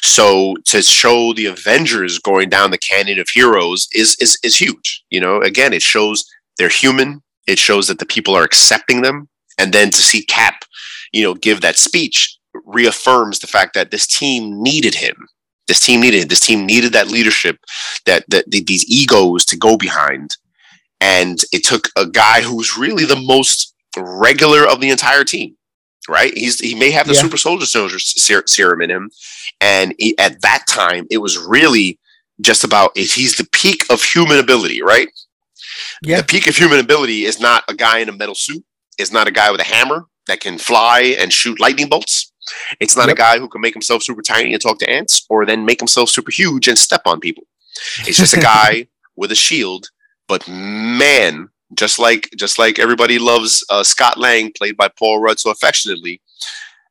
So 0.02 0.56
to 0.66 0.82
show 0.82 1.32
the 1.32 1.46
Avengers 1.46 2.18
going 2.18 2.48
down 2.48 2.70
the 2.70 2.78
canyon 2.78 3.18
of 3.18 3.28
heroes 3.28 3.88
is 3.94 4.16
is 4.20 4.38
is 4.42 4.56
huge. 4.56 5.04
You 5.10 5.20
know, 5.20 5.40
again, 5.40 5.72
it 5.72 5.82
shows 5.82 6.24
they're 6.58 6.68
human. 6.68 7.22
It 7.46 7.58
shows 7.58 7.88
that 7.88 7.98
the 7.98 8.06
people 8.06 8.34
are 8.34 8.44
accepting 8.44 9.02
them, 9.02 9.28
and 9.58 9.72
then 9.72 9.90
to 9.90 10.02
see 10.02 10.22
Cap, 10.24 10.64
you 11.12 11.22
know, 11.22 11.34
give 11.34 11.60
that 11.60 11.76
speech 11.76 12.38
reaffirms 12.64 13.38
the 13.38 13.46
fact 13.46 13.74
that 13.74 13.90
this 13.90 14.06
team 14.06 14.62
needed 14.62 14.94
him. 14.94 15.14
This 15.68 15.80
team 15.80 16.00
needed 16.00 16.28
this 16.28 16.40
team 16.40 16.64
needed 16.64 16.92
that 16.92 17.08
leadership 17.08 17.58
that 18.06 18.24
that 18.28 18.50
these 18.50 18.84
egos 18.88 19.44
to 19.46 19.56
go 19.56 19.76
behind. 19.76 20.36
And 21.00 21.38
it 21.52 21.64
took 21.64 21.88
a 21.96 22.06
guy 22.06 22.40
who's 22.40 22.78
really 22.78 23.04
the 23.04 23.20
most 23.20 23.74
regular 23.96 24.66
of 24.66 24.80
the 24.80 24.90
entire 24.90 25.24
team 25.24 25.56
right? 26.08 26.36
He's 26.36 26.60
he 26.60 26.74
may 26.74 26.90
have 26.90 27.06
the 27.06 27.14
yeah. 27.14 27.22
super 27.22 27.36
soldier 27.36 27.66
soldier 27.66 27.98
serum 28.46 28.82
in 28.82 28.90
him. 28.90 29.10
And 29.60 29.94
he, 29.98 30.16
at 30.18 30.40
that 30.42 30.64
time 30.68 31.06
it 31.10 31.18
was 31.18 31.38
really 31.38 31.98
just 32.40 32.64
about 32.64 32.92
if 32.94 33.14
he's 33.14 33.36
the 33.36 33.48
peak 33.52 33.84
of 33.90 34.02
human 34.02 34.38
ability 34.38 34.82
right 34.82 35.08
yeah 36.02 36.18
the 36.18 36.26
peak 36.26 36.46
of 36.46 36.56
human 36.56 36.78
ability 36.78 37.24
is 37.24 37.40
not 37.40 37.64
a 37.68 37.74
guy 37.74 37.98
in 37.98 38.08
a 38.08 38.12
metal 38.12 38.34
suit 38.34 38.64
it's 38.98 39.12
not 39.12 39.28
a 39.28 39.30
guy 39.30 39.50
with 39.50 39.60
a 39.60 39.64
hammer 39.64 40.06
that 40.26 40.40
can 40.40 40.58
fly 40.58 41.14
and 41.18 41.32
shoot 41.32 41.60
lightning 41.60 41.88
bolts 41.88 42.32
it's 42.80 42.96
not 42.96 43.08
yep. 43.08 43.16
a 43.16 43.18
guy 43.18 43.38
who 43.38 43.48
can 43.48 43.60
make 43.60 43.74
himself 43.74 44.02
super 44.02 44.22
tiny 44.22 44.52
and 44.52 44.62
talk 44.62 44.78
to 44.78 44.90
ants, 44.90 45.24
or 45.28 45.44
then 45.46 45.64
make 45.64 45.80
himself 45.80 46.10
super 46.10 46.30
huge 46.30 46.68
and 46.68 46.78
step 46.78 47.02
on 47.06 47.20
people. 47.20 47.44
It's 48.06 48.16
just 48.16 48.34
a 48.34 48.40
guy 48.40 48.88
with 49.16 49.32
a 49.32 49.34
shield. 49.34 49.88
But 50.28 50.46
man, 50.48 51.48
just 51.74 51.98
like 51.98 52.30
just 52.36 52.58
like 52.58 52.78
everybody 52.78 53.18
loves 53.18 53.64
uh, 53.70 53.82
Scott 53.82 54.18
Lang, 54.18 54.52
played 54.56 54.76
by 54.76 54.88
Paul 54.88 55.20
Rudd 55.20 55.38
so 55.38 55.50
affectionately, 55.50 56.20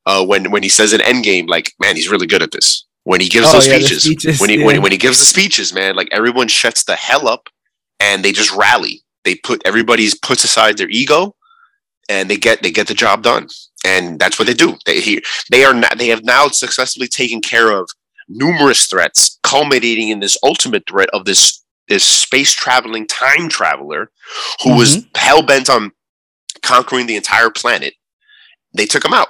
uh, 0.06 0.26
when 0.26 0.52
when 0.52 0.64
he 0.64 0.70
says 0.70 0.94
an 0.94 1.02
Endgame, 1.02 1.48
like 1.48 1.74
man, 1.80 1.96
he's 1.96 2.10
really 2.10 2.28
good 2.28 2.42
at 2.42 2.52
this. 2.52 2.86
When 3.04 3.22
he 3.22 3.30
gives 3.30 3.48
oh, 3.50 3.54
those 3.54 3.68
yeah, 3.68 3.78
speeches, 3.78 4.04
speeches, 4.04 4.40
when 4.40 4.50
he 4.50 4.60
yeah. 4.60 4.66
when, 4.66 4.82
when 4.82 4.92
he 4.92 4.98
gives 4.98 5.20
the 5.20 5.26
speeches, 5.26 5.74
man, 5.74 5.96
like 5.96 6.10
everyone 6.12 6.48
shuts 6.48 6.84
the 6.84 6.96
hell 6.96 7.28
up 7.28 7.50
and 8.00 8.24
they 8.24 8.32
just 8.32 8.54
rally. 8.54 9.04
They 9.24 9.36
put 9.36 9.62
everybody's 9.66 10.18
puts 10.18 10.44
aside 10.44 10.78
their 10.78 10.90
ego 10.90 11.36
and 12.10 12.30
they 12.30 12.38
get 12.38 12.62
they 12.62 12.72
get 12.72 12.88
the 12.88 12.94
job 12.94 13.24
done 13.24 13.48
and 13.86 14.20
that's 14.20 14.40
what 14.40 14.48
they 14.48 14.54
do. 14.54 14.76
They 14.86 15.00
he, 15.00 15.24
they 15.52 15.64
are 15.64 15.74
not, 15.74 15.98
they 15.98 16.08
have 16.08 16.24
now 16.24 16.48
successfully 16.48 17.08
taken 17.08 17.40
care 17.40 17.72
of 17.72 17.90
numerous 18.28 18.88
threats, 18.88 19.40
culminating 19.44 20.10
in 20.10 20.20
this 20.20 20.38
ultimate 20.44 20.84
threat 20.90 21.10
of 21.14 21.26
this 21.26 21.64
this 21.88 22.04
space 22.04 22.52
traveling 22.52 23.06
time 23.06 23.48
traveler 23.48 24.10
who 24.64 24.72
mm-hmm. 24.72 24.80
was 24.80 25.06
hell 25.16 25.44
bent 25.44 25.70
on 25.70 25.92
conquering 26.64 27.06
the 27.06 27.16
entire 27.16 27.52
planet. 27.52 27.94
They 28.74 28.88
took 28.88 29.06
him 29.06 29.14
out. 29.14 29.28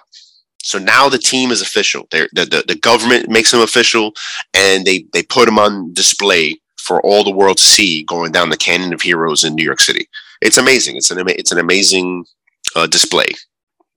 So 0.63 0.79
now 0.79 1.09
the 1.09 1.17
team 1.17 1.51
is 1.51 1.61
official. 1.61 2.07
They're, 2.09 2.29
the, 2.33 2.45
the 2.45 2.63
the 2.67 2.79
government 2.79 3.29
makes 3.29 3.51
them 3.51 3.61
official, 3.61 4.13
and 4.53 4.85
they 4.85 5.05
they 5.11 5.21
put 5.21 5.45
them 5.45 5.59
on 5.59 5.93
display 5.93 6.59
for 6.85 7.01
all 7.01 7.23
the 7.23 7.31
world 7.31 7.57
to 7.57 7.63
see 7.63 8.03
going 8.03 8.31
down 8.31 8.49
the 8.49 8.57
canyon 8.57 8.93
of 8.93 9.01
heroes 9.01 9.43
in 9.43 9.55
New 9.55 9.65
York 9.65 9.79
City. 9.79 10.07
It's 10.41 10.57
amazing. 10.57 10.97
It's 10.97 11.11
an 11.11 11.23
it's 11.27 11.51
an 11.51 11.57
amazing 11.57 12.25
uh, 12.75 12.87
display. 12.87 13.27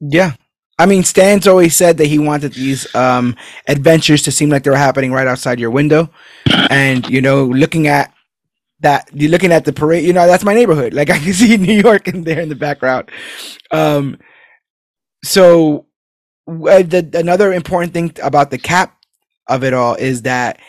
Yeah, 0.01 0.34
I 0.78 0.86
mean, 0.86 1.03
Stan's 1.03 1.49
always 1.49 1.74
said 1.74 1.99
that 1.99 2.07
he 2.07 2.18
wanted 2.18 2.53
these 2.53 2.93
um, 2.95 3.34
adventures 3.66 4.22
to 4.22 4.30
seem 4.30 4.49
like 4.49 4.62
they 4.62 4.70
were 4.70 4.76
happening 4.76 5.12
right 5.12 5.26
outside 5.26 5.59
your 5.59 5.70
window, 5.70 6.09
and 6.70 7.09
you 7.09 7.20
know, 7.20 7.45
looking 7.45 7.89
at 7.89 8.14
that, 8.80 9.11
you're 9.12 9.30
looking 9.30 9.51
at 9.51 9.64
the 9.64 9.72
parade. 9.72 10.05
You 10.05 10.12
know, 10.12 10.26
that's 10.26 10.45
my 10.45 10.55
neighborhood. 10.55 10.95
Like 10.95 11.11
I 11.16 11.18
can 11.18 11.32
see 11.32 11.57
New 11.57 11.80
York 11.80 12.07
in 12.07 12.22
there 12.22 12.41
in 12.41 12.49
the 12.49 12.55
background. 12.55 13.11
Um, 13.72 14.18
so 15.24 15.86
uh, 16.47 16.82
the, 16.82 17.11
another 17.14 17.53
important 17.53 17.93
thing 17.93 18.16
about 18.22 18.53
the 18.53 18.59
cap 18.59 18.97
of 19.49 19.64
it 19.64 19.74
all 19.74 19.95
is 19.97 20.22
that 20.22 20.61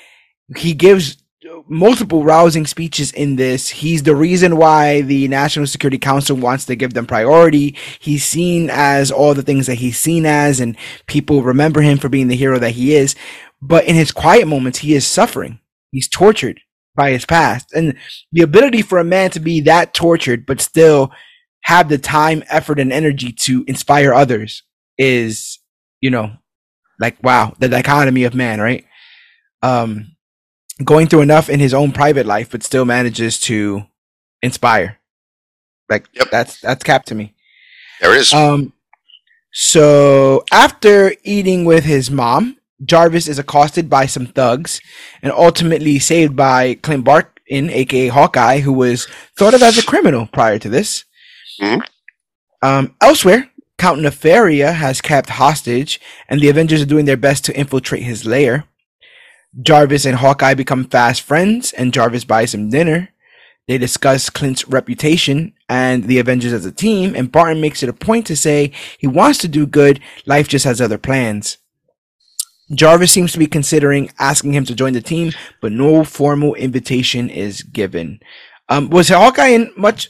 he 0.58 0.74
gives 0.74 1.19
multiple 1.68 2.24
rousing 2.24 2.66
speeches 2.66 3.12
in 3.12 3.36
this. 3.36 3.70
He's 3.70 4.04
the 4.04 4.16
reason 4.16 4.58
why 4.58 5.02
the 5.02 5.28
National 5.28 5.68
Security 5.68 5.98
Council 5.98 6.36
wants 6.36 6.66
to 6.66 6.76
give 6.76 6.94
them 6.94 7.06
priority. 7.06 7.76
He's 8.00 8.26
seen 8.26 8.70
as 8.70 9.12
all 9.12 9.34
the 9.34 9.44
things 9.44 9.68
that 9.68 9.76
he's 9.76 9.98
seen 9.98 10.26
as, 10.26 10.60
and 10.60 10.76
people 11.08 11.44
remember 11.44 11.82
him 11.82 11.98
for 11.98 12.10
being 12.10 12.28
the 12.28 12.36
hero 12.36 12.60
that 12.60 12.72
he 12.72 12.96
is. 12.96 13.16
But 13.62 13.86
in 13.86 13.96
his 13.96 14.12
quiet 14.12 14.48
moments, 14.48 14.80
he 14.80 14.94
is 14.94 15.06
suffering. 15.06 15.60
He's 15.92 16.10
tortured 16.10 16.62
by 16.96 17.12
his 17.12 17.26
past. 17.26 17.74
And 17.74 17.98
the 18.32 18.42
ability 18.42 18.82
for 18.82 18.98
a 19.00 19.04
man 19.04 19.32
to 19.32 19.40
be 19.40 19.62
that 19.62 19.94
tortured, 19.94 20.46
but 20.46 20.62
still 20.62 21.12
have 21.62 21.90
the 21.90 21.98
time, 21.98 22.44
effort, 22.50 22.80
and 22.80 22.92
energy 22.92 23.32
to 23.32 23.64
inspire 23.68 24.14
others 24.14 24.64
is, 24.98 25.60
you 26.02 26.10
know, 26.10 26.32
like, 27.00 27.22
wow, 27.24 27.56
the 27.60 27.70
dichotomy 27.70 28.24
of 28.24 28.36
man, 28.36 28.60
right? 28.60 28.86
Um, 29.62 30.16
going 30.84 31.08
through 31.08 31.22
enough 31.22 31.50
in 31.50 31.60
his 31.60 31.74
own 31.74 31.92
private 31.92 32.26
life, 32.26 32.50
but 32.52 32.64
still 32.64 32.86
manages 32.86 33.40
to 33.42 33.86
inspire. 34.42 35.00
Like 35.90 36.08
yep. 36.14 36.30
that's 36.32 36.60
that's 36.60 36.84
Cap 36.84 37.06
to 37.06 37.16
me. 37.16 37.34
There 38.02 38.16
is. 38.16 38.34
Um. 38.34 38.74
So 39.52 40.44
after 40.52 41.14
eating 41.24 41.66
with 41.66 41.84
his 41.84 42.12
mom, 42.12 42.58
Jarvis 42.84 43.28
is 43.28 43.40
accosted 43.40 43.90
by 43.90 44.06
some 44.06 44.28
thugs 44.28 44.80
and 45.22 45.32
ultimately 45.32 46.00
saved 46.00 46.36
by 46.36 46.76
Clint 46.76 47.04
Barton, 47.04 47.70
aka 47.70 48.08
Hawkeye, 48.08 48.60
who 48.60 48.74
was 48.74 49.08
thought 49.38 49.54
of 49.54 49.64
as 49.64 49.78
a 49.78 49.86
criminal 49.86 50.28
prior 50.28 50.60
to 50.60 50.70
this. 50.70 51.04
Mm-hmm. 51.60 51.82
Um, 52.62 52.96
elsewhere, 53.02 53.50
Count 53.78 54.02
Nefaria 54.02 54.74
has 54.74 55.02
kept 55.02 55.30
hostage, 55.30 56.00
and 56.28 56.40
the 56.40 56.50
Avengers 56.50 56.82
are 56.82 56.86
doing 56.86 57.06
their 57.06 57.18
best 57.18 57.46
to 57.46 57.58
infiltrate 57.58 58.04
his 58.04 58.26
lair. 58.26 58.66
Jarvis 59.62 60.06
and 60.06 60.18
Hawkeye 60.18 60.54
become 60.54 60.86
fast 60.86 61.22
friends, 61.22 61.74
and 61.74 61.94
Jarvis 61.94 62.24
buys 62.24 62.54
him 62.54 62.70
dinner. 62.70 63.10
They 63.68 63.78
discuss 63.78 64.30
Clint's 64.30 64.68
reputation 64.68 65.54
and 65.68 66.06
the 66.06 66.18
Avengers 66.20 66.54
as 66.54 66.66
a 66.66 66.72
team, 66.72 67.16
and 67.16 67.32
Barton 67.32 67.62
makes 67.62 67.84
it 67.84 67.90
a 67.90 67.94
point 67.94 68.26
to 68.28 68.36
say 68.36 68.72
he 68.98 69.08
wants 69.08 69.38
to 69.40 69.48
do 69.48 69.68
good, 69.68 70.00
life 70.26 70.48
just 70.48 70.66
has 70.66 70.82
other 70.82 70.98
plans. 70.98 71.58
Jarvis 72.74 73.12
seems 73.12 73.32
to 73.32 73.40
be 73.40 73.48
considering 73.48 74.12
asking 74.20 74.54
him 74.54 74.66
to 74.66 74.76
join 74.76 74.94
the 74.94 75.02
team, 75.02 75.32
but 75.62 75.72
no 75.72 76.04
formal 76.04 76.56
invitation 76.56 77.30
is 77.30 77.64
given. 77.64 78.20
Um, 78.70 78.90
was 78.90 79.10
Hawkeye 79.10 79.48
in 79.48 79.72
much 79.76 80.10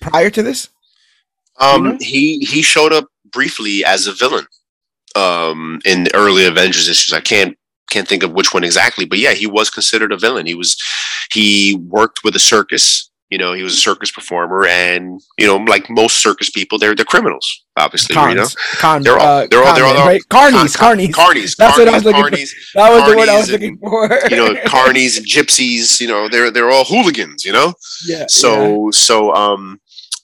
prior 0.00 0.30
to 0.30 0.42
this? 0.42 0.68
Um, 1.60 1.84
You 1.84 1.92
know? 1.92 1.98
he 2.00 2.38
he 2.40 2.62
showed 2.62 2.92
up 2.92 3.06
briefly 3.30 3.84
as 3.84 4.06
a 4.06 4.12
villain 4.12 4.46
um, 5.14 5.80
in 5.84 6.04
the 6.04 6.14
early 6.14 6.46
Avengers 6.46 6.88
issues. 6.88 7.12
I 7.12 7.20
can't 7.20 7.56
can't 7.90 8.08
think 8.08 8.22
of 8.22 8.32
which 8.32 8.52
one 8.54 8.64
exactly, 8.64 9.04
but 9.04 9.18
yeah, 9.18 9.32
he 9.32 9.46
was 9.46 9.70
considered 9.70 10.12
a 10.12 10.16
villain. 10.18 10.46
He 10.46 10.54
was 10.54 10.76
he 11.32 11.76
worked 11.88 12.20
with 12.24 12.34
a 12.36 12.40
circus. 12.40 13.10
You 13.30 13.38
know, 13.38 13.54
he 13.54 13.64
was 13.64 13.74
a 13.74 13.78
circus 13.78 14.12
performer, 14.12 14.66
and 14.68 15.20
you 15.36 15.46
know, 15.48 15.56
like 15.56 15.90
most 15.90 16.18
circus 16.22 16.48
people, 16.48 16.78
they're 16.78 16.94
they're 16.94 17.04
criminals, 17.04 17.64
obviously. 17.76 18.14
You 18.14 18.34
know, 18.36 18.46
Con, 18.78 19.02
They're 19.02 19.18
all- 19.18 19.38
uh, 19.42 19.46
they're 19.50 19.64
all- 19.64 19.74
they're 19.74 19.84
all- 19.84 19.94
conmen, 19.94 20.06
right? 20.06 20.22
Carnies, 20.30 20.76
Con- 20.76 20.96
carnies. 20.98 21.10
carnies, 21.10 21.56
That's 21.56 21.76
what 21.76 21.88
I 21.88 21.92
was 21.92 22.02
carnies, 22.04 22.14
looking 22.14 22.46
for. 22.46 22.78
That 22.78 22.90
was 22.92 23.10
the 23.10 23.16
word 23.16 23.28
I 23.28 23.36
was 23.38 23.50
looking 23.50 23.78
for. 23.78 24.18
you 24.30 24.36
know, 24.36 24.54
carnies 24.66 25.16
and 25.16 25.26
gypsies. 25.26 26.00
You 26.00 26.06
know, 26.06 26.28
they're 26.28 26.52
they're 26.52 26.70
all 26.70 26.84
hooligans. 26.84 27.44
You 27.44 27.52
know, 27.52 27.74
yeah. 28.06 28.18
yeah. 28.20 28.26
so 28.28 28.90
so 28.92 29.34
um 29.34 29.80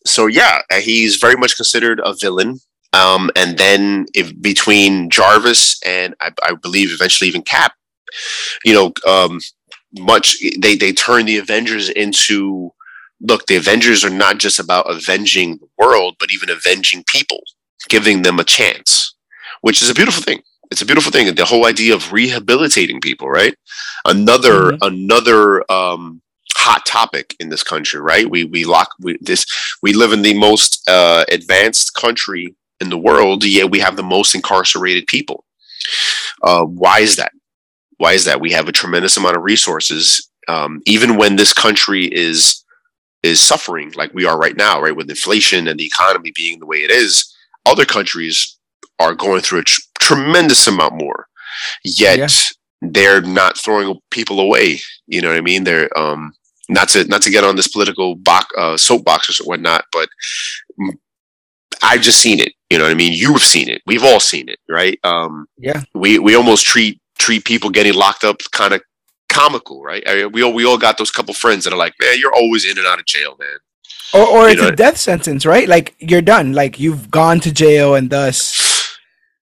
so 0.06 0.26
yeah 0.28 0.60
uh, 0.70 0.76
he's 0.80 1.16
very 1.16 1.34
much 1.36 1.56
considered 1.56 2.00
a 2.04 2.14
villain 2.14 2.60
um 2.92 3.30
and 3.36 3.58
then 3.58 4.06
if 4.14 4.40
between 4.42 5.10
jarvis 5.10 5.80
and 5.84 6.14
i, 6.20 6.30
I 6.42 6.54
believe 6.54 6.92
eventually 6.92 7.28
even 7.28 7.42
cap 7.42 7.74
you 8.64 8.74
know 8.74 8.92
um 9.06 9.40
much 9.98 10.36
they 10.58 10.76
they 10.76 10.92
turn 10.92 11.26
the 11.26 11.38
avengers 11.38 11.88
into 11.90 12.72
look 13.20 13.46
the 13.46 13.56
avengers 13.56 14.04
are 14.04 14.10
not 14.10 14.38
just 14.38 14.58
about 14.58 14.90
avenging 14.90 15.58
the 15.58 15.68
world 15.78 16.16
but 16.18 16.32
even 16.32 16.50
avenging 16.50 17.04
people 17.06 17.40
giving 17.88 18.22
them 18.22 18.38
a 18.38 18.44
chance 18.44 19.14
which 19.62 19.82
is 19.82 19.90
a 19.90 19.94
beautiful 19.94 20.22
thing. 20.22 20.42
It's 20.70 20.82
a 20.82 20.86
beautiful 20.86 21.12
thing. 21.12 21.32
The 21.34 21.44
whole 21.44 21.66
idea 21.66 21.94
of 21.94 22.12
rehabilitating 22.12 23.00
people 23.00 23.28
right? 23.28 23.54
Another 24.04 24.72
Mhm. 24.72 24.78
another 24.82 25.70
um 25.72 26.22
hot 26.56 26.86
topic 26.86 27.34
in 27.40 27.48
this 27.50 27.62
country 27.62 28.00
right? 28.00 28.28
We 28.28 28.44
we 28.44 28.64
lock 28.64 28.90
we 29.00 29.18
this 29.20 29.46
we 29.82 29.92
live 29.92 30.12
in 30.12 30.22
the 30.22 30.34
most 30.34 30.82
uh 30.88 31.24
advanced 31.30 31.94
country 31.94 32.54
in 32.82 32.90
the 32.90 32.98
world 33.08 33.44
yet 33.44 33.70
we 33.70 33.80
have 33.86 33.96
the 33.96 34.02
most 34.16 34.34
incarcerated 34.34 35.06
people. 35.06 35.38
Uh 36.42 36.64
why 36.82 36.98
is 37.00 37.16
that? 37.16 37.32
Why 38.02 38.12
is 38.18 38.24
that? 38.26 38.40
We 38.40 38.52
have 38.52 38.68
a 38.68 38.72
tremendous 38.80 39.16
amount 39.16 39.36
of 39.38 39.42
resources 39.52 40.04
um 40.48 40.72
even 40.94 41.10
when 41.20 41.36
this 41.36 41.52
country 41.64 42.04
is 42.28 42.64
is 43.22 43.40
suffering 43.40 43.88
like 44.00 44.12
we 44.14 44.24
are 44.30 44.38
right 44.44 44.56
now 44.56 44.74
right? 44.84 44.96
With 44.98 45.08
inflation 45.16 45.68
and 45.68 45.78
the 45.78 45.86
economy 45.92 46.32
being 46.34 46.58
the 46.58 46.66
way 46.72 46.78
it 46.86 46.90
is 46.90 47.12
other 47.72 47.84
countries 47.96 48.36
are 48.98 49.14
going 49.14 49.40
through 49.42 49.60
a 49.60 49.64
tr- 49.64 49.80
tremendous 50.00 50.66
amount 50.66 50.94
more. 51.06 51.20
Yet 51.84 52.18
Yeah. 52.18 52.28
they're 52.94 53.22
not 53.22 53.56
throwing 53.56 53.88
people 54.10 54.38
away. 54.40 54.80
You 55.06 55.20
know 55.22 55.28
what 55.30 55.38
i 55.38 55.48
mean? 55.50 55.62
They're 55.64 55.88
um 56.04 56.32
not 56.68 56.88
to 56.90 57.04
not 57.12 57.22
to 57.22 57.30
get 57.30 57.44
on 57.44 57.56
this 57.56 57.68
political 57.68 58.08
box 58.16 58.46
uh 58.62 58.76
soapbox 58.76 59.20
or 59.40 59.44
whatnot 59.44 59.84
but 59.96 60.08
i've 61.82 62.00
just 62.00 62.20
seen 62.20 62.38
it 62.40 62.52
you 62.70 62.78
know 62.78 62.84
what 62.84 62.90
i 62.90 62.94
mean 62.94 63.12
you've 63.12 63.42
seen 63.42 63.68
it 63.68 63.82
we've 63.86 64.04
all 64.04 64.20
seen 64.20 64.48
it 64.48 64.58
right 64.68 64.98
um 65.04 65.46
Yeah. 65.58 65.82
we 65.94 66.18
we 66.18 66.34
almost 66.34 66.64
treat 66.66 67.00
treat 67.18 67.44
people 67.44 67.70
getting 67.70 67.94
locked 67.94 68.24
up 68.24 68.38
kind 68.52 68.72
of 68.74 68.82
comical 69.28 69.82
right 69.82 70.02
I 70.06 70.14
mean, 70.14 70.32
we 70.32 70.42
all 70.42 70.52
we 70.52 70.64
all 70.66 70.76
got 70.78 70.98
those 70.98 71.10
couple 71.10 71.32
friends 71.34 71.64
that 71.64 71.72
are 71.72 71.78
like 71.78 71.94
man 72.00 72.18
you're 72.18 72.34
always 72.34 72.64
in 72.70 72.76
and 72.78 72.86
out 72.86 72.98
of 72.98 73.06
jail 73.06 73.36
man 73.38 73.58
Or, 74.14 74.26
or 74.26 74.42
You 74.46 74.52
it's 74.52 74.62
know- 74.62 74.68
a 74.68 74.76
death 74.76 74.98
sentence, 74.98 75.46
right? 75.46 75.66
Like 75.66 75.94
you're 75.98 76.20
done. 76.20 76.52
Like 76.52 76.78
you've 76.78 77.10
gone 77.10 77.40
to 77.40 77.50
jail, 77.50 77.94
and 77.94 78.10
thus, 78.10 78.98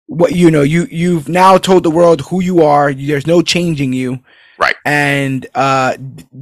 what 0.06 0.32
you 0.34 0.50
know, 0.50 0.62
you 0.62 0.86
you've 0.90 1.28
now 1.28 1.58
told 1.58 1.82
the 1.82 1.90
world 1.90 2.22
who 2.22 2.40
you 2.42 2.62
are. 2.62 2.94
There's 2.94 3.26
no 3.26 3.42
changing 3.42 3.92
you, 3.92 4.20
Right. 4.56 4.76
And 4.86 5.46
uh, 5.54 5.98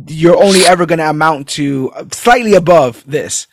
you're 0.06 0.36
only 0.40 0.60
ever 0.72 0.86
going 0.86 1.00
to 1.00 1.10
amount 1.10 1.48
to 1.58 1.90
slightly 2.12 2.54
above 2.54 3.02
this, 3.06 3.48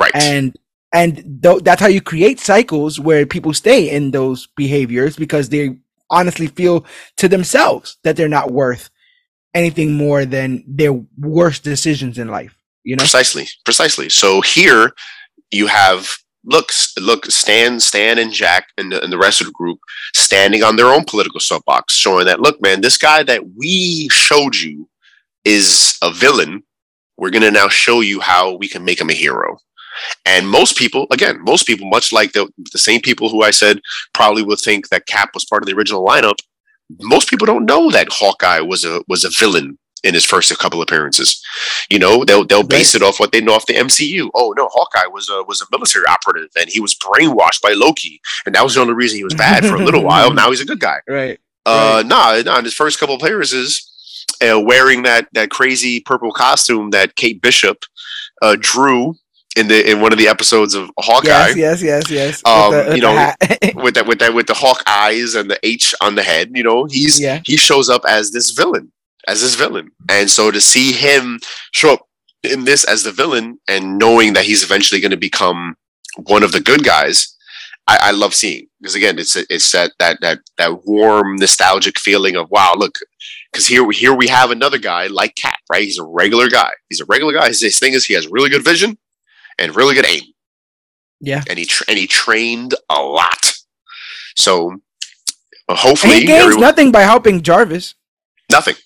right 0.00 0.14
and 0.14 0.56
and 0.94 1.42
th- 1.42 1.62
that's 1.64 1.80
how 1.80 1.88
you 1.88 2.00
create 2.00 2.38
cycles 2.38 3.00
where 3.00 3.26
people 3.26 3.52
stay 3.52 3.90
in 3.90 4.12
those 4.12 4.46
behaviors 4.56 5.16
because 5.16 5.48
they 5.48 5.76
honestly 6.08 6.46
feel 6.46 6.86
to 7.16 7.28
themselves 7.28 7.98
that 8.04 8.16
they're 8.16 8.28
not 8.28 8.52
worth 8.52 8.90
anything 9.54 9.94
more 9.94 10.24
than 10.24 10.64
their 10.66 10.92
worst 11.18 11.64
decisions 11.64 12.16
in 12.18 12.28
life. 12.28 12.56
You 12.84 12.96
know. 12.96 13.00
precisely 13.00 13.48
precisely 13.64 14.10
so 14.10 14.42
here 14.42 14.92
you 15.50 15.66
have 15.68 16.06
look 16.44 16.70
look 17.00 17.24
stan 17.26 17.80
stan 17.80 18.18
and 18.18 18.30
jack 18.30 18.66
and 18.76 18.92
the, 18.92 19.02
and 19.02 19.10
the 19.10 19.16
rest 19.16 19.40
of 19.40 19.46
the 19.46 19.54
group 19.54 19.78
standing 20.14 20.62
on 20.62 20.76
their 20.76 20.88
own 20.88 21.04
political 21.04 21.40
soapbox 21.40 21.94
showing 21.94 22.26
that 22.26 22.40
look 22.40 22.60
man 22.60 22.82
this 22.82 22.98
guy 22.98 23.22
that 23.22 23.42
we 23.56 24.06
showed 24.10 24.54
you 24.54 24.86
is 25.46 25.96
a 26.02 26.12
villain 26.12 26.62
we're 27.16 27.30
going 27.30 27.42
to 27.42 27.50
now 27.50 27.68
show 27.68 28.02
you 28.02 28.20
how 28.20 28.54
we 28.56 28.68
can 28.68 28.84
make 28.84 29.00
him 29.00 29.08
a 29.08 29.14
hero 29.14 29.56
and 30.24 30.48
most 30.48 30.76
people 30.76 31.06
again 31.10 31.42
most 31.42 31.66
people 31.66 31.88
much 31.88 32.12
like 32.12 32.32
the, 32.32 32.48
the 32.72 32.78
same 32.78 33.00
people 33.00 33.28
who 33.28 33.42
i 33.42 33.50
said 33.50 33.80
probably 34.12 34.42
would 34.42 34.58
think 34.58 34.88
that 34.88 35.06
cap 35.06 35.30
was 35.34 35.44
part 35.44 35.62
of 35.62 35.66
the 35.66 35.74
original 35.74 36.04
lineup 36.04 36.38
most 37.00 37.28
people 37.28 37.46
don't 37.46 37.66
know 37.66 37.90
that 37.90 38.08
hawkeye 38.10 38.60
was 38.60 38.84
a 38.84 39.02
was 39.08 39.24
a 39.24 39.30
villain 39.38 39.78
in 40.02 40.12
his 40.12 40.24
first 40.24 40.56
couple 40.58 40.82
appearances 40.82 41.42
you 41.90 41.98
know, 41.98 42.24
they'll 42.24 42.44
they'll 42.44 42.62
base 42.62 42.94
it 42.94 43.02
off 43.02 43.20
what 43.20 43.32
they 43.32 43.40
know 43.40 43.54
off 43.54 43.66
the 43.66 43.74
MCU. 43.74 44.30
Oh 44.34 44.54
no, 44.56 44.68
Hawkeye 44.72 45.06
was 45.06 45.28
a 45.28 45.42
was 45.44 45.60
a 45.60 45.66
military 45.70 46.04
operative 46.06 46.50
and 46.58 46.68
he 46.68 46.80
was 46.80 46.94
brainwashed 46.94 47.62
by 47.62 47.72
Loki, 47.72 48.20
and 48.46 48.54
that 48.54 48.64
was 48.64 48.74
the 48.74 48.80
only 48.80 48.94
reason 48.94 49.18
he 49.18 49.24
was 49.24 49.34
bad 49.34 49.64
for 49.64 49.74
a 49.74 49.84
little 49.84 50.02
while. 50.02 50.24
Now 50.34 50.50
he's 50.50 50.60
a 50.60 50.66
good 50.66 50.80
guy. 50.80 51.00
Right. 51.06 51.38
Uh, 51.64 52.02
nah, 52.04 52.40
nah. 52.44 52.58
In 52.58 52.64
his 52.64 52.74
first 52.74 52.98
couple 52.98 53.14
appearances, 53.14 54.26
uh, 54.42 54.60
wearing 54.60 55.02
that 55.02 55.28
that 55.32 55.50
crazy 55.50 56.00
purple 56.00 56.32
costume 56.32 56.90
that 56.90 57.14
Kate 57.14 57.40
Bishop 57.40 57.84
uh, 58.42 58.56
drew 58.58 59.14
in 59.56 59.68
the 59.68 59.90
in 59.90 60.00
one 60.00 60.12
of 60.12 60.18
the 60.18 60.28
episodes 60.28 60.74
of 60.74 60.90
Hawkeye. 60.98 61.28
Yes, 61.28 61.56
yes, 61.56 61.82
yes, 61.82 62.10
yes. 62.10 62.42
Um, 62.44 62.70
With 62.70 62.84
the- 62.84 62.88
with 62.88 62.96
you 62.96 63.02
know. 63.02 63.32
With 63.82 63.94
that, 63.94 64.06
with 64.06 64.18
that, 64.20 64.34
with 64.34 64.46
the 64.46 64.54
hawk 64.54 64.82
eyes 64.86 65.34
and 65.34 65.50
the 65.50 65.58
H 65.62 65.94
on 66.00 66.14
the 66.14 66.22
head, 66.22 66.50
you 66.54 66.62
know, 66.62 66.84
he's 66.84 67.20
yeah. 67.20 67.40
he 67.44 67.56
shows 67.56 67.88
up 67.88 68.02
as 68.08 68.30
this 68.30 68.50
villain, 68.50 68.92
as 69.28 69.42
this 69.42 69.54
villain. 69.56 69.90
And 70.08 70.30
so 70.30 70.50
to 70.50 70.60
see 70.60 70.92
him 70.92 71.40
show 71.72 71.94
up 71.94 72.08
in 72.42 72.64
this 72.64 72.84
as 72.84 73.02
the 73.02 73.12
villain 73.12 73.58
and 73.68 73.98
knowing 73.98 74.32
that 74.34 74.44
he's 74.44 74.62
eventually 74.62 75.00
going 75.00 75.10
to 75.10 75.16
become 75.16 75.76
one 76.16 76.42
of 76.42 76.52
the 76.52 76.60
good 76.60 76.84
guys, 76.84 77.36
I, 77.86 77.98
I 78.02 78.10
love 78.12 78.34
seeing 78.34 78.66
because 78.80 78.94
again, 78.94 79.18
it's 79.18 79.36
it's 79.36 79.70
that 79.72 79.92
that 79.98 80.18
that 80.20 80.38
that 80.56 80.84
warm, 80.86 81.36
nostalgic 81.36 81.98
feeling 81.98 82.36
of 82.36 82.50
wow, 82.50 82.74
look, 82.76 82.96
because 83.52 83.66
here 83.66 83.84
we 83.84 83.94
here 83.94 84.14
we 84.14 84.28
have 84.28 84.50
another 84.50 84.78
guy 84.78 85.08
like 85.08 85.34
Cap, 85.36 85.58
right? 85.70 85.82
He's 85.82 85.98
a 85.98 86.04
regular 86.04 86.48
guy. 86.48 86.70
He's 86.88 87.00
a 87.00 87.06
regular 87.06 87.32
guy. 87.34 87.48
His, 87.48 87.60
his 87.60 87.78
thing 87.78 87.92
is 87.92 88.04
he 88.04 88.14
has 88.14 88.28
really 88.28 88.50
good 88.50 88.64
vision 88.64 88.96
and 89.58 89.74
really 89.76 89.94
good 89.94 90.06
aim, 90.06 90.22
Yeah. 91.20 91.42
and 91.48 91.58
he 91.58 91.64
tra- 91.64 91.86
and 91.88 91.98
he 91.98 92.06
trained 92.06 92.74
a 92.90 93.00
lot. 93.02 93.52
So 94.36 94.70
uh, 94.70 94.74
And 95.68 95.78
hopefully, 95.78 96.20
he 96.20 96.26
gains 96.26 96.42
everyone- 96.42 96.60
nothing 96.60 96.92
by 96.92 97.02
helping 97.02 97.42
Jarvis. 97.42 97.94
nothing. 98.50 98.76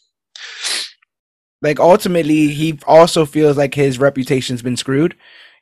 Like 1.60 1.80
ultimately, 1.80 2.48
he 2.48 2.78
also 2.86 3.26
feels 3.26 3.56
like 3.56 3.74
his 3.74 3.98
reputation's 3.98 4.62
been 4.62 4.76
screwed. 4.76 5.16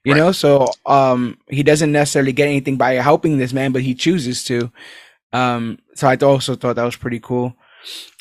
You 0.04 0.12
Right. 0.12 0.18
know, 0.18 0.32
so 0.32 0.68
um, 0.84 1.38
he 1.48 1.62
doesn't 1.62 1.90
necessarily 1.90 2.32
get 2.32 2.46
anything 2.46 2.76
by 2.76 2.94
helping 2.94 3.38
this 3.38 3.52
man, 3.52 3.72
but 3.72 3.82
he 3.82 3.94
chooses 3.94 4.44
to. 4.44 4.70
Um, 5.32 5.78
so 5.94 6.06
I 6.06 6.16
also 6.16 6.54
thought 6.54 6.76
that 6.76 6.84
was 6.84 6.96
pretty 6.96 7.18
cool. 7.18 7.56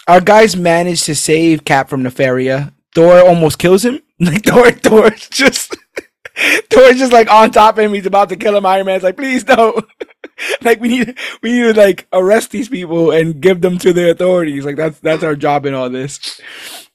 Our 0.08 0.22
guys 0.22 0.56
managed 0.56 1.06
to 1.06 1.16
save 1.16 1.66
Cap 1.66 1.90
from 1.90 2.02
Nefaria. 2.04 2.74
Thor 2.96 3.20
almost 3.28 3.60
kills 3.60 3.84
him. 3.86 4.02
Like 4.20 4.46
Thor, 4.46 4.72
Thor's 4.72 5.28
just 5.28 5.76
Thor's 6.70 6.98
just 6.98 7.14
like 7.14 7.32
on 7.32 7.52
top 7.52 7.78
of 7.78 7.84
him. 7.84 7.94
He's 7.94 8.06
about 8.06 8.30
to 8.30 8.36
kill 8.36 8.56
him. 8.56 8.66
Iron 8.66 8.86
Man's 8.86 9.04
like, 9.04 9.18
please 9.18 9.44
don't. 9.44 9.86
like 10.62 10.80
we 10.80 10.90
need 10.90 11.18
we 11.42 11.52
need 11.52 11.74
to 11.74 11.80
like 11.80 12.08
arrest 12.12 12.52
these 12.52 12.70
people 12.70 13.12
and 13.12 13.40
give 13.42 13.62
them 13.62 13.78
to 13.80 13.94
the 13.94 14.10
authorities. 14.12 14.66
Like 14.66 14.76
that's 14.76 15.00
that's 15.00 15.24
our 15.24 15.36
job 15.36 15.66
in 15.66 15.74
all 15.74 15.90
this. 15.90 16.42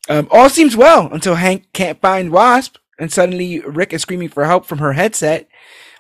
Um, 0.08 0.28
all 0.30 0.48
seems 0.48 0.76
well 0.76 1.08
until 1.12 1.36
Hank 1.36 1.72
can't 1.72 2.00
find 2.00 2.30
Wasp, 2.30 2.76
and 2.98 3.12
suddenly 3.12 3.60
Rick 3.60 3.92
is 3.92 4.02
screaming 4.02 4.28
for 4.28 4.44
help 4.44 4.66
from 4.66 4.78
her 4.78 4.92
headset. 4.92 5.48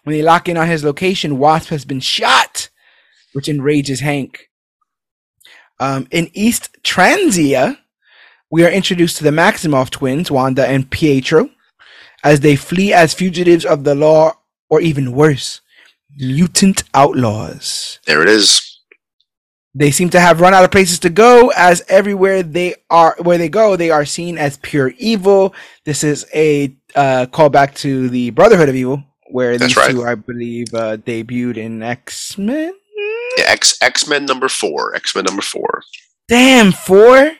When 0.02 0.16
they 0.16 0.22
lock 0.22 0.48
in 0.48 0.56
on 0.56 0.66
his 0.66 0.82
location, 0.84 1.38
Wasp 1.38 1.68
has 1.68 1.84
been 1.84 2.00
shot, 2.00 2.70
which 3.32 3.48
enrages 3.48 4.00
Hank. 4.00 4.48
Um, 5.78 6.08
in 6.10 6.30
East 6.32 6.76
Transia, 6.82 7.78
we 8.50 8.64
are 8.64 8.70
introduced 8.70 9.18
to 9.18 9.24
the 9.24 9.30
Maximoff 9.30 9.90
twins, 9.90 10.30
Wanda 10.30 10.66
and 10.66 10.90
Pietro, 10.90 11.50
as 12.24 12.40
they 12.40 12.56
flee 12.56 12.92
as 12.92 13.14
fugitives 13.14 13.64
of 13.64 13.84
the 13.84 13.94
law, 13.94 14.32
or 14.68 14.80
even 14.80 15.12
worse, 15.12 15.60
mutant 16.18 16.82
outlaws. 16.94 17.98
There 18.06 18.22
it 18.22 18.28
is. 18.28 18.66
They 19.74 19.92
seem 19.92 20.10
to 20.10 20.20
have 20.20 20.40
run 20.40 20.52
out 20.52 20.64
of 20.64 20.72
places 20.72 20.98
to 21.00 21.10
go, 21.10 21.52
as 21.56 21.82
everywhere 21.88 22.42
they 22.42 22.74
are, 22.90 23.14
where 23.20 23.38
they 23.38 23.48
go, 23.48 23.76
they 23.76 23.90
are 23.90 24.04
seen 24.04 24.36
as 24.36 24.56
pure 24.56 24.92
evil. 24.98 25.54
This 25.84 26.02
is 26.02 26.26
a 26.34 26.74
uh, 26.96 27.26
callback 27.30 27.74
to 27.76 28.08
the 28.08 28.30
Brotherhood 28.30 28.68
of 28.68 28.74
Evil, 28.74 29.04
where 29.30 29.56
That's 29.58 29.74
these 29.74 29.76
right. 29.76 29.90
two, 29.92 30.04
I 30.04 30.16
believe, 30.16 30.74
uh, 30.74 30.96
debuted 30.96 31.56
in 31.56 31.82
X 31.84 32.36
Men. 32.36 32.74
X 33.38 33.78
X 33.80 34.08
Men 34.08 34.24
number 34.26 34.48
four. 34.48 34.94
X 34.96 35.14
Men 35.14 35.24
number 35.24 35.42
four. 35.42 35.82
Damn, 36.28 36.72
four. 36.72 37.30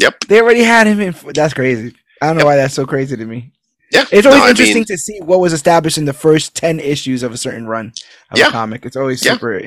Yep. 0.00 0.24
They 0.28 0.40
already 0.40 0.64
had 0.64 0.88
him 0.88 1.00
in. 1.00 1.12
Four. 1.12 1.32
That's 1.32 1.54
crazy. 1.54 1.94
I 2.20 2.26
don't 2.26 2.36
know 2.38 2.40
Yep. 2.40 2.46
why 2.46 2.56
that's 2.56 2.74
so 2.74 2.86
crazy 2.86 3.16
to 3.16 3.24
me. 3.24 3.52
Yeah, 3.90 4.04
It's 4.12 4.26
always 4.26 4.40
no, 4.40 4.46
I 4.46 4.50
interesting 4.50 4.74
mean- 4.78 4.84
to 4.86 4.98
see 4.98 5.18
what 5.20 5.40
was 5.40 5.52
established 5.52 5.96
in 5.98 6.04
the 6.04 6.12
first 6.12 6.54
ten 6.54 6.78
issues 6.80 7.22
of 7.22 7.32
a 7.32 7.36
certain 7.38 7.66
run 7.66 7.92
of 8.30 8.38
Yeah. 8.38 8.48
a 8.48 8.50
comic. 8.50 8.84
It's 8.84 8.96
always 8.96 9.24
Yeah. 9.24 9.32
super. 9.32 9.60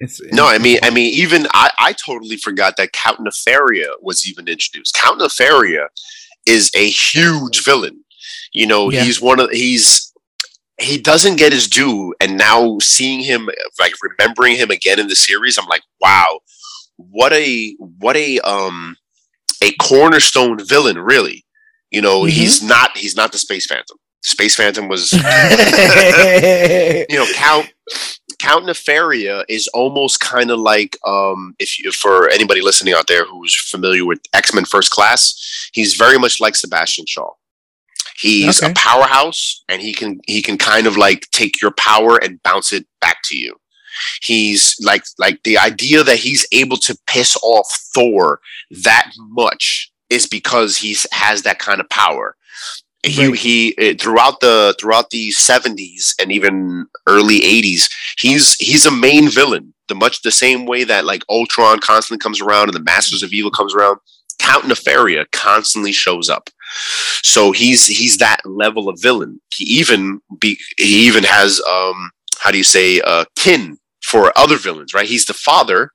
It's 0.00 0.20
No, 0.32 0.46
I 0.46 0.58
mean, 0.58 0.78
I 0.82 0.90
mean, 0.90 1.12
even 1.14 1.46
I, 1.52 1.70
I 1.78 1.92
totally 1.92 2.36
forgot 2.36 2.76
that 2.76 2.92
Count 2.92 3.18
Nefaria 3.20 3.94
was 4.00 4.26
even 4.28 4.46
introduced. 4.48 4.94
Count 4.94 5.20
Nefaria 5.20 5.88
is 6.46 6.70
a 6.74 6.88
huge 6.88 7.64
villain. 7.64 8.04
You 8.52 8.66
know, 8.66 8.90
Yeah. 8.90 9.04
he's 9.04 9.20
one 9.20 9.40
of 9.40 9.50
he's 9.50 10.12
he 10.80 10.96
doesn't 10.96 11.36
get 11.36 11.52
his 11.52 11.66
due, 11.66 12.14
and 12.20 12.38
now 12.38 12.78
seeing 12.80 13.18
him, 13.20 13.50
like 13.80 13.94
remembering 14.00 14.54
him 14.56 14.70
again 14.70 15.00
in 15.00 15.08
the 15.08 15.16
series, 15.16 15.58
I'm 15.58 15.66
like, 15.66 15.82
wow, 16.00 16.38
what 16.96 17.32
a 17.32 17.74
what 17.78 18.16
a 18.16 18.38
um 18.40 18.96
a 19.62 19.72
cornerstone 19.72 20.64
villain, 20.64 20.98
really. 21.00 21.44
You 21.90 22.02
know, 22.02 22.22
Mhm. 22.22 22.30
he's 22.30 22.62
not 22.62 22.96
he's 22.96 23.16
not 23.16 23.32
the 23.32 23.38
Space 23.38 23.66
Phantom. 23.66 23.96
Space 24.22 24.54
Phantom 24.56 24.88
was 24.88 25.12
you 27.10 27.16
know 27.18 27.26
count 27.34 27.72
count 28.40 28.64
nefaria 28.66 29.44
is 29.48 29.68
almost 29.68 30.20
kind 30.20 30.50
of 30.50 30.58
like 30.58 30.96
um 31.06 31.54
if 31.58 31.78
you 31.78 31.90
for 31.92 32.28
anybody 32.30 32.60
listening 32.60 32.94
out 32.94 33.06
there 33.06 33.24
who's 33.24 33.54
familiar 33.54 34.04
with 34.04 34.20
x-men 34.34 34.64
first 34.64 34.90
class 34.90 35.68
he's 35.72 35.94
very 35.94 36.18
much 36.18 36.40
like 36.40 36.54
sebastian 36.54 37.04
shaw 37.06 37.30
he's 38.16 38.62
Okay. 38.62 38.70
a 38.70 38.74
powerhouse 38.74 39.64
and 39.68 39.80
he 39.82 39.92
can 39.94 40.20
he 40.26 40.42
can 40.42 40.56
kind 40.58 40.86
of 40.86 40.96
like 40.96 41.26
take 41.32 41.60
your 41.62 41.72
power 41.72 42.16
and 42.22 42.42
bounce 42.42 42.72
it 42.72 42.86
back 43.00 43.18
to 43.24 43.36
you 43.36 43.56
he's 44.22 44.76
like 44.82 45.02
like 45.18 45.42
the 45.44 45.58
idea 45.58 46.04
that 46.04 46.18
he's 46.18 46.46
able 46.52 46.76
to 46.76 46.96
piss 47.06 47.36
off 47.42 47.68
thor 47.94 48.40
that 48.70 49.10
much 49.30 49.90
is 50.10 50.26
because 50.26 50.76
he's 50.76 51.06
has 51.12 51.42
that 51.42 51.58
kind 51.58 51.80
of 51.80 51.88
power. 51.88 52.36
He, 53.04 53.28
Right. 53.28 53.38
he 53.38 53.74
uh, 53.78 53.94
throughout 54.00 54.40
the 54.40 54.74
throughout 54.80 55.10
the 55.10 55.30
70s 55.30 56.14
and 56.20 56.32
even 56.32 56.86
early 57.06 57.38
80s 57.40 57.88
he's 58.18 58.56
he's 58.56 58.86
a 58.86 58.90
main 58.90 59.30
villain. 59.30 59.72
The 59.86 59.94
much 59.94 60.22
the 60.22 60.32
same 60.32 60.66
way 60.66 60.82
that 60.84 61.04
like 61.04 61.22
ultron 61.28 61.78
constantly 61.78 62.18
comes 62.20 62.40
around 62.40 62.64
and 62.64 62.74
the 62.74 62.80
masters 62.82 63.22
of 63.22 63.32
evil 63.32 63.50
comes 63.52 63.72
around 63.74 63.98
count 64.40 64.64
nefaria 64.64 65.26
constantly 65.32 65.92
shows 65.92 66.28
up. 66.28 66.50
So 67.22 67.52
he's 67.52 67.86
he's 67.86 68.18
that 68.18 68.40
level 68.44 68.88
of 68.88 69.00
villain. 69.00 69.40
He 69.54 69.64
even 69.64 70.20
be 70.40 70.58
he 70.76 71.06
even 71.06 71.22
has 71.24 71.60
um 71.70 72.10
how 72.40 72.50
do 72.50 72.58
you 72.58 72.64
say 72.64 73.00
uh 73.02 73.24
kin 73.36 73.78
for 74.02 74.32
other 74.36 74.56
villains 74.56 74.92
right? 74.92 75.06
He's 75.08 75.26
the 75.26 75.34
father 75.34 75.92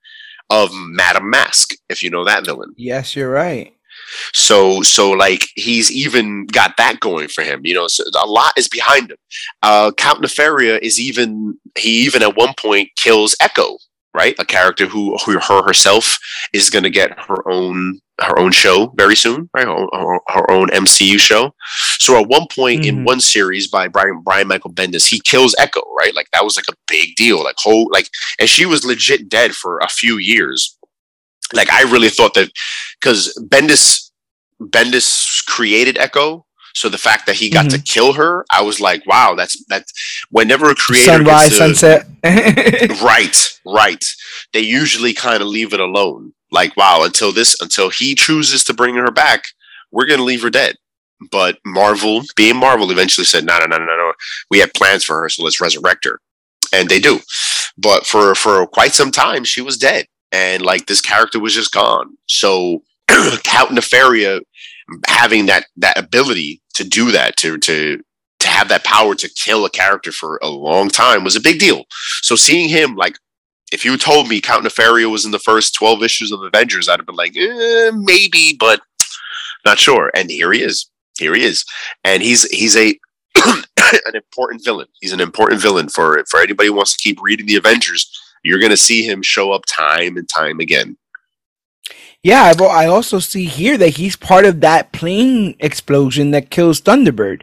of 0.49 0.69
madame 0.73 1.29
mask 1.29 1.71
if 1.89 2.01
you 2.01 2.09
know 2.09 2.23
that 2.23 2.45
villain. 2.45 2.73
Yes, 2.77 3.13
you're 3.15 3.29
right. 3.29 3.72
So 4.33 4.81
so 4.81 5.11
like 5.11 5.47
he's 5.55 5.91
even 5.91 6.45
got 6.47 6.75
that 6.77 6.99
going 6.99 7.27
for 7.27 7.43
him 7.43 7.61
you 7.63 7.73
know 7.73 7.87
so 7.87 8.03
a 8.21 8.27
lot 8.27 8.53
is 8.57 8.67
behind 8.67 9.11
him. 9.11 9.17
Uh 9.61 9.91
count 9.97 10.21
nefaria 10.23 10.79
is 10.81 10.99
even 10.99 11.57
he 11.77 12.05
even 12.05 12.21
at 12.23 12.35
one 12.37 12.53
point 12.57 12.89
kills 12.95 13.35
echo 13.41 13.77
right? 14.15 14.35
A 14.37 14.45
character 14.45 14.85
who 14.85 15.17
who 15.25 15.39
her 15.39 15.63
herself 15.65 16.19
is 16.53 16.69
going 16.69 16.83
to 16.83 16.89
get 16.91 17.17
her 17.19 17.49
own 17.49 17.99
her 18.21 18.37
own 18.37 18.51
show 18.51 18.93
very 18.95 19.15
soon 19.15 19.49
right? 19.55 19.65
Her, 19.65 19.87
her, 19.91 20.19
her 20.27 20.51
own 20.51 20.67
mcu 20.69 21.17
show. 21.19 21.55
So 21.99 22.19
at 22.21 22.27
one 22.27 22.45
point 22.53 22.85
in 22.85 22.97
Mhm. 22.97 23.05
one 23.05 23.19
series 23.21 23.67
by 23.67 23.87
brian 23.87 24.21
brian 24.23 24.47
michael 24.47 24.71
bendis 24.71 25.07
he 25.07 25.19
kills 25.19 25.55
echo 25.57 25.81
right? 25.97 26.13
Like 26.15 26.27
that 26.31 26.43
was 26.43 26.55
like 26.57 26.65
a 26.69 26.77
big 26.87 27.15
deal. 27.15 27.43
Like 27.43 27.55
whole 27.57 27.89
like 27.91 28.07
and 28.39 28.47
she 28.47 28.67
was 28.67 28.85
legit 28.85 29.29
dead 29.29 29.55
for 29.55 29.79
a 29.79 29.87
few 29.89 30.17
years 30.17 30.77
like 31.53 31.71
i 31.71 31.83
really 31.83 32.09
thought 32.09 32.33
that 32.33 32.49
because 32.99 33.37
bendis 33.49 34.11
bendis 34.61 35.45
created 35.45 35.97
echo 35.97 36.45
so 36.75 36.89
the 36.89 36.97
fact 36.97 37.27
that 37.27 37.35
he 37.35 37.49
got 37.49 37.69
to 37.69 37.77
mm-hmm. 37.77 37.83
kill 37.83 38.13
her 38.13 38.45
i 38.49 38.61
was 38.61 38.79
like 38.79 39.05
wow 39.05 39.35
that's 39.35 39.63
that's 39.65 39.91
whenever 40.29 40.69
a 40.69 40.75
creator 40.75 41.13
Sunrise, 41.13 41.49
gets 41.49 41.57
to- 41.57 41.75
sunset. 41.75 42.07
right 43.03 43.53
right. 43.65 44.03
They 44.53 44.61
usually 44.61 45.13
kind 45.13 45.41
of 45.41 45.47
leave 45.47 45.73
it 45.73 45.79
alone. 45.79 46.33
Like 46.51 46.75
wow 46.77 47.03
until 47.03 47.31
this 47.31 47.59
until 47.61 47.89
he 47.89 48.15
chooses 48.15 48.63
to 48.65 48.73
bring 48.73 48.95
her 48.95 49.11
back 49.11 49.45
we're 49.91 50.07
gonna 50.07 50.23
leave 50.23 50.43
her 50.43 50.49
dead. 50.49 50.75
But 51.31 51.57
marvel 51.65 52.21
being 52.35 52.57
marvel 52.57 52.91
eventually 52.91 53.25
said 53.25 53.45
no 53.45 53.57
no 53.59 53.65
no 53.65 53.77
no 53.77 53.85
no. 53.85 54.13
We 54.49 54.59
have 54.59 54.73
plans 54.73 55.03
for 55.03 55.19
her 55.21 55.29
so 55.29 55.43
let's 55.43 55.61
resurrect 55.61 56.05
her. 56.05 56.19
And 56.71 56.89
they 56.89 56.99
do. 56.99 57.19
But 57.77 58.05
for 58.05 58.35
for 58.35 58.65
quite 58.67 58.93
some 58.93 59.11
time 59.11 59.43
she 59.43 59.61
was 59.61 59.77
dead 59.77 60.05
and 60.33 60.61
like 60.63 60.87
this 60.87 61.01
character 61.01 61.39
was 61.39 61.53
just 61.53 61.71
gone. 61.71 62.17
So 62.27 62.83
count 63.07 63.71
nefaria 63.71 64.41
having 65.07 65.45
that 65.45 65.65
that 65.77 65.97
ability 65.97 66.61
to 66.75 66.83
do 66.83 67.11
that 67.11 67.37
to 67.37 67.57
to 67.59 68.03
to 68.39 68.47
have 68.49 68.67
that 68.67 68.83
power 68.83 69.15
to 69.15 69.29
kill 69.29 69.63
a 69.63 69.69
character 69.69 70.11
for 70.11 70.37
a 70.43 70.49
long 70.49 70.89
time 70.89 71.23
was 71.23 71.37
a 71.37 71.41
big 71.41 71.59
deal. 71.59 71.85
So 72.21 72.35
seeing 72.35 72.67
him 72.67 72.95
like 72.95 73.17
if 73.71 73.85
you 73.85 73.95
told 73.97 74.27
me 74.27 74.41
count 74.41 74.65
nefaria 74.65 75.09
was 75.09 75.25
in 75.25 75.31
the 75.31 75.39
first 75.39 75.73
12 75.75 76.03
issues 76.03 76.31
of 76.31 76.43
avengers 76.43 76.87
i'd 76.87 76.99
have 76.99 77.07
been 77.07 77.15
like 77.15 77.35
eh, 77.35 77.89
maybe 77.95 78.55
but 78.59 78.81
not 79.65 79.79
sure. 79.79 80.11
And 80.13 80.29
here 80.29 80.51
he 80.51 80.61
is. 80.61 80.89
Here 81.17 81.33
he 81.35 81.43
is. 81.43 81.65
And 82.03 82.21
he's 82.21 82.43
he's 82.51 82.75
a 82.75 82.97
an 83.45 84.15
important 84.15 84.63
villain. 84.63 84.87
He's 84.99 85.13
an 85.13 85.21
important 85.21 85.61
villain 85.61 85.89
for 85.89 86.23
for 86.29 86.41
anybody 86.41 86.67
who 86.67 86.75
wants 86.75 86.95
to 86.95 87.01
keep 87.01 87.21
reading 87.21 87.45
the 87.45 87.55
avengers 87.55 88.09
you're 88.43 88.59
going 88.59 88.69
to 88.69 88.77
see 88.77 89.03
him 89.07 89.21
show 89.21 89.51
up 89.51 89.63
time 89.67 90.17
and 90.17 90.27
time 90.29 90.59
again 90.59 90.97
yeah, 92.25 92.43
I've, 92.43 92.61
I 92.61 92.85
also 92.85 93.19
see 93.19 93.43
here 93.47 93.77
that 93.77 93.97
he's 93.97 94.15
part 94.15 94.45
of 94.45 94.61
that 94.61 94.93
plane 94.93 95.55
explosion 95.59 96.31
that 96.31 96.49
kills 96.49 96.79
Thunderbird. 96.79 97.41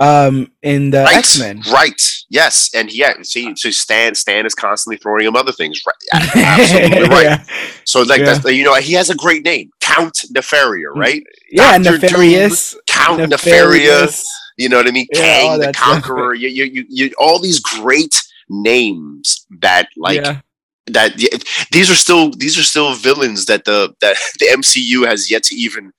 Um, 0.00 0.50
in 0.62 0.90
the 0.90 1.04
right 1.04 1.16
X 1.18 1.38
Men. 1.38 1.62
right 1.72 2.02
yes 2.28 2.70
and 2.74 2.92
yeah 2.92 3.14
see 3.22 3.54
so 3.54 3.70
stan 3.70 4.16
stan 4.16 4.44
is 4.44 4.52
constantly 4.52 4.96
throwing 4.96 5.24
him 5.24 5.36
other 5.36 5.52
things 5.52 5.80
right 5.86 6.34
absolutely 6.34 7.08
right 7.08 7.40
so 7.84 8.02
like 8.02 8.18
Yeah. 8.18 8.34
that's 8.34 8.44
you 8.52 8.64
know 8.64 8.74
he 8.74 8.92
has 8.94 9.10
a 9.10 9.14
great 9.14 9.44
name 9.44 9.70
count 9.80 10.24
nefaria 10.34 10.88
right 10.92 11.22
Yeah, 11.52 11.78
Dr. 11.78 11.98
Doom, 11.98 12.10
nefarious. 12.10 12.76
count 12.88 13.20
nefaria 13.20 13.30
nefarious. 13.30 14.28
you 14.58 14.68
know 14.68 14.78
what 14.78 14.88
i 14.88 14.90
mean 14.90 15.06
Yeah, 15.12 15.20
kang 15.20 15.60
the 15.60 15.72
conqueror 15.72 16.34
you 16.34 16.48
you 16.48 16.84
you 16.88 17.14
all 17.16 17.38
these 17.38 17.60
great 17.60 18.20
names 18.48 19.46
that 19.60 19.88
like 19.96 20.24
yeah. 20.24 20.40
that 20.86 21.20
yeah, 21.20 21.38
these 21.70 21.90
are 21.90 21.94
still 21.94 22.30
these 22.30 22.58
are 22.58 22.62
still 22.62 22.94
villains 22.94 23.46
that 23.46 23.64
the 23.64 23.94
that 24.00 24.16
the 24.38 24.46
MCU 24.46 25.06
has 25.06 25.30
yet 25.30 25.42
to 25.44 25.54
even 25.54 25.92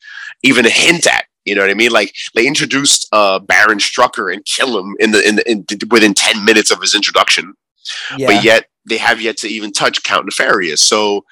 even 0.43 0.65
hint 0.65 1.07
at. 1.07 1.25
You 1.45 1.53
know 1.53 1.61
what 1.61 1.69
I 1.69 1.75
mean? 1.75 1.91
Like 1.91 2.13
they 2.33 2.47
introduced 2.47 3.07
uh 3.11 3.39
Baron 3.39 3.77
Strucker 3.77 4.33
and 4.33 4.43
kill 4.45 4.79
him 4.79 4.95
in 4.99 5.11
the 5.11 5.27
in, 5.27 5.35
the, 5.35 5.51
in 5.51 5.65
within 5.91 6.13
ten 6.13 6.43
minutes 6.43 6.71
of 6.71 6.81
his 6.81 6.95
introduction, 6.95 7.53
yeah. 8.17 8.27
but 8.27 8.43
yet 8.43 8.65
they 8.87 8.97
have 8.97 9.21
yet 9.21 9.37
to 9.37 9.47
even 9.47 9.71
touch 9.71 10.03
Count 10.03 10.25
Nefarious. 10.25 10.81
So 10.81 11.25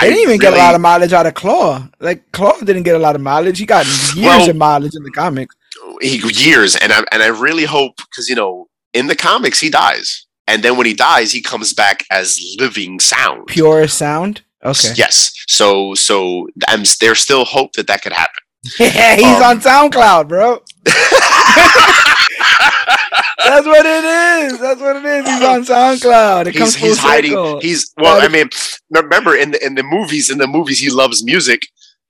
They 0.00 0.10
didn't 0.10 0.22
even 0.22 0.38
get 0.38 0.52
a 0.52 0.56
lot 0.56 0.74
of 0.74 0.80
mileage 0.80 1.12
out 1.12 1.26
of 1.26 1.34
Claw. 1.34 1.88
Like 2.00 2.30
Claw 2.32 2.58
didn't 2.60 2.84
get 2.84 2.96
a 2.96 2.98
lot 2.98 3.14
of 3.14 3.22
mileage. 3.22 3.58
He 3.58 3.66
got 3.66 3.86
years 4.14 4.16
Well- 4.16 4.50
of 4.50 4.56
mileage 4.56 4.94
in 4.94 5.02
the 5.02 5.10
comics. 5.10 5.54
he, 6.00 6.18
years, 6.32 6.76
and 6.76 6.92
I 6.92 7.04
and 7.12 7.22
I 7.22 7.28
really 7.28 7.64
hope 7.64 7.96
because 7.96 8.28
you 8.28 8.34
know 8.34 8.68
in 8.92 9.06
the 9.06 9.16
comics 9.16 9.60
he 9.60 9.70
dies, 9.70 10.25
and 10.48 10.62
then 10.62 10.76
when 10.76 10.86
he 10.86 10.94
dies, 10.94 11.32
he 11.32 11.40
comes 11.42 11.72
back 11.72 12.04
as 12.10 12.40
living 12.58 13.00
sound. 13.00 13.46
Pure 13.48 13.88
sound. 13.88 14.42
Okay. 14.64 14.92
Yes. 14.96 15.32
So 15.48 15.94
so 15.94 16.48
I'm, 16.68 16.82
there's 17.00 17.20
still 17.20 17.44
hope 17.44 17.72
that 17.74 17.86
that 17.88 18.02
could 18.02 18.12
happen. 18.12 18.42
Yeah, 18.80 19.14
He's 19.16 19.24
Um, 19.24 19.42
on 19.42 19.60
SoundCloud, 19.60 20.26
bro. 20.28 20.60
That's 23.44 23.66
what 23.66 23.86
it 23.86 24.04
is. 24.04 24.58
That's 24.58 24.80
what 24.80 24.96
it 24.96 25.04
is. 25.04 25.26
He's 25.28 25.42
on 25.42 25.64
SoundCloud. 25.64 26.46
It 26.48 26.54
he's, 26.54 26.58
comes 26.58 26.74
he's 26.74 26.98
hiding. 26.98 27.30
circle. 27.32 27.60
He's 27.60 27.92
well. 27.96 28.20
I 28.20 28.28
mean, 28.28 28.48
remember 28.90 29.36
in 29.36 29.52
the 29.52 29.64
in 29.64 29.74
the 29.76 29.82
movies, 29.84 30.30
in 30.30 30.38
the 30.38 30.46
movies, 30.48 30.80
he 30.80 30.90
loves 30.90 31.24
music, 31.24 31.62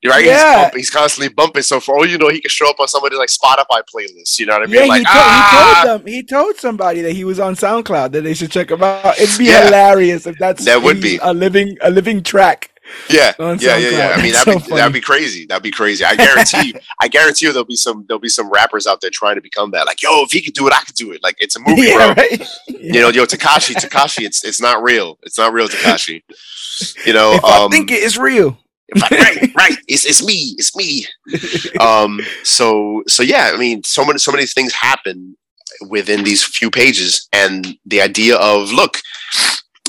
right? 0.08 0.24
Yeah. 0.24 0.34
He's, 0.54 0.62
bumping, 0.62 0.78
he's 0.78 0.90
constantly 0.90 1.28
bumping. 1.34 1.62
So 1.62 1.80
for 1.80 1.96
all 1.96 2.06
you 2.06 2.18
know, 2.18 2.28
he 2.28 2.40
could 2.40 2.50
show 2.50 2.68
up 2.68 2.80
on 2.80 2.88
somebody's 2.88 3.18
like 3.18 3.28
Spotify 3.28 3.82
playlist. 3.92 4.38
You 4.38 4.46
know 4.46 4.54
what 4.54 4.62
I 4.62 4.66
mean? 4.66 4.74
yeah, 4.82 4.86
like 4.86 4.98
he, 5.00 5.04
told, 5.04 5.16
ah, 5.16 5.80
he 5.82 5.86
told 5.88 6.00
them. 6.00 6.06
He 6.06 6.22
told 6.22 6.56
somebody 6.56 7.00
that 7.02 7.12
he 7.12 7.24
was 7.24 7.38
on 7.40 7.54
SoundCloud 7.56 8.12
that 8.12 8.22
they 8.22 8.34
should 8.34 8.50
check 8.50 8.70
him 8.70 8.82
out. 8.82 9.18
It'd 9.18 9.38
be 9.38 9.46
Yeah. 9.46 9.64
hilarious 9.66 10.26
if 10.26 10.36
that's 10.38 10.64
That 10.64 10.82
would 10.82 11.00
be. 11.00 11.18
a 11.22 11.32
living 11.32 11.76
a 11.82 11.90
living 11.90 12.22
track. 12.22 12.70
yeah, 13.10 13.32
yeah, 13.40 13.56
yeah, 13.58 13.76
yeah. 13.78 14.14
I 14.16 14.22
mean, 14.22 14.32
that'd 14.44 14.62
so 14.62 14.68
be 14.70 14.76
that'd 14.76 14.92
be 14.92 15.00
crazy. 15.00 15.44
That'd 15.46 15.64
be 15.64 15.72
crazy. 15.72 16.04
I 16.04 16.14
guarantee 16.14 16.68
you. 16.68 16.74
I 17.00 17.08
guarantee 17.08 17.46
you, 17.46 17.52
there'll 17.52 17.64
be 17.66 17.74
some 17.74 18.04
there'll 18.06 18.20
be 18.20 18.28
some 18.28 18.48
rappers 18.48 18.86
out 18.86 19.00
there 19.00 19.10
trying 19.12 19.34
to 19.34 19.40
become 19.40 19.72
that. 19.72 19.86
Like, 19.86 20.00
yo, 20.04 20.22
if 20.22 20.30
he 20.30 20.40
could 20.40 20.54
do 20.54 20.68
it, 20.68 20.72
I 20.72 20.84
could 20.84 20.94
do 20.94 21.10
it. 21.10 21.20
Like, 21.20 21.34
it's 21.40 21.56
a 21.56 21.60
movie, 21.66 21.82
yeah, 21.82 22.14
bro. 22.14 22.22
right. 22.22 22.48
You 22.68 23.00
know, 23.00 23.08
yo, 23.08 23.24
Takashi, 23.24 23.74
Takashi, 23.74 24.24
it's 24.24 24.44
it's 24.44 24.60
not 24.60 24.84
real. 24.84 25.18
It's 25.24 25.36
not 25.36 25.52
real, 25.52 25.66
Takashi. 25.66 26.22
You 27.04 27.12
know, 27.12 27.32
if 27.34 27.44
I 27.44 27.64
um, 27.64 27.70
think 27.72 27.90
it 27.90 28.02
is 28.04 28.16
real. 28.18 28.56
Right, 29.10 29.52
right. 29.56 29.76
It's 29.88 30.04
it's 30.06 30.24
me. 30.24 30.54
It's 30.58 30.74
me. 30.76 31.06
um 31.80 32.20
so 32.44 33.02
so 33.08 33.22
yeah 33.22 33.50
i 33.52 33.56
mean 33.58 33.82
so 33.84 34.04
many 34.04 34.18
so 34.18 34.30
many 34.32 34.46
things 34.46 34.72
happen 34.72 35.36
within 35.88 36.24
these 36.24 36.44
few 36.44 36.70
pages 36.70 37.28
and 37.32 37.76
the 37.84 38.00
idea 38.00 38.36
of 38.36 38.70
look 38.72 38.98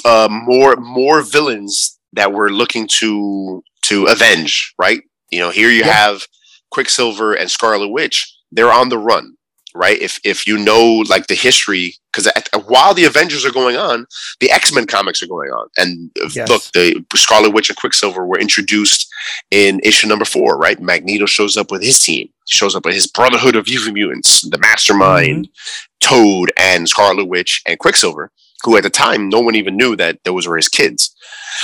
uh 0.03 0.27
more 0.29 0.75
more 0.77 1.21
villains 1.21 1.97
that 2.13 2.33
we're 2.33 2.49
looking 2.49 2.87
to 2.87 3.63
to 3.83 4.05
avenge 4.05 4.73
right 4.79 5.01
you 5.31 5.39
know 5.39 5.49
here 5.51 5.69
you 5.69 5.83
Yeah. 5.85 5.93
have 5.93 6.25
quicksilver 6.71 7.33
and 7.33 7.49
scarlet 7.51 7.87
witch 7.89 8.33
they're 8.51 8.71
on 8.73 8.89
the 8.89 8.97
run 8.97 9.36
right? 9.77 9.99
If 9.99 10.19
if 10.23 10.47
you 10.47 10.57
know 10.57 11.03
like 11.07 11.27
the 11.27 11.35
history, 11.35 11.95
because 12.11 12.27
while 12.65 12.93
the 12.93 13.05
Avengers 13.05 13.45
are 13.45 13.51
going 13.51 13.77
on, 13.77 14.05
the 14.39 14.51
X 14.51 14.73
Men 14.73 14.87
comics 14.87 15.21
are 15.21 15.27
going 15.27 15.49
on, 15.49 15.67
and 15.77 16.11
yes. 16.33 16.49
look, 16.49 16.63
the 16.73 17.05
Scarlet 17.15 17.51
Witch 17.51 17.69
and 17.69 17.77
Quicksilver 17.77 18.25
were 18.25 18.39
introduced 18.39 19.07
in 19.51 19.79
issue 19.83 20.07
number 20.07 20.25
four, 20.25 20.57
right? 20.57 20.79
Magneto 20.81 21.25
shows 21.25 21.55
up 21.55 21.71
with 21.71 21.83
his 21.83 21.99
team, 21.99 22.29
shows 22.47 22.75
up 22.75 22.85
with 22.85 22.95
his 22.95 23.07
Brotherhood 23.07 23.55
of 23.55 23.67
Evil 23.67 23.93
Mutants, 23.93 24.41
the 24.41 24.57
Mastermind, 24.57 25.47
mm-hmm. 25.47 26.15
Toad, 26.15 26.51
and 26.57 26.89
Scarlet 26.89 27.25
Witch 27.25 27.61
and 27.67 27.79
Quicksilver, 27.79 28.31
who 28.63 28.75
at 28.77 28.83
the 28.83 28.89
time 28.89 29.29
no 29.29 29.39
one 29.39 29.55
even 29.55 29.77
knew 29.77 29.95
that 29.95 30.23
those 30.23 30.47
were 30.47 30.57
his 30.57 30.67
kids. 30.67 31.15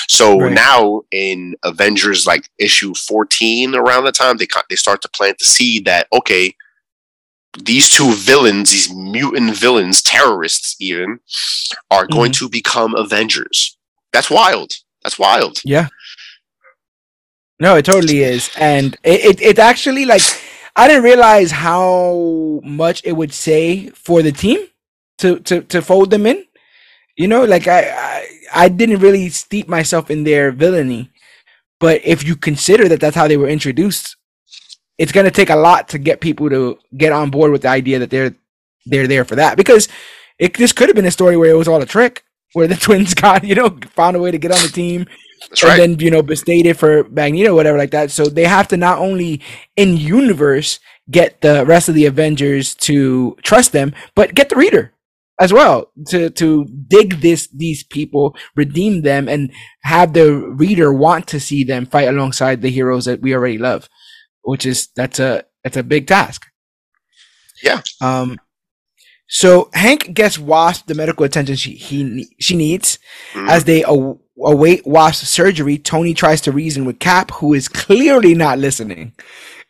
So 0.08 0.40
right. 0.40 0.54
now 0.54 1.02
in 1.12 1.56
Avengers 1.64 2.26
like 2.26 2.50
issue 2.60 2.94
14 2.94 3.76
around 3.76 4.06
the 4.06 4.12
time 4.12 4.38
they 4.38 4.48
they 4.70 4.76
start 4.76 5.02
to 5.02 5.10
plant 5.10 5.38
the 5.40 5.46
seed 5.46 5.86
that 5.86 6.08
okay 6.14 6.56
these 7.60 7.90
two 7.90 8.12
villains, 8.14 8.72
these 8.72 8.94
mutant 8.94 9.56
villains, 9.56 10.02
terrorists 10.02 10.76
even, 10.80 11.20
are 11.92 12.08
going 12.08 12.32
mm-hmm. 12.32 12.46
to 12.46 12.50
become 12.50 12.96
Avengers. 12.96 13.78
That's 14.12 14.30
wild. 14.30 14.74
That's 15.04 15.20
wild. 15.20 15.62
Yeah. 15.64 15.88
No, 17.60 17.76
it 17.76 17.86
totally 17.86 18.22
is, 18.22 18.50
and 18.58 18.98
it, 19.04 19.26
it 19.26 19.42
it 19.42 19.60
actually 19.60 20.06
like 20.06 20.22
I 20.76 20.88
didn't 20.88 21.04
realize 21.04 21.52
how 21.52 22.60
much 22.64 23.02
it 23.06 23.14
would 23.14 23.32
say 23.32 23.90
for 23.90 24.22
the 24.22 24.32
team 24.32 24.68
to 25.20 25.40
to 25.40 25.62
to 25.62 25.82
fold 25.82 26.10
them 26.10 26.26
in. 26.26 26.46
You 27.16 27.28
know, 27.28 27.46
like 27.46 27.68
I 27.68 27.90
I, 27.90 28.28
I 28.54 28.70
didn't 28.70 29.00
really 29.00 29.30
steep 29.30 29.68
myself 29.68 30.10
in 30.10 30.24
their 30.24 30.52
villainy, 30.52 31.12
but 31.80 32.02
if 32.04 32.26
you 32.26 32.36
consider 32.36 32.90
that 32.90 33.00
that's 33.00 33.16
how 33.16 33.28
they 33.28 33.38
were 33.38 33.48
introduced 33.48 34.18
it's 34.98 35.12
going 35.12 35.26
to 35.26 35.32
take 35.32 35.50
a 35.50 35.56
lot 35.56 35.90
to 35.90 35.98
get 35.98 36.22
people 36.22 36.50
to 36.50 36.78
get 36.96 37.12
on 37.12 37.30
board 37.30 37.52
with 37.52 37.64
the 37.64 37.70
idea 37.70 38.00
that 38.00 38.10
they're 38.10 38.36
they're 38.86 39.08
there 39.08 39.26
for 39.26 39.36
that. 39.36 39.58
Because 39.58 39.88
it 40.40 40.56
just 40.56 40.76
could 40.76 40.90
have 40.90 40.96
been 40.96 41.06
a 41.06 41.12
story 41.12 41.38
where 41.38 41.52
it 41.52 41.58
was 41.58 41.68
all 41.68 41.82
a 41.82 41.86
trick 41.86 42.24
where 42.54 42.68
the 42.68 42.76
twins 42.80 43.14
got 43.14 43.44
you 43.44 43.56
know 43.56 43.78
found 43.88 44.16
a 44.16 44.20
way 44.20 44.32
to 44.32 44.38
get 44.38 44.52
on 44.52 44.62
the 44.62 44.70
team 44.70 45.06
That's 45.50 45.64
and 45.64 45.70
right. 45.70 45.78
then 45.78 46.00
you 46.00 46.12
know 46.12 46.24
bestayed 46.24 46.66
it 46.66 46.76
for 46.76 47.04
Magneto 47.10 47.56
whatever 47.56 47.78
like 47.78 47.92
that. 47.92 48.12
So 48.12 48.26
they 48.26 48.46
have 48.46 48.68
to 48.70 48.78
not 48.78 49.00
only 49.00 49.42
in 49.76 49.98
universe 49.98 50.80
get 51.12 51.42
the 51.42 51.66
rest 51.66 51.90
of 51.90 51.96
the 51.96 52.06
Avengers 52.06 52.76
to 52.76 53.36
trust 53.44 53.72
them 53.74 53.94
but 54.16 54.36
get 54.36 54.50
the 54.50 54.56
reader 54.56 54.94
as 55.40 55.52
well 55.52 55.92
to 56.08 56.30
to 56.30 56.66
dig 56.88 57.22
this 57.22 57.48
these 57.48 57.84
people 57.84 58.36
redeem 58.56 59.02
them 59.02 59.28
and 59.28 59.52
have 59.82 60.14
the 60.14 60.34
reader 60.34 60.94
want 60.94 61.28
to 61.28 61.40
see 61.40 61.64
them 61.64 61.86
fight 61.86 62.08
alongside 62.08 62.62
the 62.62 62.70
heroes 62.70 63.06
that 63.06 63.22
we 63.22 63.34
already 63.34 63.58
love 63.58 63.90
which 64.44 64.66
is 64.66 64.88
that's 64.96 65.20
a 65.20 65.46
that's 65.64 65.78
a 65.78 65.84
big 65.84 66.08
task. 66.08 66.48
Yeah. 67.62 67.82
Um. 68.02 68.40
So 69.28 69.70
Hank 69.74 70.14
gets 70.14 70.38
Wasp 70.38 70.86
the 70.86 70.96
medical 70.96 71.26
attention 71.26 71.56
she 71.56 71.72
he 71.72 72.28
she 72.40 72.56
needs 72.56 73.00
mm-hmm. 73.32 73.50
as 73.50 73.64
they 73.64 73.84
aw- 73.84 74.18
await 74.40 74.86
Wasp's 74.86 75.30
surgery. 75.30 75.78
Tony 75.78 76.14
tries 76.14 76.42
to 76.42 76.52
reason 76.52 76.86
with 76.86 77.00
Cap, 77.00 77.32
who 77.32 77.54
is 77.54 77.68
clearly 77.68 78.36
not 78.36 78.60
listening. 78.60 79.14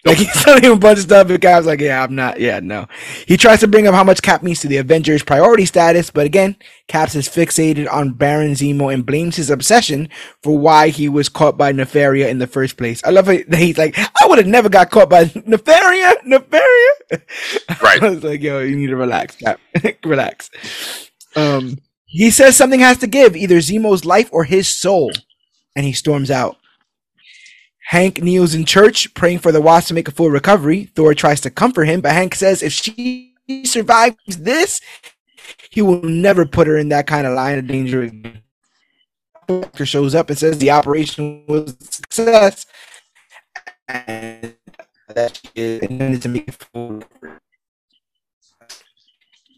Like 0.06 0.18
he's 0.18 0.44
telling 0.44 0.64
him 0.64 0.74
a 0.74 0.78
bunch 0.78 0.98
of 0.98 1.04
stuff, 1.04 1.30
and 1.30 1.42
Cap's 1.42 1.66
like, 1.66 1.80
"Yeah, 1.80 2.04
I'm 2.04 2.14
not. 2.14 2.38
Yeah, 2.40 2.60
no." 2.60 2.88
He 3.26 3.38
tries 3.38 3.62
to 3.62 3.68
bring 3.70 3.88
up 3.88 3.96
how 3.96 4.04
much 4.04 4.22
Cap 4.22 4.44
means 4.44 4.60
to 4.60 4.68
the 4.68 4.78
Avengers' 4.78 5.24
priority 5.24 5.66
status, 5.66 6.12
but 6.12 6.26
again, 6.26 6.58
Caps 6.90 7.16
is 7.16 7.30
fixated 7.30 7.90
on 7.92 8.12
Baron 8.12 8.52
Zemo 8.52 8.94
and 8.94 9.06
blames 9.06 9.38
his 9.38 9.50
obsession 9.50 10.10
for 10.42 10.58
why 10.58 10.90
he 10.90 11.08
was 11.08 11.30
caught 11.30 11.58
by 11.58 11.72
Nefaria 11.72 12.28
in 12.28 12.40
the 12.40 12.48
first 12.48 12.76
place. 12.76 13.02
I 13.06 13.12
love 13.12 13.30
it 13.30 13.50
that 13.50 13.60
he's 13.60 13.78
like, 13.78 13.98
"I 13.98 14.28
would 14.28 14.40
have 14.40 14.48
never 14.48 14.68
got 14.68 14.92
caught 14.92 15.10
by 15.10 15.26
Nefaria, 15.26 16.16
Nefaria." 16.28 17.22
Right. 17.82 18.04
I 18.04 18.10
was 18.10 18.24
like, 18.26 18.42
"Yo, 18.42 18.60
you 18.60 18.76
need 18.76 18.88
to 18.88 18.98
relax, 18.98 19.38
Cap. 19.38 19.60
relax." 20.04 20.50
Um, 21.38 21.78
he 22.06 22.30
says 22.30 22.58
something 22.58 22.82
has 22.82 22.98
to 22.98 23.08
give, 23.08 23.38
either 23.38 23.58
Zemo's 23.58 24.04
life 24.04 24.30
or 24.34 24.44
his 24.44 24.68
soul, 24.68 25.14
and 25.78 25.86
he 25.86 25.94
storms 25.94 26.30
out. 26.30 26.58
Hank 27.86 28.22
kneels 28.22 28.56
in 28.56 28.66
church, 28.66 29.14
praying 29.14 29.40
for 29.40 29.52
the 29.52 29.62
Wasp 29.62 29.90
to 29.90 29.94
make 29.94 30.08
a 30.08 30.12
full 30.12 30.30
recovery. 30.30 30.86
Thor 30.96 31.14
tries 31.14 31.42
to 31.42 31.50
comfort 31.50 31.86
him, 31.86 32.02
but 32.02 32.14
Hank 32.14 32.36
says 32.36 32.64
if 32.64 32.72
she 32.72 33.36
survives 33.66 34.18
this, 34.28 34.82
he 35.70 35.82
will 35.82 36.02
never 36.02 36.46
put 36.46 36.68
her 36.68 36.78
in 36.78 36.90
that 36.90 37.08
kind 37.08 37.28
of 37.28 37.34
line 37.34 37.60
of 37.60 37.68
danger 37.68 38.04
again. 38.04 38.42
Doctor 39.48 39.86
shows 39.86 40.16
up 40.16 40.30
and 40.30 40.40
says 40.40 40.58
the 40.58 40.72
operation 40.72 41.44
was 41.48 41.76
a 41.80 41.84
success 41.84 42.66
and 43.88 44.56
that 45.10 45.42
she 45.44 45.52
is 45.56 45.82
intended 45.82 46.22
to 46.22 46.30
make 46.30 46.48
it 46.48 46.56
full. 46.56 47.04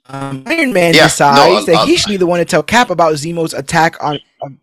Um, 0.08 0.44
Iron 0.46 0.74
Man 0.74 0.94
yeah, 0.94 1.04
decides 1.04 1.68
no, 1.68 1.74
that 1.74 1.88
he 1.88 1.98
should 1.98 2.10
be 2.10 2.18
the 2.18 2.28
one 2.28 2.40
to 2.40 2.46
tell 2.46 2.62
Cap 2.62 2.90
about 2.90 3.14
Zemo's 3.16 3.54
attack 3.54 4.02
on, 4.04 4.20
on 4.42 4.60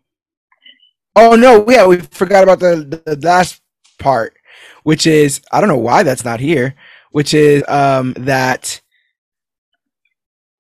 Oh 1.15 1.35
no, 1.37 1.69
yeah, 1.69 1.87
we 1.87 1.99
forgot 1.99 2.43
about 2.43 2.61
the, 2.61 3.03
the 3.05 3.17
last 3.17 3.61
part, 3.99 4.35
which 4.83 5.07
is 5.07 5.41
I 5.53 5.61
don't 5.61 5.69
know 5.69 5.77
why 5.77 6.03
that's 6.03 6.25
not 6.25 6.41
here, 6.41 6.75
which 7.11 7.35
is 7.35 7.63
um 7.69 8.15
that 8.19 8.81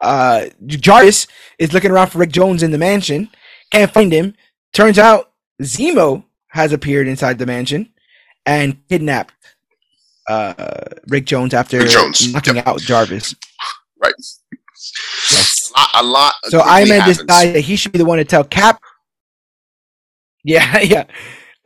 uh 0.00 0.46
Jarvis 0.66 1.26
is 1.58 1.72
looking 1.72 1.90
around 1.90 2.08
for 2.08 2.18
Rick 2.18 2.32
Jones 2.32 2.62
in 2.62 2.70
the 2.70 2.78
mansion, 2.78 3.30
can't 3.70 3.90
find 3.90 4.12
him. 4.12 4.34
Turns 4.72 4.98
out 4.98 5.32
Zemo 5.62 6.24
has 6.48 6.72
appeared 6.72 7.08
inside 7.08 7.38
the 7.38 7.46
mansion 7.46 7.90
and 8.44 8.76
kidnapped 8.88 9.34
uh 10.28 10.54
Rick 11.08 11.24
Jones 11.24 11.54
after 11.54 11.78
Rick 11.78 11.90
Jones. 11.90 12.32
knocking 12.32 12.56
yep. 12.56 12.66
out 12.66 12.80
Jarvis. 12.80 13.34
Right. 14.02 14.14
Yes. 15.30 15.72
A 15.74 15.80
lot. 15.80 15.90
A 15.94 16.02
lot 16.02 16.34
so 16.48 16.60
Iron 16.60 16.88
Man 16.88 17.08
decided 17.08 17.54
that 17.54 17.60
he 17.60 17.76
should 17.76 17.92
be 17.92 17.98
the 17.98 18.04
one 18.04 18.18
to 18.18 18.24
tell 18.24 18.44
Cap 18.44 18.82
yeah, 20.44 20.78
yeah. 20.82 21.04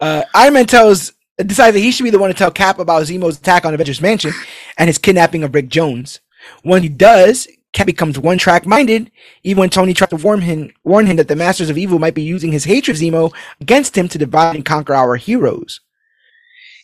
Uh, 0.01 0.23
Iron 0.35 0.55
Man 0.55 0.67
tells 0.67 1.13
decides 1.39 1.75
that 1.75 1.81
he 1.81 1.91
should 1.91 2.05
be 2.05 2.11
the 2.11 2.19
one 2.19 2.31
to 2.31 2.37
tell 2.37 2.51
Cap 2.51 2.79
about 2.79 3.03
Zemo's 3.03 3.39
attack 3.39 3.65
on 3.65 3.75
Avengers 3.75 4.01
Mansion 4.01 4.33
and 4.79 4.89
his 4.89 4.99
kidnapping 4.99 5.43
of 5.45 5.55
Rick 5.55 5.69
Jones. 5.69 6.21
When 6.63 6.83
he 6.83 6.89
does, 6.89 7.49
Cap 7.73 7.87
becomes 7.87 8.19
one 8.19 8.39
track 8.39 8.67
minded, 8.67 9.11
even 9.43 9.61
when 9.61 9.71
Tony 9.71 9.93
tries 9.93 10.11
to 10.11 10.17
warn 10.17 10.41
him 10.41 10.73
warn 10.85 11.07
him 11.07 11.17
that 11.17 11.29
the 11.29 11.37
Masters 11.37 11.71
of 11.71 11.79
Evil 11.79 11.99
might 11.99 12.15
be 12.15 12.23
using 12.23 12.53
his 12.53 12.65
hatred 12.65 12.97
of 12.97 13.03
Zemo 13.03 13.35
against 13.61 13.97
him 13.97 14.09
to 14.09 14.19
divide 14.19 14.57
and 14.57 14.65
conquer 14.65 14.95
our 14.95 15.17
heroes. 15.17 15.81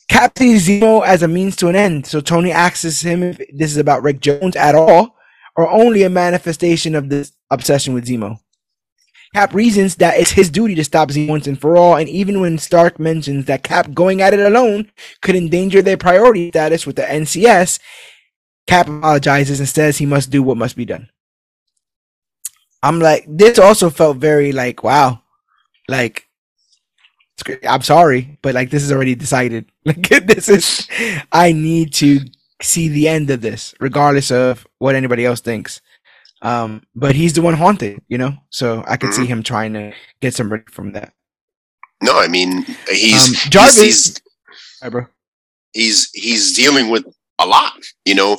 Cap 0.09 0.37
sees 0.37 0.69
Zemo 0.69 1.03
as 1.07 1.23
a 1.23 1.29
means 1.29 1.57
to 1.57 1.69
an 1.69 1.77
end, 1.77 2.07
so 2.07 2.21
Tony 2.21 2.53
asks 2.53 3.01
him 3.01 3.23
if 3.23 3.39
this 3.55 3.71
is 3.71 3.79
about 3.79 4.03
Rick 4.03 4.21
Jones 4.21 4.57
at 4.57 4.75
all, 4.75 5.17
or 5.57 5.71
only 5.71 6.03
a 6.03 6.11
manifestation 6.11 6.95
of 6.95 7.09
this 7.09 7.33
obsession 7.51 7.95
with 7.95 8.07
Zemo. 8.07 8.39
Cap 9.35 9.55
reasons 9.55 9.97
that 9.97 10.19
it's 10.19 10.33
his 10.33 10.51
duty 10.51 10.75
to 10.75 10.85
stop 10.85 11.11
Z 11.11 11.27
once 11.27 11.47
and 11.47 11.59
for 11.59 11.77
all, 11.77 11.97
and 11.97 12.09
even 12.09 12.41
when 12.41 12.59
Stark 12.59 12.99
mentions 12.99 13.47
that 13.47 13.63
Cap 13.63 13.95
going 13.95 14.21
at 14.21 14.35
it 14.35 14.41
alone 14.41 14.91
could 15.23 15.35
endanger 15.35 15.81
their 15.81 15.97
priority 15.97 16.51
status 16.51 16.87
with 16.87 16.97
the 16.97 17.03
NCS, 17.03 17.79
Cap 18.67 18.89
apologizes 18.89 19.59
and 19.59 19.69
says 19.69 19.97
he 19.97 20.07
must 20.07 20.31
do 20.31 20.43
what 20.43 20.59
must 20.59 20.77
be 20.77 20.85
done. 20.85 21.09
I'm 22.83 23.01
like, 23.01 23.25
this 23.27 23.59
also 23.59 23.91
felt 23.91 24.19
very 24.19 24.53
like, 24.53 24.83
wow, 24.83 25.23
like, 25.89 26.29
I'm 27.67 27.83
sorry, 27.83 28.39
but 28.43 28.55
like, 28.55 28.71
this 28.71 28.83
is 28.83 28.93
already 28.93 29.15
decided. 29.15 29.67
Like, 29.85 30.09
this 30.27 30.49
is, 30.49 30.87
I 31.33 31.51
need 31.51 31.93
to 31.95 32.21
see 32.61 32.87
the 32.87 33.09
end 33.09 33.31
of 33.31 33.41
this, 33.41 33.75
regardless 33.81 34.31
of 34.31 34.65
what 34.79 34.95
anybody 34.95 35.25
else 35.27 35.41
thinks. 35.41 35.81
Um, 36.43 36.83
but 36.95 37.15
he's 37.15 37.33
the 37.33 37.43
one 37.43 37.55
haunted, 37.55 38.03
you 38.09 38.19
know, 38.19 38.35
so 38.51 38.83
I 38.87 38.97
could 38.97 39.11
mm-hmm. 39.11 39.23
see 39.23 39.29
him 39.29 39.43
trying 39.45 39.75
to 39.75 39.93
get 40.21 40.35
some 40.35 40.53
rid 40.53 40.69
from 40.71 40.93
that. 40.93 41.15
No, 42.03 42.19
I 42.19 42.27
mean 42.27 42.65
he's 42.91 43.29
um, 43.29 43.51
Jarvis. 43.51 43.77
He's, 43.79 44.07
he's, 44.07 44.23
Hi, 44.83 44.89
bro. 44.89 45.07
He's 45.73 46.11
he's 46.13 46.55
dealing 46.55 46.91
with 46.91 47.05
a 47.39 47.47
lot, 47.47 47.81
you 48.05 48.17
know. 48.17 48.39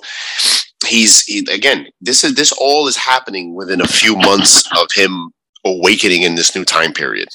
He's 0.86 1.24
he, 1.24 1.48
again. 1.50 1.88
This 2.02 2.26
is 2.26 2.36
this 2.36 2.52
all 2.52 2.88
is 2.88 2.98
happening 2.98 3.56
within 3.56 3.80
a 3.80 3.88
few 3.88 4.18
months 4.18 4.70
of 4.78 4.88
him 4.94 5.32
awakening 5.66 6.24
in 6.24 6.36
this 6.36 6.54
new 6.54 6.66
time 6.66 6.92
period. 6.92 7.30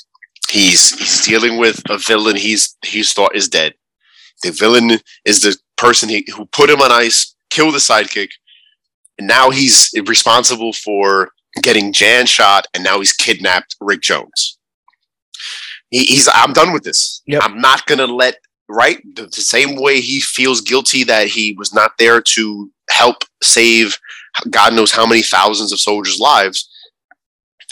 He's 0.51 0.99
he's 0.99 1.27
dealing 1.27 1.59
with 1.59 1.83
a 1.89 1.97
villain 1.97 2.37
he's 2.37 2.77
he's 2.85 3.15
thought 3.15 3.35
is 3.35 3.49
dead. 3.49 3.73
The 4.43 4.51
villain 4.51 4.99
is 5.25 5.41
the 5.41 5.57
person 5.77 6.11
he, 6.11 6.27
who 6.35 6.45
put 6.47 6.71
him 6.71 6.83
on 6.83 6.93
ice, 6.93 7.35
killed 7.51 7.75
the 7.75 7.79
sidekick, 7.79 8.29
and 9.19 9.27
now 9.27 9.51
he's 9.51 9.91
responsible 10.07 10.73
for 10.73 11.31
getting 11.63 11.93
Jan 11.93 12.27
shot, 12.27 12.67
and 12.75 12.85
now 12.85 12.99
he's 12.99 13.13
kidnapped 13.13 13.77
Rick 13.81 14.03
Jones. 14.03 14.59
He, 15.91 16.05
he's 16.05 16.29
I'm 16.33 16.53
done 16.53 16.73
with 16.73 16.85
this. 16.85 17.23
Yep. 17.27 17.43
I'm 17.43 17.61
not 17.61 17.87
gonna 17.87 18.07
let 18.07 18.37
right 18.69 19.03
the, 19.15 19.23
the 19.23 19.41
same 19.41 19.77
way 19.77 20.01
he 20.01 20.21
feels 20.21 20.61
guilty 20.61 21.05
that 21.05 21.29
he 21.29 21.55
was 21.59 21.73
not 21.73 21.93
there 21.99 22.21
to 22.21 22.71
help 22.91 23.25
save 23.43 23.99
God 24.51 24.75
knows 24.75 24.93
how 24.93 25.07
many 25.07 25.23
thousands 25.23 25.73
of 25.73 25.81
soldiers' 25.81 26.21
lives. 26.21 26.69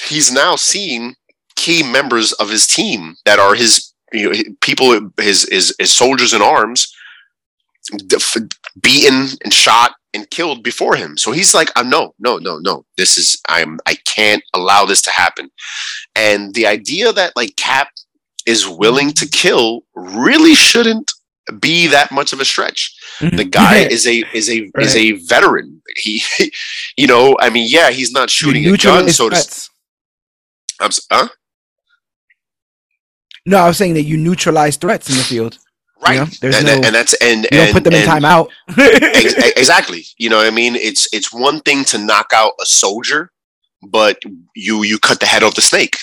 He's 0.08 0.32
now 0.32 0.56
seeing 0.56 1.14
key 1.54 1.82
members 1.82 2.32
of 2.32 2.50
his 2.50 2.66
team 2.66 3.16
that 3.24 3.38
are 3.38 3.54
his 3.54 3.92
you 4.12 4.30
know 4.30 4.42
people 4.60 5.10
his 5.18 5.48
his, 5.48 5.74
his 5.78 5.92
soldiers 5.92 6.32
in 6.32 6.42
arms 6.42 6.92
beaten 8.80 9.28
and 9.44 9.52
shot 9.52 9.92
and 10.16 10.28
killed 10.30 10.64
before 10.64 10.96
him. 10.96 11.16
So 11.18 11.30
he's 11.30 11.54
like, 11.54 11.70
uh, 11.76 11.82
no, 11.82 12.14
no, 12.18 12.38
no, 12.38 12.58
no. 12.58 12.84
This 12.96 13.18
is 13.18 13.40
I'm 13.48 13.78
I 13.86 13.94
can't 13.94 14.42
allow 14.54 14.84
this 14.86 15.02
to 15.02 15.10
happen. 15.10 15.50
And 16.16 16.54
the 16.54 16.66
idea 16.66 17.12
that 17.12 17.36
like 17.36 17.54
Cap 17.56 17.88
is 18.46 18.66
willing 18.66 19.10
to 19.12 19.28
kill 19.28 19.82
really 19.94 20.54
shouldn't 20.54 21.12
be 21.60 21.86
that 21.88 22.10
much 22.10 22.32
of 22.32 22.40
a 22.40 22.44
stretch. 22.44 22.92
The 23.20 23.44
guy 23.44 23.78
is 23.78 24.06
a 24.06 24.24
is 24.32 24.50
a 24.50 24.62
right. 24.74 24.86
is 24.86 24.96
a 24.96 25.12
veteran. 25.12 25.82
He, 25.96 26.22
you 26.96 27.06
know, 27.06 27.36
I 27.40 27.50
mean, 27.50 27.66
yeah, 27.70 27.90
he's 27.90 28.12
not 28.12 28.30
shooting 28.30 28.66
a 28.66 28.76
gun, 28.76 29.08
so 29.10 29.28
to. 29.28 29.68
I'm, 30.80 30.90
huh? 31.10 31.28
No, 33.46 33.58
I 33.58 33.68
was 33.68 33.78
saying 33.78 33.94
that 33.94 34.02
you 34.02 34.16
neutralize 34.16 34.76
threats 34.76 35.08
in 35.08 35.16
the 35.16 35.22
field. 35.22 35.58
Right. 36.02 36.14
You 36.14 36.20
know, 36.20 36.26
there's 36.40 36.56
and, 36.56 36.66
no, 36.66 36.72
and 36.74 36.94
that's 36.94 37.14
and 37.14 37.44
you 37.44 37.58
don't 37.58 37.72
put 37.72 37.84
them 37.84 37.94
in 37.94 38.06
timeout. 38.06 38.50
ex- 38.78 39.34
exactly. 39.56 40.04
You 40.18 40.30
know 40.30 40.36
what 40.36 40.46
I 40.46 40.50
mean? 40.50 40.76
It's 40.76 41.08
it's 41.12 41.32
one 41.32 41.60
thing 41.60 41.84
to 41.86 41.98
knock 41.98 42.32
out 42.34 42.52
a 42.60 42.66
soldier, 42.66 43.30
but 43.82 44.22
you 44.54 44.82
you 44.82 44.98
cut 44.98 45.20
the 45.20 45.26
head 45.26 45.42
off 45.42 45.54
the 45.54 45.62
snake. 45.62 45.96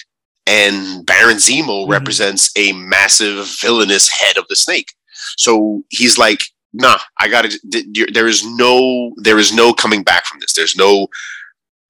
And 0.45 1.06
Baron 1.06 1.38
Zemo 1.38 1.65
mm-hmm. 1.65 1.91
represents 1.91 2.52
a 2.57 2.74
massive 2.74 3.48
villainous 3.61 4.10
head 4.10 4.38
of 4.38 4.45
the 4.49 4.56
snake. 4.56 4.94
So 5.38 5.84
he's 5.90 6.18
like, 6.18 6.41
nah, 6.74 6.98
I 7.20 7.28
gotta 7.30 7.57
there 8.11 8.28
is 8.28 8.45
no 8.45 9.14
there 9.18 9.40
is 9.40 9.53
no 9.53 9.74
coming 9.74 10.03
back 10.03 10.26
from 10.26 10.40
this. 10.40 10.53
There's 10.53 10.76
no 10.76 11.07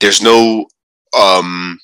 there's 0.01 0.21
no 0.21 0.67
um 1.17 1.79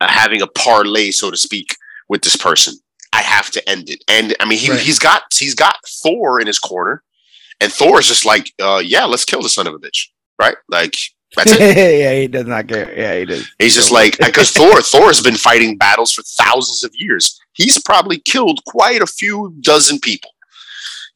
having 0.00 0.40
a 0.40 0.46
parlay, 0.46 1.10
so 1.10 1.30
to 1.30 1.36
speak, 1.36 1.76
with 2.08 2.22
this 2.22 2.36
person. 2.36 2.74
I 3.12 3.22
have 3.22 3.50
to 3.52 3.68
end 3.68 3.88
it. 3.90 4.04
And 4.08 4.34
I 4.40 4.44
mean, 4.44 4.58
he, 4.58 4.70
right. 4.70 4.80
he's 4.80 4.98
got 4.98 5.22
he's 5.34 5.54
got 5.54 5.76
Thor 5.86 6.40
in 6.40 6.46
his 6.46 6.58
corner, 6.58 7.02
and 7.60 7.72
Thor 7.72 8.00
is 8.00 8.08
just 8.08 8.24
like, 8.24 8.52
uh, 8.60 8.82
yeah, 8.84 9.04
let's 9.04 9.24
kill 9.24 9.42
the 9.42 9.48
son 9.48 9.66
of 9.66 9.74
a 9.74 9.78
bitch, 9.78 10.08
right? 10.38 10.56
Like 10.68 10.96
that's 11.36 11.52
it. 11.52 11.60
yeah, 12.00 12.20
he 12.20 12.28
does 12.28 12.46
not 12.46 12.68
care. 12.68 12.96
Yeah, 12.98 13.18
he 13.18 13.24
does. 13.26 13.50
He's 13.58 13.74
just 13.74 13.90
like 13.90 14.18
because 14.18 14.50
Thor 14.50 14.80
Thor 14.82 15.06
has 15.06 15.20
been 15.20 15.36
fighting 15.36 15.76
battles 15.76 16.12
for 16.12 16.22
thousands 16.22 16.84
of 16.84 16.92
years. 16.94 17.38
He's 17.52 17.80
probably 17.82 18.18
killed 18.18 18.64
quite 18.64 19.02
a 19.02 19.06
few 19.06 19.54
dozen 19.60 19.98
people. 19.98 20.30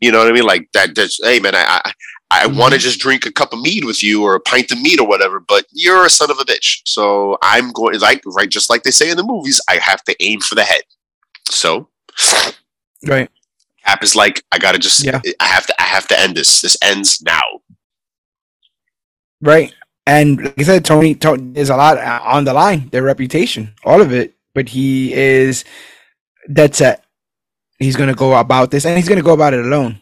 You 0.01 0.11
know 0.11 0.19
what 0.19 0.29
I 0.29 0.33
mean? 0.33 0.45
Like 0.45 0.69
that. 0.73 0.95
That's 0.95 1.23
hey 1.23 1.41
man, 1.41 1.55
I 1.55 1.81
I, 1.85 1.93
I 2.31 2.47
mm-hmm. 2.47 2.59
want 2.59 2.75
to 2.75 2.79
just 2.79 3.01
drink 3.01 3.25
a 3.25 3.33
cup 3.33 3.53
of 3.53 3.61
mead 3.61 3.85
with 3.85 4.03
you 4.03 4.23
or 4.23 4.35
a 4.35 4.41
pint 4.41 4.73
of 4.73 4.81
meat 4.81 5.01
or 5.01 5.07
whatever, 5.07 5.41
but 5.41 5.67
you're 5.71 6.05
a 6.05 6.11
son 6.11 6.31
of 6.31 6.39
a 6.39 6.45
bitch. 6.45 6.81
So 6.85 7.39
I'm 7.43 7.73
going 7.73 7.99
like 8.01 8.23
right, 8.27 8.49
just 8.49 8.69
like 8.69 8.83
they 8.83 8.91
say 8.91 9.11
in 9.11 9.17
the 9.17 9.23
movies. 9.23 9.61
I 9.69 9.77
have 9.77 10.03
to 10.05 10.17
aim 10.21 10.41
for 10.41 10.55
the 10.55 10.65
head. 10.65 10.83
So, 11.49 11.89
right. 13.07 13.31
Cap 13.85 14.03
is 14.03 14.15
like, 14.15 14.45
I 14.53 14.59
gotta 14.59 14.79
just, 14.79 15.05
yeah. 15.05 15.21
I 15.41 15.47
have 15.47 15.67
to, 15.67 15.81
I 15.81 15.85
have 15.85 16.07
to 16.09 16.21
end 16.21 16.37
this. 16.37 16.61
This 16.61 16.77
ends 16.83 17.23
now. 17.23 17.41
Right. 19.41 19.75
And 20.07 20.43
like 20.43 20.59
I 20.59 20.63
said, 20.63 20.85
Tony, 20.85 21.15
Tony 21.15 21.59
is 21.59 21.71
a 21.71 21.77
lot 21.77 21.99
on 21.99 22.45
the 22.45 22.55
line, 22.55 22.89
their 22.91 23.03
reputation, 23.03 23.75
all 23.85 24.01
of 24.01 24.13
it. 24.13 24.35
But 24.55 24.69
he 24.69 25.13
is 25.13 25.65
dead 26.53 26.75
set. 26.75 27.05
He's 27.79 27.97
going 27.97 28.09
to 28.09 28.15
go 28.15 28.35
about 28.35 28.71
this 28.71 28.85
and 28.85 28.97
he's 28.97 29.09
going 29.09 29.19
to 29.19 29.25
go 29.25 29.33
about 29.33 29.55
it 29.55 29.65
alone. 29.65 30.01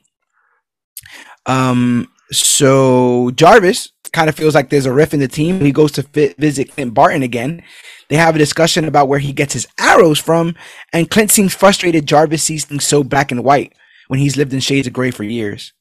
Um, 1.46 2.10
so 2.30 3.30
Jarvis 3.32 3.92
kind 4.12 4.28
of 4.28 4.36
feels 4.36 4.54
like 4.54 4.70
there's 4.70 4.86
a 4.86 4.92
riff 4.92 5.14
in 5.14 5.20
the 5.20 5.28
team. 5.28 5.60
He 5.60 5.72
goes 5.72 5.92
to 5.92 6.02
fit, 6.02 6.36
visit 6.36 6.72
Clint 6.72 6.94
Barton 6.94 7.22
again 7.22 7.62
they 8.10 8.16
have 8.16 8.34
a 8.34 8.40
discussion 8.40 8.86
about 8.86 9.06
where 9.06 9.20
he 9.20 9.32
gets 9.32 9.54
his 9.54 9.68
arrows 9.78 10.18
from, 10.18 10.56
and 10.92 11.08
Clint 11.08 11.30
seems 11.30 11.54
frustrated 11.54 12.06
Jarvis 12.06 12.42
sees 12.42 12.64
things 12.64 12.84
so 12.84 13.04
black 13.04 13.30
and 13.30 13.44
white 13.44 13.72
when 14.08 14.18
he's 14.18 14.36
lived 14.36 14.52
in 14.52 14.58
shades 14.58 14.88
of 14.88 14.92
gray 14.92 15.12
for 15.12 15.22
years. 15.22 15.72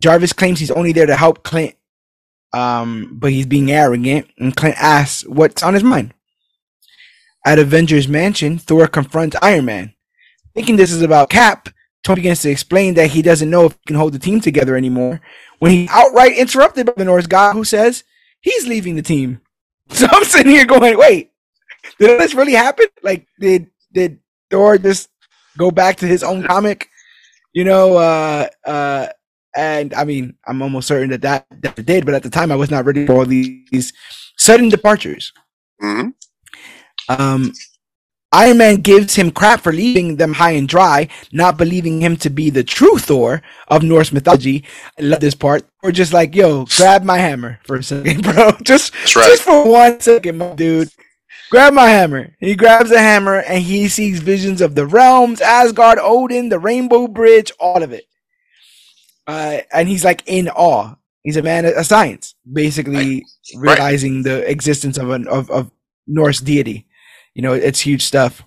Jarvis 0.00 0.32
claims 0.32 0.60
he's 0.60 0.70
only 0.70 0.92
there 0.92 1.06
to 1.06 1.16
help 1.16 1.42
Clint, 1.42 1.74
um, 2.52 3.18
but 3.18 3.32
he's 3.32 3.46
being 3.46 3.70
arrogant, 3.70 4.30
and 4.38 4.56
Clint 4.56 4.76
asks 4.78 5.26
what's 5.26 5.62
on 5.64 5.74
his 5.74 5.82
mind. 5.82 6.14
At 7.44 7.58
Avengers 7.58 8.06
Mansion, 8.06 8.56
Thor 8.56 8.86
confronts 8.86 9.36
Iron 9.42 9.64
Man. 9.64 9.92
Thinking 10.54 10.76
this 10.76 10.92
is 10.92 11.02
about 11.02 11.30
Cap, 11.30 11.68
Tony 12.02 12.22
begins 12.22 12.42
to 12.42 12.50
explain 12.50 12.94
that 12.94 13.10
he 13.10 13.22
doesn't 13.22 13.50
know 13.50 13.66
if 13.66 13.72
he 13.72 13.78
can 13.86 13.96
hold 13.96 14.14
the 14.14 14.18
team 14.18 14.40
together 14.40 14.76
anymore 14.76 15.20
when 15.58 15.70
he 15.70 15.88
outright 15.90 16.36
interrupted 16.36 16.86
by 16.86 16.94
the 16.96 17.04
Norse 17.04 17.26
guy 17.26 17.52
who 17.52 17.64
says 17.64 18.04
he's 18.40 18.66
leaving 18.66 18.96
the 18.96 19.02
team. 19.02 19.40
So 19.92 20.06
I'm 20.08 20.22
sitting 20.22 20.52
here 20.52 20.66
going, 20.66 20.96
wait, 20.96 21.32
did 21.98 22.20
this 22.20 22.32
really 22.32 22.52
happen? 22.52 22.86
Like, 23.02 23.26
did 23.40 23.66
did 23.92 24.20
Thor 24.48 24.78
just 24.78 25.08
go 25.58 25.72
back 25.72 25.96
to 25.96 26.06
his 26.06 26.22
own 26.22 26.44
comic? 26.44 26.88
You 27.52 27.64
know, 27.64 27.96
uh, 27.96 28.46
uh, 28.64 29.08
and 29.56 29.92
I 29.94 30.04
mean, 30.04 30.36
I'm 30.46 30.62
almost 30.62 30.86
certain 30.86 31.10
that 31.10 31.22
that, 31.22 31.46
that 31.62 31.84
did, 31.84 32.06
but 32.06 32.14
at 32.14 32.22
the 32.22 32.30
time, 32.30 32.52
I 32.52 32.54
was 32.54 32.70
not 32.70 32.84
ready 32.84 33.04
for 33.04 33.14
all 33.14 33.26
these 33.26 33.92
sudden 34.38 34.68
departures. 34.68 35.32
Mm-hmm. 35.82 36.10
Um, 37.08 37.52
Iron 38.32 38.58
Man 38.58 38.76
gives 38.76 39.16
him 39.16 39.32
crap 39.32 39.60
for 39.60 39.72
leaving 39.72 40.16
them 40.16 40.34
high 40.34 40.52
and 40.52 40.68
dry, 40.68 41.08
not 41.32 41.56
believing 41.56 42.00
him 42.00 42.16
to 42.18 42.30
be 42.30 42.48
the 42.48 42.62
true 42.62 42.96
Thor 42.96 43.42
of 43.66 43.82
Norse 43.82 44.12
mythology. 44.12 44.64
I 44.98 45.02
love 45.02 45.20
this 45.20 45.34
part. 45.34 45.64
Or 45.82 45.90
just 45.90 46.12
like, 46.12 46.34
yo, 46.34 46.66
grab 46.76 47.02
my 47.02 47.18
hammer 47.18 47.58
for 47.64 47.76
a 47.76 47.82
second, 47.82 48.22
bro. 48.34 48.52
Just, 48.62 48.94
right. 49.16 49.26
just 49.26 49.42
for 49.42 49.68
one 49.68 49.98
second, 50.00 50.38
my 50.38 50.54
dude. 50.54 50.90
Grab 51.50 51.74
my 51.74 51.88
hammer. 51.88 52.36
He 52.38 52.54
grabs 52.54 52.90
the 52.90 53.00
hammer 53.00 53.40
and 53.40 53.64
he 53.64 53.88
sees 53.88 54.20
visions 54.20 54.60
of 54.60 54.76
the 54.76 54.86
realms, 54.86 55.40
Asgard, 55.40 55.98
Odin, 56.00 56.48
the 56.48 56.60
Rainbow 56.60 57.08
Bridge, 57.08 57.50
all 57.58 57.82
of 57.82 57.92
it. 57.92 58.04
Uh, 59.26 59.58
and 59.72 59.88
he's 59.88 60.04
like 60.04 60.22
in 60.26 60.48
awe. 60.48 60.94
He's 61.24 61.36
a 61.36 61.42
man 61.42 61.66
of 61.66 61.84
science, 61.84 62.34
basically 62.50 63.26
right. 63.56 63.76
realizing 63.76 64.22
the 64.22 64.48
existence 64.48 64.96
of 64.96 65.10
an 65.10 65.26
of, 65.26 65.50
of 65.50 65.70
Norse 66.06 66.40
deity. 66.40 66.86
You 67.34 67.42
know, 67.42 67.52
it's 67.52 67.80
huge 67.80 68.02
stuff. 68.02 68.42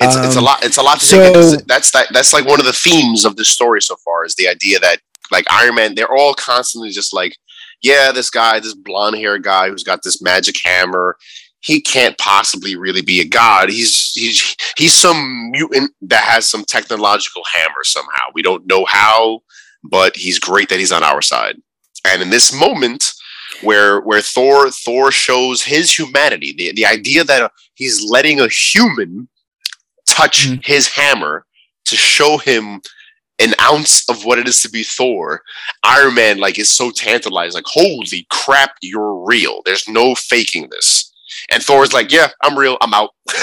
It's, 0.00 0.16
um, 0.16 0.24
it's 0.24 0.36
a 0.36 0.38
um, 0.38 0.44
lot. 0.44 0.64
It's 0.64 0.76
a 0.76 0.82
lot 0.82 1.00
to 1.00 1.06
so, 1.06 1.32
take. 1.32 1.66
That's 1.66 1.90
that. 1.92 2.08
That's 2.12 2.32
like 2.32 2.46
one 2.46 2.60
of 2.60 2.66
the 2.66 2.72
themes 2.72 3.24
of 3.24 3.36
this 3.36 3.48
story 3.48 3.80
so 3.80 3.96
far 4.04 4.24
is 4.24 4.34
the 4.34 4.48
idea 4.48 4.78
that 4.80 4.98
like 5.30 5.46
Iron 5.50 5.76
Man, 5.76 5.94
they're 5.94 6.12
all 6.12 6.34
constantly 6.34 6.90
just 6.90 7.14
like, 7.14 7.36
yeah, 7.82 8.12
this 8.12 8.30
guy, 8.30 8.60
this 8.60 8.74
blonde 8.74 9.16
haired 9.16 9.42
guy 9.42 9.68
who's 9.68 9.84
got 9.84 10.02
this 10.02 10.20
magic 10.20 10.56
hammer 10.62 11.16
he 11.62 11.80
can't 11.80 12.18
possibly 12.18 12.76
really 12.76 13.02
be 13.02 13.20
a 13.20 13.24
god. 13.24 13.70
He's 13.70 14.12
he's 14.12 14.56
he's 14.76 14.94
some 14.94 15.50
mutant 15.52 15.92
that 16.02 16.24
has 16.24 16.48
some 16.48 16.64
technological 16.64 17.42
hammer 17.52 17.84
somehow. 17.84 18.26
We 18.34 18.42
don't 18.42 18.66
know 18.66 18.84
how, 18.84 19.42
but 19.84 20.16
he's 20.16 20.38
great 20.38 20.68
that 20.68 20.80
he's 20.80 20.92
on 20.92 21.04
our 21.04 21.22
side. 21.22 21.56
And 22.04 22.20
in 22.20 22.30
this 22.30 22.52
moment 22.52 23.04
where 23.62 24.00
where 24.00 24.20
Thor 24.20 24.70
Thor 24.70 25.10
shows 25.10 25.62
his 25.62 25.96
humanity, 25.96 26.54
the, 26.56 26.72
the 26.72 26.86
idea 26.86 27.24
that 27.24 27.52
he's 27.74 28.02
letting 28.02 28.40
a 28.40 28.48
human 28.48 29.28
touch 30.06 30.46
mm-hmm. 30.46 30.60
his 30.62 30.88
hammer 30.88 31.46
to 31.84 31.96
show 31.96 32.38
him 32.38 32.80
an 33.38 33.54
ounce 33.60 34.08
of 34.08 34.24
what 34.24 34.38
it 34.38 34.46
is 34.46 34.62
to 34.62 34.70
be 34.70 34.82
Thor, 34.82 35.42
Iron 35.82 36.14
Man 36.14 36.38
like 36.38 36.58
is 36.58 36.70
so 36.70 36.90
tantalized, 36.90 37.54
like, 37.54 37.64
holy 37.66 38.26
crap, 38.30 38.72
you're 38.80 39.24
real. 39.24 39.62
There's 39.64 39.88
no 39.88 40.14
faking 40.14 40.68
this. 40.70 41.12
And 41.50 41.62
Thor's 41.62 41.92
like, 41.92 42.12
yeah, 42.12 42.28
I'm 42.42 42.56
real. 42.56 42.76
I'm 42.80 42.94
out. 42.94 43.10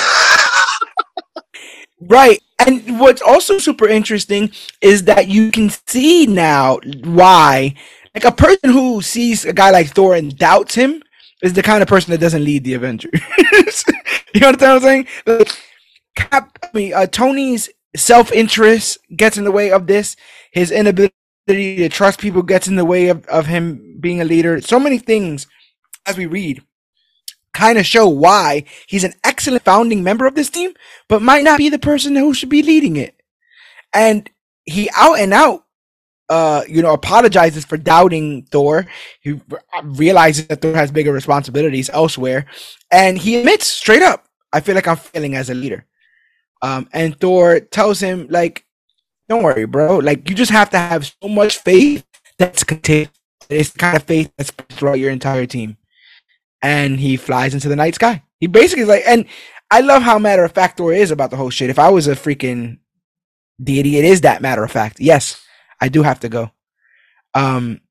right. 2.01 2.41
And 2.59 2.99
what's 2.99 3.21
also 3.21 3.57
super 3.57 3.87
interesting 3.87 4.51
is 4.81 5.05
that 5.05 5.27
you 5.27 5.51
can 5.51 5.69
see 5.87 6.25
now 6.25 6.79
why, 7.03 7.75
like, 8.23 8.33
a 8.33 8.35
person 8.35 8.69
who 8.71 9.01
sees 9.01 9.45
a 9.45 9.53
guy 9.53 9.71
like 9.71 9.87
Thor 9.87 10.15
and 10.15 10.37
doubts 10.37 10.75
him 10.75 11.01
is 11.41 11.53
the 11.53 11.63
kind 11.63 11.81
of 11.81 11.87
person 11.87 12.11
that 12.11 12.19
doesn't 12.19 12.43
lead 12.43 12.63
the 12.63 12.73
Avengers. 12.73 13.11
you 14.33 14.41
know 14.41 14.51
what 14.51 14.63
I'm 14.63 14.81
saying? 14.81 15.07
Like, 15.25 15.51
Cap, 16.15 16.57
I 16.63 16.67
mean, 16.73 16.93
uh, 16.93 17.07
Tony's 17.07 17.69
self 17.95 18.31
interest 18.31 18.97
gets 19.15 19.37
in 19.37 19.43
the 19.43 19.51
way 19.51 19.71
of 19.71 19.87
this. 19.87 20.15
His 20.51 20.71
inability 20.71 21.13
to 21.47 21.89
trust 21.89 22.19
people 22.19 22.43
gets 22.43 22.67
in 22.67 22.75
the 22.75 22.85
way 22.85 23.09
of, 23.09 23.25
of 23.27 23.45
him 23.45 23.97
being 23.99 24.21
a 24.21 24.25
leader. 24.25 24.59
So 24.61 24.79
many 24.79 24.97
things 24.97 25.47
as 26.05 26.17
we 26.17 26.25
read 26.25 26.63
kind 27.53 27.77
of 27.77 27.85
show 27.85 28.07
why 28.07 28.63
he's 28.87 29.03
an 29.03 29.13
excellent 29.23 29.63
founding 29.63 30.03
member 30.03 30.25
of 30.25 30.35
this 30.35 30.49
team, 30.49 30.73
but 31.07 31.21
might 31.21 31.43
not 31.43 31.57
be 31.57 31.69
the 31.69 31.79
person 31.79 32.15
who 32.15 32.33
should 32.33 32.49
be 32.49 32.63
leading 32.63 32.95
it. 32.95 33.15
And 33.93 34.29
he 34.65 34.89
out 34.95 35.19
and 35.19 35.33
out, 35.33 35.65
uh, 36.29 36.63
you 36.67 36.81
know, 36.81 36.93
apologizes 36.93 37.65
for 37.65 37.77
doubting 37.77 38.43
Thor. 38.51 38.85
He 39.21 39.39
realizes 39.83 40.47
that 40.47 40.61
Thor 40.61 40.75
has 40.75 40.91
bigger 40.91 41.11
responsibilities 41.11 41.89
elsewhere, 41.91 42.45
and 42.91 43.17
he 43.17 43.39
admits 43.39 43.67
straight 43.67 44.03
up, 44.03 44.25
"I 44.53 44.59
feel 44.61 44.75
like 44.75 44.87
I'm 44.87 44.97
failing 44.97 45.35
as 45.35 45.49
a 45.49 45.53
leader." 45.53 45.85
Um, 46.61 46.89
and 46.93 47.19
Thor 47.19 47.59
tells 47.59 47.99
him, 47.99 48.27
like, 48.29 48.65
"Don't 49.27 49.43
worry, 49.43 49.65
bro. 49.65 49.97
Like, 49.97 50.29
you 50.29 50.35
just 50.35 50.51
have 50.51 50.69
to 50.71 50.77
have 50.77 51.05
so 51.21 51.29
much 51.29 51.57
faith 51.57 52.05
that's 52.37 52.63
contained. 52.63 53.09
It's 53.49 53.71
kind 53.71 53.97
of 53.97 54.03
faith 54.03 54.31
that's 54.37 54.51
throughout 54.51 54.99
your 54.99 55.11
entire 55.11 55.45
team." 55.45 55.77
and 56.61 56.99
he 56.99 57.17
flies 57.17 57.53
into 57.53 57.69
the 57.69 57.75
night 57.75 57.95
sky. 57.95 58.23
He 58.39 58.47
basically 58.47 58.83
is 58.83 58.89
like, 58.89 59.03
and 59.05 59.25
I 59.71 59.81
love 59.81 60.01
how 60.01 60.19
matter 60.19 60.43
of 60.43 60.51
fact 60.51 60.77
Thor 60.77 60.93
is 60.93 61.11
about 61.11 61.29
the 61.29 61.37
whole 61.37 61.49
shit. 61.49 61.69
If 61.69 61.79
I 61.79 61.89
was 61.89 62.07
a 62.07 62.15
freaking 62.15 62.79
deity, 63.61 63.97
it 63.97 64.05
is 64.05 64.21
that 64.21 64.41
matter 64.41 64.63
of 64.63 64.71
fact. 64.71 64.99
Yes, 64.99 65.41
I 65.81 65.89
do 65.89 66.03
have 66.03 66.19
to 66.21 66.29
go. 66.29 66.51
Um, 67.33 67.81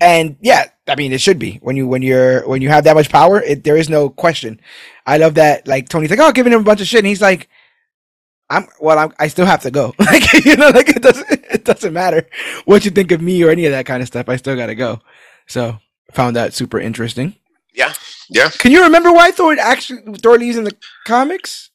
and 0.00 0.36
yeah, 0.40 0.64
I 0.86 0.94
mean 0.94 1.12
it 1.12 1.20
should 1.20 1.38
be 1.38 1.58
when 1.62 1.76
you 1.76 1.86
when 1.86 2.02
you're 2.02 2.46
when 2.48 2.62
you 2.62 2.68
have 2.68 2.84
that 2.84 2.94
much 2.96 3.10
power, 3.10 3.40
it, 3.40 3.64
there 3.64 3.76
is 3.76 3.88
no 3.88 4.08
question. 4.10 4.60
I 5.06 5.18
love 5.18 5.34
that. 5.34 5.66
Like 5.66 5.88
Tony's 5.88 6.10
like, 6.10 6.20
oh, 6.20 6.32
giving 6.32 6.52
him 6.52 6.60
a 6.60 6.64
bunch 6.64 6.80
of 6.80 6.86
shit, 6.86 6.98
and 6.98 7.06
he's 7.06 7.22
like, 7.22 7.48
I'm 8.50 8.66
well, 8.80 8.98
I'm, 8.98 9.12
I 9.18 9.28
still 9.28 9.46
have 9.46 9.62
to 9.62 9.70
go. 9.70 9.94
like 9.98 10.44
you 10.44 10.56
know, 10.56 10.68
like 10.68 10.88
it 10.88 11.02
doesn't 11.02 11.28
it 11.30 11.64
doesn't 11.64 11.92
matter 11.92 12.28
what 12.64 12.84
you 12.84 12.90
think 12.90 13.10
of 13.12 13.20
me 13.20 13.42
or 13.42 13.50
any 13.50 13.66
of 13.66 13.72
that 13.72 13.86
kind 13.86 14.02
of 14.02 14.08
stuff. 14.08 14.28
I 14.28 14.36
still 14.36 14.56
gotta 14.56 14.74
go. 14.74 15.00
So 15.46 15.78
found 16.12 16.36
that 16.36 16.54
super 16.54 16.78
interesting. 16.78 17.36
Yeah, 17.74 17.92
yeah. 18.30 18.50
Can 18.50 18.72
you 18.72 18.82
remember 18.82 19.12
why 19.12 19.30
Thor 19.30 19.56
actually 19.58 20.02
Thor 20.18 20.38
leaves 20.38 20.56
in 20.56 20.64
the 20.64 20.76
comics? 21.06 21.70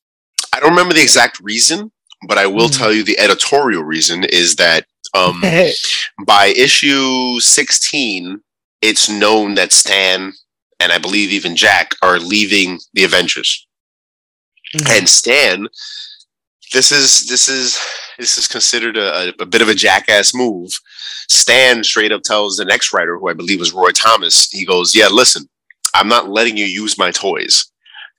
I 0.53 0.59
don't 0.59 0.71
remember 0.71 0.93
the 0.93 1.01
exact 1.01 1.39
reason, 1.39 1.91
but 2.27 2.37
I 2.37 2.47
will 2.47 2.69
Mhm. 2.69 2.77
tell 2.77 2.93
you 2.93 3.03
the 3.03 3.19
editorial 3.19 3.83
reason 3.83 4.23
is 4.23 4.55
that 4.57 4.85
um, 5.13 5.41
by 6.25 6.47
issue 6.47 7.39
16, 7.39 8.39
it's 8.81 9.09
known 9.09 9.55
that 9.55 9.73
Stan 9.73 10.33
and 10.79 10.91
I 10.91 10.97
believe 10.97 11.31
even 11.31 11.55
Jack 11.55 11.95
are 12.01 12.17
leaving 12.19 12.79
the 12.93 13.03
Avengers. 13.03 13.67
Mhm. 14.75 14.89
And 14.97 15.09
Stan, 15.09 15.67
this 16.73 16.91
is 16.91 17.27
this 17.27 17.49
is 17.49 17.77
this 18.17 18.37
is 18.37 18.47
considered 18.47 18.95
a, 18.97 19.29
a, 19.29 19.33
a 19.41 19.45
bit 19.45 19.61
of 19.61 19.67
a 19.69 19.75
jackass 19.75 20.33
move. 20.33 20.71
Stan 21.29 21.83
straight 21.83 22.11
up 22.11 22.21
tells 22.23 22.55
the 22.57 22.65
next 22.65 22.93
writer, 22.93 23.17
who 23.17 23.29
I 23.29 23.33
believe 23.33 23.59
was 23.59 23.73
Roy 23.73 23.91
Thomas, 23.91 24.49
he 24.49 24.65
goes, 24.65 24.95
"Yeah, 24.95 25.07
listen, 25.07 25.49
I'm 25.93 26.07
not 26.07 26.29
letting 26.29 26.55
you 26.57 26.65
use 26.65 26.97
my 26.97 27.11
toys 27.11 27.65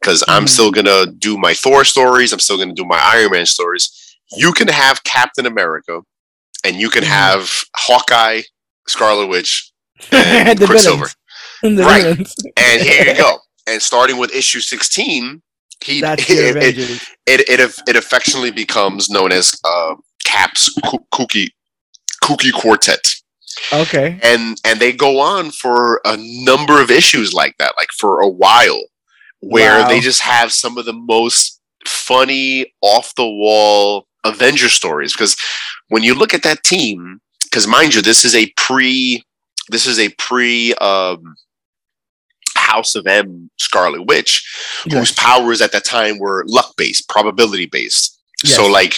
because 0.03 0.23
I'm 0.29 0.45
Mhm. 0.45 0.49
still 0.49 0.71
gonna 0.71 1.07
do 1.07 1.39
my 1.39 1.55
Thor 1.55 1.85
stories. 1.85 2.33
I'm 2.33 2.41
still 2.41 2.59
gonna 2.59 2.75
do 2.75 2.85
my 2.85 2.99
Iron 2.99 3.31
Man 3.31 3.47
stories. 3.47 3.91
You 4.37 4.53
can 4.53 4.69
have 4.69 5.05
Captain 5.05 5.47
America, 5.47 6.01
and 6.65 6.77
you 6.77 6.91
can 6.91 7.05
Mhm. 7.05 7.09
have 7.09 7.65
Hawkeye, 7.77 8.43
Scarlet 8.89 9.27
Witch, 9.29 9.71
and 10.11 10.49
And 10.49 10.59
the 10.59 10.67
Quicksilver. 10.67 11.11
And 11.63 11.79
the 11.79 11.85
Right. 11.85 12.03
villains. 12.03 12.35
And 12.57 12.83
here 12.83 13.07
you 13.07 13.15
go. 13.15 13.39
And 13.69 13.81
starting 13.81 14.17
with 14.17 14.35
issue 14.35 14.59
16, 14.59 15.41
he 15.85 16.01
That's 16.01 16.27
the 16.27 16.35
it, 16.49 16.57
it, 16.57 16.79
it, 17.27 17.49
it, 17.61 17.75
it 17.91 17.97
affectionately 17.97 18.51
becomes 18.51 19.09
known 19.09 19.31
as 19.31 19.55
uh, 19.65 19.95
Cap's 20.25 20.69
Koo- 20.85 21.07
Kooky 21.15 21.47
Kooky 22.25 22.53
Quartet, 22.53 23.05
Okay. 23.73 24.19
and 24.21 24.61
and 24.65 24.81
they 24.81 24.93
go 24.93 25.21
on 25.21 25.53
for 25.53 26.01
a 26.05 26.17
number 26.19 26.81
of 26.83 26.91
issues 26.91 27.33
like 27.33 27.55
that, 27.59 27.75
like 27.77 27.91
for 28.01 28.21
a 28.21 28.29
while, 28.29 28.83
where 29.43 29.81
Wow. 29.83 29.89
they 29.89 30.01
just 30.01 30.23
have 30.23 30.53
some 30.53 30.79
of 30.79 30.87
the 30.87 30.93
most 30.93 31.61
funny, 31.87 32.73
off 32.81 33.15
the 33.17 33.27
wall 33.27 34.07
Avenger 34.25 34.69
stories. 34.69 35.13
Because 35.13 35.37
when 35.89 36.03
you 36.03 36.15
look 36.15 36.33
at 36.33 36.43
that 36.45 36.63
team, 36.63 37.21
because 37.45 37.67
mind 37.67 37.95
you, 37.95 38.03
this 38.03 38.25
is 38.25 38.35
a 38.35 38.53
pre, 38.57 39.23
this 39.69 39.87
is 39.87 39.99
a 39.99 40.09
pre. 40.19 40.75
Um, 40.75 41.35
House 42.55 42.95
of 42.95 43.07
M 43.07 43.51
Scarlet 43.59 44.07
Witch, 44.07 44.43
whose 44.91 45.13
powers 45.13 45.61
at 45.61 45.73
that 45.73 45.85
time 45.85 46.19
were 46.19 46.45
luck 46.47 46.73
based, 46.77 47.09
probability 47.09 47.67
based. 47.67 48.19
Yes. 48.45 48.55
So 48.55 48.67
like 48.67 48.95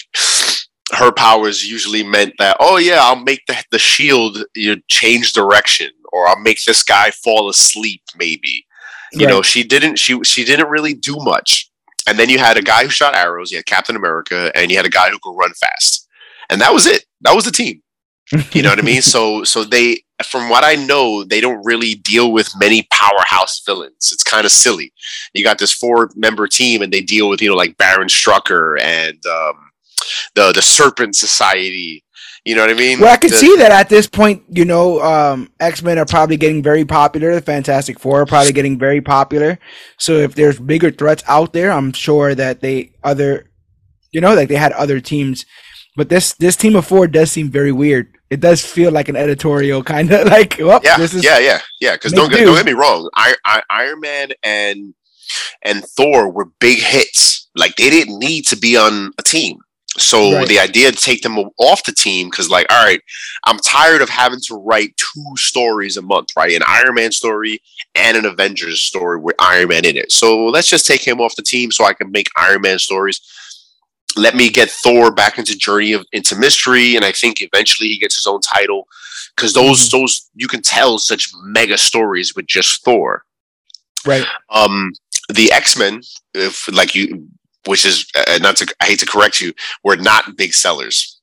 her 0.92 1.10
powers 1.10 1.68
usually 1.68 2.04
meant 2.04 2.34
that, 2.38 2.56
oh 2.60 2.76
yeah, 2.76 2.98
I'll 3.00 3.16
make 3.16 3.40
the 3.46 3.56
the 3.70 3.78
shield 3.78 4.44
you 4.54 4.76
know, 4.76 4.82
change 4.88 5.32
direction, 5.32 5.90
or 6.12 6.28
I'll 6.28 6.40
make 6.40 6.62
this 6.64 6.82
guy 6.82 7.10
fall 7.10 7.48
asleep, 7.48 8.02
maybe. 8.16 8.66
You 9.14 9.26
know, 9.26 9.42
she 9.42 9.62
didn't 9.62 9.96
she 9.98 10.22
she 10.24 10.44
didn't 10.44 10.68
really 10.68 10.94
do 10.94 11.16
much. 11.18 11.70
And 12.06 12.18
then 12.18 12.28
you 12.28 12.38
had 12.38 12.56
a 12.56 12.62
guy 12.62 12.84
who 12.84 12.90
shot 12.90 13.14
arrows, 13.14 13.50
you 13.50 13.58
had 13.58 13.66
Captain 13.66 13.96
America, 13.96 14.52
and 14.54 14.70
you 14.70 14.76
had 14.76 14.86
a 14.86 14.90
guy 14.90 15.10
who 15.10 15.18
could 15.22 15.36
run 15.36 15.52
fast. 15.54 16.06
And 16.50 16.60
that 16.60 16.72
was 16.72 16.86
it. 16.86 17.04
That 17.22 17.34
was 17.34 17.44
the 17.44 17.50
team. 17.50 17.82
You 18.52 18.62
know 18.62 18.70
what 18.70 18.78
I 18.78 18.82
mean? 18.82 19.02
So 19.02 19.44
so 19.44 19.64
they 19.64 20.04
from 20.24 20.48
what 20.48 20.64
I 20.64 20.74
know, 20.76 21.24
they 21.24 21.40
don't 21.40 21.64
really 21.64 21.94
deal 21.96 22.30
with 22.30 22.48
many 22.56 22.86
powerhouse 22.92 23.60
villains. 23.66 24.10
It's 24.12 24.22
kind 24.22 24.44
of 24.44 24.52
silly. 24.52 24.92
You 25.32 25.42
got 25.42 25.58
this 25.58 25.72
four 25.72 26.10
member 26.14 26.46
team 26.46 26.82
and 26.82 26.92
they 26.92 27.00
deal 27.00 27.28
with, 27.28 27.42
you 27.42 27.48
know, 27.48 27.56
like 27.56 27.76
Baron 27.76 28.08
Strucker 28.08 28.80
and 28.80 29.18
um 29.26 29.70
the 30.34 30.52
the 30.52 30.62
Serpent 30.62 31.16
Society. 31.16 32.03
You 32.44 32.54
know 32.54 32.60
what 32.60 32.70
I 32.70 32.74
mean? 32.74 33.00
Well, 33.00 33.12
I 33.12 33.16
can 33.16 33.30
The- 33.30 33.36
see 33.36 33.56
that 33.56 33.72
at 33.72 33.88
this 33.88 34.06
point, 34.06 34.42
you 34.50 34.66
know, 34.66 35.00
um, 35.00 35.50
X 35.60 35.82
Men 35.82 35.98
are 35.98 36.04
probably 36.04 36.36
getting 36.36 36.62
very 36.62 36.84
popular. 36.84 37.34
The 37.34 37.40
Fantastic 37.40 37.98
Four 37.98 38.20
are 38.20 38.26
probably 38.26 38.52
getting 38.52 38.78
very 38.78 39.00
popular. 39.00 39.58
So 39.98 40.18
if 40.18 40.34
there's 40.34 40.58
bigger 40.58 40.90
threats 40.90 41.22
out 41.26 41.54
there, 41.54 41.72
I'm 41.72 41.92
sure 41.92 42.34
that 42.34 42.60
they 42.60 42.92
other, 43.02 43.50
you 44.12 44.20
know, 44.20 44.34
like 44.34 44.50
they 44.50 44.56
had 44.56 44.72
other 44.72 45.00
teams. 45.00 45.46
But 45.96 46.10
this 46.10 46.34
this 46.34 46.56
team 46.56 46.76
of 46.76 46.86
four 46.86 47.06
does 47.06 47.30
seem 47.30 47.50
very 47.50 47.72
weird. 47.72 48.08
It 48.28 48.40
does 48.40 48.60
feel 48.60 48.90
like 48.92 49.08
an 49.08 49.16
editorial 49.16 49.82
kind 49.94 50.12
of 50.12 50.26
like, 50.26 50.56
well, 50.58 50.80
yeah, 50.84 50.98
this 50.98 51.14
is 51.14 51.24
yeah, 51.24 51.38
yeah, 51.38 51.60
yeah. 51.80 51.92
Because 51.94 52.12
don't 52.12 52.30
get, 52.30 52.40
do. 52.40 52.46
don't 52.46 52.56
get 52.56 52.66
me 52.66 52.72
wrong, 52.72 53.08
I, 53.14 53.36
I, 53.44 53.62
Iron 53.70 54.00
Man 54.00 54.32
and 54.42 54.92
and 55.62 55.82
Thor 55.96 56.30
were 56.30 56.46
big 56.60 56.80
hits. 56.80 57.48
Like 57.56 57.76
they 57.76 57.88
didn't 57.88 58.18
need 58.18 58.46
to 58.48 58.56
be 58.56 58.76
on 58.76 59.12
a 59.18 59.22
team. 59.22 59.60
So 59.96 60.34
Right. 60.34 60.48
the 60.48 60.58
idea 60.58 60.90
to 60.90 60.96
take 60.96 61.22
them 61.22 61.38
off 61.58 61.84
the 61.84 61.92
team 61.92 62.28
because, 62.28 62.50
like, 62.50 62.66
all 62.70 62.84
right, 62.84 63.00
I'm 63.44 63.58
tired 63.58 64.02
of 64.02 64.08
having 64.08 64.40
to 64.48 64.54
write 64.56 64.96
two 64.96 65.36
stories 65.36 65.96
a 65.96 66.02
month, 66.02 66.30
right? 66.36 66.52
An 66.52 66.62
Iron 66.66 66.94
Man 66.94 67.12
story 67.12 67.62
and 67.94 68.16
an 68.16 68.24
Avengers 68.24 68.80
story 68.80 69.18
with 69.20 69.36
Iron 69.38 69.68
Man 69.68 69.84
in 69.84 69.96
it. 69.96 70.10
So 70.10 70.46
let's 70.46 70.68
just 70.68 70.86
take 70.86 71.06
him 71.06 71.20
off 71.20 71.36
the 71.36 71.42
team 71.42 71.70
so 71.70 71.84
I 71.84 71.92
can 71.92 72.10
make 72.10 72.28
Iron 72.36 72.62
Man 72.62 72.78
stories. 72.80 73.20
Let 74.16 74.34
me 74.34 74.48
get 74.48 74.70
Thor 74.70 75.12
back 75.12 75.38
into 75.38 75.56
Journey 75.56 75.92
of 75.92 76.04
into 76.12 76.36
Mystery, 76.36 76.96
and 76.96 77.04
I 77.04 77.12
think 77.12 77.40
eventually 77.40 77.88
he 77.88 77.98
gets 77.98 78.14
his 78.16 78.26
own 78.26 78.40
title 78.40 78.86
because 79.36 79.52
those 79.52 79.90
those 79.90 80.28
you 80.34 80.48
can 80.48 80.62
tell 80.62 80.98
such 80.98 81.30
mega 81.44 81.78
stories 81.78 82.34
with 82.34 82.46
just 82.46 82.84
Thor. 82.84 83.24
right. 84.06 84.24
Um, 84.50 84.92
the 85.32 85.50
X 85.52 85.76
Men, 85.76 86.02
if 86.34 86.68
like 86.72 86.94
you, 86.94 87.28
which 87.66 87.84
is 87.84 88.06
uh, 88.14 88.38
not 88.40 88.56
to 88.58 88.74
I 88.80 88.86
hate 88.86 88.98
to 89.00 89.06
correct 89.06 89.40
you, 89.40 89.52
were 89.82 89.96
not 89.96 90.36
big 90.36 90.52
sellers. 90.54 91.20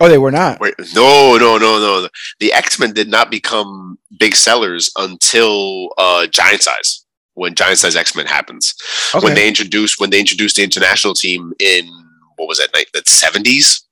Oh, 0.00 0.08
they 0.08 0.18
were 0.18 0.32
not. 0.32 0.60
No, 0.94 1.36
no, 1.36 1.56
no, 1.56 1.78
no. 1.78 2.08
The 2.40 2.52
X 2.52 2.78
Men 2.80 2.92
did 2.92 3.08
not 3.08 3.30
become 3.30 3.96
big 4.18 4.34
sellers 4.34 4.90
until 4.96 5.90
uh, 5.98 6.26
Giant 6.26 6.62
Size. 6.62 7.04
When 7.34 7.54
Giant 7.54 7.78
Size 7.78 7.96
X 7.96 8.14
Men 8.16 8.26
happens, 8.26 8.74
Okay. 9.14 9.24
when 9.24 9.34
they 9.34 9.46
introduced 9.48 10.00
when 10.00 10.10
they 10.10 10.20
introduced 10.20 10.56
the 10.56 10.64
international 10.64 11.14
team 11.14 11.52
in 11.60 11.88
what 12.36 12.48
was 12.48 12.58
that 12.58 12.74
night 12.74 12.86
the 12.92 13.02
seventies. 13.06 13.82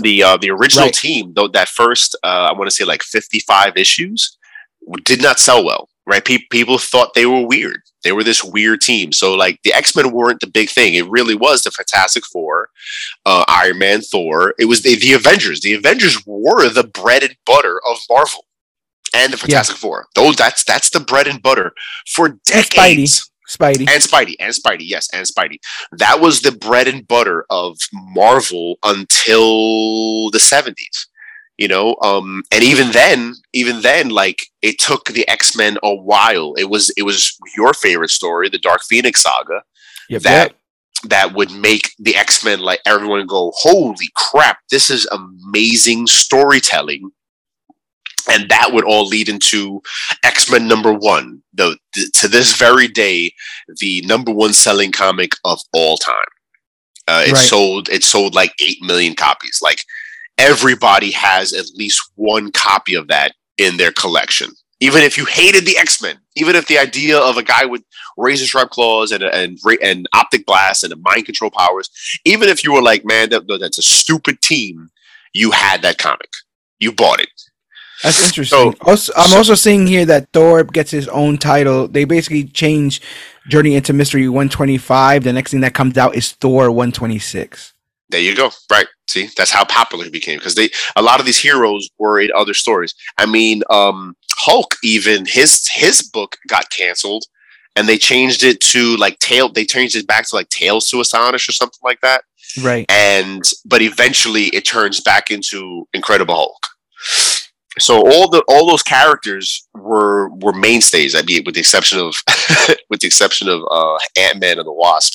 The 0.00 0.22
uh, 0.22 0.36
the 0.36 0.50
original 0.50 0.86
Right. 0.86 0.94
team, 0.94 1.32
though, 1.34 1.48
that 1.48 1.68
first 1.68 2.16
uh, 2.22 2.26
I 2.50 2.52
want 2.52 2.68
to 2.68 2.74
say 2.74 2.84
like 2.84 3.02
fifty 3.02 3.40
five 3.40 3.76
issues, 3.76 4.36
did 5.04 5.20
not 5.22 5.38
sell 5.40 5.64
well. 5.64 5.88
Right? 6.08 6.24
Pe- 6.24 6.46
people 6.50 6.78
thought 6.78 7.12
they 7.14 7.26
were 7.26 7.46
weird. 7.46 7.82
They 8.02 8.12
were 8.12 8.24
this 8.24 8.42
weird 8.42 8.80
team. 8.80 9.12
So 9.12 9.34
like 9.34 9.60
the 9.62 9.74
X 9.74 9.94
Men 9.94 10.12
weren't 10.12 10.40
the 10.40 10.46
big 10.46 10.70
thing. 10.70 10.94
It 10.94 11.08
really 11.08 11.34
was 11.34 11.62
the 11.62 11.70
Fantastic 11.70 12.24
Four, 12.24 12.70
uh, 13.26 13.44
Iron 13.46 13.78
Man, 13.78 14.00
Thor. 14.00 14.54
It 14.58 14.64
was 14.64 14.82
the, 14.82 14.96
the 14.96 15.12
Avengers. 15.12 15.60
The 15.60 15.74
Avengers 15.74 16.24
were 16.24 16.68
the 16.70 16.84
bread 16.84 17.22
and 17.22 17.36
butter 17.44 17.78
of 17.86 17.98
Marvel 18.08 18.46
and 19.14 19.32
the 19.32 19.36
Fantastic 19.36 19.76
Four. 19.76 20.06
Those 20.14 20.36
that's 20.36 20.64
that's 20.64 20.90
the 20.90 21.00
bread 21.00 21.26
and 21.26 21.42
butter 21.42 21.72
for 22.06 22.30
Spidey. 22.30 22.42
decades. 22.44 23.30
Spidey. 23.48 23.88
And 23.88 24.02
Spidey, 24.02 24.34
and 24.40 24.52
Spidey, 24.52 24.82
yes, 24.82 25.08
and 25.12 25.26
Spidey. 25.26 25.56
That 25.92 26.20
was 26.20 26.42
the 26.42 26.52
bread 26.52 26.86
and 26.86 27.08
butter 27.08 27.46
of 27.48 27.78
Marvel 27.92 28.78
until 28.82 30.30
the 30.30 30.38
seventies. 30.38 31.06
You 31.56 31.66
know, 31.66 31.96
um, 32.02 32.44
and 32.52 32.62
even 32.62 32.92
then, 32.92 33.34
even 33.52 33.80
then, 33.80 34.10
like 34.10 34.47
it 34.62 34.78
took 34.78 35.06
the 35.06 35.26
X 35.28 35.56
Men 35.56 35.78
a 35.82 35.94
while. 35.94 36.54
It 36.54 36.68
was 36.70 36.90
it 36.96 37.02
was 37.02 37.36
your 37.56 37.72
favorite 37.74 38.10
story, 38.10 38.48
the 38.48 38.58
Dark 38.58 38.82
Phoenix 38.82 39.22
saga, 39.22 39.62
Yep, 40.08 40.22
that 40.22 40.50
yep. 40.50 40.56
that 41.10 41.34
would 41.34 41.50
make 41.52 41.92
the 41.98 42.16
X 42.16 42.44
Men 42.44 42.60
like 42.60 42.80
everyone 42.86 43.26
go, 43.26 43.52
"Holy 43.56 44.08
crap! 44.14 44.58
This 44.70 44.90
is 44.90 45.06
amazing 45.12 46.06
storytelling." 46.06 47.10
And 48.30 48.48
that 48.50 48.72
would 48.74 48.84
all 48.84 49.06
lead 49.06 49.28
into 49.30 49.80
X 50.22 50.50
Men 50.50 50.68
number 50.68 50.92
one, 50.92 51.42
the, 51.54 51.78
to 52.14 52.28
this 52.28 52.54
very 52.56 52.86
day, 52.86 53.32
the 53.78 54.02
number 54.02 54.30
one 54.30 54.52
selling 54.52 54.92
comic 54.92 55.32
of 55.44 55.58
all 55.72 55.96
time. 55.96 56.14
Uh, 57.06 57.24
it 57.26 57.32
Right. 57.32 57.40
sold 57.40 57.88
it 57.88 58.04
sold 58.04 58.34
like 58.34 58.52
eight 58.60 58.82
million 58.82 59.14
copies. 59.14 59.60
Like 59.62 59.82
everybody 60.36 61.10
has 61.12 61.54
at 61.54 61.66
least 61.74 62.02
one 62.16 62.52
copy 62.52 62.94
of 62.94 63.08
that 63.08 63.32
in 63.58 63.76
their 63.76 63.92
collection. 63.92 64.50
Even 64.80 65.02
if 65.02 65.18
you 65.18 65.24
hated 65.24 65.66
the 65.66 65.76
X 65.76 66.00
Men, 66.00 66.16
even 66.36 66.54
if 66.54 66.68
the 66.68 66.78
idea 66.78 67.18
of 67.18 67.36
a 67.36 67.42
guy 67.42 67.64
with 67.64 67.82
razor 68.16 68.46
sharp 68.46 68.70
claws 68.70 69.10
and 69.10 69.24
and 69.24 69.58
and 69.82 70.08
optic 70.14 70.46
blast 70.46 70.84
and 70.84 70.94
mind 71.02 71.26
control 71.26 71.50
powers, 71.50 71.90
even 72.24 72.48
if 72.48 72.62
you 72.62 72.72
were 72.72 72.82
like, 72.82 73.04
man, 73.04 73.30
that, 73.30 73.42
that's 73.60 73.78
a 73.78 73.82
stupid 73.82 74.40
team, 74.40 74.88
you 75.32 75.50
had 75.50 75.82
that 75.82 75.98
comic, 75.98 76.30
you 76.78 76.92
bought 76.92 77.20
it. 77.20 77.28
That's 78.04 78.24
interesting. 78.24 78.56
So- 78.56 78.74
also, 78.82 79.12
I'm 79.16 79.30
so- 79.30 79.36
also 79.38 79.54
seeing 79.56 79.86
here 79.88 80.04
that 80.06 80.28
Thor 80.32 80.62
gets 80.62 80.92
his 80.92 81.08
own 81.08 81.38
title. 81.38 81.88
They 81.88 82.04
basically 82.04 82.44
change 82.44 83.00
Journey 83.48 83.74
into 83.74 83.92
Mystery 83.92 84.28
125. 84.28 85.24
The 85.24 85.32
next 85.32 85.50
thing 85.50 85.60
that 85.62 85.74
comes 85.74 85.98
out 85.98 86.14
is 86.14 86.30
Thor 86.32 86.70
126. 86.70 87.72
There 88.10 88.20
you 88.20 88.34
go. 88.34 88.50
Right. 88.70 88.86
See, 89.08 89.28
that's 89.36 89.50
how 89.50 89.64
popular 89.64 90.04
he 90.04 90.10
became 90.10 90.38
because 90.38 90.54
they 90.54 90.70
a 90.96 91.02
lot 91.02 91.20
of 91.20 91.26
these 91.26 91.38
heroes 91.38 91.88
were 91.98 92.20
in 92.20 92.30
other 92.34 92.54
stories. 92.54 92.94
I 93.18 93.26
mean, 93.26 93.62
um, 93.70 94.16
Hulk, 94.36 94.74
even 94.82 95.26
his 95.26 95.68
his 95.72 96.02
book 96.02 96.36
got 96.48 96.70
canceled, 96.70 97.24
and 97.76 97.88
they 97.88 97.98
changed 97.98 98.42
it 98.42 98.60
to 98.60 98.96
like 98.96 99.18
tail. 99.18 99.50
They 99.50 99.64
changed 99.64 99.96
it 99.96 100.06
back 100.06 100.28
to 100.28 100.36
like 100.36 100.48
Tales 100.48 100.88
to 100.90 101.00
Astonish 101.00 101.48
or 101.48 101.52
something 101.52 101.80
like 101.82 102.00
that. 102.00 102.24
Right. 102.62 102.86
And 102.90 103.44
but 103.64 103.82
eventually 103.82 104.44
it 104.46 104.64
turns 104.64 105.00
back 105.00 105.30
into 105.30 105.86
Incredible 105.92 106.34
Hulk. 106.34 106.66
So 107.78 107.96
all 108.10 108.28
the 108.28 108.42
all 108.48 108.66
those 108.66 108.82
characters 108.82 109.66
were 109.74 110.28
were 110.30 110.52
mainstays. 110.52 111.14
I 111.14 111.22
mean, 111.22 111.42
with 111.46 111.54
the 111.54 111.60
exception 111.60 111.98
of 111.98 112.14
with 112.90 113.00
the 113.00 113.06
exception 113.06 113.48
of 113.48 113.62
uh, 113.70 113.98
Ant 114.18 114.40
Man 114.40 114.58
and 114.58 114.66
the 114.66 114.72
Wasp. 114.72 115.14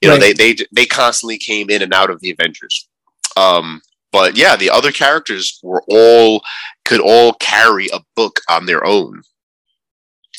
You 0.00 0.08
know, 0.08 0.16
Right. 0.16 0.36
they 0.36 0.54
they 0.54 0.66
they 0.72 0.86
constantly 0.86 1.38
came 1.38 1.70
in 1.70 1.82
and 1.82 1.92
out 1.94 2.10
of 2.10 2.20
the 2.20 2.30
Avengers. 2.30 2.88
Um, 3.36 3.80
but 4.12 4.36
yeah, 4.36 4.54
the 4.56 4.70
other 4.70 4.92
characters 4.92 5.58
were 5.62 5.82
all 5.88 6.42
could 6.84 7.00
all 7.00 7.32
carry 7.34 7.88
a 7.92 8.00
book 8.14 8.40
on 8.48 8.66
their 8.66 8.86
own 8.86 9.22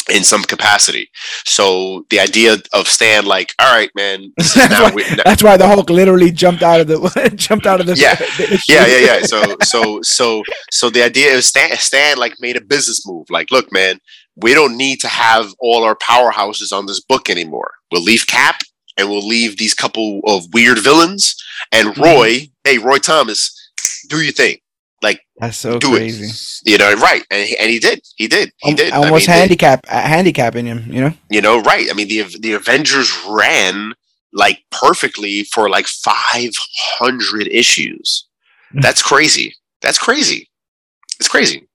in 0.09 0.23
some 0.23 0.43
capacity. 0.43 1.09
So 1.45 2.05
the 2.09 2.19
idea 2.19 2.57
of 2.73 2.87
Stan, 2.87 3.25
like, 3.25 3.53
all 3.59 3.73
right, 3.73 3.89
man, 3.95 4.31
this 4.37 4.47
is 4.47 4.53
That's 4.55 4.71
now 4.71 4.83
why- 4.85 4.91
we- 4.93 5.15
That's 5.23 5.43
why 5.43 5.57
the 5.57 5.67
Hulk 5.67 5.89
literally 5.89 6.31
jumped 6.31 6.61
out 6.63 6.79
of 6.81 6.87
the 6.87 7.33
jumped 7.35 7.65
out 7.65 7.79
of 7.81 7.87
the 7.87 7.95
Yeah. 7.95 8.15
the 8.37 8.63
yeah, 8.69 8.85
yeah, 8.85 8.97
yeah. 8.99 9.21
So, 9.25 9.55
so, 9.63 10.01
so, 10.01 10.43
so 10.71 10.89
the 10.89 11.03
idea 11.03 11.31
is 11.31 11.47
Stan, 11.47 11.75
Stan 11.77 12.17
like 12.17 12.35
made 12.39 12.55
a 12.57 12.61
business 12.61 13.05
move. 13.07 13.27
Like, 13.29 13.51
look, 13.51 13.71
man, 13.71 13.99
we 14.35 14.53
don't 14.53 14.77
need 14.77 14.99
to 15.01 15.07
have 15.07 15.53
all 15.59 15.83
our 15.83 15.95
powerhouses 15.95 16.71
on 16.75 16.85
this 16.85 16.99
book 16.99 17.29
anymore. 17.29 17.71
We'll 17.91 18.03
leave 18.03 18.27
Cap 18.27 18.61
and 18.97 19.09
we'll 19.09 19.25
leave 19.27 19.57
these 19.57 19.73
couple 19.73 20.21
of 20.25 20.43
weird 20.53 20.79
villains. 20.79 21.35
And 21.71 21.89
Mhm. 21.89 22.03
Roy, 22.03 22.49
hey, 22.63 22.77
Roy 22.77 22.97
Thomas, 22.97 23.51
do 24.09 24.21
your 24.21 24.33
thing. 24.33 24.57
That's 25.37 25.57
so 25.57 25.79
Do 25.79 25.89
crazy. 25.95 26.25
it. 26.25 26.71
You 26.71 26.77
know, 26.77 26.93
right? 26.93 27.23
And 27.29 27.47
he, 27.47 27.57
and 27.57 27.69
he 27.69 27.79
did. 27.79 28.01
He 28.15 28.27
did. 28.27 28.51
He 28.57 28.73
did. 28.73 28.93
I 28.93 28.97
Almost 28.97 29.27
mean, 29.27 29.37
handicap 29.37 29.85
uh, 29.89 30.01
handicapping 30.01 30.65
him. 30.65 30.85
You 30.91 31.01
know. 31.01 31.13
you 31.29 31.41
know, 31.41 31.61
right? 31.61 31.87
I 31.89 31.93
mean, 31.93 32.07
the 32.07 32.23
the 32.39 32.53
Avengers 32.53 33.11
ran 33.27 33.93
like 34.31 34.63
perfectly 34.71 35.43
for 35.43 35.69
like 35.69 35.87
five 35.87 36.51
hundred 36.99 37.47
issues. 37.47 38.27
Mm. 38.73 38.81
That's 38.81 39.03
crazy. 39.03 39.55
That's 39.81 39.97
crazy. 39.97 40.49
It's 41.19 41.27
crazy. 41.27 41.67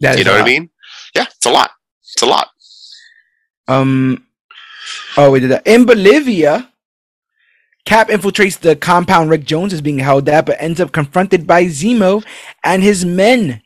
That 0.00 0.18
you 0.18 0.24
know 0.24 0.32
what 0.32 0.42
I 0.42 0.44
mean? 0.44 0.70
Yeah, 1.14 1.24
it's 1.34 1.46
a 1.46 1.50
lot. 1.50 1.70
It's 2.02 2.22
a 2.22 2.26
lot. 2.26 2.48
Um. 3.66 4.26
Oh, 5.16 5.30
we 5.30 5.40
did 5.40 5.50
that 5.50 5.66
in 5.66 5.86
Bolivia. 5.86 6.70
Cap 7.88 8.10
infiltrates 8.10 8.58
the 8.58 8.76
compound 8.76 9.30
Rick 9.30 9.46
Jones 9.46 9.72
is 9.72 9.80
being 9.80 10.00
held 10.00 10.28
at, 10.28 10.44
but 10.44 10.60
ends 10.60 10.78
up 10.78 10.92
confronted 10.92 11.46
by 11.46 11.64
Zemo 11.64 12.22
and 12.62 12.82
his 12.82 13.06
men. 13.06 13.62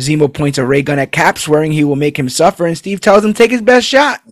Zemo 0.00 0.32
points 0.32 0.56
a 0.56 0.64
ray 0.64 0.80
gun 0.80 0.98
at 0.98 1.12
Cap, 1.12 1.36
swearing 1.36 1.72
he 1.72 1.84
will 1.84 1.94
make 1.94 2.18
him 2.18 2.30
suffer, 2.30 2.64
and 2.64 2.78
Steve 2.78 3.02
tells 3.02 3.22
him 3.22 3.34
take 3.34 3.50
his 3.50 3.60
best 3.60 3.86
shot. 3.86 4.22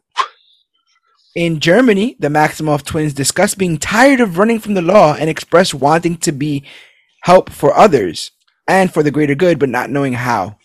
In 1.34 1.60
Germany, 1.60 2.16
the 2.18 2.28
Maximoff 2.28 2.84
twins 2.84 3.12
discuss 3.12 3.54
being 3.54 3.76
tired 3.76 4.20
of 4.20 4.38
running 4.38 4.60
from 4.60 4.72
the 4.72 4.80
law 4.80 5.12
and 5.12 5.28
express 5.28 5.74
wanting 5.74 6.16
to 6.16 6.32
be 6.32 6.64
help 7.24 7.50
for 7.50 7.76
others 7.76 8.30
and 8.66 8.90
for 8.90 9.02
the 9.02 9.10
greater 9.10 9.34
good, 9.34 9.58
but 9.58 9.68
not 9.68 9.90
knowing 9.90 10.14
how. 10.14 10.56